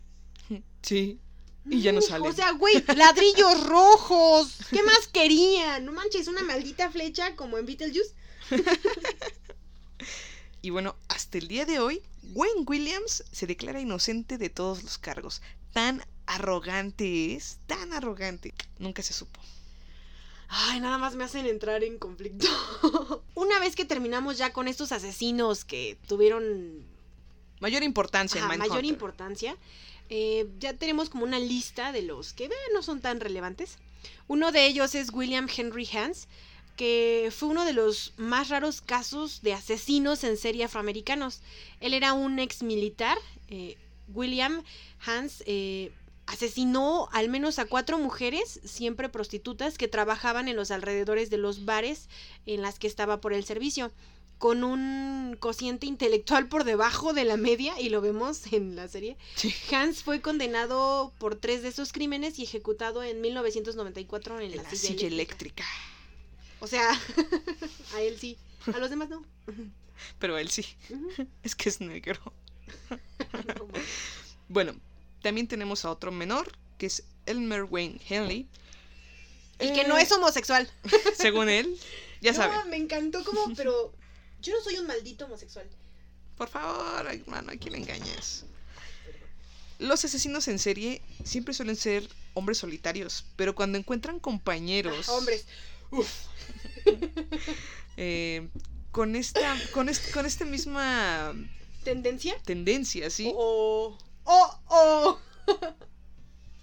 Sí. 0.83 1.19
Y 1.69 1.83
ya 1.83 1.91
no 1.93 2.01
salen. 2.01 2.31
O 2.31 2.33
sea, 2.33 2.53
güey, 2.53 2.83
ladrillos 2.97 3.67
rojos. 3.67 4.57
¿Qué 4.71 4.83
más 4.85 5.09
querían? 5.09 5.85
No 5.85 5.93
manches, 5.93 6.29
una 6.29 6.43
maldita 6.43 6.91
flecha 6.91 7.35
como 7.35 7.59
en 7.59 7.67
Beetlejuice. 7.67 8.15
Y 10.61 10.71
bueno, 10.71 10.97
hasta 11.09 11.39
el 11.39 11.47
día 11.49 11.65
de 11.65 11.79
hoy, 11.79 12.03
Wayne 12.35 12.65
Williams 12.67 13.25
se 13.31 13.47
declara 13.47 13.81
inocente 13.81 14.39
de 14.39 14.51
todos 14.51 14.83
los 14.83 14.99
cargos. 14.99 15.41
Tan 15.73 16.05
arrogante 16.29 17.35
es, 17.35 17.59
tan 17.67 17.93
arrogante. 17.93 18.55
Nunca 18.79 19.03
se 19.03 19.13
supo. 19.13 19.41
Ay, 20.49 20.81
nada 20.81 20.97
más 20.99 21.15
me 21.15 21.25
hacen 21.25 21.47
entrar 21.47 21.83
en 21.85 21.99
conflicto. 21.99 22.47
Una 23.35 23.59
vez 23.59 23.75
que 23.77 23.85
terminamos 23.85 24.39
ya 24.39 24.53
con 24.53 24.69
estos 24.69 24.93
asesinos 24.93 25.65
que 25.65 25.99
tuvieron 26.07 26.87
Mayor 27.61 27.83
importancia 27.83 28.43
ajá, 28.45 28.55
en 28.55 28.61
mayor 28.61 28.85
importancia, 28.85 29.57
eh, 30.11 30.47
ya 30.61 30.75
tenemos 30.75 31.11
como 31.11 31.25
una 31.25 31.39
lista 31.41 31.91
de 31.93 32.03
los 32.03 32.33
que 32.33 32.45
eh, 32.45 32.51
no 32.73 32.83
son 32.83 33.01
tan 33.01 33.21
relevantes. 33.21 33.79
Uno 34.29 34.53
de 34.53 34.67
ellos 34.67 34.95
es 34.95 35.13
William 35.13 35.49
Henry 35.55 35.89
Hans, 35.93 36.29
que 36.77 37.33
fue 37.37 37.49
uno 37.49 37.65
de 37.65 37.73
los 37.73 38.13
más 38.17 38.49
raros 38.49 38.81
casos 38.81 39.43
de 39.43 39.55
asesinos 39.55 40.23
en 40.23 40.37
serie 40.37 40.65
afroamericanos. 40.65 41.41
Él 41.81 41.95
era 41.95 42.13
un 42.13 42.39
ex 42.39 42.63
militar. 42.63 43.19
eh, 43.49 43.77
William 44.15 44.63
Hans 45.05 45.43
eh, 45.47 45.93
asesinó 46.29 47.09
al 47.13 47.29
menos 47.29 47.59
a 47.59 47.65
cuatro 47.65 47.99
mujeres, 47.99 48.61
siempre 48.65 49.09
prostitutas, 49.09 49.77
que 49.79 49.89
trabajaban 49.89 50.47
en 50.49 50.57
los 50.57 50.71
alrededores 50.71 51.31
de 51.31 51.39
los 51.39 51.65
bares 51.65 52.09
en 52.47 52.63
las 52.63 52.79
que 52.79 52.87
estaba 52.87 53.21
por 53.21 53.33
el 53.33 53.45
servicio, 53.45 53.91
con 54.39 54.63
un 54.63 55.37
cociente 55.41 55.87
intelectual 55.87 56.49
por 56.49 56.63
debajo 56.65 57.13
de 57.13 57.25
la 57.25 57.37
media, 57.37 57.81
y 57.81 57.89
lo 57.89 58.01
vemos 58.01 58.53
en 58.53 58.77
la 58.77 58.87
serie. 58.87 59.17
Sí. 59.35 59.53
Hans 59.75 60.05
fue 60.05 60.21
condenado 60.21 61.13
por 61.19 61.35
tres 61.35 61.63
de 61.63 61.69
esos 61.69 61.93
crímenes 61.93 62.39
y 62.39 62.45
ejecutado 62.45 63.03
en 63.03 63.21
1994 63.21 64.39
en 64.41 64.51
En 64.53 64.57
la, 64.59 64.63
la 64.63 64.71
silla, 64.71 64.93
silla 64.93 65.07
eléctrica. 65.09 65.65
eléctrica. 65.65 65.65
O 66.61 66.67
sea, 66.69 66.89
a 67.95 68.01
él 68.03 68.17
sí, 68.19 68.37
a 68.73 68.79
los 68.79 68.91
demás 68.91 69.09
no. 69.09 69.25
Pero 70.19 70.39
él 70.39 70.51
sí. 70.51 70.65
Es 71.43 71.55
que 71.57 71.69
es 71.69 71.81
negro. 71.81 72.21
No. 73.33 73.67
Bueno, 74.49 74.75
también 75.23 75.47
tenemos 75.49 75.85
a 75.85 75.91
otro 75.91 76.11
menor, 76.13 76.53
que 76.79 76.87
es 76.87 77.05
Elmer 77.27 77.65
Wayne 77.65 78.01
Henley. 78.09 78.47
y 79.61 79.73
que 79.73 79.85
no 79.89 79.99
Eh, 79.99 80.03
es 80.03 80.13
homosexual. 80.13 80.71
Según 81.17 81.49
él, 81.49 81.79
ya 82.21 82.33
no, 82.33 82.37
saben. 82.39 82.71
me 82.71 82.77
encantó 82.77 83.25
como, 83.25 83.53
pero 83.57 83.93
yo 84.41 84.55
no 84.57 84.63
soy 84.63 84.77
un 84.79 84.87
maldito 84.87 85.25
homosexual. 85.25 85.69
Por 86.37 86.49
favor, 86.49 87.07
hermano, 87.13 87.51
aquí 87.53 87.69
le 87.71 87.79
engañas. 87.79 88.45
Los 89.81 90.05
asesinos 90.05 90.47
en 90.49 90.59
serie 90.59 91.03
siempre 91.25 91.55
suelen 91.55 91.77
ser 91.77 92.09
hombres 92.35 92.59
solitarios, 92.59 93.25
pero 93.37 93.55
cuando 93.55 93.79
encuentran 93.79 94.19
compañeros 94.21 95.09
Ah, 95.09 95.13
hombres. 95.15 95.47
Uf. 95.91 96.09
eh, 97.97 98.49
con 98.93 99.17
esta, 99.17 99.57
con 99.73 99.89
este, 99.89 100.11
con 100.13 100.27
esta 100.27 100.45
misma 100.45 101.33
¿Tendencia? 101.85 102.37
tendencia, 102.45 103.11
¿sí? 103.11 103.33
O. 103.35 103.97
¡Oh! 104.31 104.61
¡Oh! 104.69 105.19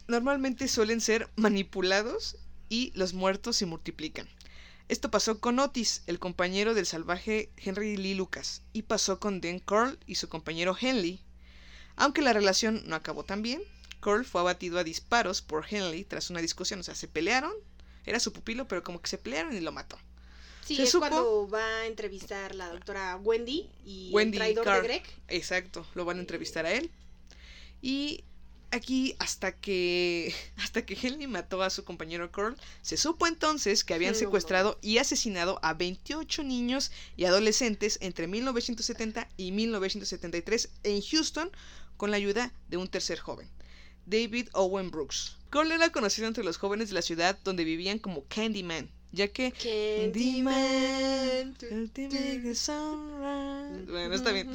normalmente 0.08 0.68
suelen 0.68 1.02
ser 1.02 1.30
manipulados 1.36 2.38
y 2.70 2.92
los 2.96 3.14
muertos 3.14 3.56
se 3.58 3.66
multiplican. 3.66 4.30
Esto 4.88 5.10
pasó 5.10 5.40
con 5.40 5.58
Otis, 5.58 6.04
el 6.06 6.20
compañero 6.20 6.76
del 6.76 6.86
salvaje 6.86 7.50
Henry 7.58 7.98
Lee 7.98 8.14
Lucas, 8.14 8.62
y 8.72 8.84
pasó 8.84 9.20
con 9.20 9.42
Dan 9.42 9.58
Curl 9.58 9.98
y 10.06 10.16
su 10.16 10.30
compañero 10.30 10.78
Henley. 10.80 11.22
Aunque 11.96 12.22
la 12.22 12.34
relación 12.34 12.84
no 12.86 12.96
acabó 12.96 13.24
tan 13.24 13.42
bien, 13.42 13.64
Curl 14.00 14.26
fue 14.26 14.42
abatido 14.42 14.78
a 14.78 14.84
disparos 14.84 15.42
por 15.42 15.66
Henley 15.68 16.04
tras 16.04 16.30
una 16.30 16.42
discusión, 16.42 16.82
o 16.82 16.84
sea, 16.84 16.94
se 16.94 17.08
pelearon, 17.08 17.54
era 18.06 18.20
su 18.20 18.32
pupilo, 18.32 18.68
pero 18.68 18.84
como 18.84 19.02
que 19.02 19.10
se 19.10 19.18
pelearon 19.18 19.58
y 19.58 19.60
lo 19.62 19.72
mató. 19.72 19.98
Sí, 20.64 20.76
Se 20.76 20.84
es 20.84 20.92
supo- 20.94 21.00
cuando 21.10 21.50
va 21.50 21.66
a 21.66 21.86
entrevistar 21.88 22.54
la 22.54 22.70
doctora 22.70 23.16
Wendy 23.18 23.68
y 23.84 24.12
Wendy 24.14 24.38
el 24.38 24.54
traidor 24.54 24.66
de 24.66 24.82
Greg. 24.88 25.04
Exacto, 25.30 25.88
lo 25.96 26.06
van 26.06 26.18
a 26.18 26.22
entrevistar 26.22 26.68
a 26.68 26.74
él. 26.74 26.92
Y 27.86 28.24
aquí 28.72 29.16
hasta 29.20 29.52
que 29.52 30.34
hasta 30.58 30.88
que 30.88 30.98
Henley 31.00 31.28
mató 31.28 31.62
a 31.62 31.70
su 31.70 31.84
compañero 31.84 32.32
Carl, 32.32 32.58
se 32.82 32.98
supo 32.98 33.28
entonces 33.28 33.84
que 33.84 33.94
habían 33.94 34.16
secuestrado 34.16 34.80
y 34.82 34.98
asesinado 34.98 35.60
a 35.62 35.76
28 35.76 36.42
niños 36.42 36.92
y 37.16 37.26
adolescentes 37.26 38.00
entre 38.02 38.26
1970 38.26 39.30
y 39.38 39.52
1973 39.52 40.70
en 40.82 41.00
Houston 41.00 41.52
con 41.96 42.10
la 42.10 42.18
ayuda 42.18 42.52
de 42.70 42.78
un 42.78 42.88
tercer 42.88 43.20
joven, 43.20 43.48
David 44.08 44.50
Owen 44.54 44.90
Brooks. 44.90 45.38
Carl 45.52 45.72
era 45.72 45.92
conocido 45.92 46.28
entre 46.28 46.44
los 46.44 46.58
jóvenes 46.58 46.88
de 46.88 46.96
la 46.96 47.04
ciudad 47.04 47.38
donde 47.44 47.66
vivían 47.66 48.00
como 48.00 48.26
Candyman, 48.26 48.90
ya 49.16 49.30
que. 49.30 49.54
Bueno, 53.88 54.14
está 54.14 54.32
bien. 54.32 54.50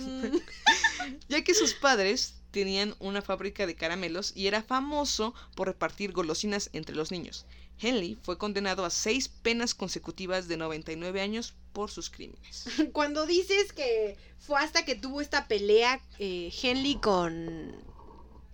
ya 1.28 1.42
que 1.42 1.54
sus 1.54 1.74
padres 1.74 2.34
tenían 2.50 2.94
una 2.98 3.22
fábrica 3.22 3.66
de 3.66 3.74
caramelos 3.74 4.32
y 4.36 4.46
era 4.46 4.62
famoso 4.62 5.34
por 5.54 5.68
repartir 5.68 6.12
golosinas 6.12 6.70
entre 6.72 6.94
los 6.94 7.10
niños. 7.10 7.46
Henley 7.80 8.18
fue 8.22 8.36
condenado 8.36 8.84
a 8.84 8.90
seis 8.90 9.28
penas 9.28 9.74
consecutivas 9.74 10.48
de 10.48 10.58
99 10.58 11.20
años 11.20 11.54
por 11.72 11.90
sus 11.90 12.10
crímenes. 12.10 12.66
Cuando 12.92 13.24
dices 13.26 13.72
que 13.72 14.18
fue 14.38 14.60
hasta 14.60 14.84
que 14.84 14.94
tuvo 14.94 15.20
esta 15.20 15.48
pelea 15.48 16.00
eh, 16.18 16.52
Henley 16.62 16.96
con 16.96 17.74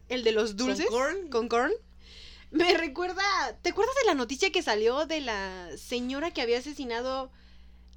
el 0.09 0.23
de 0.23 0.33
los 0.33 0.57
dulces, 0.57 0.87
con 1.31 1.49
Carl, 1.49 1.73
me 2.51 2.77
recuerda, 2.77 3.23
¿te 3.63 3.71
acuerdas 3.71 3.95
de 4.03 4.07
la 4.07 4.15
noticia 4.15 4.51
que 4.53 4.63
salió 4.63 5.07
de 5.07 5.21
la 5.21 5.69
señora 5.77 6.31
que 6.33 6.43
había 6.43 6.59
asesinado 6.59 7.31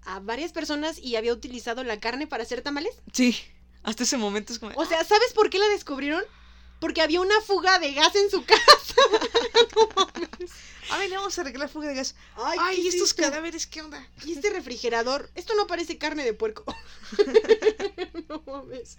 a 0.03 0.19
varias 0.19 0.51
personas 0.51 0.97
y 0.97 1.15
había 1.15 1.33
utilizado 1.33 1.83
la 1.83 1.99
carne 1.99 2.27
para 2.27 2.43
hacer 2.43 2.61
tamales? 2.61 2.95
Sí, 3.13 3.37
hasta 3.83 4.03
ese 4.03 4.17
momento 4.17 4.53
es 4.53 4.59
como... 4.59 4.73
O 4.75 4.85
sea, 4.85 5.03
¿sabes 5.03 5.33
por 5.33 5.49
qué 5.49 5.59
la 5.59 5.67
descubrieron? 5.67 6.23
Porque 6.79 7.01
había 7.01 7.19
una 7.21 7.41
fuga 7.41 7.77
de 7.79 7.93
gas 7.93 8.15
en 8.15 8.29
su 8.29 8.43
casa. 8.45 8.95
A 10.91 10.97
ver, 10.97 11.09
le 11.09 11.17
vamos 11.17 11.37
a 11.37 11.41
arreglar 11.41 11.69
fuga 11.69 11.89
de 11.89 11.95
gas. 11.95 12.15
Ay, 12.35 12.57
Ay, 12.61 12.75
¿qué 12.81 12.87
es 12.87 12.93
estos 12.95 13.09
esto? 13.09 13.21
cadáveres, 13.21 13.67
¿qué 13.67 13.81
onda? 13.81 14.05
Y 14.25 14.33
este 14.33 14.49
refrigerador, 14.49 15.29
esto 15.35 15.53
no 15.55 15.67
parece 15.67 15.97
carne 15.97 16.23
de 16.23 16.33
puerco. 16.33 16.63
no 18.29 18.41
mames. 18.47 18.97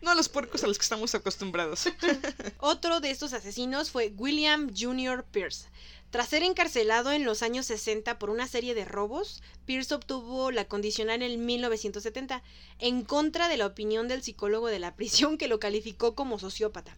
No 0.00 0.10
a 0.10 0.14
los 0.14 0.28
puercos 0.28 0.62
a 0.62 0.66
los 0.66 0.78
que 0.78 0.82
estamos 0.82 1.14
acostumbrados. 1.14 1.88
Otro 2.58 3.00
de 3.00 3.10
estos 3.10 3.32
asesinos 3.32 3.90
fue 3.90 4.12
William 4.16 4.70
Jr. 4.74 5.24
Pierce. 5.24 5.68
Tras 6.10 6.28
ser 6.28 6.42
encarcelado 6.42 7.12
en 7.12 7.24
los 7.24 7.42
años 7.42 7.66
60 7.66 8.18
por 8.18 8.30
una 8.30 8.46
serie 8.46 8.74
de 8.74 8.84
robos, 8.84 9.42
Pierce 9.66 9.94
obtuvo 9.94 10.50
la 10.50 10.66
condicional 10.66 11.22
en 11.22 11.44
1970, 11.44 12.42
en 12.78 13.04
contra 13.04 13.48
de 13.48 13.58
la 13.58 13.66
opinión 13.66 14.08
del 14.08 14.22
psicólogo 14.22 14.68
de 14.68 14.78
la 14.78 14.94
prisión 14.96 15.36
que 15.36 15.48
lo 15.48 15.60
calificó 15.60 16.14
como 16.14 16.38
sociópata. 16.38 16.96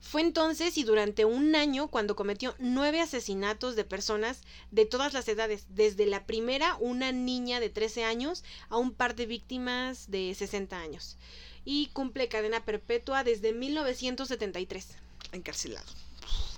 Fue 0.00 0.20
entonces 0.20 0.78
y 0.78 0.84
durante 0.84 1.24
un 1.24 1.54
año 1.56 1.88
cuando 1.88 2.16
cometió 2.16 2.54
nueve 2.58 3.00
asesinatos 3.00 3.76
de 3.76 3.84
personas 3.84 4.40
de 4.70 4.86
todas 4.86 5.12
las 5.12 5.26
edades, 5.28 5.66
desde 5.70 6.06
la 6.06 6.26
primera, 6.26 6.76
una 6.80 7.12
niña 7.12 7.60
de 7.60 7.70
13 7.70 8.04
años, 8.04 8.44
a 8.68 8.76
un 8.76 8.92
par 8.92 9.16
de 9.16 9.26
víctimas 9.26 10.10
de 10.10 10.34
60 10.34 10.78
años. 10.78 11.16
Y 11.64 11.88
cumple 11.92 12.28
cadena 12.28 12.64
perpetua 12.64 13.24
desde 13.24 13.52
1973. 13.52 14.88
Encarcelado. 15.32 15.86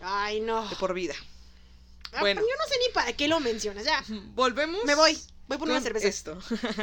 Ay, 0.00 0.40
no. 0.40 0.68
De 0.68 0.76
por 0.76 0.92
vida. 0.92 1.14
Ah, 2.12 2.20
bueno. 2.20 2.40
Yo 2.40 2.46
no 2.46 2.68
sé 2.68 2.74
ni 2.86 2.92
para 2.92 3.12
qué 3.14 3.28
lo 3.28 3.40
mencionas. 3.40 3.84
Ya, 3.84 4.04
Volvemos. 4.34 4.84
me 4.84 4.94
voy. 4.94 5.18
Voy 5.46 5.56
por 5.56 5.68
una 5.68 5.80
cerveza. 5.80 6.08
Esto. 6.08 6.38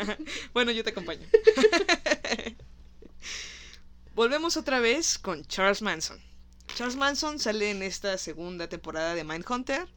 bueno, 0.53 0.71
yo 0.71 0.83
te 0.83 0.89
acompaño. 0.89 1.27
Volvemos 4.15 4.57
otra 4.57 4.79
vez 4.79 5.19
con 5.19 5.45
Charles 5.45 5.83
Manson. 5.83 6.19
Charles 6.75 6.95
Manson 6.97 7.39
sale 7.39 7.71
en 7.71 7.81
esta 7.81 8.17
segunda 8.17 8.67
temporada 8.69 9.15
de 9.15 9.23
Mindhunter. 9.23 9.87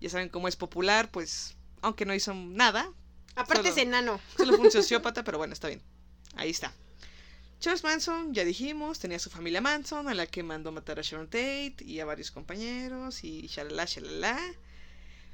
Ya 0.00 0.10
saben 0.10 0.28
cómo 0.28 0.48
es 0.48 0.56
popular, 0.56 1.10
pues, 1.10 1.54
aunque 1.80 2.04
no 2.04 2.14
hizo 2.14 2.34
nada, 2.34 2.90
Aparte 3.36 3.62
solo- 3.62 3.68
es 3.70 3.76
enano. 3.78 4.20
solo 4.36 4.54
fue 4.56 4.66
un 4.66 4.70
sociópata, 4.72 5.24
pero 5.24 5.38
bueno, 5.38 5.52
está 5.54 5.68
bien. 5.68 5.80
Ahí 6.36 6.50
está. 6.50 6.72
Charles 7.60 7.82
Manson, 7.84 8.34
ya 8.34 8.44
dijimos, 8.44 8.98
tenía 8.98 9.18
su 9.18 9.30
familia 9.30 9.60
Manson, 9.60 10.08
a 10.08 10.14
la 10.14 10.26
que 10.26 10.42
mandó 10.42 10.70
matar 10.72 10.98
a 10.98 11.02
Sharon 11.02 11.26
Tate 11.26 11.76
y 11.80 12.00
a 12.00 12.04
varios 12.04 12.30
compañeros 12.30 13.24
y 13.24 13.46
shalala, 13.46 13.86
shalala. 13.86 14.38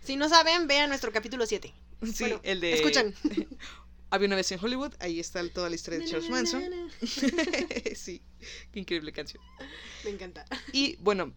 Si 0.05 0.17
no 0.17 0.29
saben, 0.29 0.67
vean 0.69 0.91
nuestro 0.91 1.11
capítulo 1.13 1.45
7. 1.47 1.75
Sí, 2.13 2.25
Bueno, 2.25 2.41
el 2.45 2.61
de... 2.61 2.75
Escuchan. 2.75 3.15
Había 4.11 4.27
una 4.27 4.37
vez 4.37 4.51
en 4.53 4.59
Hollywood, 4.63 4.93
ahí 4.99 5.21
está 5.21 5.47
toda 5.51 5.69
la 5.69 5.77
historia 5.77 6.01
de 6.01 6.07
Charles 6.07 6.31
Manson. 6.31 6.65
sí, 7.95 8.21
qué 8.73 8.81
increíble 8.81 9.13
canción. 9.13 9.43
Me 10.05 10.11
encanta. 10.11 10.45
Y 10.73 10.97
bueno, 10.97 11.33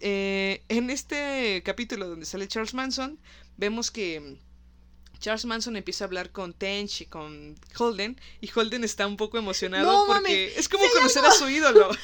eh, 0.00 0.64
en 0.68 0.90
este 0.90 1.62
capítulo 1.64 2.08
donde 2.08 2.26
sale 2.26 2.48
Charles 2.48 2.74
Manson, 2.74 3.18
vemos 3.56 3.90
que 3.92 4.20
mm, 4.20 5.18
Charles 5.20 5.44
Manson 5.44 5.76
empieza 5.76 6.04
a 6.04 6.06
hablar 6.06 6.32
con 6.32 6.52
Tench 6.52 7.02
y 7.02 7.06
con 7.06 7.54
Holden, 7.78 8.20
y 8.40 8.50
Holden 8.52 8.82
está 8.82 9.06
un 9.06 9.16
poco 9.16 9.38
emocionado 9.38 9.90
No 9.90 10.06
porque 10.06 10.52
es 10.56 10.68
como 10.68 10.82
si 10.84 10.88
hay 10.90 10.94
conocer 10.96 11.22
algo- 11.24 11.34
a 11.34 11.38
su 11.38 11.48
ídolo. 11.48 11.88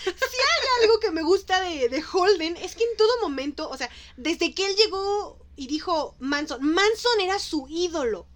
Algo 0.82 0.98
que 0.98 1.10
me 1.10 1.22
gusta 1.22 1.60
de, 1.60 1.90
de 1.90 2.02
Holden 2.10 2.56
es 2.56 2.74
que 2.74 2.84
en 2.84 2.96
todo 2.96 3.10
momento, 3.20 3.68
o 3.68 3.76
sea, 3.76 3.90
desde 4.16 4.54
que 4.54 4.64
él 4.66 4.74
llegó 4.76 5.38
y 5.54 5.66
dijo 5.66 6.16
Manson, 6.20 6.62
Manson 6.62 7.20
era 7.20 7.38
su 7.38 7.66
ídolo. 7.68 8.26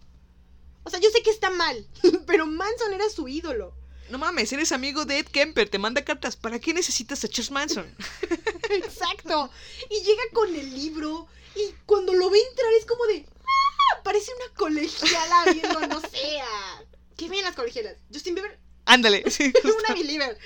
O 0.85 0.91
sea, 0.91 1.01
yo 1.01 1.11
sé 1.11 1.23
que 1.23 1.31
está 1.31 1.51
mal, 1.51 1.87
pero 2.27 2.47
Manson 2.47 2.93
era 2.93 3.09
su 3.11 3.27
ídolo. 3.29 3.75
No 4.11 4.19
mames, 4.19 4.53
eres 4.53 4.71
amigo 4.73 5.07
de 5.07 5.19
Ed 5.19 5.27
Kemper, 5.29 5.69
te 5.69 5.79
manda 5.79 6.05
cartas. 6.05 6.37
¿Para 6.37 6.59
qué 6.59 6.75
necesitas 6.75 7.25
a 7.25 7.29
Charles 7.29 7.51
Manson? 7.51 7.97
Exacto. 8.71 9.51
Y 9.91 10.03
llega 10.05 10.23
con 10.33 10.55
el 10.55 10.75
libro 10.75 11.27
y 11.57 11.75
cuando 11.87 12.13
lo 12.13 12.29
ve 12.31 12.39
entrar 12.51 12.73
es 12.79 12.85
como 12.85 13.05
de... 13.07 13.25
¡Ah! 13.41 14.03
Parece 14.03 14.31
una 14.35 14.55
colegiala 14.57 15.45
viendo, 15.53 15.81
no 15.87 16.01
sé, 16.01 16.41
a... 16.41 16.83
¿Qué 17.17 17.29
ven 17.29 17.43
las 17.43 17.55
colegialas? 17.57 17.97
Justin 18.13 18.35
Bieber, 18.35 18.59
Ándale, 18.87 19.25
sí, 19.31 19.51
una 19.65 19.95
believer. 19.95 20.39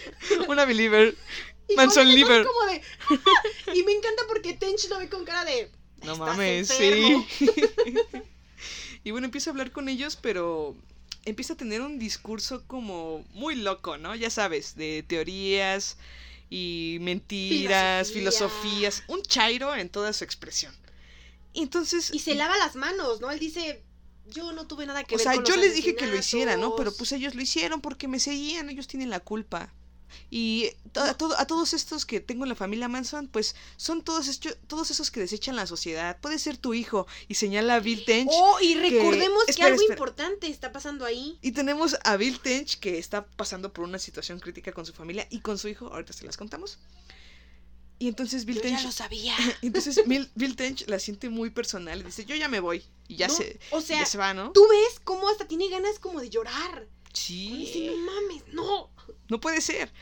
una 0.47 0.64
believer. 0.64 1.16
Y 1.68 1.74
Manson 1.74 2.09
Lieber. 2.09 2.47
como 2.47 2.62
de... 2.70 2.80
¡Ah! 3.11 3.72
Y 3.74 3.82
me 3.82 3.93
encanta 3.93 4.22
porque 4.28 4.55
Tench 4.55 4.89
lo 4.89 4.99
ve 4.99 5.09
con 5.09 5.24
cara 5.24 5.45
de... 5.45 5.70
No 6.05 6.12
"Estás 6.12 6.18
mames, 6.18 6.70
enfermo". 6.70 7.26
sí. 7.28 7.51
Y 9.09 9.11
bueno, 9.11 9.25
empieza 9.25 9.49
a 9.49 9.53
hablar 9.53 9.73
con 9.73 9.89
ellos, 9.89 10.17
pero 10.21 10.77
empieza 11.25 11.55
a 11.55 11.57
tener 11.57 11.81
un 11.81 11.99
discurso 11.99 12.63
como 12.67 13.25
muy 13.33 13.55
loco, 13.55 13.97
¿no? 13.97 14.15
Ya 14.15 14.29
sabes, 14.29 14.77
de 14.77 15.03
teorías 15.03 15.97
y 16.51 16.99
mentiras, 17.01 18.13
Filosofía. 18.13 18.51
filosofías, 18.51 19.05
un 19.07 19.23
chairo 19.23 19.75
en 19.75 19.89
toda 19.89 20.13
su 20.13 20.25
expresión. 20.25 20.75
Y 21.55 21.63
entonces... 21.63 22.11
Y 22.13 22.19
se 22.19 22.35
lava 22.35 22.59
las 22.59 22.77
manos, 22.77 23.23
¿no? 23.23 23.31
Él 23.31 23.39
dice, 23.39 23.83
yo 24.27 24.53
no 24.53 24.67
tuve 24.67 24.85
nada 24.85 25.03
que 25.05 25.15
O 25.15 25.17
ver 25.17 25.25
sea, 25.25 25.37
con 25.37 25.45
yo 25.47 25.57
los 25.57 25.65
les 25.65 25.75
dije 25.75 25.97
que 25.97 26.07
lo 26.07 26.15
hicieran, 26.15 26.61
¿no? 26.61 26.77
Pero 26.77 26.91
asesinatos". 26.91 26.99
pues 26.99 27.13
ellos 27.13 27.35
lo 27.35 27.41
hicieron 27.41 27.81
porque 27.81 28.09
me 28.09 28.21
seguían, 28.21 28.69
ellos 28.69 28.89
tienen 28.89 29.09
la 29.09 29.21
culpa. 29.21 29.73
Y 30.31 30.71
a, 30.95 31.15
todo- 31.15 31.39
a 31.39 31.47
todos 31.47 31.75
estos 31.75 32.05
que 32.07 32.21
tengo 32.21 32.45
en 32.45 32.49
la 32.51 32.55
familia 32.55 32.89
Manson, 32.89 33.29
pues 33.29 33.55
son 33.77 34.03
todos, 34.03 34.29
esto- 34.29 34.55
todos 34.67 34.91
esos 34.91 35.11
que 35.11 35.21
desechan 35.21 35.57
la 35.57 35.67
sociedad. 35.67 36.19
Puede 36.21 36.39
ser 36.39 36.57
tu 36.57 36.75
hijo. 36.75 37.07
Y 37.29 37.35
señala 37.35 37.77
a 37.77 37.81
Bill 37.81 38.05
Tench. 38.05 38.31
Oh, 38.33 38.59
y 38.61 38.75
recordemos 38.75 39.45
que, 39.45 39.51
espera, 39.53 39.69
algo 39.69 39.81
espera. 39.81 39.95
importante 39.95 40.49
está 40.49 40.73
pasando 40.73 41.05
ahí. 41.05 41.39
Y 41.43 41.53
tenemos 41.53 41.97
a 42.05 42.17
Bill 42.17 42.41
Tench 42.41 42.79
que 42.79 42.99
está 42.99 43.27
pasando 43.27 43.73
por 43.73 43.85
una 43.85 43.99
situación 43.99 44.41
crítica 44.41 44.73
con 44.73 44.85
su 44.87 44.93
familia 44.93 45.27
y 45.31 45.41
con 45.41 45.59
su 45.59 45.69
hijo. 45.69 45.87
Ahorita 45.89 46.13
se 46.13 46.25
las 46.27 46.37
contamos. 46.37 46.79
Y 48.01 48.07
entonces 48.07 48.45
Bill 48.45 48.57
Yo 48.57 48.63
Tench. 48.63 48.79
ya 48.79 48.85
lo 48.85 48.93
sabía. 48.93 49.35
Entonces 49.63 50.01
Bill, 50.07 50.31
Bill 50.37 50.55
Tench 50.55 50.87
la 50.87 51.01
siente 51.01 51.31
muy 51.31 51.51
personal 51.51 51.99
y 52.01 52.05
dice, 52.05 52.25
yo 52.25 52.37
ya 52.37 52.47
me 52.49 52.61
voy. 52.61 52.85
Y 53.09 53.17
ya 53.17 53.27
No, 53.27 53.35
se, 53.35 53.59
o 53.73 53.81
sea, 53.81 53.99
ya 54.01 54.07
se 54.07 54.19
va, 54.19 54.35
¿no? 54.35 54.53
Tú 54.53 54.65
ves 54.71 55.01
cómo 55.03 55.29
hasta 55.29 55.49
tiene 55.49 55.69
ganas 55.69 55.99
como 55.99 56.21
de 56.21 56.31
llorar. 56.31 56.87
Sí. 57.13 57.49
Dice, 57.57 57.87
no 57.87 57.97
mames, 57.97 58.43
no. 58.53 58.91
No 59.29 59.41
puede 59.41 59.61
ser. 59.61 59.93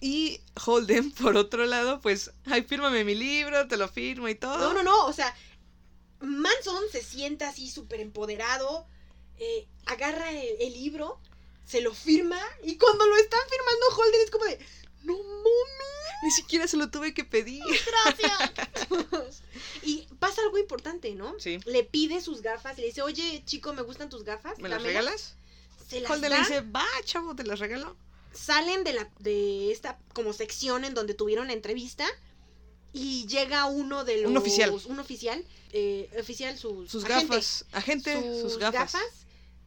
Y 0.00 0.40
Holden, 0.66 1.12
por 1.22 1.36
otro 1.36 1.64
lado, 1.66 2.00
pues, 2.00 2.30
ay, 2.46 2.62
fírmame 2.62 3.04
mi 3.04 3.14
libro, 3.14 3.68
te 3.68 3.76
lo 3.76 3.88
firmo 3.88 4.28
y 4.28 4.34
todo. 4.34 4.58
No, 4.58 4.74
no, 4.74 4.82
no. 4.82 5.06
O 5.06 5.12
sea, 5.12 5.34
Manson 6.20 6.82
se 6.90 7.02
sienta 7.02 7.48
así 7.48 7.70
súper 7.70 8.00
empoderado. 8.00 8.86
eh, 9.38 9.66
agarra 9.86 10.30
el, 10.30 10.56
el 10.60 10.72
libro, 10.72 11.18
se 11.66 11.80
lo 11.80 11.92
firma. 11.94 12.40
Y 12.62 12.76
cuando 12.76 13.06
lo 13.06 13.16
están 13.16 13.40
firmando, 13.50 13.86
Holden 13.96 14.20
es 14.24 14.30
como 14.30 14.44
de, 14.44 14.58
no 15.04 15.14
mames, 15.18 16.22
Ni 16.22 16.30
siquiera 16.30 16.68
se 16.68 16.76
lo 16.76 16.90
tuve 16.90 17.12
que 17.14 17.24
pedir. 17.24 17.62
gracias. 18.06 18.52
y 19.82 20.06
pasa 20.20 20.40
algo 20.42 20.58
importante, 20.58 21.14
¿no? 21.14 21.34
Sí. 21.40 21.58
Le 21.64 21.82
pide 21.82 22.20
sus 22.20 22.40
gafas 22.42 22.78
le 22.78 22.86
dice, 22.86 23.02
oye, 23.02 23.42
chico, 23.44 23.72
me 23.72 23.82
gustan 23.82 24.08
tus 24.10 24.22
gafas. 24.24 24.58
¿Me 24.58 24.68
las 24.68 24.78
dámelas". 24.82 24.84
regalas? 25.02 25.34
Se 25.88 26.00
las 26.00 26.10
Holden 26.10 26.30
le 26.30 26.38
dice, 26.38 26.60
va, 26.60 26.86
chavo, 27.04 27.34
te 27.34 27.42
las 27.44 27.58
regalo. 27.58 27.96
Salen 28.34 28.84
de 28.84 28.92
la 28.94 29.08
de 29.18 29.70
esta 29.72 29.98
como 30.14 30.32
sección 30.32 30.84
en 30.84 30.94
donde 30.94 31.14
tuvieron 31.14 31.46
la 31.48 31.52
entrevista 31.52 32.06
y 32.92 33.26
llega 33.26 33.64
uno 33.66 34.04
de 34.04 34.18
los 34.22 34.30
Un 34.30 34.36
oficial. 34.36 34.70
un 34.86 34.98
oficial 34.98 35.44
eh, 35.72 36.10
oficial 36.20 36.58
sus 36.58 36.90
Sus 36.90 37.04
agente, 37.04 37.26
gafas. 37.28 37.64
Agente, 37.72 38.40
sus, 38.42 38.58
gafas. 38.58 38.94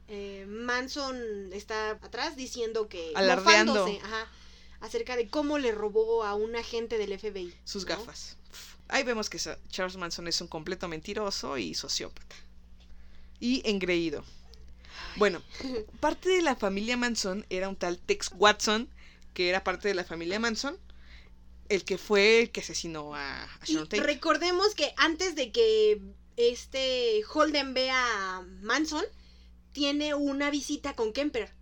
eh, 0.08 0.46
Manson 0.48 1.52
está 1.54 1.92
atrás 1.92 2.36
diciendo 2.36 2.88
que 2.88 3.12
Alardeando. 3.16 3.86
ajá, 4.04 4.28
acerca 4.82 5.16
de 5.16 5.28
cómo 5.30 5.58
le 5.58 5.72
robó 5.72 6.24
a 6.24 6.36
un 6.36 6.56
agente 6.56 6.98
del 7.00 7.18
FBI. 7.18 7.54
Sus 7.64 7.84
¿no? 7.88 7.96
gafas. 7.98 8.38
Ahí 8.88 9.04
vemos 9.04 9.32
que 9.32 9.40
Charles 9.70 9.98
Manson 9.98 10.28
es 10.28 10.40
un 10.42 10.48
completo 10.48 10.88
mentiroso 10.88 11.58
y 11.58 11.74
sociópata. 11.74 12.36
Y 13.40 13.68
engreído. 13.68 14.24
Bueno, 15.16 15.42
parte 16.00 16.30
de 16.30 16.42
la 16.42 16.56
familia 16.56 16.98
Manson 16.98 17.46
era 17.50 17.70
un 17.70 17.76
tal 17.76 17.98
Tex 18.00 18.32
Watson, 18.36 18.90
que 19.34 19.50
era 19.50 19.64
parte 19.64 19.88
de 19.88 19.94
la 19.96 20.04
familia 20.04 20.40
Manson, 20.40 20.78
el 21.70 21.84
que 21.86 21.98
fue 21.98 22.42
el 22.42 22.52
que 22.52 22.62
asesinó 22.62 23.16
a, 23.16 23.44
a 23.44 23.60
Y 23.66 23.74
Sharon 23.74 23.88
Tate. 23.90 24.04
recordemos 24.04 24.76
que 24.76 24.94
antes 24.98 25.36
de 25.36 25.52
que 25.52 26.02
este 26.38 27.22
Holden 27.34 27.74
vea 27.74 28.38
a 28.38 28.42
Manson, 28.62 29.06
tiene 29.72 30.14
una 30.16 30.50
visita 30.52 30.96
con 30.96 31.14
Kemper. 31.14 31.54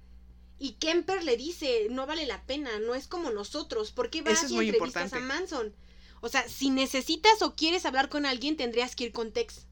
Y 0.59 0.73
Kemper 0.73 1.23
le 1.23 1.35
dice, 1.35 1.87
no 1.89 2.05
vale 2.05 2.25
la 2.25 2.45
pena, 2.45 2.79
no 2.79 2.95
es 2.95 3.07
como 3.07 3.31
nosotros, 3.31 3.91
¿por 3.91 4.09
qué 4.09 4.21
vas 4.21 4.43
Eso 4.43 4.61
y 4.61 4.69
entrevistas 4.69 5.05
importante. 5.11 5.17
a 5.17 5.19
Manson? 5.39 5.75
O 6.21 6.29
sea, 6.29 6.47
si 6.47 6.69
necesitas 6.69 7.41
o 7.41 7.55
quieres 7.55 7.85
hablar 7.85 8.09
con 8.09 8.25
alguien, 8.25 8.55
tendrías 8.55 8.95
que 8.95 9.05
ir 9.05 9.11
con 9.11 9.31
Tex, 9.31 9.65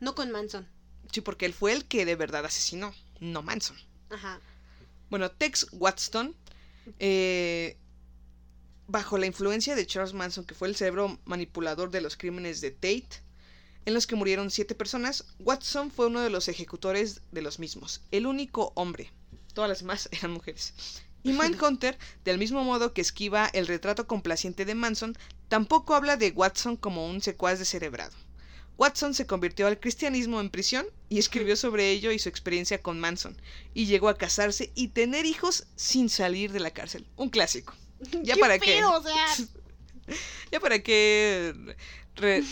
no 0.00 0.14
con 0.14 0.30
Manson. 0.30 0.66
Sí, 1.12 1.20
porque 1.20 1.44
él 1.46 1.52
fue 1.54 1.72
el 1.72 1.86
que 1.86 2.04
de 2.04 2.16
verdad 2.16 2.44
asesinó, 2.46 2.94
no 3.20 3.42
Manson. 3.42 3.76
Ajá. 4.10 4.40
Bueno, 5.10 5.30
Tex 5.30 5.68
Watson, 5.72 6.34
eh, 6.98 7.76
bajo 8.86 9.18
la 9.18 9.26
influencia 9.26 9.74
de 9.74 9.86
Charles 9.86 10.14
Manson, 10.14 10.44
que 10.44 10.54
fue 10.54 10.68
el 10.68 10.76
cerebro 10.76 11.18
manipulador 11.24 11.90
de 11.90 12.00
los 12.00 12.16
crímenes 12.16 12.60
de 12.60 12.70
Tate, 12.70 13.22
en 13.86 13.94
los 13.94 14.06
que 14.06 14.16
murieron 14.16 14.50
siete 14.50 14.74
personas, 14.74 15.24
Watson 15.38 15.90
fue 15.90 16.08
uno 16.08 16.20
de 16.20 16.30
los 16.30 16.48
ejecutores 16.48 17.22
de 17.32 17.42
los 17.42 17.58
mismos, 17.58 18.02
el 18.10 18.26
único 18.26 18.72
hombre. 18.74 19.12
Todas 19.54 19.70
las 19.70 19.80
demás 19.80 20.08
eran 20.12 20.32
mujeres. 20.32 20.74
Y 21.22 21.32
Mindhunter, 21.32 21.98
del 22.24 22.38
mismo 22.38 22.62
modo 22.64 22.92
que 22.92 23.00
esquiva 23.00 23.46
el 23.52 23.66
retrato 23.66 24.06
complaciente 24.06 24.64
de 24.64 24.74
Manson, 24.74 25.16
tampoco 25.48 25.94
habla 25.94 26.16
de 26.16 26.30
Watson 26.30 26.76
como 26.76 27.06
un 27.06 27.22
secuaz 27.22 27.58
descerebrado. 27.58 28.14
Watson 28.78 29.12
se 29.12 29.26
convirtió 29.26 29.66
al 29.66 29.78
cristianismo 29.80 30.40
en 30.40 30.50
prisión 30.50 30.86
y 31.08 31.18
escribió 31.18 31.56
sobre 31.56 31.90
ello 31.90 32.12
y 32.12 32.18
su 32.18 32.28
experiencia 32.28 32.80
con 32.80 33.00
Manson, 33.00 33.36
y 33.74 33.86
llegó 33.86 34.08
a 34.08 34.16
casarse 34.16 34.70
y 34.74 34.88
tener 34.88 35.26
hijos 35.26 35.66
sin 35.76 36.08
salir 36.08 36.52
de 36.52 36.60
la 36.60 36.70
cárcel. 36.70 37.06
Un 37.16 37.28
clásico. 37.28 37.74
¿Ya 38.22 38.36
para 38.36 38.58
qué? 38.58 38.76
feo, 38.78 38.92
o 38.92 39.02
sea, 39.02 39.26
¿Ya 40.52 40.60
para 40.60 40.78
qué? 40.82 41.54
re- 42.14 42.42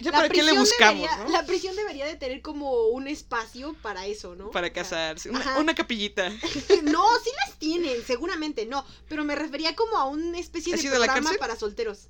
¿Ya 0.00 0.10
la 0.12 0.18
para 0.18 0.28
qué 0.30 0.42
le 0.42 0.52
buscamos, 0.58 1.02
debería- 1.02 1.24
no? 1.24 1.30
La 1.30 1.44
prisión 1.46 1.76
debería 1.76 2.06
de 2.06 2.16
tener 2.16 2.40
como 2.42 2.86
un 2.86 3.06
espacio 3.06 3.74
para 3.82 4.06
eso, 4.06 4.34
¿no? 4.34 4.50
Para 4.50 4.72
casarse. 4.72 5.30
Una, 5.30 5.74
capillita. 5.74 6.30
No, 6.84 7.04
sí 7.22 7.30
las 7.46 7.58
tienen, 7.58 8.02
seguramente 8.06 8.64
no. 8.66 8.84
Pero 9.08 9.24
me 9.24 9.36
refería 9.36 9.76
como 9.76 9.98
a 9.98 10.06
una 10.06 10.38
especie 10.38 10.74
¿Has 10.74 10.82
de 10.82 10.88
la 10.98 11.04
programa 11.04 11.32
para 11.38 11.54
solteros. 11.54 12.08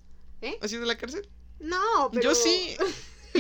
¿Has 0.63 0.73
ido 0.73 0.85
a 0.85 0.87
la 0.87 0.97
cárcel? 0.97 1.29
No, 1.59 2.11
pero. 2.13 2.23
Yo 2.31 2.35
sí. 2.35 2.77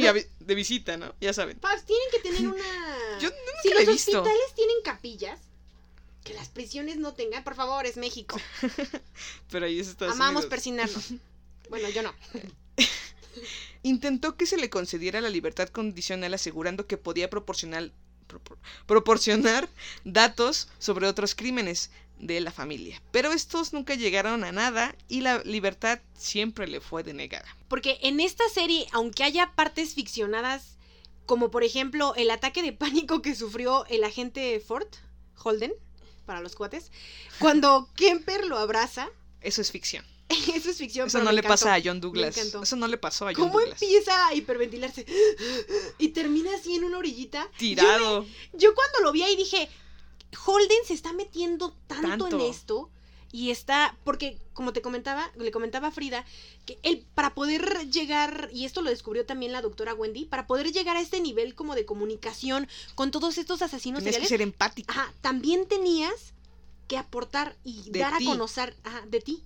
Y 0.01 0.07
a 0.07 0.13
de 0.13 0.55
visita, 0.55 0.97
¿no? 0.97 1.15
Ya 1.21 1.33
saben. 1.33 1.59
Pues 1.59 1.85
tienen 1.85 2.09
que 2.13 2.19
tener 2.21 2.49
una. 2.49 2.63
Yo 3.21 3.31
si 3.63 3.69
la 3.71 3.81
he 3.81 3.85
los 3.87 3.95
visto. 3.95 4.21
hospitales 4.23 4.55
tienen 4.55 4.77
capillas, 4.85 5.41
que 6.25 6.35
las 6.35 6.49
prisiones 6.49 6.97
no 6.99 7.15
tengan, 7.15 7.45
por 7.45 7.55
favor, 7.55 7.87
es 7.87 7.97
México. 7.97 8.39
Pero 9.51 9.67
ahí 9.67 9.81
es 9.81 9.89
Estados 9.89 10.15
Amamos 10.15 10.43
Unidos. 10.45 10.51
persinarnos. 10.51 11.05
Bueno, 11.71 11.89
yo 11.91 12.03
no. 12.03 12.13
Intentó 13.85 14.37
que 14.37 14.45
se 14.47 14.57
le 14.57 14.71
concediera 14.71 15.21
la 15.21 15.31
libertad 15.31 15.69
condicional 15.69 16.35
asegurando 16.35 16.87
que 16.89 16.97
podía 16.99 17.31
proporcionar, 17.31 17.93
propor- 18.29 18.59
proporcionar 18.87 19.69
datos 20.05 20.67
sobre 20.81 21.07
otros 21.07 21.37
crímenes 21.37 21.91
de 22.21 22.41
la 22.41 22.53
familia. 22.53 23.01
Pero 23.11 23.33
estos 23.33 23.73
nunca 23.73 23.95
llegaron 23.95 24.45
a 24.45 24.53
nada 24.53 24.95
y 25.09 25.23
la 25.23 25.39
libertad 25.45 26.01
siempre 26.17 26.69
le 26.69 26.81
fue 26.81 27.03
denegada. 27.03 27.57
Porque 27.69 27.99
en 28.03 28.21
esta 28.21 28.49
serie, 28.49 28.87
aunque 28.93 29.25
haya 29.25 29.53
partes 29.55 29.95
ficcionadas, 29.95 30.77
como 31.27 31.51
por 31.51 31.65
ejemplo 31.65 32.15
el 32.17 32.31
ataque 32.31 32.63
de 32.63 32.73
pánico 32.73 33.23
que 33.23 33.35
sufrió 33.35 33.87
el 33.87 34.05
agente 34.05 34.61
Ford, 34.61 34.89
Holden, 35.43 35.73
para 36.27 36.41
los 36.41 36.55
cuates, 36.55 36.93
cuando 37.39 37.89
Kemper 37.97 38.45
lo 38.47 38.59
abraza, 38.59 39.09
Eso 39.41 39.63
es 39.63 39.71
ficción. 39.71 40.05
eso 40.55 40.71
es 40.71 40.77
ficción. 40.77 41.09
Eso 41.09 41.19
pero 41.19 41.25
no 41.25 41.33
le 41.33 41.39
encantó. 41.41 41.53
pasa 41.55 41.75
a 41.75 41.81
John 41.83 42.01
Douglas. 42.01 42.37
Eso 42.37 42.77
no 42.77 42.87
le 42.87 42.99
pasó 42.99 43.27
a 43.27 43.33
John 43.35 43.49
¿Cómo 43.49 43.59
Douglas. 43.59 43.83
empieza 43.83 44.29
a 44.29 44.35
hiperventilarse? 44.35 45.07
Y 45.99 46.09
termina 46.09 46.55
así 46.55 46.75
en 46.77 46.85
una 46.85 46.99
orillita. 46.99 47.49
Tirado. 47.57 48.27
Yo 48.53 48.75
cuando 48.75 49.01
lo 49.01 49.13
vi 49.13 49.23
ahí 49.23 49.37
dije, 49.37 49.69
Holden 50.47 50.79
se 50.87 50.95
está 50.95 51.13
metiendo 51.13 51.75
tanto, 51.87 52.29
en 52.29 52.41
esto 52.41 52.91
y 53.33 53.51
está, 53.51 53.97
porque 54.05 54.39
como 54.53 54.73
te 54.73 54.83
comentaba, 54.83 55.31
le 55.37 55.51
comentaba 55.53 55.89
a 55.89 55.91
Frida, 55.93 56.25
que 56.67 56.79
él 56.83 57.07
para 57.15 57.35
poder 57.35 57.89
llegar, 57.91 58.51
y 58.53 58.65
esto 58.65 58.83
lo 58.83 58.91
descubrió 58.91 59.25
también 59.25 59.53
la 59.53 59.63
doctora 59.63 59.95
Wendy, 59.95 60.25
para 60.25 60.47
poder 60.47 60.73
llegar 60.73 60.97
a 60.97 61.01
este 61.01 61.21
nivel 61.21 61.55
como 61.55 61.75
de 61.75 61.85
comunicación 61.85 62.69
con 62.95 63.11
todos 63.11 63.39
estos 63.39 63.63
asesinos 63.63 64.03
Tienes 64.03 64.21
que 64.21 64.27
ser 64.27 64.43
empático. 64.43 64.91
ajá, 64.91 65.13
también 65.21 65.67
tenías 65.69 66.35
que 66.89 66.99
aportar 66.99 67.57
y 67.63 67.89
De 67.91 68.01
dar 68.01 68.19
ti. 68.19 68.27
a 68.27 68.31
conocer 68.31 68.77
ajá, 68.83 69.03
de 69.07 69.21
ti. 69.21 69.45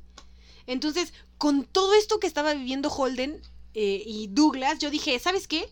Entonces, 0.66 1.12
con 1.36 1.64
todo 1.64 1.92
esto 1.92 2.18
que 2.18 2.26
estaba 2.26 2.54
viviendo 2.54 2.88
Holden 2.88 3.42
eh, 3.74 4.02
y 4.06 4.28
Douglas, 4.28 4.78
yo 4.78 4.88
dije, 4.90 5.18
¿sabes 5.18 5.46
qué? 5.46 5.68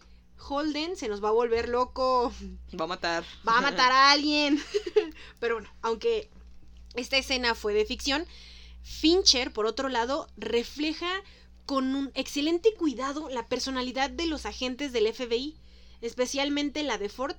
Holden 0.47 0.97
se 0.97 1.09
nos 1.09 1.22
va 1.22 1.28
a 1.28 1.32
volver 1.32 1.68
loco 1.68 2.32
Va 2.78 2.84
a 2.84 2.88
matar. 2.88 3.24
va 3.47 3.59
a 3.59 3.61
matar 3.70 3.93
a 3.93 4.11
alguien. 4.11 4.62
Pero 5.40 5.57
bueno, 5.57 5.70
aunque 5.82 6.30
esta 6.95 7.16
escena 7.16 7.55
fue 7.55 7.74
de 7.74 7.84
ficción, 7.84 8.26
Fincher, 8.82 9.53
por 9.53 9.66
otro 9.66 9.88
lado, 9.88 10.28
refleja 10.36 11.22
con 11.66 11.95
un 11.95 12.11
excelente 12.14 12.74
cuidado 12.74 13.28
la 13.28 13.49
personalidad 13.49 14.11
de 14.11 14.26
los 14.26 14.47
agentes 14.47 14.93
del 14.93 15.12
FBI, 15.12 15.57
especialmente 16.01 16.82
la 16.82 16.99
de 16.99 17.09
Ford, 17.09 17.36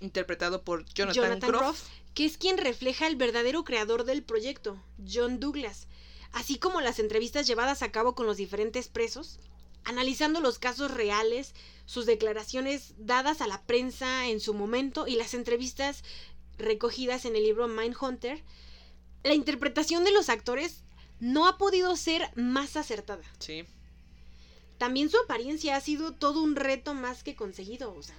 Interpretado 0.00 0.62
por 0.62 0.84
Jonathan, 0.94 1.14
Jonathan 1.14 1.50
Groff. 1.50 1.60
Groff, 1.62 1.88
que 2.14 2.24
es 2.24 2.38
quien 2.38 2.56
refleja 2.56 3.06
el 3.06 3.16
verdadero 3.16 3.64
creador 3.64 4.04
del 4.04 4.22
proyecto, 4.22 4.80
John 5.12 5.40
Douglas, 5.40 5.88
así 6.32 6.58
como 6.58 6.80
las 6.80 6.98
entrevistas 6.98 7.46
llevadas 7.46 7.82
a 7.82 7.90
cabo 7.90 8.14
con 8.14 8.26
los 8.26 8.36
diferentes 8.36 8.88
presos, 8.88 9.38
analizando 9.88 10.40
los 10.40 10.58
casos 10.58 10.90
reales, 10.90 11.54
sus 11.86 12.04
declaraciones 12.04 12.94
dadas 12.98 13.40
a 13.40 13.46
la 13.46 13.62
prensa 13.62 14.28
en 14.28 14.40
su 14.40 14.52
momento 14.52 15.06
y 15.06 15.16
las 15.16 15.32
entrevistas 15.32 16.04
recogidas 16.58 17.24
en 17.24 17.34
el 17.34 17.44
libro 17.44 17.68
Mindhunter, 17.68 18.44
la 19.24 19.34
interpretación 19.34 20.04
de 20.04 20.12
los 20.12 20.28
actores 20.28 20.84
no 21.20 21.48
ha 21.48 21.56
podido 21.56 21.96
ser 21.96 22.30
más 22.36 22.76
acertada. 22.76 23.24
Sí. 23.38 23.64
También 24.76 25.10
su 25.10 25.16
apariencia 25.18 25.76
ha 25.76 25.80
sido 25.80 26.12
todo 26.12 26.42
un 26.42 26.54
reto 26.54 26.92
más 26.94 27.24
que 27.24 27.34
conseguido, 27.34 27.94
o 27.94 28.02
sea, 28.02 28.16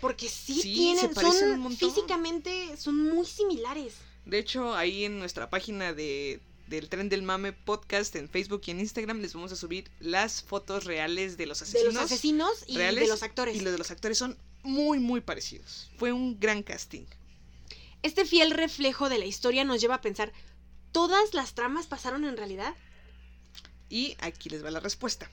porque 0.00 0.28
sí, 0.28 0.62
Sí, 0.62 0.74
tienen, 0.74 1.14
son 1.14 1.66
un 1.66 1.76
físicamente 1.76 2.76
son 2.76 3.10
muy 3.10 3.26
similares. 3.26 3.96
De 4.24 4.38
hecho, 4.38 4.74
ahí 4.74 5.04
en 5.04 5.18
nuestra 5.18 5.50
página 5.50 5.92
de 5.92 6.40
del 6.70 6.88
Tren 6.88 7.08
del 7.08 7.22
Mame 7.22 7.52
podcast 7.52 8.14
en 8.14 8.28
Facebook 8.28 8.62
y 8.66 8.70
en 8.70 8.78
Instagram 8.78 9.20
les 9.20 9.34
vamos 9.34 9.50
a 9.50 9.56
subir 9.56 9.90
las 9.98 10.40
fotos 10.42 10.84
reales 10.84 11.36
de 11.36 11.46
los 11.46 11.58
De 11.58 11.64
asesinos. 11.64 11.94
los 11.94 12.02
asesinos 12.04 12.64
y 12.68 12.76
reales 12.76 13.02
de 13.02 13.08
los 13.08 13.24
actores. 13.24 13.56
Y 13.56 13.60
los 13.60 13.72
de 13.72 13.78
los 13.78 13.90
actores 13.90 14.16
son 14.16 14.38
muy, 14.62 15.00
muy 15.00 15.20
parecidos. 15.20 15.90
Fue 15.98 16.12
un 16.12 16.38
gran 16.38 16.62
casting. 16.62 17.06
Este 18.02 18.24
fiel 18.24 18.52
reflejo 18.52 19.08
de 19.08 19.18
la 19.18 19.26
historia 19.26 19.64
nos 19.64 19.80
lleva 19.80 19.96
a 19.96 20.00
pensar, 20.00 20.32
¿todas 20.92 21.34
las 21.34 21.54
tramas 21.54 21.88
pasaron 21.88 22.24
en 22.24 22.36
realidad? 22.36 22.74
Y 23.88 24.16
aquí 24.20 24.48
les 24.48 24.64
va 24.64 24.70
la 24.70 24.80
respuesta. 24.80 25.28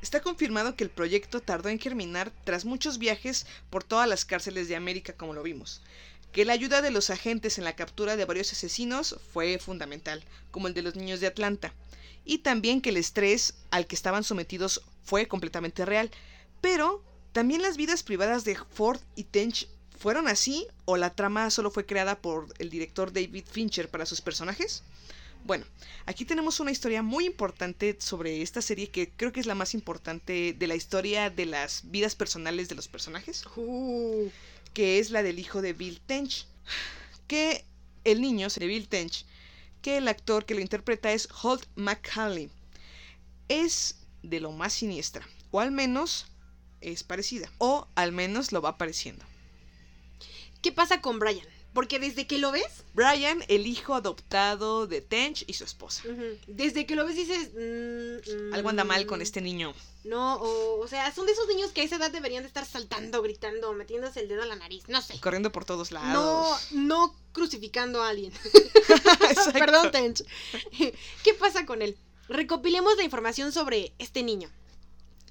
Está 0.00 0.22
confirmado 0.22 0.74
que 0.74 0.84
el 0.84 0.90
proyecto 0.90 1.40
tardó 1.40 1.68
en 1.68 1.78
germinar 1.78 2.32
tras 2.44 2.64
muchos 2.64 2.98
viajes 2.98 3.46
por 3.68 3.84
todas 3.84 4.08
las 4.08 4.24
cárceles 4.24 4.68
de 4.68 4.76
América 4.76 5.12
como 5.14 5.34
lo 5.34 5.42
vimos. 5.42 5.82
Que 6.36 6.44
la 6.44 6.52
ayuda 6.52 6.82
de 6.82 6.90
los 6.90 7.08
agentes 7.08 7.56
en 7.56 7.64
la 7.64 7.76
captura 7.76 8.14
de 8.14 8.26
varios 8.26 8.52
asesinos 8.52 9.16
fue 9.32 9.58
fundamental, 9.58 10.22
como 10.50 10.68
el 10.68 10.74
de 10.74 10.82
los 10.82 10.94
niños 10.94 11.18
de 11.20 11.28
Atlanta. 11.28 11.72
Y 12.26 12.40
también 12.40 12.82
que 12.82 12.90
el 12.90 12.98
estrés 12.98 13.54
al 13.70 13.86
que 13.86 13.94
estaban 13.94 14.22
sometidos 14.22 14.82
fue 15.02 15.28
completamente 15.28 15.86
real. 15.86 16.10
Pero, 16.60 17.02
¿también 17.32 17.62
las 17.62 17.78
vidas 17.78 18.02
privadas 18.02 18.44
de 18.44 18.54
Ford 18.54 19.00
y 19.14 19.24
Tench 19.24 19.66
fueron 19.98 20.28
así 20.28 20.66
o 20.84 20.98
la 20.98 21.14
trama 21.14 21.48
solo 21.48 21.70
fue 21.70 21.86
creada 21.86 22.20
por 22.20 22.52
el 22.58 22.68
director 22.68 23.14
David 23.14 23.46
Fincher 23.50 23.88
para 23.88 24.04
sus 24.04 24.20
personajes? 24.20 24.82
Bueno, 25.46 25.64
aquí 26.04 26.26
tenemos 26.26 26.60
una 26.60 26.72
historia 26.72 27.02
muy 27.02 27.24
importante 27.24 27.96
sobre 28.00 28.42
esta 28.42 28.60
serie 28.60 28.90
que 28.90 29.10
creo 29.10 29.32
que 29.32 29.40
es 29.40 29.46
la 29.46 29.54
más 29.54 29.72
importante 29.72 30.52
de 30.52 30.66
la 30.66 30.74
historia 30.74 31.30
de 31.30 31.46
las 31.46 31.82
vidas 31.90 32.14
personales 32.14 32.68
de 32.68 32.74
los 32.74 32.88
personajes, 32.88 33.44
Uh, 33.56 34.28
que 34.76 34.98
es 34.98 35.08
la 35.08 35.22
del 35.22 35.38
hijo 35.38 35.62
de 35.62 35.72
Bill 35.72 36.02
Tench, 36.02 36.46
que 37.26 37.64
el 38.04 38.20
niño 38.20 38.48
de 38.54 38.66
Bill 38.66 38.88
Tench, 38.88 39.24
que 39.80 39.96
el 39.96 40.06
actor 40.06 40.44
que 40.44 40.54
lo 40.54 40.60
interpreta 40.60 41.12
es 41.12 41.30
Holt 41.42 41.64
McCalley, 41.76 42.50
es 43.48 43.96
de 44.22 44.38
lo 44.38 44.52
más 44.52 44.74
siniestra, 44.74 45.26
o 45.50 45.60
al 45.60 45.72
menos 45.72 46.26
es 46.82 47.04
parecida, 47.04 47.50
o 47.56 47.88
al 47.94 48.12
menos 48.12 48.52
lo 48.52 48.60
va 48.60 48.76
pareciendo. 48.76 49.24
¿Qué 50.60 50.72
pasa 50.72 51.00
con 51.00 51.20
Brian? 51.20 51.46
Porque 51.76 51.98
desde 52.00 52.26
que 52.26 52.38
lo 52.38 52.52
ves, 52.52 52.84
Brian, 52.94 53.44
el 53.48 53.66
hijo 53.66 53.94
adoptado 53.94 54.86
de 54.86 55.02
Tench 55.02 55.44
y 55.46 55.52
su 55.52 55.62
esposa. 55.64 56.02
desde 56.46 56.86
que 56.86 56.96
lo 56.96 57.04
ves 57.04 57.16
dices... 57.16 57.50
mm, 57.54 58.54
Algo 58.54 58.70
anda 58.70 58.82
mal 58.84 59.04
con 59.04 59.18
mm, 59.18 59.22
este 59.22 59.42
niño. 59.42 59.74
No, 60.04 60.36
o, 60.36 60.80
o 60.80 60.88
sea, 60.88 61.12
son 61.14 61.26
de 61.26 61.32
esos 61.32 61.46
niños 61.48 61.72
que 61.72 61.82
a 61.82 61.84
esa 61.84 61.96
edad 61.96 62.10
deberían 62.10 62.44
de 62.44 62.46
estar 62.48 62.64
saltando, 62.64 63.20
gritando, 63.20 63.74
metiéndose 63.74 64.20
el 64.20 64.28
dedo 64.28 64.42
a 64.42 64.46
la 64.46 64.56
nariz, 64.56 64.84
no 64.88 65.02
sé. 65.02 65.20
Corriendo 65.20 65.52
por 65.52 65.66
todos 65.66 65.92
No, 65.92 65.98
lados. 66.00 66.68
no 66.72 67.14
crucificando 67.32 68.02
a 68.02 68.08
alguien. 68.08 68.32
Perdón, 69.52 69.90
Tench. 69.90 70.24
¿Qué 71.22 71.34
pasa 71.38 71.66
con 71.66 71.82
él? 71.82 71.98
Recopilemos 72.28 72.96
la 72.96 73.04
información 73.04 73.52
sobre 73.52 73.92
este 73.98 74.22
niño. 74.22 74.50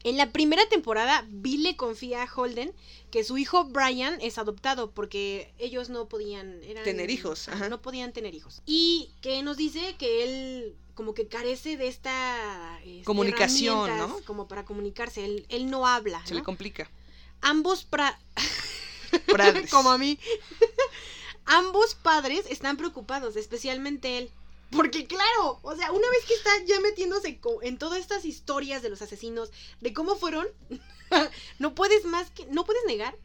En 0.06 0.18
la 0.18 0.32
primera 0.32 0.64
temporada, 0.70 1.26
Bill 1.30 1.64
le 1.64 1.76
confía 1.76 2.22
a 2.22 2.30
Holden 2.32 2.72
que 3.10 3.24
su 3.24 3.40
hijo 3.40 3.66
Brian 3.66 4.20
es 4.22 4.38
adoptado 4.38 4.92
porque 4.92 5.52
ellos 5.58 5.90
no 5.90 6.08
podían 6.08 6.62
eran- 6.64 6.84
Tener 6.84 7.10
hijos, 7.10 7.50
ajá. 7.50 7.70
No 7.70 7.82
podían 7.82 8.14
tener 8.14 8.36
hijos. 8.36 8.62
Y 8.68 9.10
que 9.22 9.42
nos 9.42 9.58
dice 9.58 9.96
que 9.98 10.24
él 10.24 10.76
como 10.94 11.16
que 11.16 11.28
carece 11.28 11.76
de 11.76 11.88
esta 11.88 12.80
este, 12.86 13.04
Comunicación, 13.04 13.98
¿no? 13.98 14.20
Como 14.28 14.48
para 14.48 14.64
comunicarse. 14.64 15.26
Él, 15.26 15.48
él 15.50 15.72
no 15.72 15.88
habla. 15.88 16.24
Se 16.26 16.36
¿no? 16.36 16.40
le 16.42 16.44
complica. 16.44 16.88
Ambos 17.42 17.90
pra- 17.90 18.16
como 19.72 19.90
a 19.90 19.98
mí. 19.98 20.20
Ambos 21.46 21.96
padres 21.96 22.46
están 22.50 22.78
preocupados, 22.78 23.36
especialmente 23.38 24.20
él. 24.20 24.30
Porque 24.76 25.06
claro, 25.06 25.60
o 25.62 25.76
sea, 25.76 25.92
una 25.92 26.10
vez 26.10 26.26
que 26.28 26.34
está 26.34 26.50
ya 26.66 26.80
metiéndose 26.80 27.40
en 27.62 27.78
todas 27.78 28.00
estas 28.00 28.26
historias 28.26 28.82
de 28.82 28.90
los 28.90 29.02
asesinos, 29.02 29.52
de 29.82 29.94
cómo 29.94 30.16
fueron, 30.16 30.48
no 31.60 31.76
puedes 31.76 32.06
más 32.06 32.30
que, 32.32 32.46
no 32.48 32.66
puedes 32.66 32.84
negar 32.86 33.18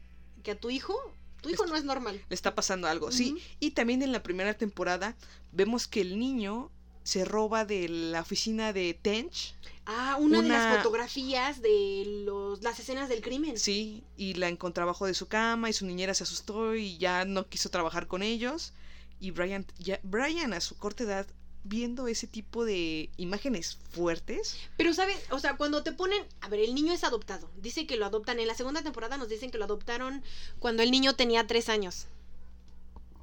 que 0.43 0.51
a 0.51 0.59
tu 0.59 0.69
hijo, 0.69 0.95
tu 1.41 1.49
hijo 1.49 1.65
no 1.65 1.75
es 1.75 1.83
normal. 1.83 2.23
Le 2.29 2.35
está 2.35 2.55
pasando 2.55 2.87
algo, 2.87 3.11
sí. 3.11 3.41
Y 3.59 3.71
también 3.71 4.01
en 4.01 4.11
la 4.11 4.23
primera 4.23 4.53
temporada 4.53 5.15
vemos 5.51 5.87
que 5.87 6.01
el 6.01 6.17
niño 6.17 6.71
se 7.03 7.25
roba 7.25 7.65
de 7.65 7.89
la 7.89 8.21
oficina 8.21 8.73
de 8.73 8.93
Tench, 8.93 9.55
Ah, 9.85 10.17
una, 10.19 10.41
de 10.41 10.47
las 10.47 10.77
fotografías 10.77 11.61
de 11.61 12.03
los, 12.23 12.61
las 12.61 12.79
escenas 12.79 13.09
del 13.09 13.21
crimen. 13.21 13.57
sí, 13.57 14.03
y 14.15 14.35
la 14.35 14.47
encontró 14.47 14.83
abajo 14.83 15.07
de 15.07 15.15
su 15.15 15.27
cama 15.27 15.69
y 15.69 15.73
su 15.73 15.85
niñera 15.85 16.13
se 16.13 16.23
asustó 16.23 16.75
y 16.75 16.97
ya 16.97 17.25
no 17.25 17.47
quiso 17.49 17.69
trabajar 17.69 18.07
con 18.07 18.21
ellos. 18.21 18.73
Y 19.19 19.31
Brian, 19.31 19.65
ya, 19.79 19.99
Brian 20.03 20.53
a 20.53 20.61
su 20.61 20.77
corta 20.77 21.03
edad, 21.03 21.27
viendo 21.63 22.07
ese 22.07 22.27
tipo 22.27 22.65
de 22.65 23.09
imágenes 23.17 23.77
fuertes, 23.91 24.57
Pero, 24.77 24.93
¿sabes? 24.93 25.17
O 25.29 25.39
sea, 25.39 25.57
cuando 25.57 25.83
te 25.83 25.91
ponen. 25.91 26.23
A 26.41 26.49
ver, 26.49 26.59
el 26.59 26.73
niño 26.73 26.91
es 26.93 27.03
adoptado. 27.03 27.49
Dice 27.57 27.85
que 27.85 27.97
lo 27.97 28.05
adoptan. 28.05 28.39
En 28.39 28.47
la 28.47 28.55
segunda 28.55 28.81
temporada 28.81 29.17
nos 29.17 29.29
dicen 29.29 29.51
que 29.51 29.57
lo 29.57 29.65
adoptaron 29.65 30.23
cuando 30.59 30.81
el 30.83 30.91
niño 30.91 31.15
tenía 31.15 31.45
tres 31.47 31.69
años. 31.69 32.07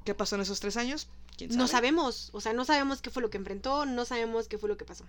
¿qué 0.05 0.15
pasó 0.15 0.35
en 0.35 0.41
esos 0.41 0.59
tres 0.59 0.75
años? 0.77 1.07
¿Quién 1.37 1.51
No 1.51 1.67
sabe? 1.67 1.71
sabemos. 1.71 2.29
O 2.33 2.41
sea, 2.41 2.53
no 2.53 2.65
sabemos 2.65 3.01
qué 3.01 3.11
fue 3.11 3.21
lo 3.21 3.29
que 3.29 3.37
enfrentó. 3.37 3.85
No 3.85 4.05
sabemos 4.05 4.47
qué 4.47 4.57
fue 4.57 4.69
lo 4.69 4.77
que 4.77 4.85
pasó. 4.85 5.05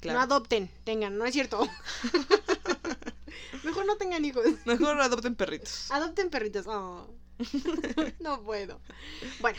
Claro. 0.00 0.18
No 0.18 0.24
adopten. 0.24 0.70
Tengan, 0.84 1.18
no 1.18 1.26
es 1.26 1.32
cierto. 1.34 1.68
Mejor 3.64 3.86
no 3.86 3.96
tengan 3.96 4.24
hijos. 4.24 4.44
Mejor 4.64 5.00
adopten 5.00 5.34
perritos. 5.34 5.90
Adopten 5.90 6.30
perritos. 6.30 6.66
Oh. 6.66 7.06
no 8.20 8.42
puedo. 8.42 8.80
Bueno. 9.40 9.58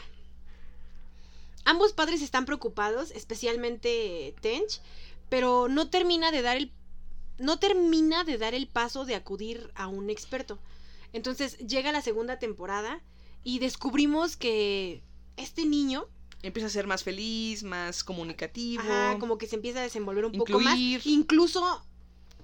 Ambos 1.66 1.94
padres 1.94 2.22
están 2.22 2.46
preocupados, 2.46 3.12
especialmente 3.12 4.36
Tench, 4.42 4.82
pero 5.30 5.68
no 5.70 5.90
termina 5.90 6.32
de 6.32 6.42
dar 6.42 6.58
el 6.58 6.72
no 7.40 7.58
termina 7.58 8.24
de 8.24 8.38
dar 8.38 8.54
el 8.54 8.68
paso 8.68 9.06
de 9.06 9.16
acudir 9.16 9.72
a 9.76 9.88
un 9.88 10.10
experto. 10.10 10.60
Entonces 11.14 11.58
llega 11.58 11.92
la 11.92 12.02
segunda 12.02 12.40
temporada 12.40 13.02
y 13.44 13.60
descubrimos 13.60 14.38
que 14.38 15.02
este 15.38 15.66
niño, 15.66 16.08
Empieza 16.42 16.68
a 16.68 16.70
ser 16.70 16.88
más 16.88 17.04
feliz, 17.04 17.64
más 17.64 18.04
comunicativo. 18.04 18.82
ajá, 18.82 19.18
como 19.18 19.38
que 19.38 19.48
se 19.48 19.56
empieza 19.56 19.80
a 19.80 19.84
desenvolver 19.84 20.26
un 20.26 20.34
poco 20.34 20.60
más, 20.60 20.78
incluso 21.06 21.82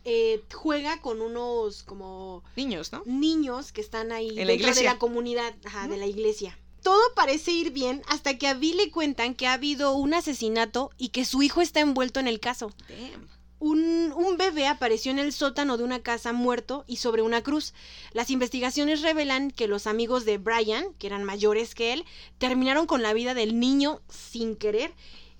eh, 0.05 0.41
juega 0.53 1.01
con 1.01 1.21
unos 1.21 1.83
como 1.83 2.43
Niños, 2.55 2.93
¿no? 2.93 3.03
niños 3.05 3.73
que 3.73 3.81
están 3.81 4.13
ahí 4.13 4.29
En 4.29 4.47
la 4.47 4.53
dentro 4.53 4.73
de 4.73 4.83
la 4.83 4.97
comunidad, 4.97 5.53
ajá, 5.65 5.89
de 5.89 5.97
la 5.97 6.05
iglesia. 6.05 6.57
Todo 6.83 7.01
parece 7.15 7.51
ir 7.51 7.71
bien 7.71 8.01
hasta 8.07 8.37
que 8.37 8.47
a 8.47 8.53
Bill 8.53 8.77
le 8.77 8.91
cuentan 8.91 9.35
que 9.35 9.47
ha 9.47 9.53
habido 9.53 9.93
un 9.93 10.13
asesinato 10.13 10.91
y 10.97 11.09
que 11.09 11.25
su 11.25 11.41
hijo 11.41 11.61
está 11.61 11.79
envuelto 11.79 12.19
en 12.19 12.27
el 12.27 12.39
caso. 12.39 12.73
Damn. 12.87 13.27
Un, 13.61 14.13
un 14.15 14.37
bebé 14.37 14.67
apareció 14.67 15.11
en 15.11 15.19
el 15.19 15.33
sótano 15.33 15.75
de 15.75 15.83
una 15.83 16.01
casa 16.01 16.31
muerto 16.31 16.85
y 16.87 16.95
sobre 16.95 17.21
una 17.21 17.43
cruz. 17.43 17.73
Las 18.13 18.29
investigaciones 18.29 19.01
revelan 19.01 19.51
que 19.51 19.67
los 19.67 19.85
amigos 19.85 20.23
de 20.23 20.37
Brian, 20.37 20.93
que 20.93 21.07
eran 21.07 21.25
mayores 21.25 21.75
que 21.75 21.91
él, 21.91 22.05
terminaron 22.37 22.87
con 22.87 23.01
la 23.01 23.11
vida 23.11 23.33
del 23.33 23.59
niño 23.59 24.01
sin 24.07 24.55
querer 24.55 24.93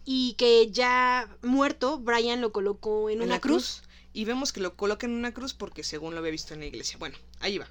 y 0.03 0.33
que 0.33 0.69
ya 0.69 1.29
muerto, 1.41 1.99
Brian 1.99 2.41
lo 2.41 2.51
colocó 2.51 3.09
en, 3.09 3.19
en 3.19 3.23
una 3.23 3.35
la 3.35 3.39
cruz. 3.39 3.83
Y 4.11 4.25
vemos 4.25 4.51
que 4.51 4.59
lo 4.59 4.75
coloca 4.75 5.05
en 5.07 5.13
una 5.13 5.33
cruz 5.33 5.53
porque 5.53 5.83
según 5.83 6.13
lo 6.13 6.19
había 6.19 6.31
visto 6.31 6.53
en 6.53 6.59
la 6.59 6.65
iglesia. 6.65 6.97
Bueno, 6.99 7.15
ahí 7.39 7.57
va. 7.57 7.67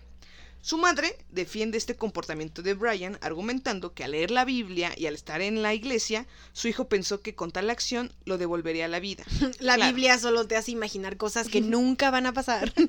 Su 0.61 0.77
madre 0.77 1.17
defiende 1.31 1.79
este 1.79 1.97
comportamiento 1.97 2.63
de 2.63 2.75
Brian 2.75 3.19
argumentando 3.23 3.95
que 3.95 4.05
al 4.05 4.11
leer 4.11 4.31
la 4.31 4.45
Biblia 4.45 4.93
y 4.97 5.07
al 5.07 5.15
estar 5.15 5.41
en 5.41 5.63
la 5.63 5.73
iglesia, 5.73 6.27
su 6.53 6.69
hijo 6.69 6.89
pensó 6.89 7.21
que 7.23 7.35
con 7.35 7.53
tal 7.53 7.71
acción 7.71 8.13
lo 8.25 8.39
devolvería 8.39 8.85
a 8.85 8.89
la 8.89 9.01
vida. 9.01 9.25
La 9.61 9.77
Claro. 9.77 9.93
Biblia 9.93 10.19
solo 10.19 10.47
te 10.47 10.57
hace 10.57 10.73
imaginar 10.73 11.17
cosas 11.17 11.49
que 11.49 11.61
nunca 11.63 12.11
van 12.11 12.27
a 12.27 12.33
pasar. 12.35 12.73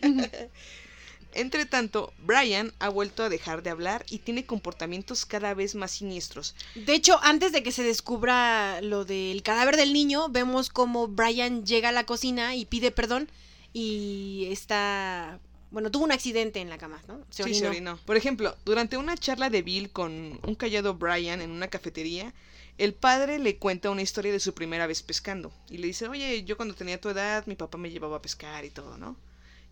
Entre 1.34 1.68
tanto, 1.68 2.12
Brian 2.26 2.74
ha 2.80 2.90
vuelto 2.90 3.22
a 3.24 3.30
dejar 3.30 3.62
de 3.62 3.70
hablar 3.70 4.04
y 4.10 4.18
tiene 4.18 4.48
comportamientos 4.48 5.26
cada 5.28 5.54
vez 5.54 5.76
más 5.76 5.92
siniestros. 5.92 6.56
De 6.74 6.96
hecho, 6.96 7.20
antes 7.22 7.52
de 7.52 7.62
que 7.62 7.72
se 7.72 7.84
descubra 7.84 8.82
lo 8.82 9.06
del 9.06 9.44
cadáver 9.44 9.78
del 9.78 9.94
niño, 9.94 10.30
vemos 10.30 10.70
como 10.70 11.08
Brian 11.08 11.66
llega 11.68 11.90
a 11.90 11.92
la 11.92 12.08
cocina 12.08 12.56
y 12.56 12.66
pide 12.66 12.90
perdón 12.92 13.30
y 13.74 14.48
está... 14.50 15.40
Bueno, 15.72 15.92
tuvo 15.92 16.04
un 16.06 16.12
accidente 16.12 16.60
en 16.62 16.70
la 16.70 16.78
cama, 16.78 17.02
¿no? 17.08 17.24
Se 17.30 17.44
Sí, 17.44 17.54
se 17.54 17.68
orinó. 17.68 17.92
orinó. 17.92 18.06
Por 18.06 18.18
ejemplo, 18.18 18.56
durante 18.66 18.98
una 18.98 19.16
charla 19.18 19.50
de 19.50 19.62
Bill 19.62 19.92
con 19.92 20.40
un 20.44 20.56
callado 20.56 20.96
Brian 20.96 21.42
en 21.42 21.52
una 21.52 21.68
cafetería, 21.68 22.34
el 22.80 22.94
padre 22.94 23.38
le 23.40 23.58
cuenta 23.58 23.90
una 23.92 24.02
historia 24.02 24.32
de 24.32 24.40
su 24.40 24.54
primera 24.54 24.88
vez 24.88 25.04
pescando. 25.04 25.52
Y 25.70 25.78
le 25.78 25.88
dice, 25.88 26.08
oye, 26.08 26.44
yo 26.44 26.58
cuando 26.58 26.74
tenía 26.76 27.00
tu 27.00 27.10
edad, 27.10 27.46
mi 27.46 27.56
papá 27.56 27.78
me 27.78 27.92
llevaba 27.92 28.18
a 28.18 28.22
pescar 28.22 28.66
y 28.66 28.70
todo, 28.72 28.98
¿no? 28.98 29.16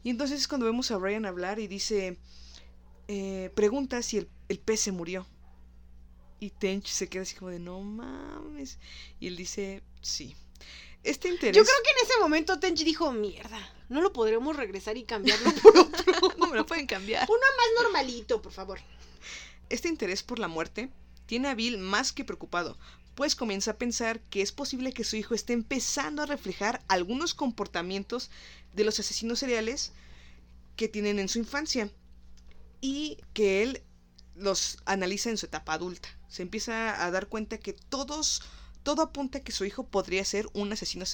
Y 0.04 0.10
entonces 0.12 0.40
es 0.42 0.48
cuando 0.48 0.66
vemos 0.68 0.92
a 0.92 0.98
Brian 0.98 1.26
hablar 1.26 1.58
y 1.60 1.68
dice, 1.68 2.18
eh, 3.08 3.50
pregunta 3.56 4.02
si 4.04 4.18
el, 4.20 4.30
el 4.50 4.60
pez 4.60 4.82
se 4.82 4.92
murió. 4.92 5.26
Y 6.40 6.52
Tench 6.52 6.86
se 6.88 7.10
queda 7.10 7.24
así 7.24 7.36
como 7.36 7.50
de, 7.50 7.58
no 7.60 7.82
mames. 7.82 8.78
Y 9.20 9.28
él 9.28 9.36
dice, 9.36 9.82
sí. 10.02 10.36
Este 11.04 11.30
interés... 11.30 11.56
Yo 11.56 11.64
creo 11.64 11.76
que 11.84 11.90
en 11.92 12.06
ese 12.08 12.20
momento 12.20 12.60
Tenchi 12.60 12.84
dijo, 12.84 13.12
mierda, 13.12 13.58
no 13.90 14.02
lo 14.02 14.14
podremos 14.14 14.56
regresar 14.56 14.98
y 14.98 15.04
cambiarlo 15.04 15.52
por 15.56 15.78
otro. 15.78 16.34
no 16.38 16.48
me 16.48 16.58
lo 16.58 16.66
pueden 16.66 16.88
cambiar. 16.88 17.28
Uno 17.30 17.40
más 17.40 17.84
normalito, 17.84 18.42
por 18.42 18.52
favor. 18.52 18.80
Este 19.70 19.88
interés 19.88 20.24
por 20.24 20.40
la 20.40 20.48
muerte 20.48 20.90
tiene 21.26 21.50
a 21.50 21.56
Bill 21.56 21.78
más 21.78 22.12
que 22.12 22.26
preocupado, 22.26 22.78
pues 23.16 23.36
comienza 23.36 23.72
a 23.72 23.78
pensar 23.78 24.20
que 24.30 24.42
es 24.42 24.52
posible 24.52 24.94
que 24.94 25.04
su 25.04 25.16
hijo 25.16 25.34
esté 25.34 25.54
empezando 25.54 26.22
a 26.22 26.26
reflejar 26.26 26.82
algunos 26.88 27.34
comportamientos 27.34 28.30
de 28.74 28.84
los 28.84 29.00
asesinos 29.00 29.40
seriales 29.40 29.92
que 30.76 30.88
tienen 30.88 31.20
en 31.20 31.28
su 31.28 31.40
infancia 31.40 31.92
y 32.80 33.18
que 33.34 33.64
él 33.64 33.82
los 34.36 34.78
analiza 34.86 35.30
en 35.30 35.38
su 35.38 35.48
etapa 35.48 35.74
adulta. 35.74 36.10
Se 36.30 36.44
empieza 36.44 37.04
a 37.04 37.12
dar 37.12 37.28
cuenta 37.28 37.58
que 37.58 37.74
todos, 37.74 38.44
todo 38.84 39.02
apunta 39.02 39.40
a 39.40 39.44
que 39.44 39.52
su 39.52 39.66
hijo 39.66 39.88
podría 39.88 40.24
ser 40.24 40.48
un 40.54 40.72
asesino, 40.72 41.06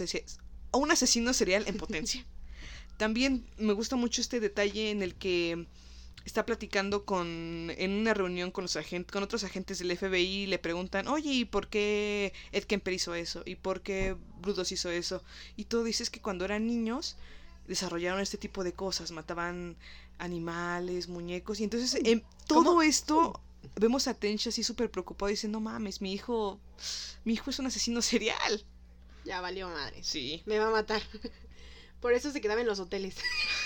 un 0.73 0.91
asesino 0.91 1.33
serial 1.33 1.63
en 1.67 1.77
potencia. 1.77 2.25
También 3.03 3.45
me 3.57 3.73
gusta 3.73 3.97
mucho 3.97 4.21
este 4.21 4.39
detalle 4.39 4.89
en 4.89 5.03
el 5.03 5.13
que 5.15 5.67
está 6.23 6.45
platicando 6.45 7.03
con 7.03 7.69
en 7.77 7.91
una 7.91 8.13
reunión 8.13 8.49
con 8.49 8.61
los 8.63 8.77
agentes 8.77 9.11
con 9.11 9.23
otros 9.23 9.43
agentes 9.43 9.77
del 9.79 9.97
FBI 9.97 10.43
y 10.43 10.47
le 10.47 10.57
preguntan 10.57 11.09
oye 11.09 11.33
y 11.33 11.43
por 11.43 11.67
qué 11.67 12.31
Ed 12.53 12.63
Kemper 12.63 12.93
hizo 12.93 13.13
eso 13.13 13.43
y 13.45 13.55
por 13.55 13.81
qué 13.81 14.15
Brudos 14.41 14.71
hizo 14.71 14.89
eso 14.89 15.21
y 15.57 15.65
todo 15.65 15.83
dices 15.83 16.09
que 16.09 16.21
cuando 16.21 16.45
eran 16.45 16.65
niños 16.65 17.17
desarrollaron 17.67 18.21
este 18.21 18.37
tipo 18.37 18.63
de 18.63 18.71
cosas 18.71 19.11
mataban 19.11 19.75
animales 20.17 21.09
muñecos 21.09 21.59
y 21.59 21.65
entonces 21.65 21.99
en 22.05 22.23
todo 22.47 22.63
¿Cómo? 22.63 22.81
esto 22.83 23.41
vemos 23.75 24.07
a 24.07 24.13
Tench 24.13 24.47
así 24.47 24.63
súper 24.63 24.89
preocupado 24.89 25.29
diciendo 25.29 25.59
mames 25.59 25.99
mi 25.99 26.13
hijo 26.13 26.57
mi 27.25 27.33
hijo 27.33 27.49
es 27.49 27.59
un 27.59 27.65
asesino 27.65 28.01
serial 28.01 28.63
Ya 29.25 29.41
valió 29.41 29.67
madre. 29.67 30.01
sí 30.03 30.41
Me 30.45 30.57
va 30.57 30.67
a 30.67 30.71
matar. 30.71 31.01
Por 32.03 32.11
eso 32.11 32.31
se 32.31 32.41
quedaba 32.41 32.59
en 32.59 32.67
los 32.67 32.81
hoteles. 32.81 33.15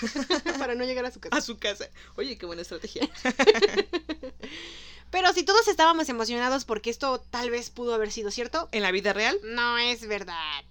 Para 0.60 0.76
no 0.76 0.84
llegar 0.84 1.04
a 1.04 1.10
su 1.10 1.18
casa. 1.18 1.36
a 1.36 1.40
su 1.40 1.58
casa 1.58 1.90
oye 2.14 2.38
qué 2.38 2.46
buena 2.46 2.62
estrategia 2.62 3.10
Pero 5.10 5.32
si 5.32 5.42
todos 5.42 5.66
estábamos 5.66 6.08
emocionados 6.08 6.64
porque 6.64 6.90
esto 6.90 7.18
tal 7.30 7.50
vez 7.50 7.70
pudo 7.70 7.94
haber 7.94 8.12
sido 8.12 8.30
cierto, 8.30 8.68
en 8.70 8.82
la 8.82 8.92
vida 8.92 9.12
real 9.12 9.36
no 9.42 9.76
es 9.78 10.06
verdad. 10.06 10.64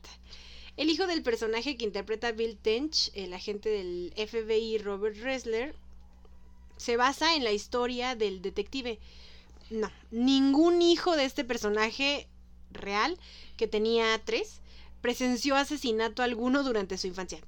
El 0.78 0.90
hijo 0.90 1.08
del 1.08 1.24
personaje 1.24 1.76
que 1.76 1.84
interpreta 1.84 2.32
Bill 2.32 2.58
Tench, 2.58 3.12
el 3.16 3.34
agente 3.34 3.68
del 3.68 4.14
FBI 4.16 4.78
Robert 4.78 5.18
Ressler, 5.18 5.76
se 6.78 6.96
basa 6.96 7.36
en 7.36 7.44
la 7.44 7.52
historia 7.52 8.16
del 8.16 8.42
detective. 8.42 8.98
No, 9.72 9.92
ningún 10.12 10.82
hijo 10.82 11.18
de 11.18 11.26
este 11.26 11.44
personaje 11.44 12.30
real, 12.72 13.20
que 13.58 13.68
tenía 13.68 14.22
tres, 14.24 14.62
presenció 15.02 15.56
asesinato 15.56 16.24
alguno 16.24 16.64
durante 16.64 16.98
su 16.98 17.08
infancia. 17.08 17.40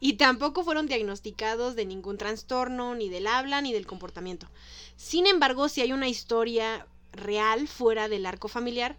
Y 0.00 0.14
tampoco 0.14 0.64
fueron 0.64 0.86
diagnosticados 0.88 1.76
de 1.76 1.86
ningún 1.86 2.18
trastorno, 2.18 2.94
ni 2.94 3.08
del 3.08 3.26
habla, 3.28 3.60
ni 3.60 3.72
del 3.72 3.86
comportamiento. 3.86 4.48
Sin 4.96 5.26
embargo, 5.26 5.68
si 5.68 5.80
hay 5.80 5.92
una 5.92 6.08
historia 6.08 6.86
real 7.12 7.68
fuera 7.68 8.08
del 8.08 8.26
arco 8.26 8.48
familiar 8.48 8.96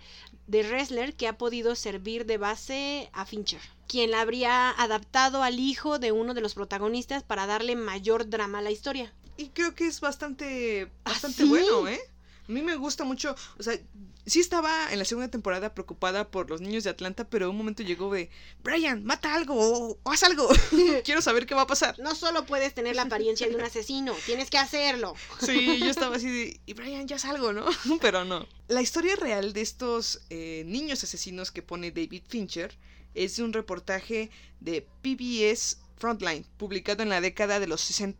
de 0.47 0.63
Ressler 0.63 1.15
que 1.15 1.27
ha 1.27 1.37
podido 1.37 1.75
servir 1.75 2.25
de 2.25 2.37
base 2.37 3.09
a 3.11 3.25
Fincher, 3.25 3.61
quien 3.87 4.11
la 4.11 4.21
habría 4.21 4.69
adaptado 4.69 5.43
al 5.43 5.59
hijo 5.59 5.99
de 5.99 6.11
uno 6.11 6.33
de 6.33 6.41
los 6.41 6.53
protagonistas 6.53 7.23
para 7.23 7.47
darle 7.47 7.75
mayor 7.75 8.29
drama 8.29 8.59
a 8.59 8.61
la 8.61 8.71
historia. 8.71 9.13
Y 9.35 9.49
creo 9.49 9.73
que 9.73 9.87
es 9.87 9.99
bastante, 9.99 10.91
¿Ah, 11.05 11.11
bastante 11.11 11.43
sí? 11.43 11.49
bueno, 11.49 11.87
¿eh? 11.87 11.99
A 12.47 12.51
mí 12.51 12.61
me 12.61 12.75
gusta 12.75 13.05
mucho, 13.05 13.35
o 13.57 13.63
sea, 13.63 13.79
sí 14.25 14.39
estaba 14.39 14.91
en 14.91 14.99
la 14.99 15.05
segunda 15.05 15.29
temporada 15.29 15.73
preocupada 15.73 16.29
por 16.29 16.49
los 16.49 16.59
niños 16.59 16.83
de 16.83 16.89
Atlanta, 16.89 17.29
pero 17.29 17.49
un 17.49 17.57
momento 17.57 17.83
llegó 17.83 18.13
de, 18.13 18.29
Brian, 18.63 19.03
mata 19.05 19.33
algo 19.33 19.55
o, 19.55 19.99
o 20.03 20.11
haz 20.11 20.23
algo. 20.23 20.49
Quiero 21.05 21.21
saber 21.21 21.45
qué 21.45 21.55
va 21.55 21.61
a 21.61 21.67
pasar. 21.67 21.97
No 21.99 22.15
solo 22.15 22.45
puedes 22.45 22.73
tener 22.73 22.95
la 22.95 23.03
apariencia 23.03 23.47
de 23.47 23.55
un 23.55 23.61
asesino, 23.71 24.13
tienes 24.25 24.49
que 24.49 24.57
hacerlo. 24.57 25.15
Sí, 25.39 25.79
yo 25.79 25.85
estaba 25.89 26.17
así 26.17 26.29
de, 26.29 26.59
y 26.65 26.73
Brian, 26.73 27.07
ya 27.07 27.17
salgo, 27.17 27.53
¿no? 27.53 27.65
Pero 28.01 28.25
no. 28.25 28.45
La 28.67 28.81
historia 28.81 29.15
real 29.15 29.53
de 29.53 29.61
estos 29.61 30.21
eh, 30.29 30.63
niños 30.65 31.03
asesinos 31.03 31.51
que 31.51 31.61
pone 31.61 31.91
David 31.91 32.23
Fincher 32.27 32.77
es 33.13 33.37
de 33.37 33.43
un 33.43 33.53
reportaje 33.53 34.31
de 34.59 34.85
PBS 35.01 35.77
Frontline, 35.97 36.45
publicado 36.57 37.03
en 37.03 37.09
la 37.09 37.21
década 37.21 37.59
de 37.59 37.67
los, 37.67 37.81
60 37.81 38.19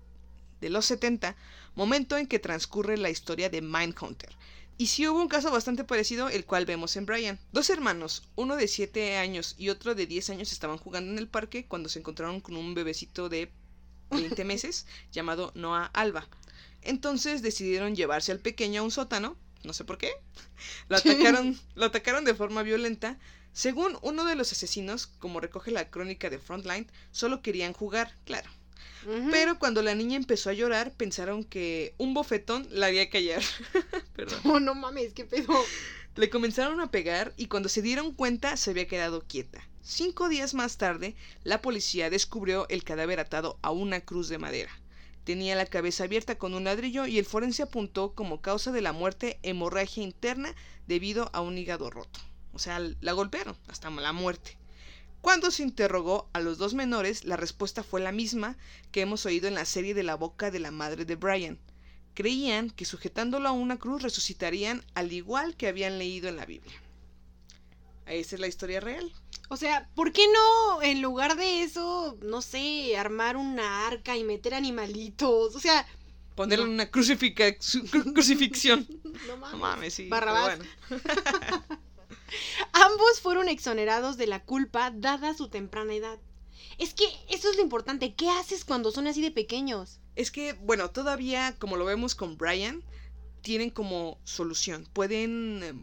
de 0.63 0.69
los 0.69 0.85
70, 0.85 1.35
momento 1.75 2.17
en 2.17 2.27
que 2.27 2.39
transcurre 2.39 2.97
la 2.97 3.09
historia 3.09 3.49
de 3.49 3.61
Mindhunter. 3.61 4.35
Y 4.77 4.87
sí 4.87 5.07
hubo 5.07 5.21
un 5.21 5.27
caso 5.27 5.51
bastante 5.51 5.83
parecido, 5.83 6.29
el 6.29 6.45
cual 6.45 6.65
vemos 6.65 6.95
en 6.95 7.05
Brian. 7.05 7.39
Dos 7.51 7.69
hermanos, 7.69 8.23
uno 8.35 8.55
de 8.55 8.67
7 8.67 9.17
años 9.17 9.55
y 9.57 9.69
otro 9.69 9.93
de 9.93 10.07
10 10.07 10.31
años, 10.31 10.51
estaban 10.51 10.77
jugando 10.79 11.11
en 11.11 11.19
el 11.19 11.27
parque 11.27 11.67
cuando 11.67 11.89
se 11.89 11.99
encontraron 11.99 12.41
con 12.41 12.55
un 12.55 12.73
bebecito 12.73 13.29
de 13.29 13.51
20 14.09 14.43
meses 14.45 14.87
llamado 15.11 15.51
Noah 15.53 15.91
Alba. 15.93 16.27
Entonces 16.81 17.41
decidieron 17.41 17.95
llevarse 17.95 18.31
al 18.31 18.39
pequeño 18.39 18.81
a 18.81 18.83
un 18.83 18.91
sótano, 18.91 19.37
no 19.63 19.73
sé 19.73 19.85
por 19.85 19.97
qué. 19.99 20.11
Lo 20.89 20.97
atacaron, 20.97 21.59
lo 21.75 21.85
atacaron 21.85 22.25
de 22.25 22.33
forma 22.33 22.63
violenta. 22.63 23.19
Según 23.53 23.99
uno 24.01 24.25
de 24.25 24.35
los 24.35 24.51
asesinos, 24.51 25.05
como 25.05 25.39
recoge 25.39 25.69
la 25.69 25.91
crónica 25.91 26.31
de 26.31 26.39
Frontline, 26.39 26.91
solo 27.11 27.43
querían 27.43 27.73
jugar, 27.73 28.17
claro. 28.25 28.49
Pero 29.31 29.59
cuando 29.59 29.81
la 29.81 29.95
niña 29.95 30.15
empezó 30.15 30.49
a 30.49 30.53
llorar, 30.53 30.93
pensaron 30.93 31.43
que 31.43 31.93
un 31.97 32.13
bofetón 32.13 32.67
la 32.71 32.87
haría 32.87 33.09
callar. 33.09 33.41
Perdón. 34.15 34.39
Oh, 34.45 34.59
no 34.59 34.75
mames, 34.75 35.13
qué 35.13 35.25
pedo. 35.25 35.53
Le 36.15 36.29
comenzaron 36.29 36.79
a 36.79 36.91
pegar 36.91 37.33
y 37.35 37.47
cuando 37.47 37.69
se 37.69 37.81
dieron 37.81 38.13
cuenta 38.13 38.55
se 38.55 38.71
había 38.71 38.87
quedado 38.87 39.23
quieta. 39.27 39.67
Cinco 39.81 40.29
días 40.29 40.53
más 40.53 40.77
tarde, 40.77 41.15
la 41.43 41.61
policía 41.61 42.09
descubrió 42.09 42.67
el 42.69 42.83
cadáver 42.83 43.19
atado 43.19 43.59
a 43.61 43.71
una 43.71 43.99
cruz 43.99 44.29
de 44.29 44.37
madera. 44.37 44.71
Tenía 45.25 45.55
la 45.55 45.65
cabeza 45.65 46.05
abierta 46.05 46.37
con 46.37 46.53
un 46.53 46.65
ladrillo 46.65 47.05
y 47.05 47.17
el 47.17 47.25
forense 47.25 47.63
apuntó 47.63 48.13
como 48.13 48.41
causa 48.41 48.71
de 48.71 48.81
la 48.81 48.93
muerte 48.93 49.39
hemorragia 49.43 50.03
interna 50.03 50.53
debido 50.87 51.29
a 51.33 51.41
un 51.41 51.57
hígado 51.57 51.89
roto. 51.89 52.19
O 52.53 52.59
sea, 52.59 52.79
la 52.79 53.11
golpearon 53.13 53.57
hasta 53.67 53.89
la 53.89 54.13
muerte. 54.13 54.57
Cuando 55.23 55.51
se 55.51 55.63
interrogó 55.63 56.29
a 56.33 56.41
los 56.41 56.57
dos 56.57 56.73
menores, 56.73 57.23
la 57.23 57.37
respuesta 57.37 57.81
fue 57.81 58.01
la 58.01 58.11
misma 58.11 58.57
que 58.91 58.99
hemos 58.99 59.25
oído 59.25 59.47
en 59.47 59.53
la 59.55 59.63
serie 59.63 59.93
de 59.93 60.03
la 60.03 60.15
boca 60.15 60.51
de 60.51 60.59
la 60.59 60.69
madre 60.69 61.05
de 61.05 61.15
Brian. 61.15 61.57
Creían 62.13 62.69
que 62.69 62.83
sujetándolo 62.83 63.47
a 63.47 63.53
una 63.53 63.77
cruz 63.77 64.01
resucitarían 64.01 64.83
al 64.95 65.13
igual 65.13 65.55
que 65.55 65.69
habían 65.69 65.97
leído 65.97 66.27
en 66.27 66.35
la 66.35 66.45
Biblia. 66.45 66.73
Esa 68.05 68.35
es 68.35 68.41
la 68.41 68.47
historia 68.47 68.81
real. 68.81 69.13
O 69.47 69.55
sea, 69.55 69.87
¿por 69.95 70.11
qué 70.11 70.25
no, 70.27 70.81
en 70.81 71.01
lugar 71.01 71.37
de 71.37 71.63
eso, 71.63 72.17
no 72.21 72.41
sé, 72.41 72.97
armar 72.97 73.37
una 73.37 73.87
arca 73.87 74.17
y 74.17 74.25
meter 74.25 74.53
animalitos? 74.53 75.55
O 75.55 75.59
sea, 75.61 75.87
Ponerle 76.35 76.65
No. 76.65 76.71
una 76.71 76.91
crucifica- 76.91 77.55
su- 77.61 77.83
cru- 77.85 78.11
crucifixión. 78.11 78.85
no 79.27 79.37
mames. 79.37 79.51
No 79.53 79.57
mames, 79.57 79.93
sí. 79.93 80.09
Barrabás. 80.09 80.57
bueno. 80.57 80.65
Ambos 82.71 83.21
fueron 83.21 83.49
exonerados 83.49 84.17
de 84.17 84.27
la 84.27 84.43
culpa 84.43 84.91
dada 84.91 85.33
su 85.33 85.49
temprana 85.49 85.93
edad. 85.93 86.19
Es 86.77 86.93
que 86.93 87.05
eso 87.29 87.49
es 87.49 87.55
lo 87.55 87.61
importante. 87.61 88.15
¿Qué 88.15 88.29
haces 88.29 88.65
cuando 88.65 88.91
son 88.91 89.07
así 89.07 89.21
de 89.21 89.31
pequeños? 89.31 89.99
Es 90.15 90.31
que, 90.31 90.53
bueno, 90.53 90.89
todavía, 90.89 91.55
como 91.59 91.77
lo 91.77 91.85
vemos 91.85 92.15
con 92.15 92.37
Brian, 92.37 92.83
tienen 93.41 93.69
como 93.69 94.17
solución. 94.23 94.87
Pueden. 94.93 95.61
eh, 95.63 95.73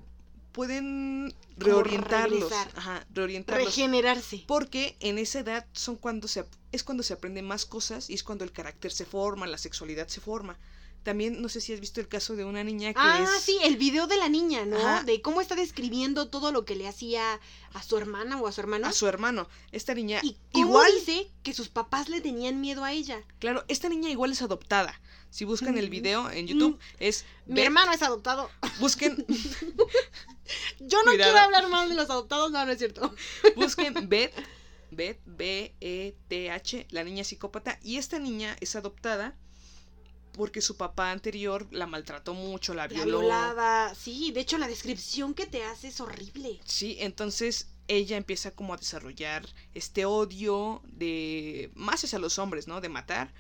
Pueden 0.53 1.33
reorientarlos. 1.57 2.51
Ajá, 2.75 3.07
reorientarlos. 3.15 3.67
Regenerarse. 3.67 4.45
Porque 4.49 4.97
en 4.99 5.19
esa 5.19 5.39
edad 5.41 5.65
son 5.73 5.95
cuando 5.95 6.27
se, 6.27 6.45
es 6.73 6.83
cuando 6.83 7.05
se 7.05 7.13
aprenden 7.13 7.47
más 7.47 7.65
cosas 7.67 8.11
y 8.11 8.15
es 8.15 8.25
cuando 8.25 8.43
el 8.43 8.51
carácter 8.51 8.91
se 8.91 9.05
forma, 9.05 9.47
la 9.47 9.59
sexualidad 9.59 10.09
se 10.09 10.21
forma. 10.21 10.59
También 11.03 11.41
no 11.41 11.49
sé 11.49 11.61
si 11.63 11.73
has 11.73 11.81
visto 11.81 12.01
el 12.01 12.09
caso 12.09 12.37
de 12.37 12.45
una 12.45 12.63
niña 12.63 12.93
que 12.93 12.99
Ah, 13.03 13.25
es 13.37 13.43
sí, 13.43 13.59
el 13.63 13.77
video 13.79 14.07
de 14.07 14.17
la 14.19 14.29
niña, 14.29 14.67
¿no? 14.67 14.77
Ajá. 14.77 15.03
De 15.03 15.23
cómo 15.23 15.41
está 15.41 15.55
describiendo 15.55 16.29
todo 16.29 16.53
lo 16.53 16.65
que 16.67 16.77
le 16.77 16.87
hacía 16.87 17.41
a 17.73 17.83
su 17.83 17.97
hermana 17.97 18.39
o 18.41 18.47
a 18.47 18.53
su 18.53 18.61
hermano. 18.61 18.87
a 18.87 18.93
su 18.93 19.07
hermano. 19.07 19.49
Esta 19.73 19.95
niña 19.95 20.21
Y 20.23 20.37
cómo 20.53 20.67
igual, 20.67 20.93
dice 20.95 21.31
que 21.43 21.55
sus 21.55 21.69
papás 21.71 22.09
le 22.11 22.21
tenían 22.21 22.61
miedo 22.61 22.85
a 22.85 22.93
ella. 22.93 23.23
claro, 23.39 23.65
esta 23.69 23.89
niña 23.89 24.11
igual 24.11 24.33
es 24.33 24.43
adoptada. 24.43 25.01
Si 25.31 25.45
buscan 25.45 25.79
el 25.79 25.87
Mm. 25.87 25.91
video 25.91 26.31
en 26.31 26.47
YouTube 26.49 26.79
es 26.99 27.25
Mi 27.47 27.55
Beth. 27.57 27.65
hermano 27.67 27.93
es 27.93 28.03
adoptado. 28.03 28.51
busquen 28.81 29.25
Yo 30.81 30.99
no 31.05 31.13
Cuidado. 31.13 31.17
quiero 31.17 31.39
hablar 31.39 31.69
mal 31.69 31.89
de 31.89 31.95
los 31.95 32.11
adoptados, 32.11 32.51
no, 32.51 32.65
no 32.67 32.73
es 32.73 32.79
cierto. 32.79 33.15
busquen 33.57 34.09
Beth, 34.09 34.35
Beth 34.91 35.21
B 35.25 35.75
E 35.81 36.17
T 36.29 36.51
H, 36.51 36.87
la 36.91 37.05
niña 37.05 37.23
psicópata 37.25 37.79
y 37.83 37.97
esta 37.99 38.19
niña 38.19 38.57
es 38.61 38.75
adoptada 38.77 39.37
porque 40.33 40.61
su 40.61 40.77
papá 40.77 41.11
anterior 41.11 41.67
la 41.71 41.87
maltrató 41.87 42.35
mucho, 42.35 42.75
la 42.75 42.83
La 42.83 42.89
violó. 42.89 43.21
violaba. 43.21 43.95
Sí, 43.95 44.31
de 44.33 44.41
hecho 44.41 44.59
la 44.59 44.69
descripción 44.69 45.35
que 45.35 45.47
te 45.47 45.65
hace 45.65 45.89
es 45.89 46.01
horrible. 46.01 46.61
Sí, 46.65 46.97
entonces 47.01 47.69
ella 47.89 48.17
empieza 48.17 48.53
como 48.53 48.75
a 48.75 48.77
desarrollar 48.77 49.47
este 49.75 50.05
odio 50.05 50.83
de 50.85 51.71
más 51.75 52.05
hacia 52.05 52.19
los 52.21 52.39
hombres, 52.39 52.69
¿no? 52.69 52.81
De 52.81 52.89
matar 52.89 53.33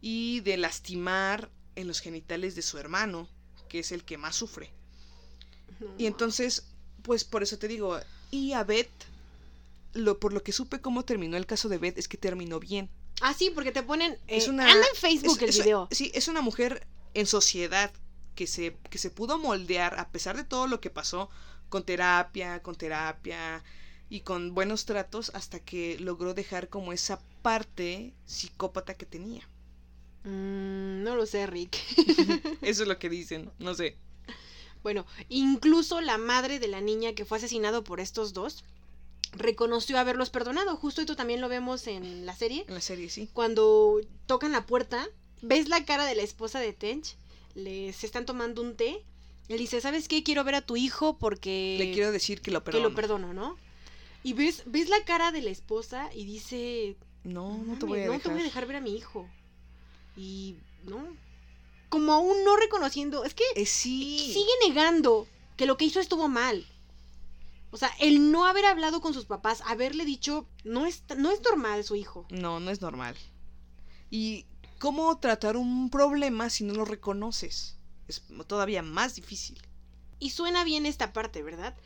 y 0.00 0.40
de 0.40 0.56
lastimar 0.56 1.50
en 1.76 1.86
los 1.86 2.00
genitales 2.00 2.54
de 2.54 2.62
su 2.62 2.78
hermano, 2.78 3.28
que 3.68 3.80
es 3.80 3.92
el 3.92 4.04
que 4.04 4.16
más 4.18 4.36
sufre. 4.36 4.70
No. 5.80 5.88
Y 5.98 6.06
entonces, 6.06 6.64
pues 7.02 7.24
por 7.24 7.42
eso 7.42 7.58
te 7.58 7.68
digo, 7.68 8.00
y 8.30 8.52
a 8.52 8.64
Beth, 8.64 8.88
lo, 9.92 10.18
por 10.18 10.32
lo 10.32 10.42
que 10.42 10.52
supe 10.52 10.80
cómo 10.80 11.04
terminó 11.04 11.36
el 11.36 11.46
caso 11.46 11.68
de 11.68 11.78
Beth 11.78 11.98
es 11.98 12.08
que 12.08 12.16
terminó 12.16 12.58
bien. 12.60 12.88
Ah, 13.20 13.34
sí, 13.34 13.50
porque 13.50 13.72
te 13.72 13.82
ponen. 13.82 14.16
Es 14.26 14.46
eh, 14.46 14.50
una- 14.50 14.70
Anda 14.70 14.86
en 14.86 14.96
Facebook 15.00 15.36
Es- 15.36 15.42
el 15.42 15.48
es- 15.50 15.58
video. 15.58 15.88
Sí, 15.90 16.10
es 16.14 16.28
una 16.28 16.40
mujer 16.40 16.86
en 17.14 17.26
sociedad 17.26 17.92
que 18.34 18.46
se, 18.46 18.76
que 18.90 18.98
se 18.98 19.10
pudo 19.10 19.38
moldear 19.38 19.98
a 19.98 20.08
pesar 20.10 20.36
de 20.36 20.44
todo 20.44 20.66
lo 20.68 20.80
que 20.80 20.90
pasó, 20.90 21.28
con 21.68 21.82
terapia, 21.84 22.62
con 22.62 22.76
terapia 22.76 23.62
y 24.08 24.20
con 24.20 24.54
buenos 24.54 24.84
tratos, 24.86 25.30
hasta 25.34 25.58
que 25.60 25.98
logró 25.98 26.32
dejar 26.34 26.68
como 26.68 26.92
esa 26.92 27.20
parte 27.42 28.14
psicópata 28.26 28.94
que 28.94 29.06
tenía. 29.06 29.42
Mm, 30.24 31.02
no 31.02 31.14
lo 31.16 31.26
sé, 31.26 31.46
Rick. 31.46 31.76
Eso 32.62 32.82
es 32.82 32.88
lo 32.88 32.98
que 32.98 33.08
dicen, 33.08 33.50
no 33.58 33.74
sé. 33.74 33.96
Bueno, 34.82 35.06
incluso 35.28 36.00
la 36.00 36.18
madre 36.18 36.58
de 36.60 36.68
la 36.68 36.80
niña 36.80 37.12
que 37.14 37.24
fue 37.24 37.38
asesinado 37.38 37.82
por 37.82 37.98
estos 38.00 38.32
dos 38.32 38.64
reconoció 39.32 39.98
haberlos 39.98 40.30
perdonado. 40.30 40.76
Justo 40.76 41.00
esto 41.00 41.16
también 41.16 41.40
lo 41.40 41.48
vemos 41.48 41.86
en 41.86 42.26
la 42.26 42.34
serie. 42.36 42.64
En 42.68 42.74
la 42.74 42.80
serie 42.80 43.10
sí. 43.10 43.28
Cuando 43.32 44.00
tocan 44.26 44.52
la 44.52 44.66
puerta, 44.66 45.06
ves 45.42 45.68
la 45.68 45.84
cara 45.84 46.04
de 46.06 46.14
la 46.14 46.22
esposa 46.22 46.60
de 46.60 46.72
Tench. 46.72 47.16
Les 47.54 48.04
están 48.04 48.26
tomando 48.26 48.62
un 48.62 48.76
té. 48.76 49.04
Él 49.48 49.58
dice, 49.58 49.80
¿sabes 49.80 50.08
qué? 50.08 50.22
Quiero 50.22 50.44
ver 50.44 50.54
a 50.56 50.60
tu 50.62 50.76
hijo 50.76 51.16
porque... 51.18 51.76
Le 51.78 51.92
quiero 51.92 52.12
decir 52.12 52.40
que 52.42 52.50
lo 52.50 52.60
que 52.60 52.66
perdono. 52.66 52.88
lo 52.90 52.94
perdono, 52.94 53.32
¿no? 53.32 53.56
Y 54.22 54.34
ves, 54.34 54.62
ves 54.66 54.88
la 54.90 55.02
cara 55.04 55.32
de 55.32 55.40
la 55.42 55.50
esposa 55.50 56.10
y 56.14 56.24
dice, 56.24 56.96
No, 57.24 57.52
no 57.56 57.58
"Mames, 57.58 57.78
te 57.78 57.86
voy 57.86 58.00
a 58.00 58.06
no 58.06 58.12
dejar. 58.12 58.22
te 58.22 58.28
voy 58.30 58.40
a 58.40 58.44
dejar 58.44 58.66
ver 58.66 58.76
a 58.76 58.80
mi 58.80 58.94
hijo. 58.96 59.28
Y 60.16 60.56
no, 60.84 61.02
como 61.88 62.12
aún 62.12 62.44
no 62.44 62.56
reconociendo, 62.56 63.24
es 63.24 63.32
que 63.34 63.44
Eh, 63.54 63.64
sí. 63.64 64.32
sigue 64.34 64.68
negando 64.68 65.26
que 65.56 65.64
lo 65.66 65.76
que 65.78 65.86
hizo 65.86 66.00
estuvo 66.00 66.28
mal. 66.28 66.66
O 67.70 67.76
sea, 67.76 67.90
el 68.00 68.30
no 68.32 68.46
haber 68.46 68.64
hablado 68.64 69.00
con 69.00 69.12
sus 69.12 69.26
papás, 69.26 69.62
haberle 69.66 70.04
dicho, 70.04 70.48
no 70.64 70.86
es, 70.86 71.04
no 71.16 71.30
es 71.30 71.42
normal 71.42 71.84
su 71.84 71.96
hijo. 71.96 72.26
No, 72.30 72.60
no 72.60 72.70
es 72.70 72.80
normal. 72.80 73.14
¿Y 74.10 74.46
cómo 74.78 75.18
tratar 75.18 75.56
un 75.56 75.90
problema 75.90 76.48
si 76.48 76.64
no 76.64 76.72
lo 76.72 76.84
reconoces? 76.84 77.76
Es 78.06 78.22
todavía 78.46 78.82
más 78.82 79.16
difícil. 79.16 79.60
Y 80.18 80.30
suena 80.30 80.64
bien 80.64 80.86
esta 80.86 81.12
parte, 81.12 81.42
¿verdad? 81.42 81.76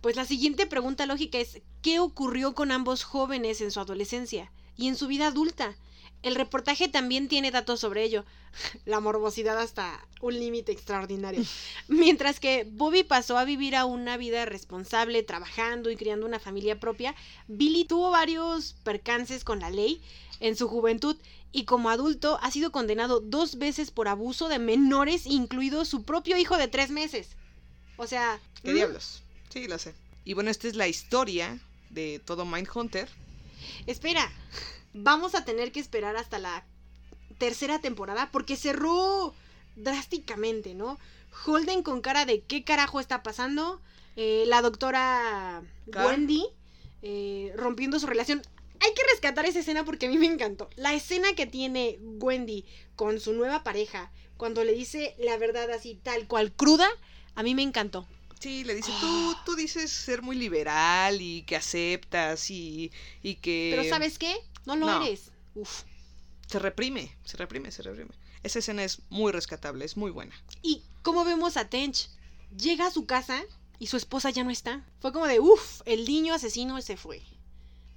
Pues 0.00 0.16
la 0.16 0.24
siguiente 0.24 0.66
pregunta 0.66 1.06
lógica 1.06 1.38
es, 1.38 1.62
¿qué 1.82 2.00
ocurrió 2.00 2.54
con 2.54 2.72
ambos 2.72 3.04
jóvenes 3.04 3.60
en 3.60 3.70
su 3.70 3.80
adolescencia 3.80 4.52
y 4.76 4.88
en 4.88 4.96
su 4.96 5.06
vida 5.06 5.28
adulta? 5.28 5.76
El 6.22 6.34
reportaje 6.34 6.88
también 6.88 7.28
tiene 7.28 7.50
datos 7.50 7.80
sobre 7.80 8.02
ello. 8.02 8.24
La 8.84 9.00
morbosidad 9.00 9.58
hasta 9.58 10.04
un 10.20 10.34
límite 10.34 10.72
extraordinario. 10.72 11.44
Mientras 11.88 12.40
que 12.40 12.66
Bobby 12.70 13.04
pasó 13.04 13.38
a 13.38 13.44
vivir 13.44 13.76
a 13.76 13.84
una 13.84 14.16
vida 14.16 14.44
responsable, 14.44 15.22
trabajando 15.22 15.90
y 15.90 15.96
criando 15.96 16.26
una 16.26 16.40
familia 16.40 16.80
propia, 16.80 17.14
Billy 17.46 17.84
tuvo 17.84 18.10
varios 18.10 18.74
percances 18.82 19.44
con 19.44 19.60
la 19.60 19.70
ley 19.70 20.02
en 20.40 20.56
su 20.56 20.68
juventud 20.68 21.16
y 21.50 21.64
como 21.64 21.90
adulto 21.90 22.38
ha 22.42 22.50
sido 22.50 22.72
condenado 22.72 23.20
dos 23.20 23.58
veces 23.58 23.90
por 23.90 24.08
abuso 24.08 24.48
de 24.48 24.58
menores, 24.58 25.26
incluido 25.26 25.84
su 25.84 26.02
propio 26.02 26.36
hijo 26.36 26.56
de 26.56 26.68
tres 26.68 26.90
meses. 26.90 27.30
O 27.96 28.06
sea... 28.06 28.40
¿Qué 28.62 28.72
¿mm? 28.72 28.74
diablos? 28.74 29.22
Sí, 29.48 29.66
lo 29.66 29.78
sé. 29.78 29.94
Y 30.24 30.34
bueno, 30.34 30.50
esta 30.50 30.68
es 30.68 30.76
la 30.76 30.88
historia 30.88 31.58
de 31.90 32.20
todo 32.24 32.44
Mindhunter. 32.44 33.08
Espera, 33.86 34.30
vamos 34.92 35.34
a 35.34 35.44
tener 35.44 35.72
que 35.72 35.80
esperar 35.80 36.16
hasta 36.16 36.38
la 36.38 36.64
tercera 37.38 37.80
temporada 37.80 38.30
porque 38.32 38.56
cerró 38.56 39.34
drásticamente, 39.76 40.74
¿no? 40.74 40.98
Holden 41.46 41.82
con 41.82 42.00
cara 42.00 42.26
de 42.26 42.42
qué 42.42 42.64
carajo 42.64 43.00
está 43.00 43.22
pasando, 43.22 43.80
eh, 44.16 44.44
la 44.46 44.62
doctora. 44.62 45.62
Wendy 45.86 46.44
eh, 47.02 47.52
rompiendo 47.56 48.00
su 48.00 48.06
relación. 48.06 48.42
Hay 48.80 48.94
que 48.94 49.02
rescatar 49.10 49.46
esa 49.46 49.60
escena 49.60 49.84
porque 49.84 50.06
a 50.06 50.08
mí 50.08 50.18
me 50.18 50.26
encantó. 50.26 50.68
La 50.76 50.94
escena 50.94 51.34
que 51.34 51.46
tiene 51.46 51.98
Wendy 52.00 52.64
con 52.96 53.20
su 53.20 53.32
nueva 53.32 53.62
pareja, 53.64 54.10
cuando 54.36 54.64
le 54.64 54.72
dice 54.72 55.14
la 55.18 55.36
verdad 55.36 55.70
así 55.70 55.98
tal 56.02 56.26
cual 56.26 56.52
cruda, 56.52 56.88
a 57.34 57.42
mí 57.42 57.54
me 57.54 57.62
encantó. 57.62 58.06
Sí, 58.40 58.62
le 58.62 58.76
dice, 58.76 58.92
tú, 59.00 59.36
tú 59.44 59.56
dices 59.56 59.90
ser 59.90 60.22
muy 60.22 60.36
liberal 60.36 61.20
y 61.20 61.42
que 61.42 61.56
aceptas 61.56 62.50
y, 62.50 62.92
y 63.20 63.34
que... 63.36 63.72
Pero 63.74 63.88
¿sabes 63.88 64.16
qué? 64.16 64.36
No 64.68 64.76
lo 64.76 64.86
no. 64.86 65.02
eres. 65.02 65.30
Uf. 65.54 65.84
Se 66.46 66.58
reprime, 66.58 67.16
se 67.24 67.38
reprime, 67.38 67.72
se 67.72 67.82
reprime. 67.82 68.10
Esa 68.42 68.58
escena 68.58 68.84
es 68.84 69.00
muy 69.08 69.32
rescatable, 69.32 69.82
es 69.84 69.96
muy 69.96 70.10
buena. 70.10 70.34
Y 70.62 70.82
como 71.02 71.24
vemos 71.24 71.56
a 71.56 71.70
Tench, 71.70 72.10
llega 72.54 72.86
a 72.86 72.90
su 72.90 73.06
casa 73.06 73.42
y 73.78 73.86
su 73.86 73.96
esposa 73.96 74.28
ya 74.28 74.44
no 74.44 74.50
está. 74.50 74.84
Fue 75.00 75.10
como 75.10 75.26
de, 75.26 75.40
uff, 75.40 75.80
el 75.86 76.04
niño 76.04 76.34
asesino 76.34 76.80
se 76.82 76.98
fue. 76.98 77.22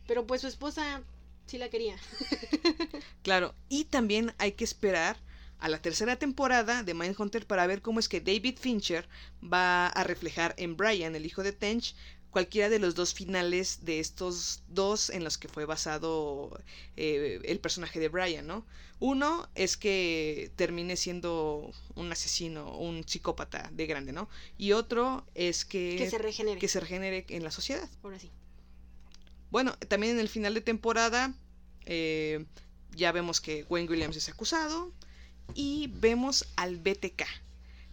Pero 0.07 0.25
pues 0.25 0.41
su 0.41 0.47
esposa 0.47 1.01
sí 1.45 1.57
la 1.57 1.69
quería. 1.69 1.97
Claro, 3.21 3.53
y 3.67 3.83
también 3.83 4.33
hay 4.37 4.53
que 4.53 4.63
esperar 4.63 5.17
a 5.59 5.67
la 5.67 5.81
tercera 5.81 6.15
temporada 6.15 6.83
de 6.83 6.93
Mindhunter 6.93 7.45
para 7.45 7.67
ver 7.67 7.81
cómo 7.81 7.99
es 7.99 8.07
que 8.07 8.21
David 8.21 8.57
Fincher 8.57 9.07
va 9.41 9.87
a 9.87 10.03
reflejar 10.05 10.55
en 10.57 10.75
Brian, 10.77 11.15
el 11.15 11.25
hijo 11.25 11.43
de 11.43 11.51
Tench, 11.51 11.95
cualquiera 12.31 12.69
de 12.69 12.79
los 12.79 12.95
dos 12.95 13.13
finales 13.13 13.85
de 13.85 13.99
estos 13.99 14.63
dos 14.69 15.09
en 15.09 15.23
los 15.23 15.37
que 15.37 15.47
fue 15.47 15.65
basado 15.65 16.57
eh, 16.97 17.39
el 17.43 17.59
personaje 17.59 17.99
de 17.99 18.09
Brian, 18.09 18.47
¿no? 18.47 18.65
Uno 18.99 19.49
es 19.55 19.77
que 19.77 20.51
termine 20.55 20.95
siendo 20.95 21.71
un 21.95 22.11
asesino, 22.11 22.77
un 22.77 23.07
psicópata 23.07 23.69
de 23.73 23.85
grande, 23.85 24.13
¿no? 24.13 24.29
Y 24.57 24.71
otro 24.71 25.25
es 25.35 25.65
que, 25.65 25.95
que 25.97 26.09
se 26.09 26.17
regenere. 26.17 26.59
que 26.59 26.67
se 26.67 26.79
regenere 26.79 27.25
en 27.29 27.43
la 27.43 27.51
sociedad. 27.51 27.89
Ahora 28.03 28.19
sí. 28.19 28.31
Bueno, 29.49 29.73
también 29.89 30.13
en 30.13 30.19
el 30.19 30.29
final 30.29 30.53
de 30.53 30.61
temporada 30.61 31.33
eh, 31.85 32.45
ya 32.95 33.11
vemos 33.11 33.41
que 33.41 33.65
Wayne 33.69 33.89
Williams 33.89 34.15
es 34.15 34.29
acusado 34.29 34.93
y 35.53 35.91
vemos 35.95 36.47
al 36.55 36.77
BTK. 36.77 37.23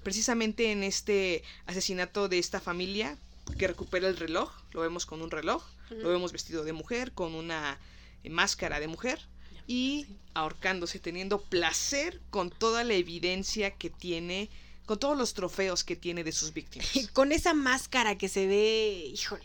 Precisamente 0.02 0.70
en 0.70 0.85
este 0.85 1.43
asesinato 1.66 2.28
de 2.28 2.39
esta 2.39 2.60
familia 2.60 3.19
que 3.56 3.66
recupera 3.66 4.08
el 4.08 4.16
reloj, 4.16 4.50
lo 4.72 4.80
vemos 4.82 5.06
con 5.06 5.22
un 5.22 5.30
reloj, 5.30 5.62
lo 5.90 6.08
vemos 6.08 6.32
vestido 6.32 6.64
de 6.64 6.72
mujer, 6.72 7.12
con 7.12 7.34
una 7.34 7.78
eh, 8.22 8.30
máscara 8.30 8.80
de 8.80 8.88
mujer 8.88 9.20
y 9.66 10.06
ahorcándose, 10.34 10.98
teniendo 10.98 11.40
placer 11.40 12.20
con 12.30 12.50
toda 12.50 12.84
la 12.84 12.94
evidencia 12.94 13.70
que 13.72 13.90
tiene, 13.90 14.50
con 14.86 14.98
todos 14.98 15.16
los 15.16 15.34
trofeos 15.34 15.84
que 15.84 15.96
tiene 15.96 16.24
de 16.24 16.32
sus 16.32 16.52
víctimas. 16.52 16.88
Con 17.12 17.32
esa 17.32 17.52
máscara 17.52 18.16
que 18.16 18.28
se 18.28 18.46
ve, 18.46 19.10
híjole, 19.12 19.44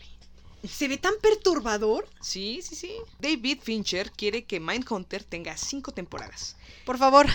se 0.66 0.88
ve 0.88 0.96
tan 0.96 1.14
perturbador. 1.20 2.08
Sí, 2.22 2.60
sí, 2.62 2.74
sí. 2.74 2.92
David 3.20 3.58
Fincher 3.62 4.10
quiere 4.12 4.44
que 4.44 4.60
Mindhunter 4.60 5.22
tenga 5.22 5.56
cinco 5.58 5.92
temporadas. 5.92 6.56
Por 6.86 6.96
favor. 6.96 7.26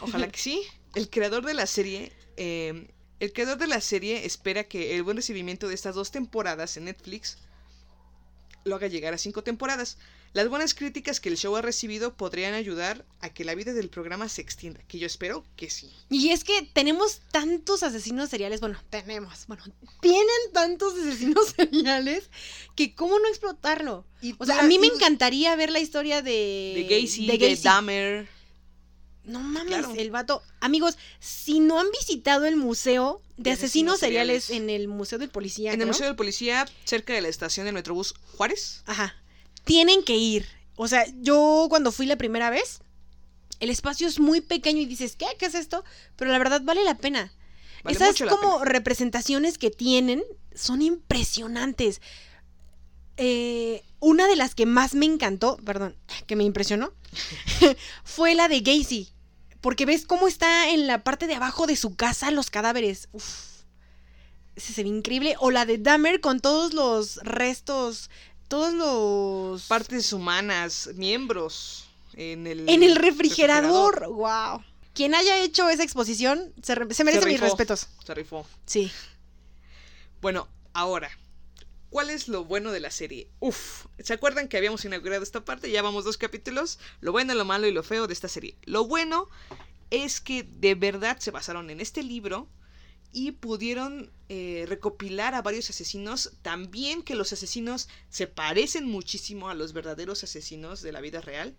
Ojalá 0.00 0.28
que 0.28 0.38
sí. 0.38 0.62
El 0.94 1.10
creador 1.10 1.44
de 1.44 1.52
la 1.52 1.66
serie. 1.66 2.12
eh, 2.38 2.88
el 3.20 3.32
creador 3.32 3.58
de 3.58 3.66
la 3.66 3.80
serie 3.80 4.24
espera 4.24 4.64
que 4.64 4.94
el 4.96 5.02
buen 5.02 5.16
recibimiento 5.16 5.68
de 5.68 5.74
estas 5.74 5.94
dos 5.94 6.10
temporadas 6.10 6.76
en 6.76 6.84
Netflix 6.84 7.38
lo 8.64 8.76
haga 8.76 8.86
llegar 8.86 9.14
a 9.14 9.18
cinco 9.18 9.42
temporadas. 9.42 9.98
Las 10.34 10.48
buenas 10.48 10.74
críticas 10.74 11.20
que 11.20 11.30
el 11.30 11.38
show 11.38 11.56
ha 11.56 11.62
recibido 11.62 12.14
podrían 12.14 12.52
ayudar 12.52 13.04
a 13.20 13.32
que 13.32 13.44
la 13.44 13.54
vida 13.54 13.72
del 13.72 13.88
programa 13.88 14.28
se 14.28 14.42
extienda, 14.42 14.80
que 14.86 14.98
yo 14.98 15.06
espero 15.06 15.42
que 15.56 15.70
sí. 15.70 15.90
Y 16.10 16.30
es 16.30 16.44
que 16.44 16.68
tenemos 16.74 17.22
tantos 17.32 17.82
asesinos 17.82 18.28
seriales, 18.28 18.60
bueno, 18.60 18.78
tenemos, 18.90 19.46
bueno, 19.46 19.64
tienen 20.02 20.52
tantos 20.52 20.92
asesinos 20.98 21.48
seriales 21.56 22.28
que 22.76 22.94
cómo 22.94 23.18
no 23.18 23.26
explotarlo. 23.28 24.04
Y 24.20 24.34
O 24.38 24.44
sea, 24.44 24.60
a 24.60 24.64
mí 24.64 24.78
me 24.78 24.88
encantaría 24.88 25.56
ver 25.56 25.70
la 25.70 25.80
historia 25.80 26.20
de... 26.20 26.86
De 26.88 27.00
Gacy, 27.00 27.26
de 27.26 27.38
de, 27.38 27.50
Gacy. 27.50 27.62
Dahmer. 27.62 28.37
No 29.28 29.40
mames, 29.40 29.68
Claro. 29.78 29.94
el 29.96 30.10
vato. 30.10 30.42
Amigos, 30.60 30.96
si 31.20 31.60
no 31.60 31.78
han 31.78 31.86
visitado 31.90 32.46
el 32.46 32.56
museo 32.56 33.22
de, 33.36 33.44
De 33.44 33.50
asesinos, 33.52 33.94
asesinos 33.94 34.00
seriales, 34.00 34.44
seriales. 34.44 34.70
en 34.70 34.80
el 34.80 34.88
Museo 34.88 35.18
del 35.18 35.28
Policía, 35.30 35.72
En 35.72 35.80
el. 35.80 35.86
Museo 35.86 36.06
del 36.06 36.16
Policía, 36.16 36.66
cerca 36.84 37.12
de 37.12 37.20
la 37.20 37.28
estación 37.28 37.66
del 37.66 37.74
Metrobús 37.74 38.14
Juárez. 38.36 38.82
Ajá. 38.86 39.14
Tienen 39.64 40.02
que 40.02 40.16
ir. 40.16 40.46
O 40.76 40.88
sea, 40.88 41.04
yo 41.20 41.66
cuando 41.68 41.92
fui 41.92 42.06
la 42.06 42.16
primera 42.16 42.50
vez, 42.50 42.80
el 43.60 43.70
espacio 43.70 44.08
es 44.08 44.18
muy 44.18 44.40
pequeño 44.40 44.80
y 44.80 44.86
dices, 44.86 45.14
¿qué? 45.16 45.26
¿Qué 45.38 45.46
es 45.46 45.54
esto? 45.54 45.84
Pero 46.16 46.30
la 46.32 46.38
verdad 46.38 46.62
vale 46.64 46.82
la 46.84 46.96
pena. 46.96 47.32
Vale 47.84 47.96
Esas 47.96 48.08
mucho 48.10 48.24
la 48.24 48.30
como 48.32 48.58
pena. 48.60 48.64
representaciones 48.72 49.58
que 49.58 49.70
tienen 49.70 50.22
son 50.54 50.80
impresionantes. 50.82 52.00
Eh, 53.16 53.82
una 54.00 54.26
de 54.28 54.36
las 54.36 54.54
que 54.54 54.64
más 54.66 54.94
me 54.94 55.06
encantó, 55.06 55.56
perdón, 55.64 55.96
que 56.26 56.36
me 56.36 56.44
impresionó, 56.44 56.92
fue 58.04 58.34
la 58.34 58.48
de 58.48 58.60
Gacy. 58.60 59.12
Porque 59.60 59.86
ves 59.86 60.06
cómo 60.06 60.28
está 60.28 60.70
en 60.70 60.86
la 60.86 61.02
parte 61.02 61.26
de 61.26 61.34
abajo 61.34 61.66
de 61.66 61.76
su 61.76 61.96
casa 61.96 62.30
los 62.30 62.50
cadáveres. 62.50 63.08
Uf. 63.12 63.26
Ese 64.56 64.72
se 64.72 64.82
ve 64.82 64.88
increíble. 64.88 65.34
O 65.40 65.50
la 65.50 65.66
de 65.66 65.78
Dahmer 65.78 66.20
con 66.20 66.40
todos 66.40 66.74
los 66.74 67.16
restos, 67.16 68.10
todos 68.48 68.72
los... 68.74 69.64
Partes 69.64 70.12
humanas, 70.12 70.90
miembros. 70.94 71.88
En 72.14 72.46
el, 72.46 72.68
en 72.68 72.82
el 72.82 72.96
refrigerador. 72.96 74.08
Wow. 74.08 74.62
Quien 74.94 75.14
haya 75.14 75.36
hecho 75.38 75.70
esa 75.70 75.84
exposición 75.84 76.52
se, 76.62 76.74
re- 76.74 76.92
se 76.92 77.04
merece 77.04 77.24
mis 77.26 77.34
rifó. 77.34 77.44
respetos. 77.44 77.86
Se 78.04 78.14
rifó. 78.14 78.44
Sí. 78.66 78.90
Bueno, 80.20 80.48
ahora, 80.72 81.08
¿cuál 81.90 82.10
es 82.10 82.28
lo 82.28 82.44
bueno 82.44 82.72
de 82.72 82.80
la 82.80 82.90
serie? 82.90 83.28
Uf, 83.40 83.86
¿se 83.98 84.12
acuerdan 84.12 84.48
que 84.48 84.56
habíamos 84.56 84.84
inaugurado 84.84 85.22
esta 85.22 85.44
parte? 85.44 85.70
Ya 85.70 85.82
vamos 85.82 86.04
dos 86.04 86.18
capítulos. 86.18 86.78
Lo 87.00 87.12
bueno, 87.12 87.34
lo 87.34 87.44
malo 87.44 87.66
y 87.66 87.72
lo 87.72 87.82
feo 87.82 88.06
de 88.06 88.12
esta 88.12 88.28
serie. 88.28 88.56
Lo 88.64 88.86
bueno 88.86 89.28
es 89.90 90.20
que 90.20 90.42
de 90.42 90.74
verdad 90.74 91.18
se 91.18 91.30
basaron 91.30 91.70
en 91.70 91.80
este 91.80 92.02
libro 92.02 92.48
y 93.12 93.32
pudieron 93.32 94.10
eh, 94.28 94.66
recopilar 94.68 95.34
a 95.34 95.42
varios 95.42 95.70
asesinos. 95.70 96.32
También 96.42 97.02
que 97.02 97.14
los 97.14 97.32
asesinos 97.32 97.88
se 98.10 98.26
parecen 98.26 98.86
muchísimo 98.86 99.48
a 99.48 99.54
los 99.54 99.72
verdaderos 99.72 100.24
asesinos 100.24 100.82
de 100.82 100.92
la 100.92 101.00
vida 101.00 101.20
real. 101.20 101.56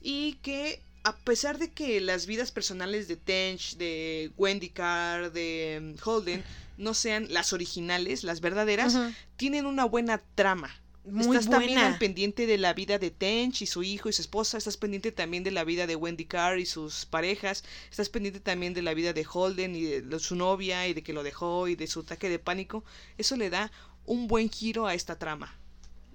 Y 0.00 0.34
que 0.42 0.82
a 1.04 1.16
pesar 1.16 1.58
de 1.58 1.70
que 1.70 2.00
las 2.00 2.26
vidas 2.26 2.52
personales 2.52 3.08
de 3.08 3.16
Tench, 3.16 3.76
de 3.76 4.30
Wendy 4.36 4.68
Carr, 4.68 5.32
de 5.32 5.80
mm, 5.82 6.08
Holden 6.08 6.44
no 6.76 6.94
sean 6.94 7.26
las 7.30 7.52
originales, 7.52 8.24
las 8.24 8.40
verdaderas, 8.40 8.96
tienen 9.36 9.66
una 9.66 9.84
buena 9.84 10.22
trama. 10.34 10.70
Muy 11.04 11.36
estás 11.36 11.50
también 11.50 11.74
buena. 11.74 11.88
al 11.88 11.98
pendiente 11.98 12.46
de 12.46 12.58
la 12.58 12.74
vida 12.74 12.98
de 12.98 13.10
Tench 13.10 13.62
y 13.62 13.66
su 13.66 13.82
hijo 13.82 14.08
y 14.08 14.12
su 14.12 14.22
esposa. 14.22 14.56
Estás 14.56 14.76
pendiente 14.76 15.10
también 15.10 15.42
de 15.42 15.50
la 15.50 15.64
vida 15.64 15.88
de 15.88 15.96
Wendy 15.96 16.26
Carr 16.26 16.60
y 16.60 16.66
sus 16.66 17.06
parejas. 17.06 17.64
Estás 17.90 18.08
pendiente 18.08 18.38
también 18.38 18.72
de 18.72 18.82
la 18.82 18.94
vida 18.94 19.12
de 19.12 19.26
Holden 19.30 19.74
y 19.74 19.82
de 19.82 20.18
su 20.20 20.36
novia 20.36 20.86
y 20.86 20.94
de 20.94 21.02
que 21.02 21.12
lo 21.12 21.24
dejó 21.24 21.66
y 21.66 21.74
de 21.74 21.88
su 21.88 22.00
ataque 22.00 22.28
de 22.28 22.38
pánico. 22.38 22.84
Eso 23.18 23.36
le 23.36 23.50
da 23.50 23.72
un 24.06 24.28
buen 24.28 24.48
giro 24.48 24.86
a 24.86 24.94
esta 24.94 25.18
trama. 25.18 25.58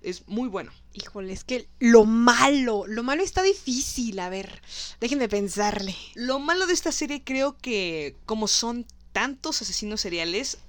Es 0.01 0.27
muy 0.27 0.47
bueno. 0.47 0.71
Híjole, 0.93 1.33
es 1.33 1.43
que 1.43 1.67
lo 1.79 2.05
malo, 2.05 2.85
lo 2.87 3.03
malo 3.03 3.23
está 3.23 3.41
difícil. 3.41 4.19
A 4.19 4.29
ver, 4.29 4.61
déjenme 4.99 5.27
pensarle. 5.27 5.95
Lo 6.15 6.39
malo 6.39 6.67
de 6.67 6.73
esta 6.73 6.91
serie 6.91 7.23
creo 7.23 7.57
que 7.57 8.15
como 8.25 8.47
son 8.47 8.85
tantos 9.11 9.61
asesinos 9.61 10.01
seriales, 10.01 10.59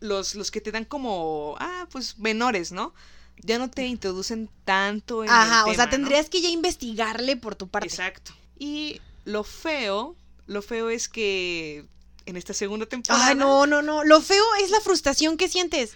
los, 0.00 0.34
los 0.34 0.50
que 0.50 0.60
te 0.60 0.72
dan 0.72 0.84
como, 0.84 1.56
ah, 1.58 1.86
pues 1.90 2.18
menores, 2.18 2.72
¿no? 2.72 2.94
Ya 3.42 3.58
no 3.58 3.70
te 3.70 3.86
introducen 3.86 4.50
tanto 4.64 5.24
en 5.24 5.30
Ajá, 5.30 5.64
el 5.66 5.72
o 5.72 5.74
sea, 5.74 5.86
¿no? 5.86 5.90
tendrías 5.90 6.28
que 6.28 6.40
ya 6.40 6.48
investigarle 6.48 7.36
por 7.36 7.54
tu 7.54 7.68
parte. 7.68 7.88
Exacto. 7.88 8.32
Y 8.58 9.00
lo 9.24 9.44
feo, 9.44 10.16
lo 10.46 10.62
feo 10.62 10.90
es 10.90 11.08
que 11.08 11.86
en 12.26 12.36
esta 12.36 12.54
segunda 12.54 12.86
temporada... 12.86 13.28
Ay, 13.28 13.34
no, 13.34 13.66
no, 13.66 13.82
no. 13.82 14.04
Lo 14.04 14.20
feo 14.20 14.44
es 14.62 14.70
la 14.70 14.80
frustración 14.80 15.36
que 15.36 15.48
sientes. 15.48 15.92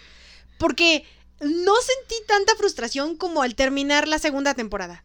Porque 0.59 1.05
no 1.45 1.75
sentí 1.81 2.15
tanta 2.27 2.57
frustración 2.57 3.17
como 3.17 3.43
al 3.43 3.55
terminar 3.55 4.09
la 4.09 4.19
segunda 4.19 4.55
temporada. 4.55 5.05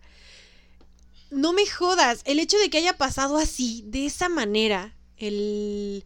no 1.31 1.53
me 1.53 1.67
jodas, 1.67 2.21
el 2.25 2.39
hecho 2.39 2.57
de 2.57 2.69
que 2.69 2.79
haya 2.79 2.97
pasado 2.97 3.37
así, 3.37 3.83
de 3.85 4.05
esa 4.07 4.29
manera, 4.29 4.95
el, 5.17 6.03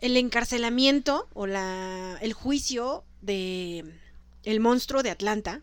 el 0.00 0.16
encarcelamiento 0.16 1.28
o 1.34 1.46
la, 1.46 2.16
el 2.20 2.32
juicio 2.32 3.04
de 3.22 3.84
el 4.44 4.60
monstruo 4.60 5.02
de 5.02 5.10
Atlanta, 5.10 5.62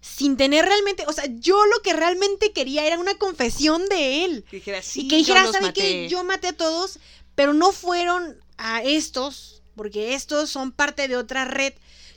sin 0.00 0.36
tener 0.36 0.64
realmente, 0.64 1.04
o 1.08 1.12
sea, 1.12 1.24
yo 1.26 1.66
lo 1.66 1.82
que 1.82 1.92
realmente 1.92 2.52
quería 2.52 2.86
era 2.86 2.98
una 2.98 3.16
confesión 3.16 3.84
de 3.88 4.24
él. 4.24 4.44
Que 4.48 4.56
dijera, 4.58 4.82
sí, 4.82 5.02
y 5.02 5.08
que 5.08 5.16
dijera, 5.16 5.46
¿saben 5.46 5.62
maté". 5.68 5.80
qué? 5.80 6.08
Yo 6.08 6.22
maté 6.22 6.48
a 6.48 6.52
todos, 6.56 7.00
pero 7.34 7.52
no 7.54 7.72
fueron 7.72 8.38
a 8.56 8.82
estos, 8.84 9.62
porque 9.74 10.14
estos 10.14 10.50
son 10.50 10.70
parte 10.70 11.08
de 11.08 11.16
otra 11.16 11.44
red, 11.44 11.72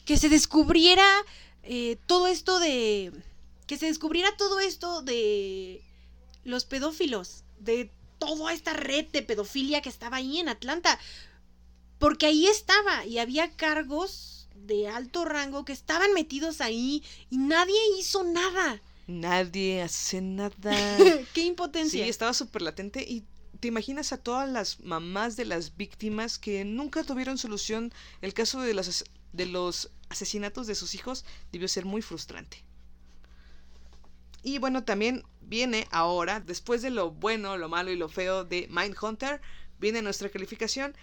que 0.05 0.17
se 0.17 0.29
descubriera 0.29 1.07
eh, 1.63 1.97
todo 2.07 2.27
esto 2.27 2.59
de... 2.59 3.11
Que 3.67 3.77
se 3.77 3.85
descubriera 3.85 4.35
todo 4.37 4.59
esto 4.59 5.01
de 5.01 5.81
los 6.43 6.65
pedófilos, 6.65 7.43
de 7.59 7.89
toda 8.19 8.53
esta 8.53 8.73
red 8.73 9.05
de 9.07 9.21
pedofilia 9.21 9.81
que 9.81 9.89
estaba 9.89 10.17
ahí 10.17 10.39
en 10.39 10.49
Atlanta. 10.49 10.99
Porque 11.99 12.25
ahí 12.25 12.47
estaba 12.47 13.05
y 13.05 13.19
había 13.19 13.51
cargos 13.55 14.47
de 14.55 14.87
alto 14.89 15.23
rango 15.25 15.65
que 15.65 15.73
estaban 15.73 16.13
metidos 16.13 16.61
ahí 16.61 17.03
y 17.29 17.37
nadie 17.37 17.77
hizo 17.97 18.23
nada. 18.23 18.81
Nadie 19.07 19.81
hace 19.81 20.21
nada. 20.21 20.51
Qué 21.33 21.41
impotencia. 21.45 22.03
Sí, 22.03 22.09
estaba 22.09 22.33
súper 22.33 22.61
latente 22.63 23.03
y 23.07 23.23
te 23.59 23.67
imaginas 23.67 24.11
a 24.13 24.17
todas 24.17 24.49
las 24.49 24.79
mamás 24.81 25.35
de 25.35 25.45
las 25.45 25.77
víctimas 25.77 26.37
que 26.39 26.65
nunca 26.65 27.03
tuvieron 27.03 27.37
solución. 27.37 27.93
El 28.21 28.33
caso 28.33 28.61
de 28.61 28.73
los, 28.73 28.87
as- 28.87 29.05
de 29.33 29.45
los 29.45 29.91
asesinatos 30.09 30.67
de 30.67 30.75
sus 30.75 30.95
hijos 30.95 31.25
debió 31.51 31.67
ser 31.67 31.85
muy 31.85 32.01
frustrante. 32.01 32.63
Y 34.43 34.57
bueno, 34.57 34.83
también 34.83 35.23
viene 35.41 35.87
ahora, 35.91 36.39
después 36.39 36.81
de 36.81 36.89
lo 36.89 37.11
bueno, 37.11 37.57
lo 37.57 37.69
malo 37.69 37.91
y 37.91 37.95
lo 37.95 38.09
feo 38.09 38.43
de 38.43 38.67
Mindhunter, 38.69 39.41
viene 39.79 40.01
nuestra 40.01 40.29
calificación. 40.29 40.95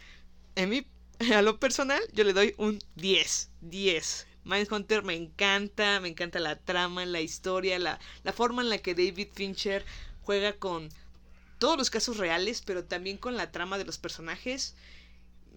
En 0.56 0.86
a 1.34 1.42
lo 1.42 1.58
personal, 1.58 2.00
yo 2.12 2.24
le 2.24 2.32
doy 2.32 2.54
un 2.58 2.78
10. 2.96 3.50
10. 3.60 4.26
Mindhunter 4.44 5.02
me 5.02 5.14
encanta, 5.14 6.00
me 6.00 6.08
encanta 6.08 6.38
la 6.38 6.56
trama, 6.56 7.04
la 7.04 7.20
historia, 7.20 7.78
la, 7.78 7.98
la 8.24 8.32
forma 8.32 8.62
en 8.62 8.70
la 8.70 8.78
que 8.78 8.94
David 8.94 9.28
Fincher 9.34 9.84
juega 10.22 10.54
con 10.54 10.88
todos 11.58 11.76
los 11.76 11.90
casos 11.90 12.16
reales, 12.16 12.62
pero 12.64 12.84
también 12.84 13.18
con 13.18 13.36
la 13.36 13.50
trama 13.50 13.78
de 13.78 13.84
los 13.84 13.98
personajes. 13.98 14.74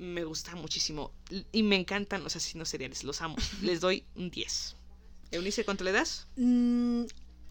Me 0.01 0.23
gusta 0.23 0.55
muchísimo. 0.55 1.13
Y 1.51 1.61
me 1.61 1.75
encantan 1.75 2.23
los 2.23 2.35
asesinos 2.35 2.69
seriales, 2.69 3.03
los 3.03 3.21
amo. 3.21 3.35
Les 3.61 3.81
doy 3.81 4.03
un 4.15 4.31
10. 4.31 4.75
Eunice, 5.29 5.63
¿cuánto 5.63 5.83
le 5.83 5.91
das? 5.91 6.27
Mm, 6.37 7.03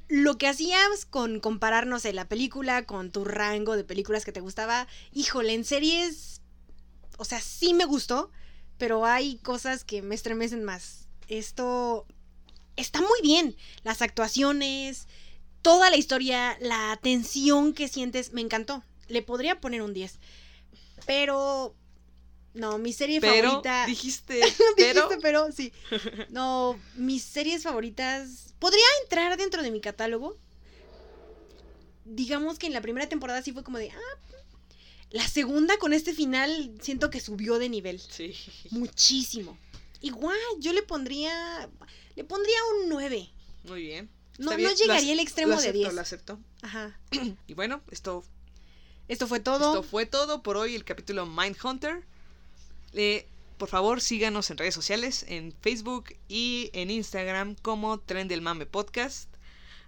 lo 0.09 0.37
que 0.37 0.49
hacías 0.49 1.07
con 1.07 1.39
comparar, 1.39 1.87
no 1.87 2.01
sé, 2.01 2.13
la 2.13 2.29
película 2.29 2.87
con 2.87 3.13
tu 3.13 3.25
rango 3.25 3.77
de 3.77 3.85
películas 3.85 4.25
que 4.25 4.33
te 4.33 4.41
gustaba, 4.41 4.89
híjole, 5.13 5.55
en 5.55 5.65
series, 5.65 6.43
o 7.19 7.25
sea, 7.25 7.41
sí 7.41 7.73
me 7.73 7.85
gustó, 7.85 8.33
pero 8.79 9.07
hay 9.07 9.37
cosas 9.37 9.85
que 9.85 10.03
me 10.03 10.17
estremecen 10.17 10.65
más. 10.65 11.09
Esto 11.29 12.05
está 12.75 13.01
muy 13.01 13.21
bien, 13.23 13.57
las 13.85 14.03
actuaciones, 14.03 15.07
toda 15.63 15.89
la 15.89 15.97
historia, 15.97 16.59
la 16.61 16.99
tensión 17.01 17.75
que 17.75 17.87
sientes, 17.87 18.33
me 18.33 18.41
encantó. 18.41 18.83
Le 19.07 19.23
podría 19.23 19.61
poner 19.61 19.83
un 19.83 19.95
10, 19.95 20.19
pero... 21.07 21.77
No, 22.53 22.79
mi 22.79 22.93
serie 22.93 23.21
Pero, 23.21 23.49
favorita... 23.49 23.87
dijiste, 23.87 24.41
Lo 24.59 24.65
pero... 24.77 25.03
dijiste, 25.03 25.23
pero 25.23 25.53
sí. 25.53 25.73
No, 26.31 26.79
mis 26.97 27.23
series 27.23 27.63
favoritas. 27.63 28.55
Podría 28.59 28.85
entrar 29.03 29.37
dentro 29.37 29.63
de 29.63 29.71
mi 29.71 29.81
catálogo. 29.81 30.37
Digamos 32.05 32.59
que 32.59 32.67
en 32.67 32.73
la 32.73 32.81
primera 32.81 33.09
temporada 33.09 33.41
sí 33.43 33.53
fue 33.53 33.63
como 33.63 33.79
de. 33.79 33.91
Ah, 33.91 34.19
la 35.11 35.27
segunda 35.27 35.77
con 35.79 35.93
este 35.93 36.13
final 36.13 36.73
siento 36.81 37.11
que 37.11 37.21
subió 37.21 37.59
de 37.59 37.69
nivel. 37.69 38.01
Sí. 38.01 38.35
Muchísimo. 38.71 39.57
Igual, 40.01 40.39
yo 40.59 40.73
le 40.73 40.83
pondría. 40.83 41.69
Le 42.17 42.25
pondría 42.25 42.57
un 42.83 42.89
9. 42.89 43.31
Muy 43.65 43.83
bien. 43.83 44.11
No, 44.39 44.57
bien, 44.57 44.71
no 44.71 44.75
llegaría 44.75 45.13
al 45.13 45.21
extremo 45.21 45.55
lo 45.55 45.61
de 45.61 45.69
acepto, 45.69 45.79
10. 45.79 45.95
Lo 45.95 46.01
acepto. 46.01 46.41
Ajá. 46.63 46.99
Y 47.47 47.55
bueno, 47.55 47.83
esto 47.91 48.25
Esto 49.09 49.27
fue 49.27 49.41
todo. 49.41 49.75
Esto 49.75 49.83
fue 49.83 50.07
todo 50.07 50.43
por 50.43 50.57
hoy, 50.57 50.75
el 50.75 50.85
capítulo 50.85 51.27
Mindhunter. 51.27 52.07
Eh, 52.93 53.27
por 53.59 53.69
favor, 53.69 54.01
síganos 54.01 54.51
en 54.51 54.57
redes 54.59 54.75
sociales, 54.75 55.25
en 55.29 55.53
Facebook 55.61 56.15
y 56.29 56.71
en 56.73 56.91
Instagram 56.91 57.57
como 57.63 57.99
Tren 58.01 58.27
del 58.29 58.41
Mame 58.43 58.67
Podcast. 58.67 59.29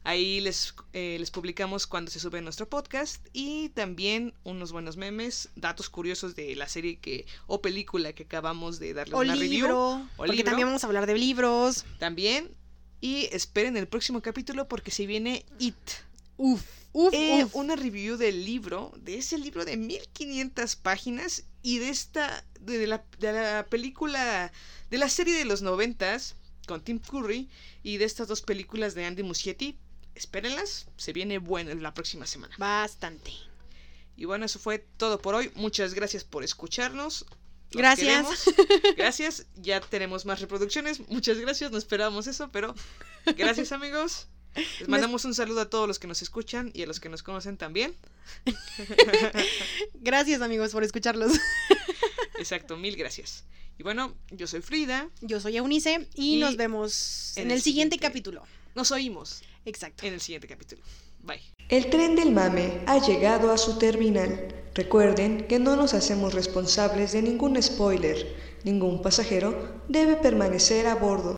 Ahí 0.04 0.40
les, 0.40 0.74
eh, 0.92 1.16
les 1.20 1.30
publicamos 1.30 1.86
cuando 1.86 2.10
se 2.10 2.18
sube 2.18 2.42
nuestro 2.42 2.68
podcast 2.68 3.24
y 3.32 3.68
también 3.68 4.34
unos 4.42 4.72
buenos 4.72 4.96
memes, 4.96 5.48
datos 5.54 5.88
curiosos 5.88 6.34
de 6.34 6.56
la 6.56 6.66
serie 6.68 6.98
que 6.98 7.24
o 7.46 7.62
película 7.62 8.12
que 8.12 8.24
acabamos 8.24 8.80
de 8.80 8.94
darle 8.94 9.14
O 9.14 9.20
una 9.20 9.36
review. 9.36 9.70
O 9.70 10.04
porque 10.16 10.32
libro. 10.32 10.44
también 10.44 10.66
vamos 10.66 10.82
a 10.82 10.88
hablar 10.88 11.06
de 11.06 11.16
libros. 11.16 11.84
También. 12.00 12.50
Y 13.00 13.26
esperen 13.32 13.76
el 13.76 13.86
próximo 13.86 14.22
capítulo 14.22 14.66
porque 14.66 14.90
se 14.90 15.06
viene 15.06 15.46
It. 15.60 15.76
Uf, 16.36 16.64
uf, 16.92 17.14
Eh, 17.14 17.44
uf. 17.44 17.54
una 17.54 17.76
review 17.76 18.16
del 18.16 18.44
libro, 18.44 18.92
de 18.96 19.18
ese 19.18 19.38
libro 19.38 19.64
de 19.64 19.76
1500 19.76 20.74
páginas 20.76 21.44
y 21.62 21.78
de 21.78 21.88
esta, 21.88 22.44
de 22.60 22.86
la, 22.86 23.04
de 23.18 23.32
la 23.32 23.66
película, 23.68 24.52
de 24.90 24.98
la 24.98 25.08
serie 25.08 25.34
de 25.34 25.44
los 25.44 25.62
noventas 25.62 26.36
con 26.66 26.82
Tim 26.82 26.98
Curry 26.98 27.48
y 27.82 27.96
de 27.98 28.04
estas 28.04 28.28
dos 28.28 28.42
películas 28.42 28.94
de 28.94 29.04
Andy 29.04 29.22
Muschietti. 29.22 29.78
Espérenlas, 30.14 30.86
se 30.96 31.12
viene 31.12 31.38
bueno 31.38 31.74
la 31.74 31.94
próxima 31.94 32.26
semana. 32.26 32.54
Bastante. 32.58 33.32
Y 34.16 34.26
bueno, 34.26 34.44
eso 34.44 34.58
fue 34.58 34.78
todo 34.78 35.20
por 35.20 35.34
hoy. 35.34 35.50
Muchas 35.54 35.94
gracias 35.94 36.24
por 36.24 36.44
escucharnos. 36.44 37.24
Los 37.70 37.80
Gracias. 37.80 38.44
queremos. 38.44 38.96
Gracias. 38.96 39.46
Ya 39.56 39.80
tenemos 39.80 40.26
más 40.26 40.40
reproducciones. 40.40 41.00
Muchas 41.08 41.38
gracias. 41.38 41.70
No 41.70 41.78
esperábamos 41.78 42.26
eso, 42.26 42.50
pero 42.52 42.74
gracias 43.36 43.72
amigos. 43.72 44.28
Les 44.54 44.88
mandamos 44.88 45.24
un 45.24 45.34
saludo 45.34 45.60
a 45.62 45.70
todos 45.70 45.88
los 45.88 45.98
que 45.98 46.06
nos 46.06 46.20
escuchan 46.22 46.70
y 46.74 46.82
a 46.82 46.86
los 46.86 47.00
que 47.00 47.08
nos 47.08 47.22
conocen 47.22 47.56
también. 47.56 47.94
Gracias, 49.94 50.42
amigos, 50.42 50.72
por 50.72 50.84
escucharlos. 50.84 51.32
Exacto, 52.38 52.76
mil 52.76 52.96
gracias. 52.96 53.44
Y 53.78 53.82
bueno, 53.82 54.14
yo 54.30 54.46
soy 54.46 54.60
Frida. 54.62 55.08
Yo 55.20 55.40
soy 55.40 55.56
Eunice 55.56 56.08
y, 56.14 56.36
Y 56.36 56.40
nos 56.40 56.56
vemos 56.56 57.36
en, 57.36 57.44
en 57.44 57.50
el, 57.52 57.62
siguiente. 57.62 57.98
capítulo. 57.98 58.42
Nos 58.74 58.90
oímos 58.90 59.42
Exacto. 59.64 60.04
en 60.06 60.14
el 60.14 60.20
siguiente 60.20 60.48
capítulo. 60.48 60.82
Bye. 61.20 61.40
El 61.68 61.88
tren 61.88 62.16
del 62.16 62.32
mame 62.32 62.80
ha 62.86 62.98
llegado 62.98 63.52
a 63.52 63.58
su 63.58 63.78
terminal. 63.78 64.54
Recuerden 64.74 65.46
que 65.46 65.58
no 65.58 65.76
nos 65.76 65.94
hacemos 65.94 66.34
responsables 66.34 67.12
de 67.12 67.22
ningún 67.22 67.62
spoiler. 67.62 68.34
Ningún 68.64 69.02
pasajero 69.02 69.80
debe 69.88 70.16
permanecer 70.16 70.86
a 70.86 70.94
bordo. 70.96 71.30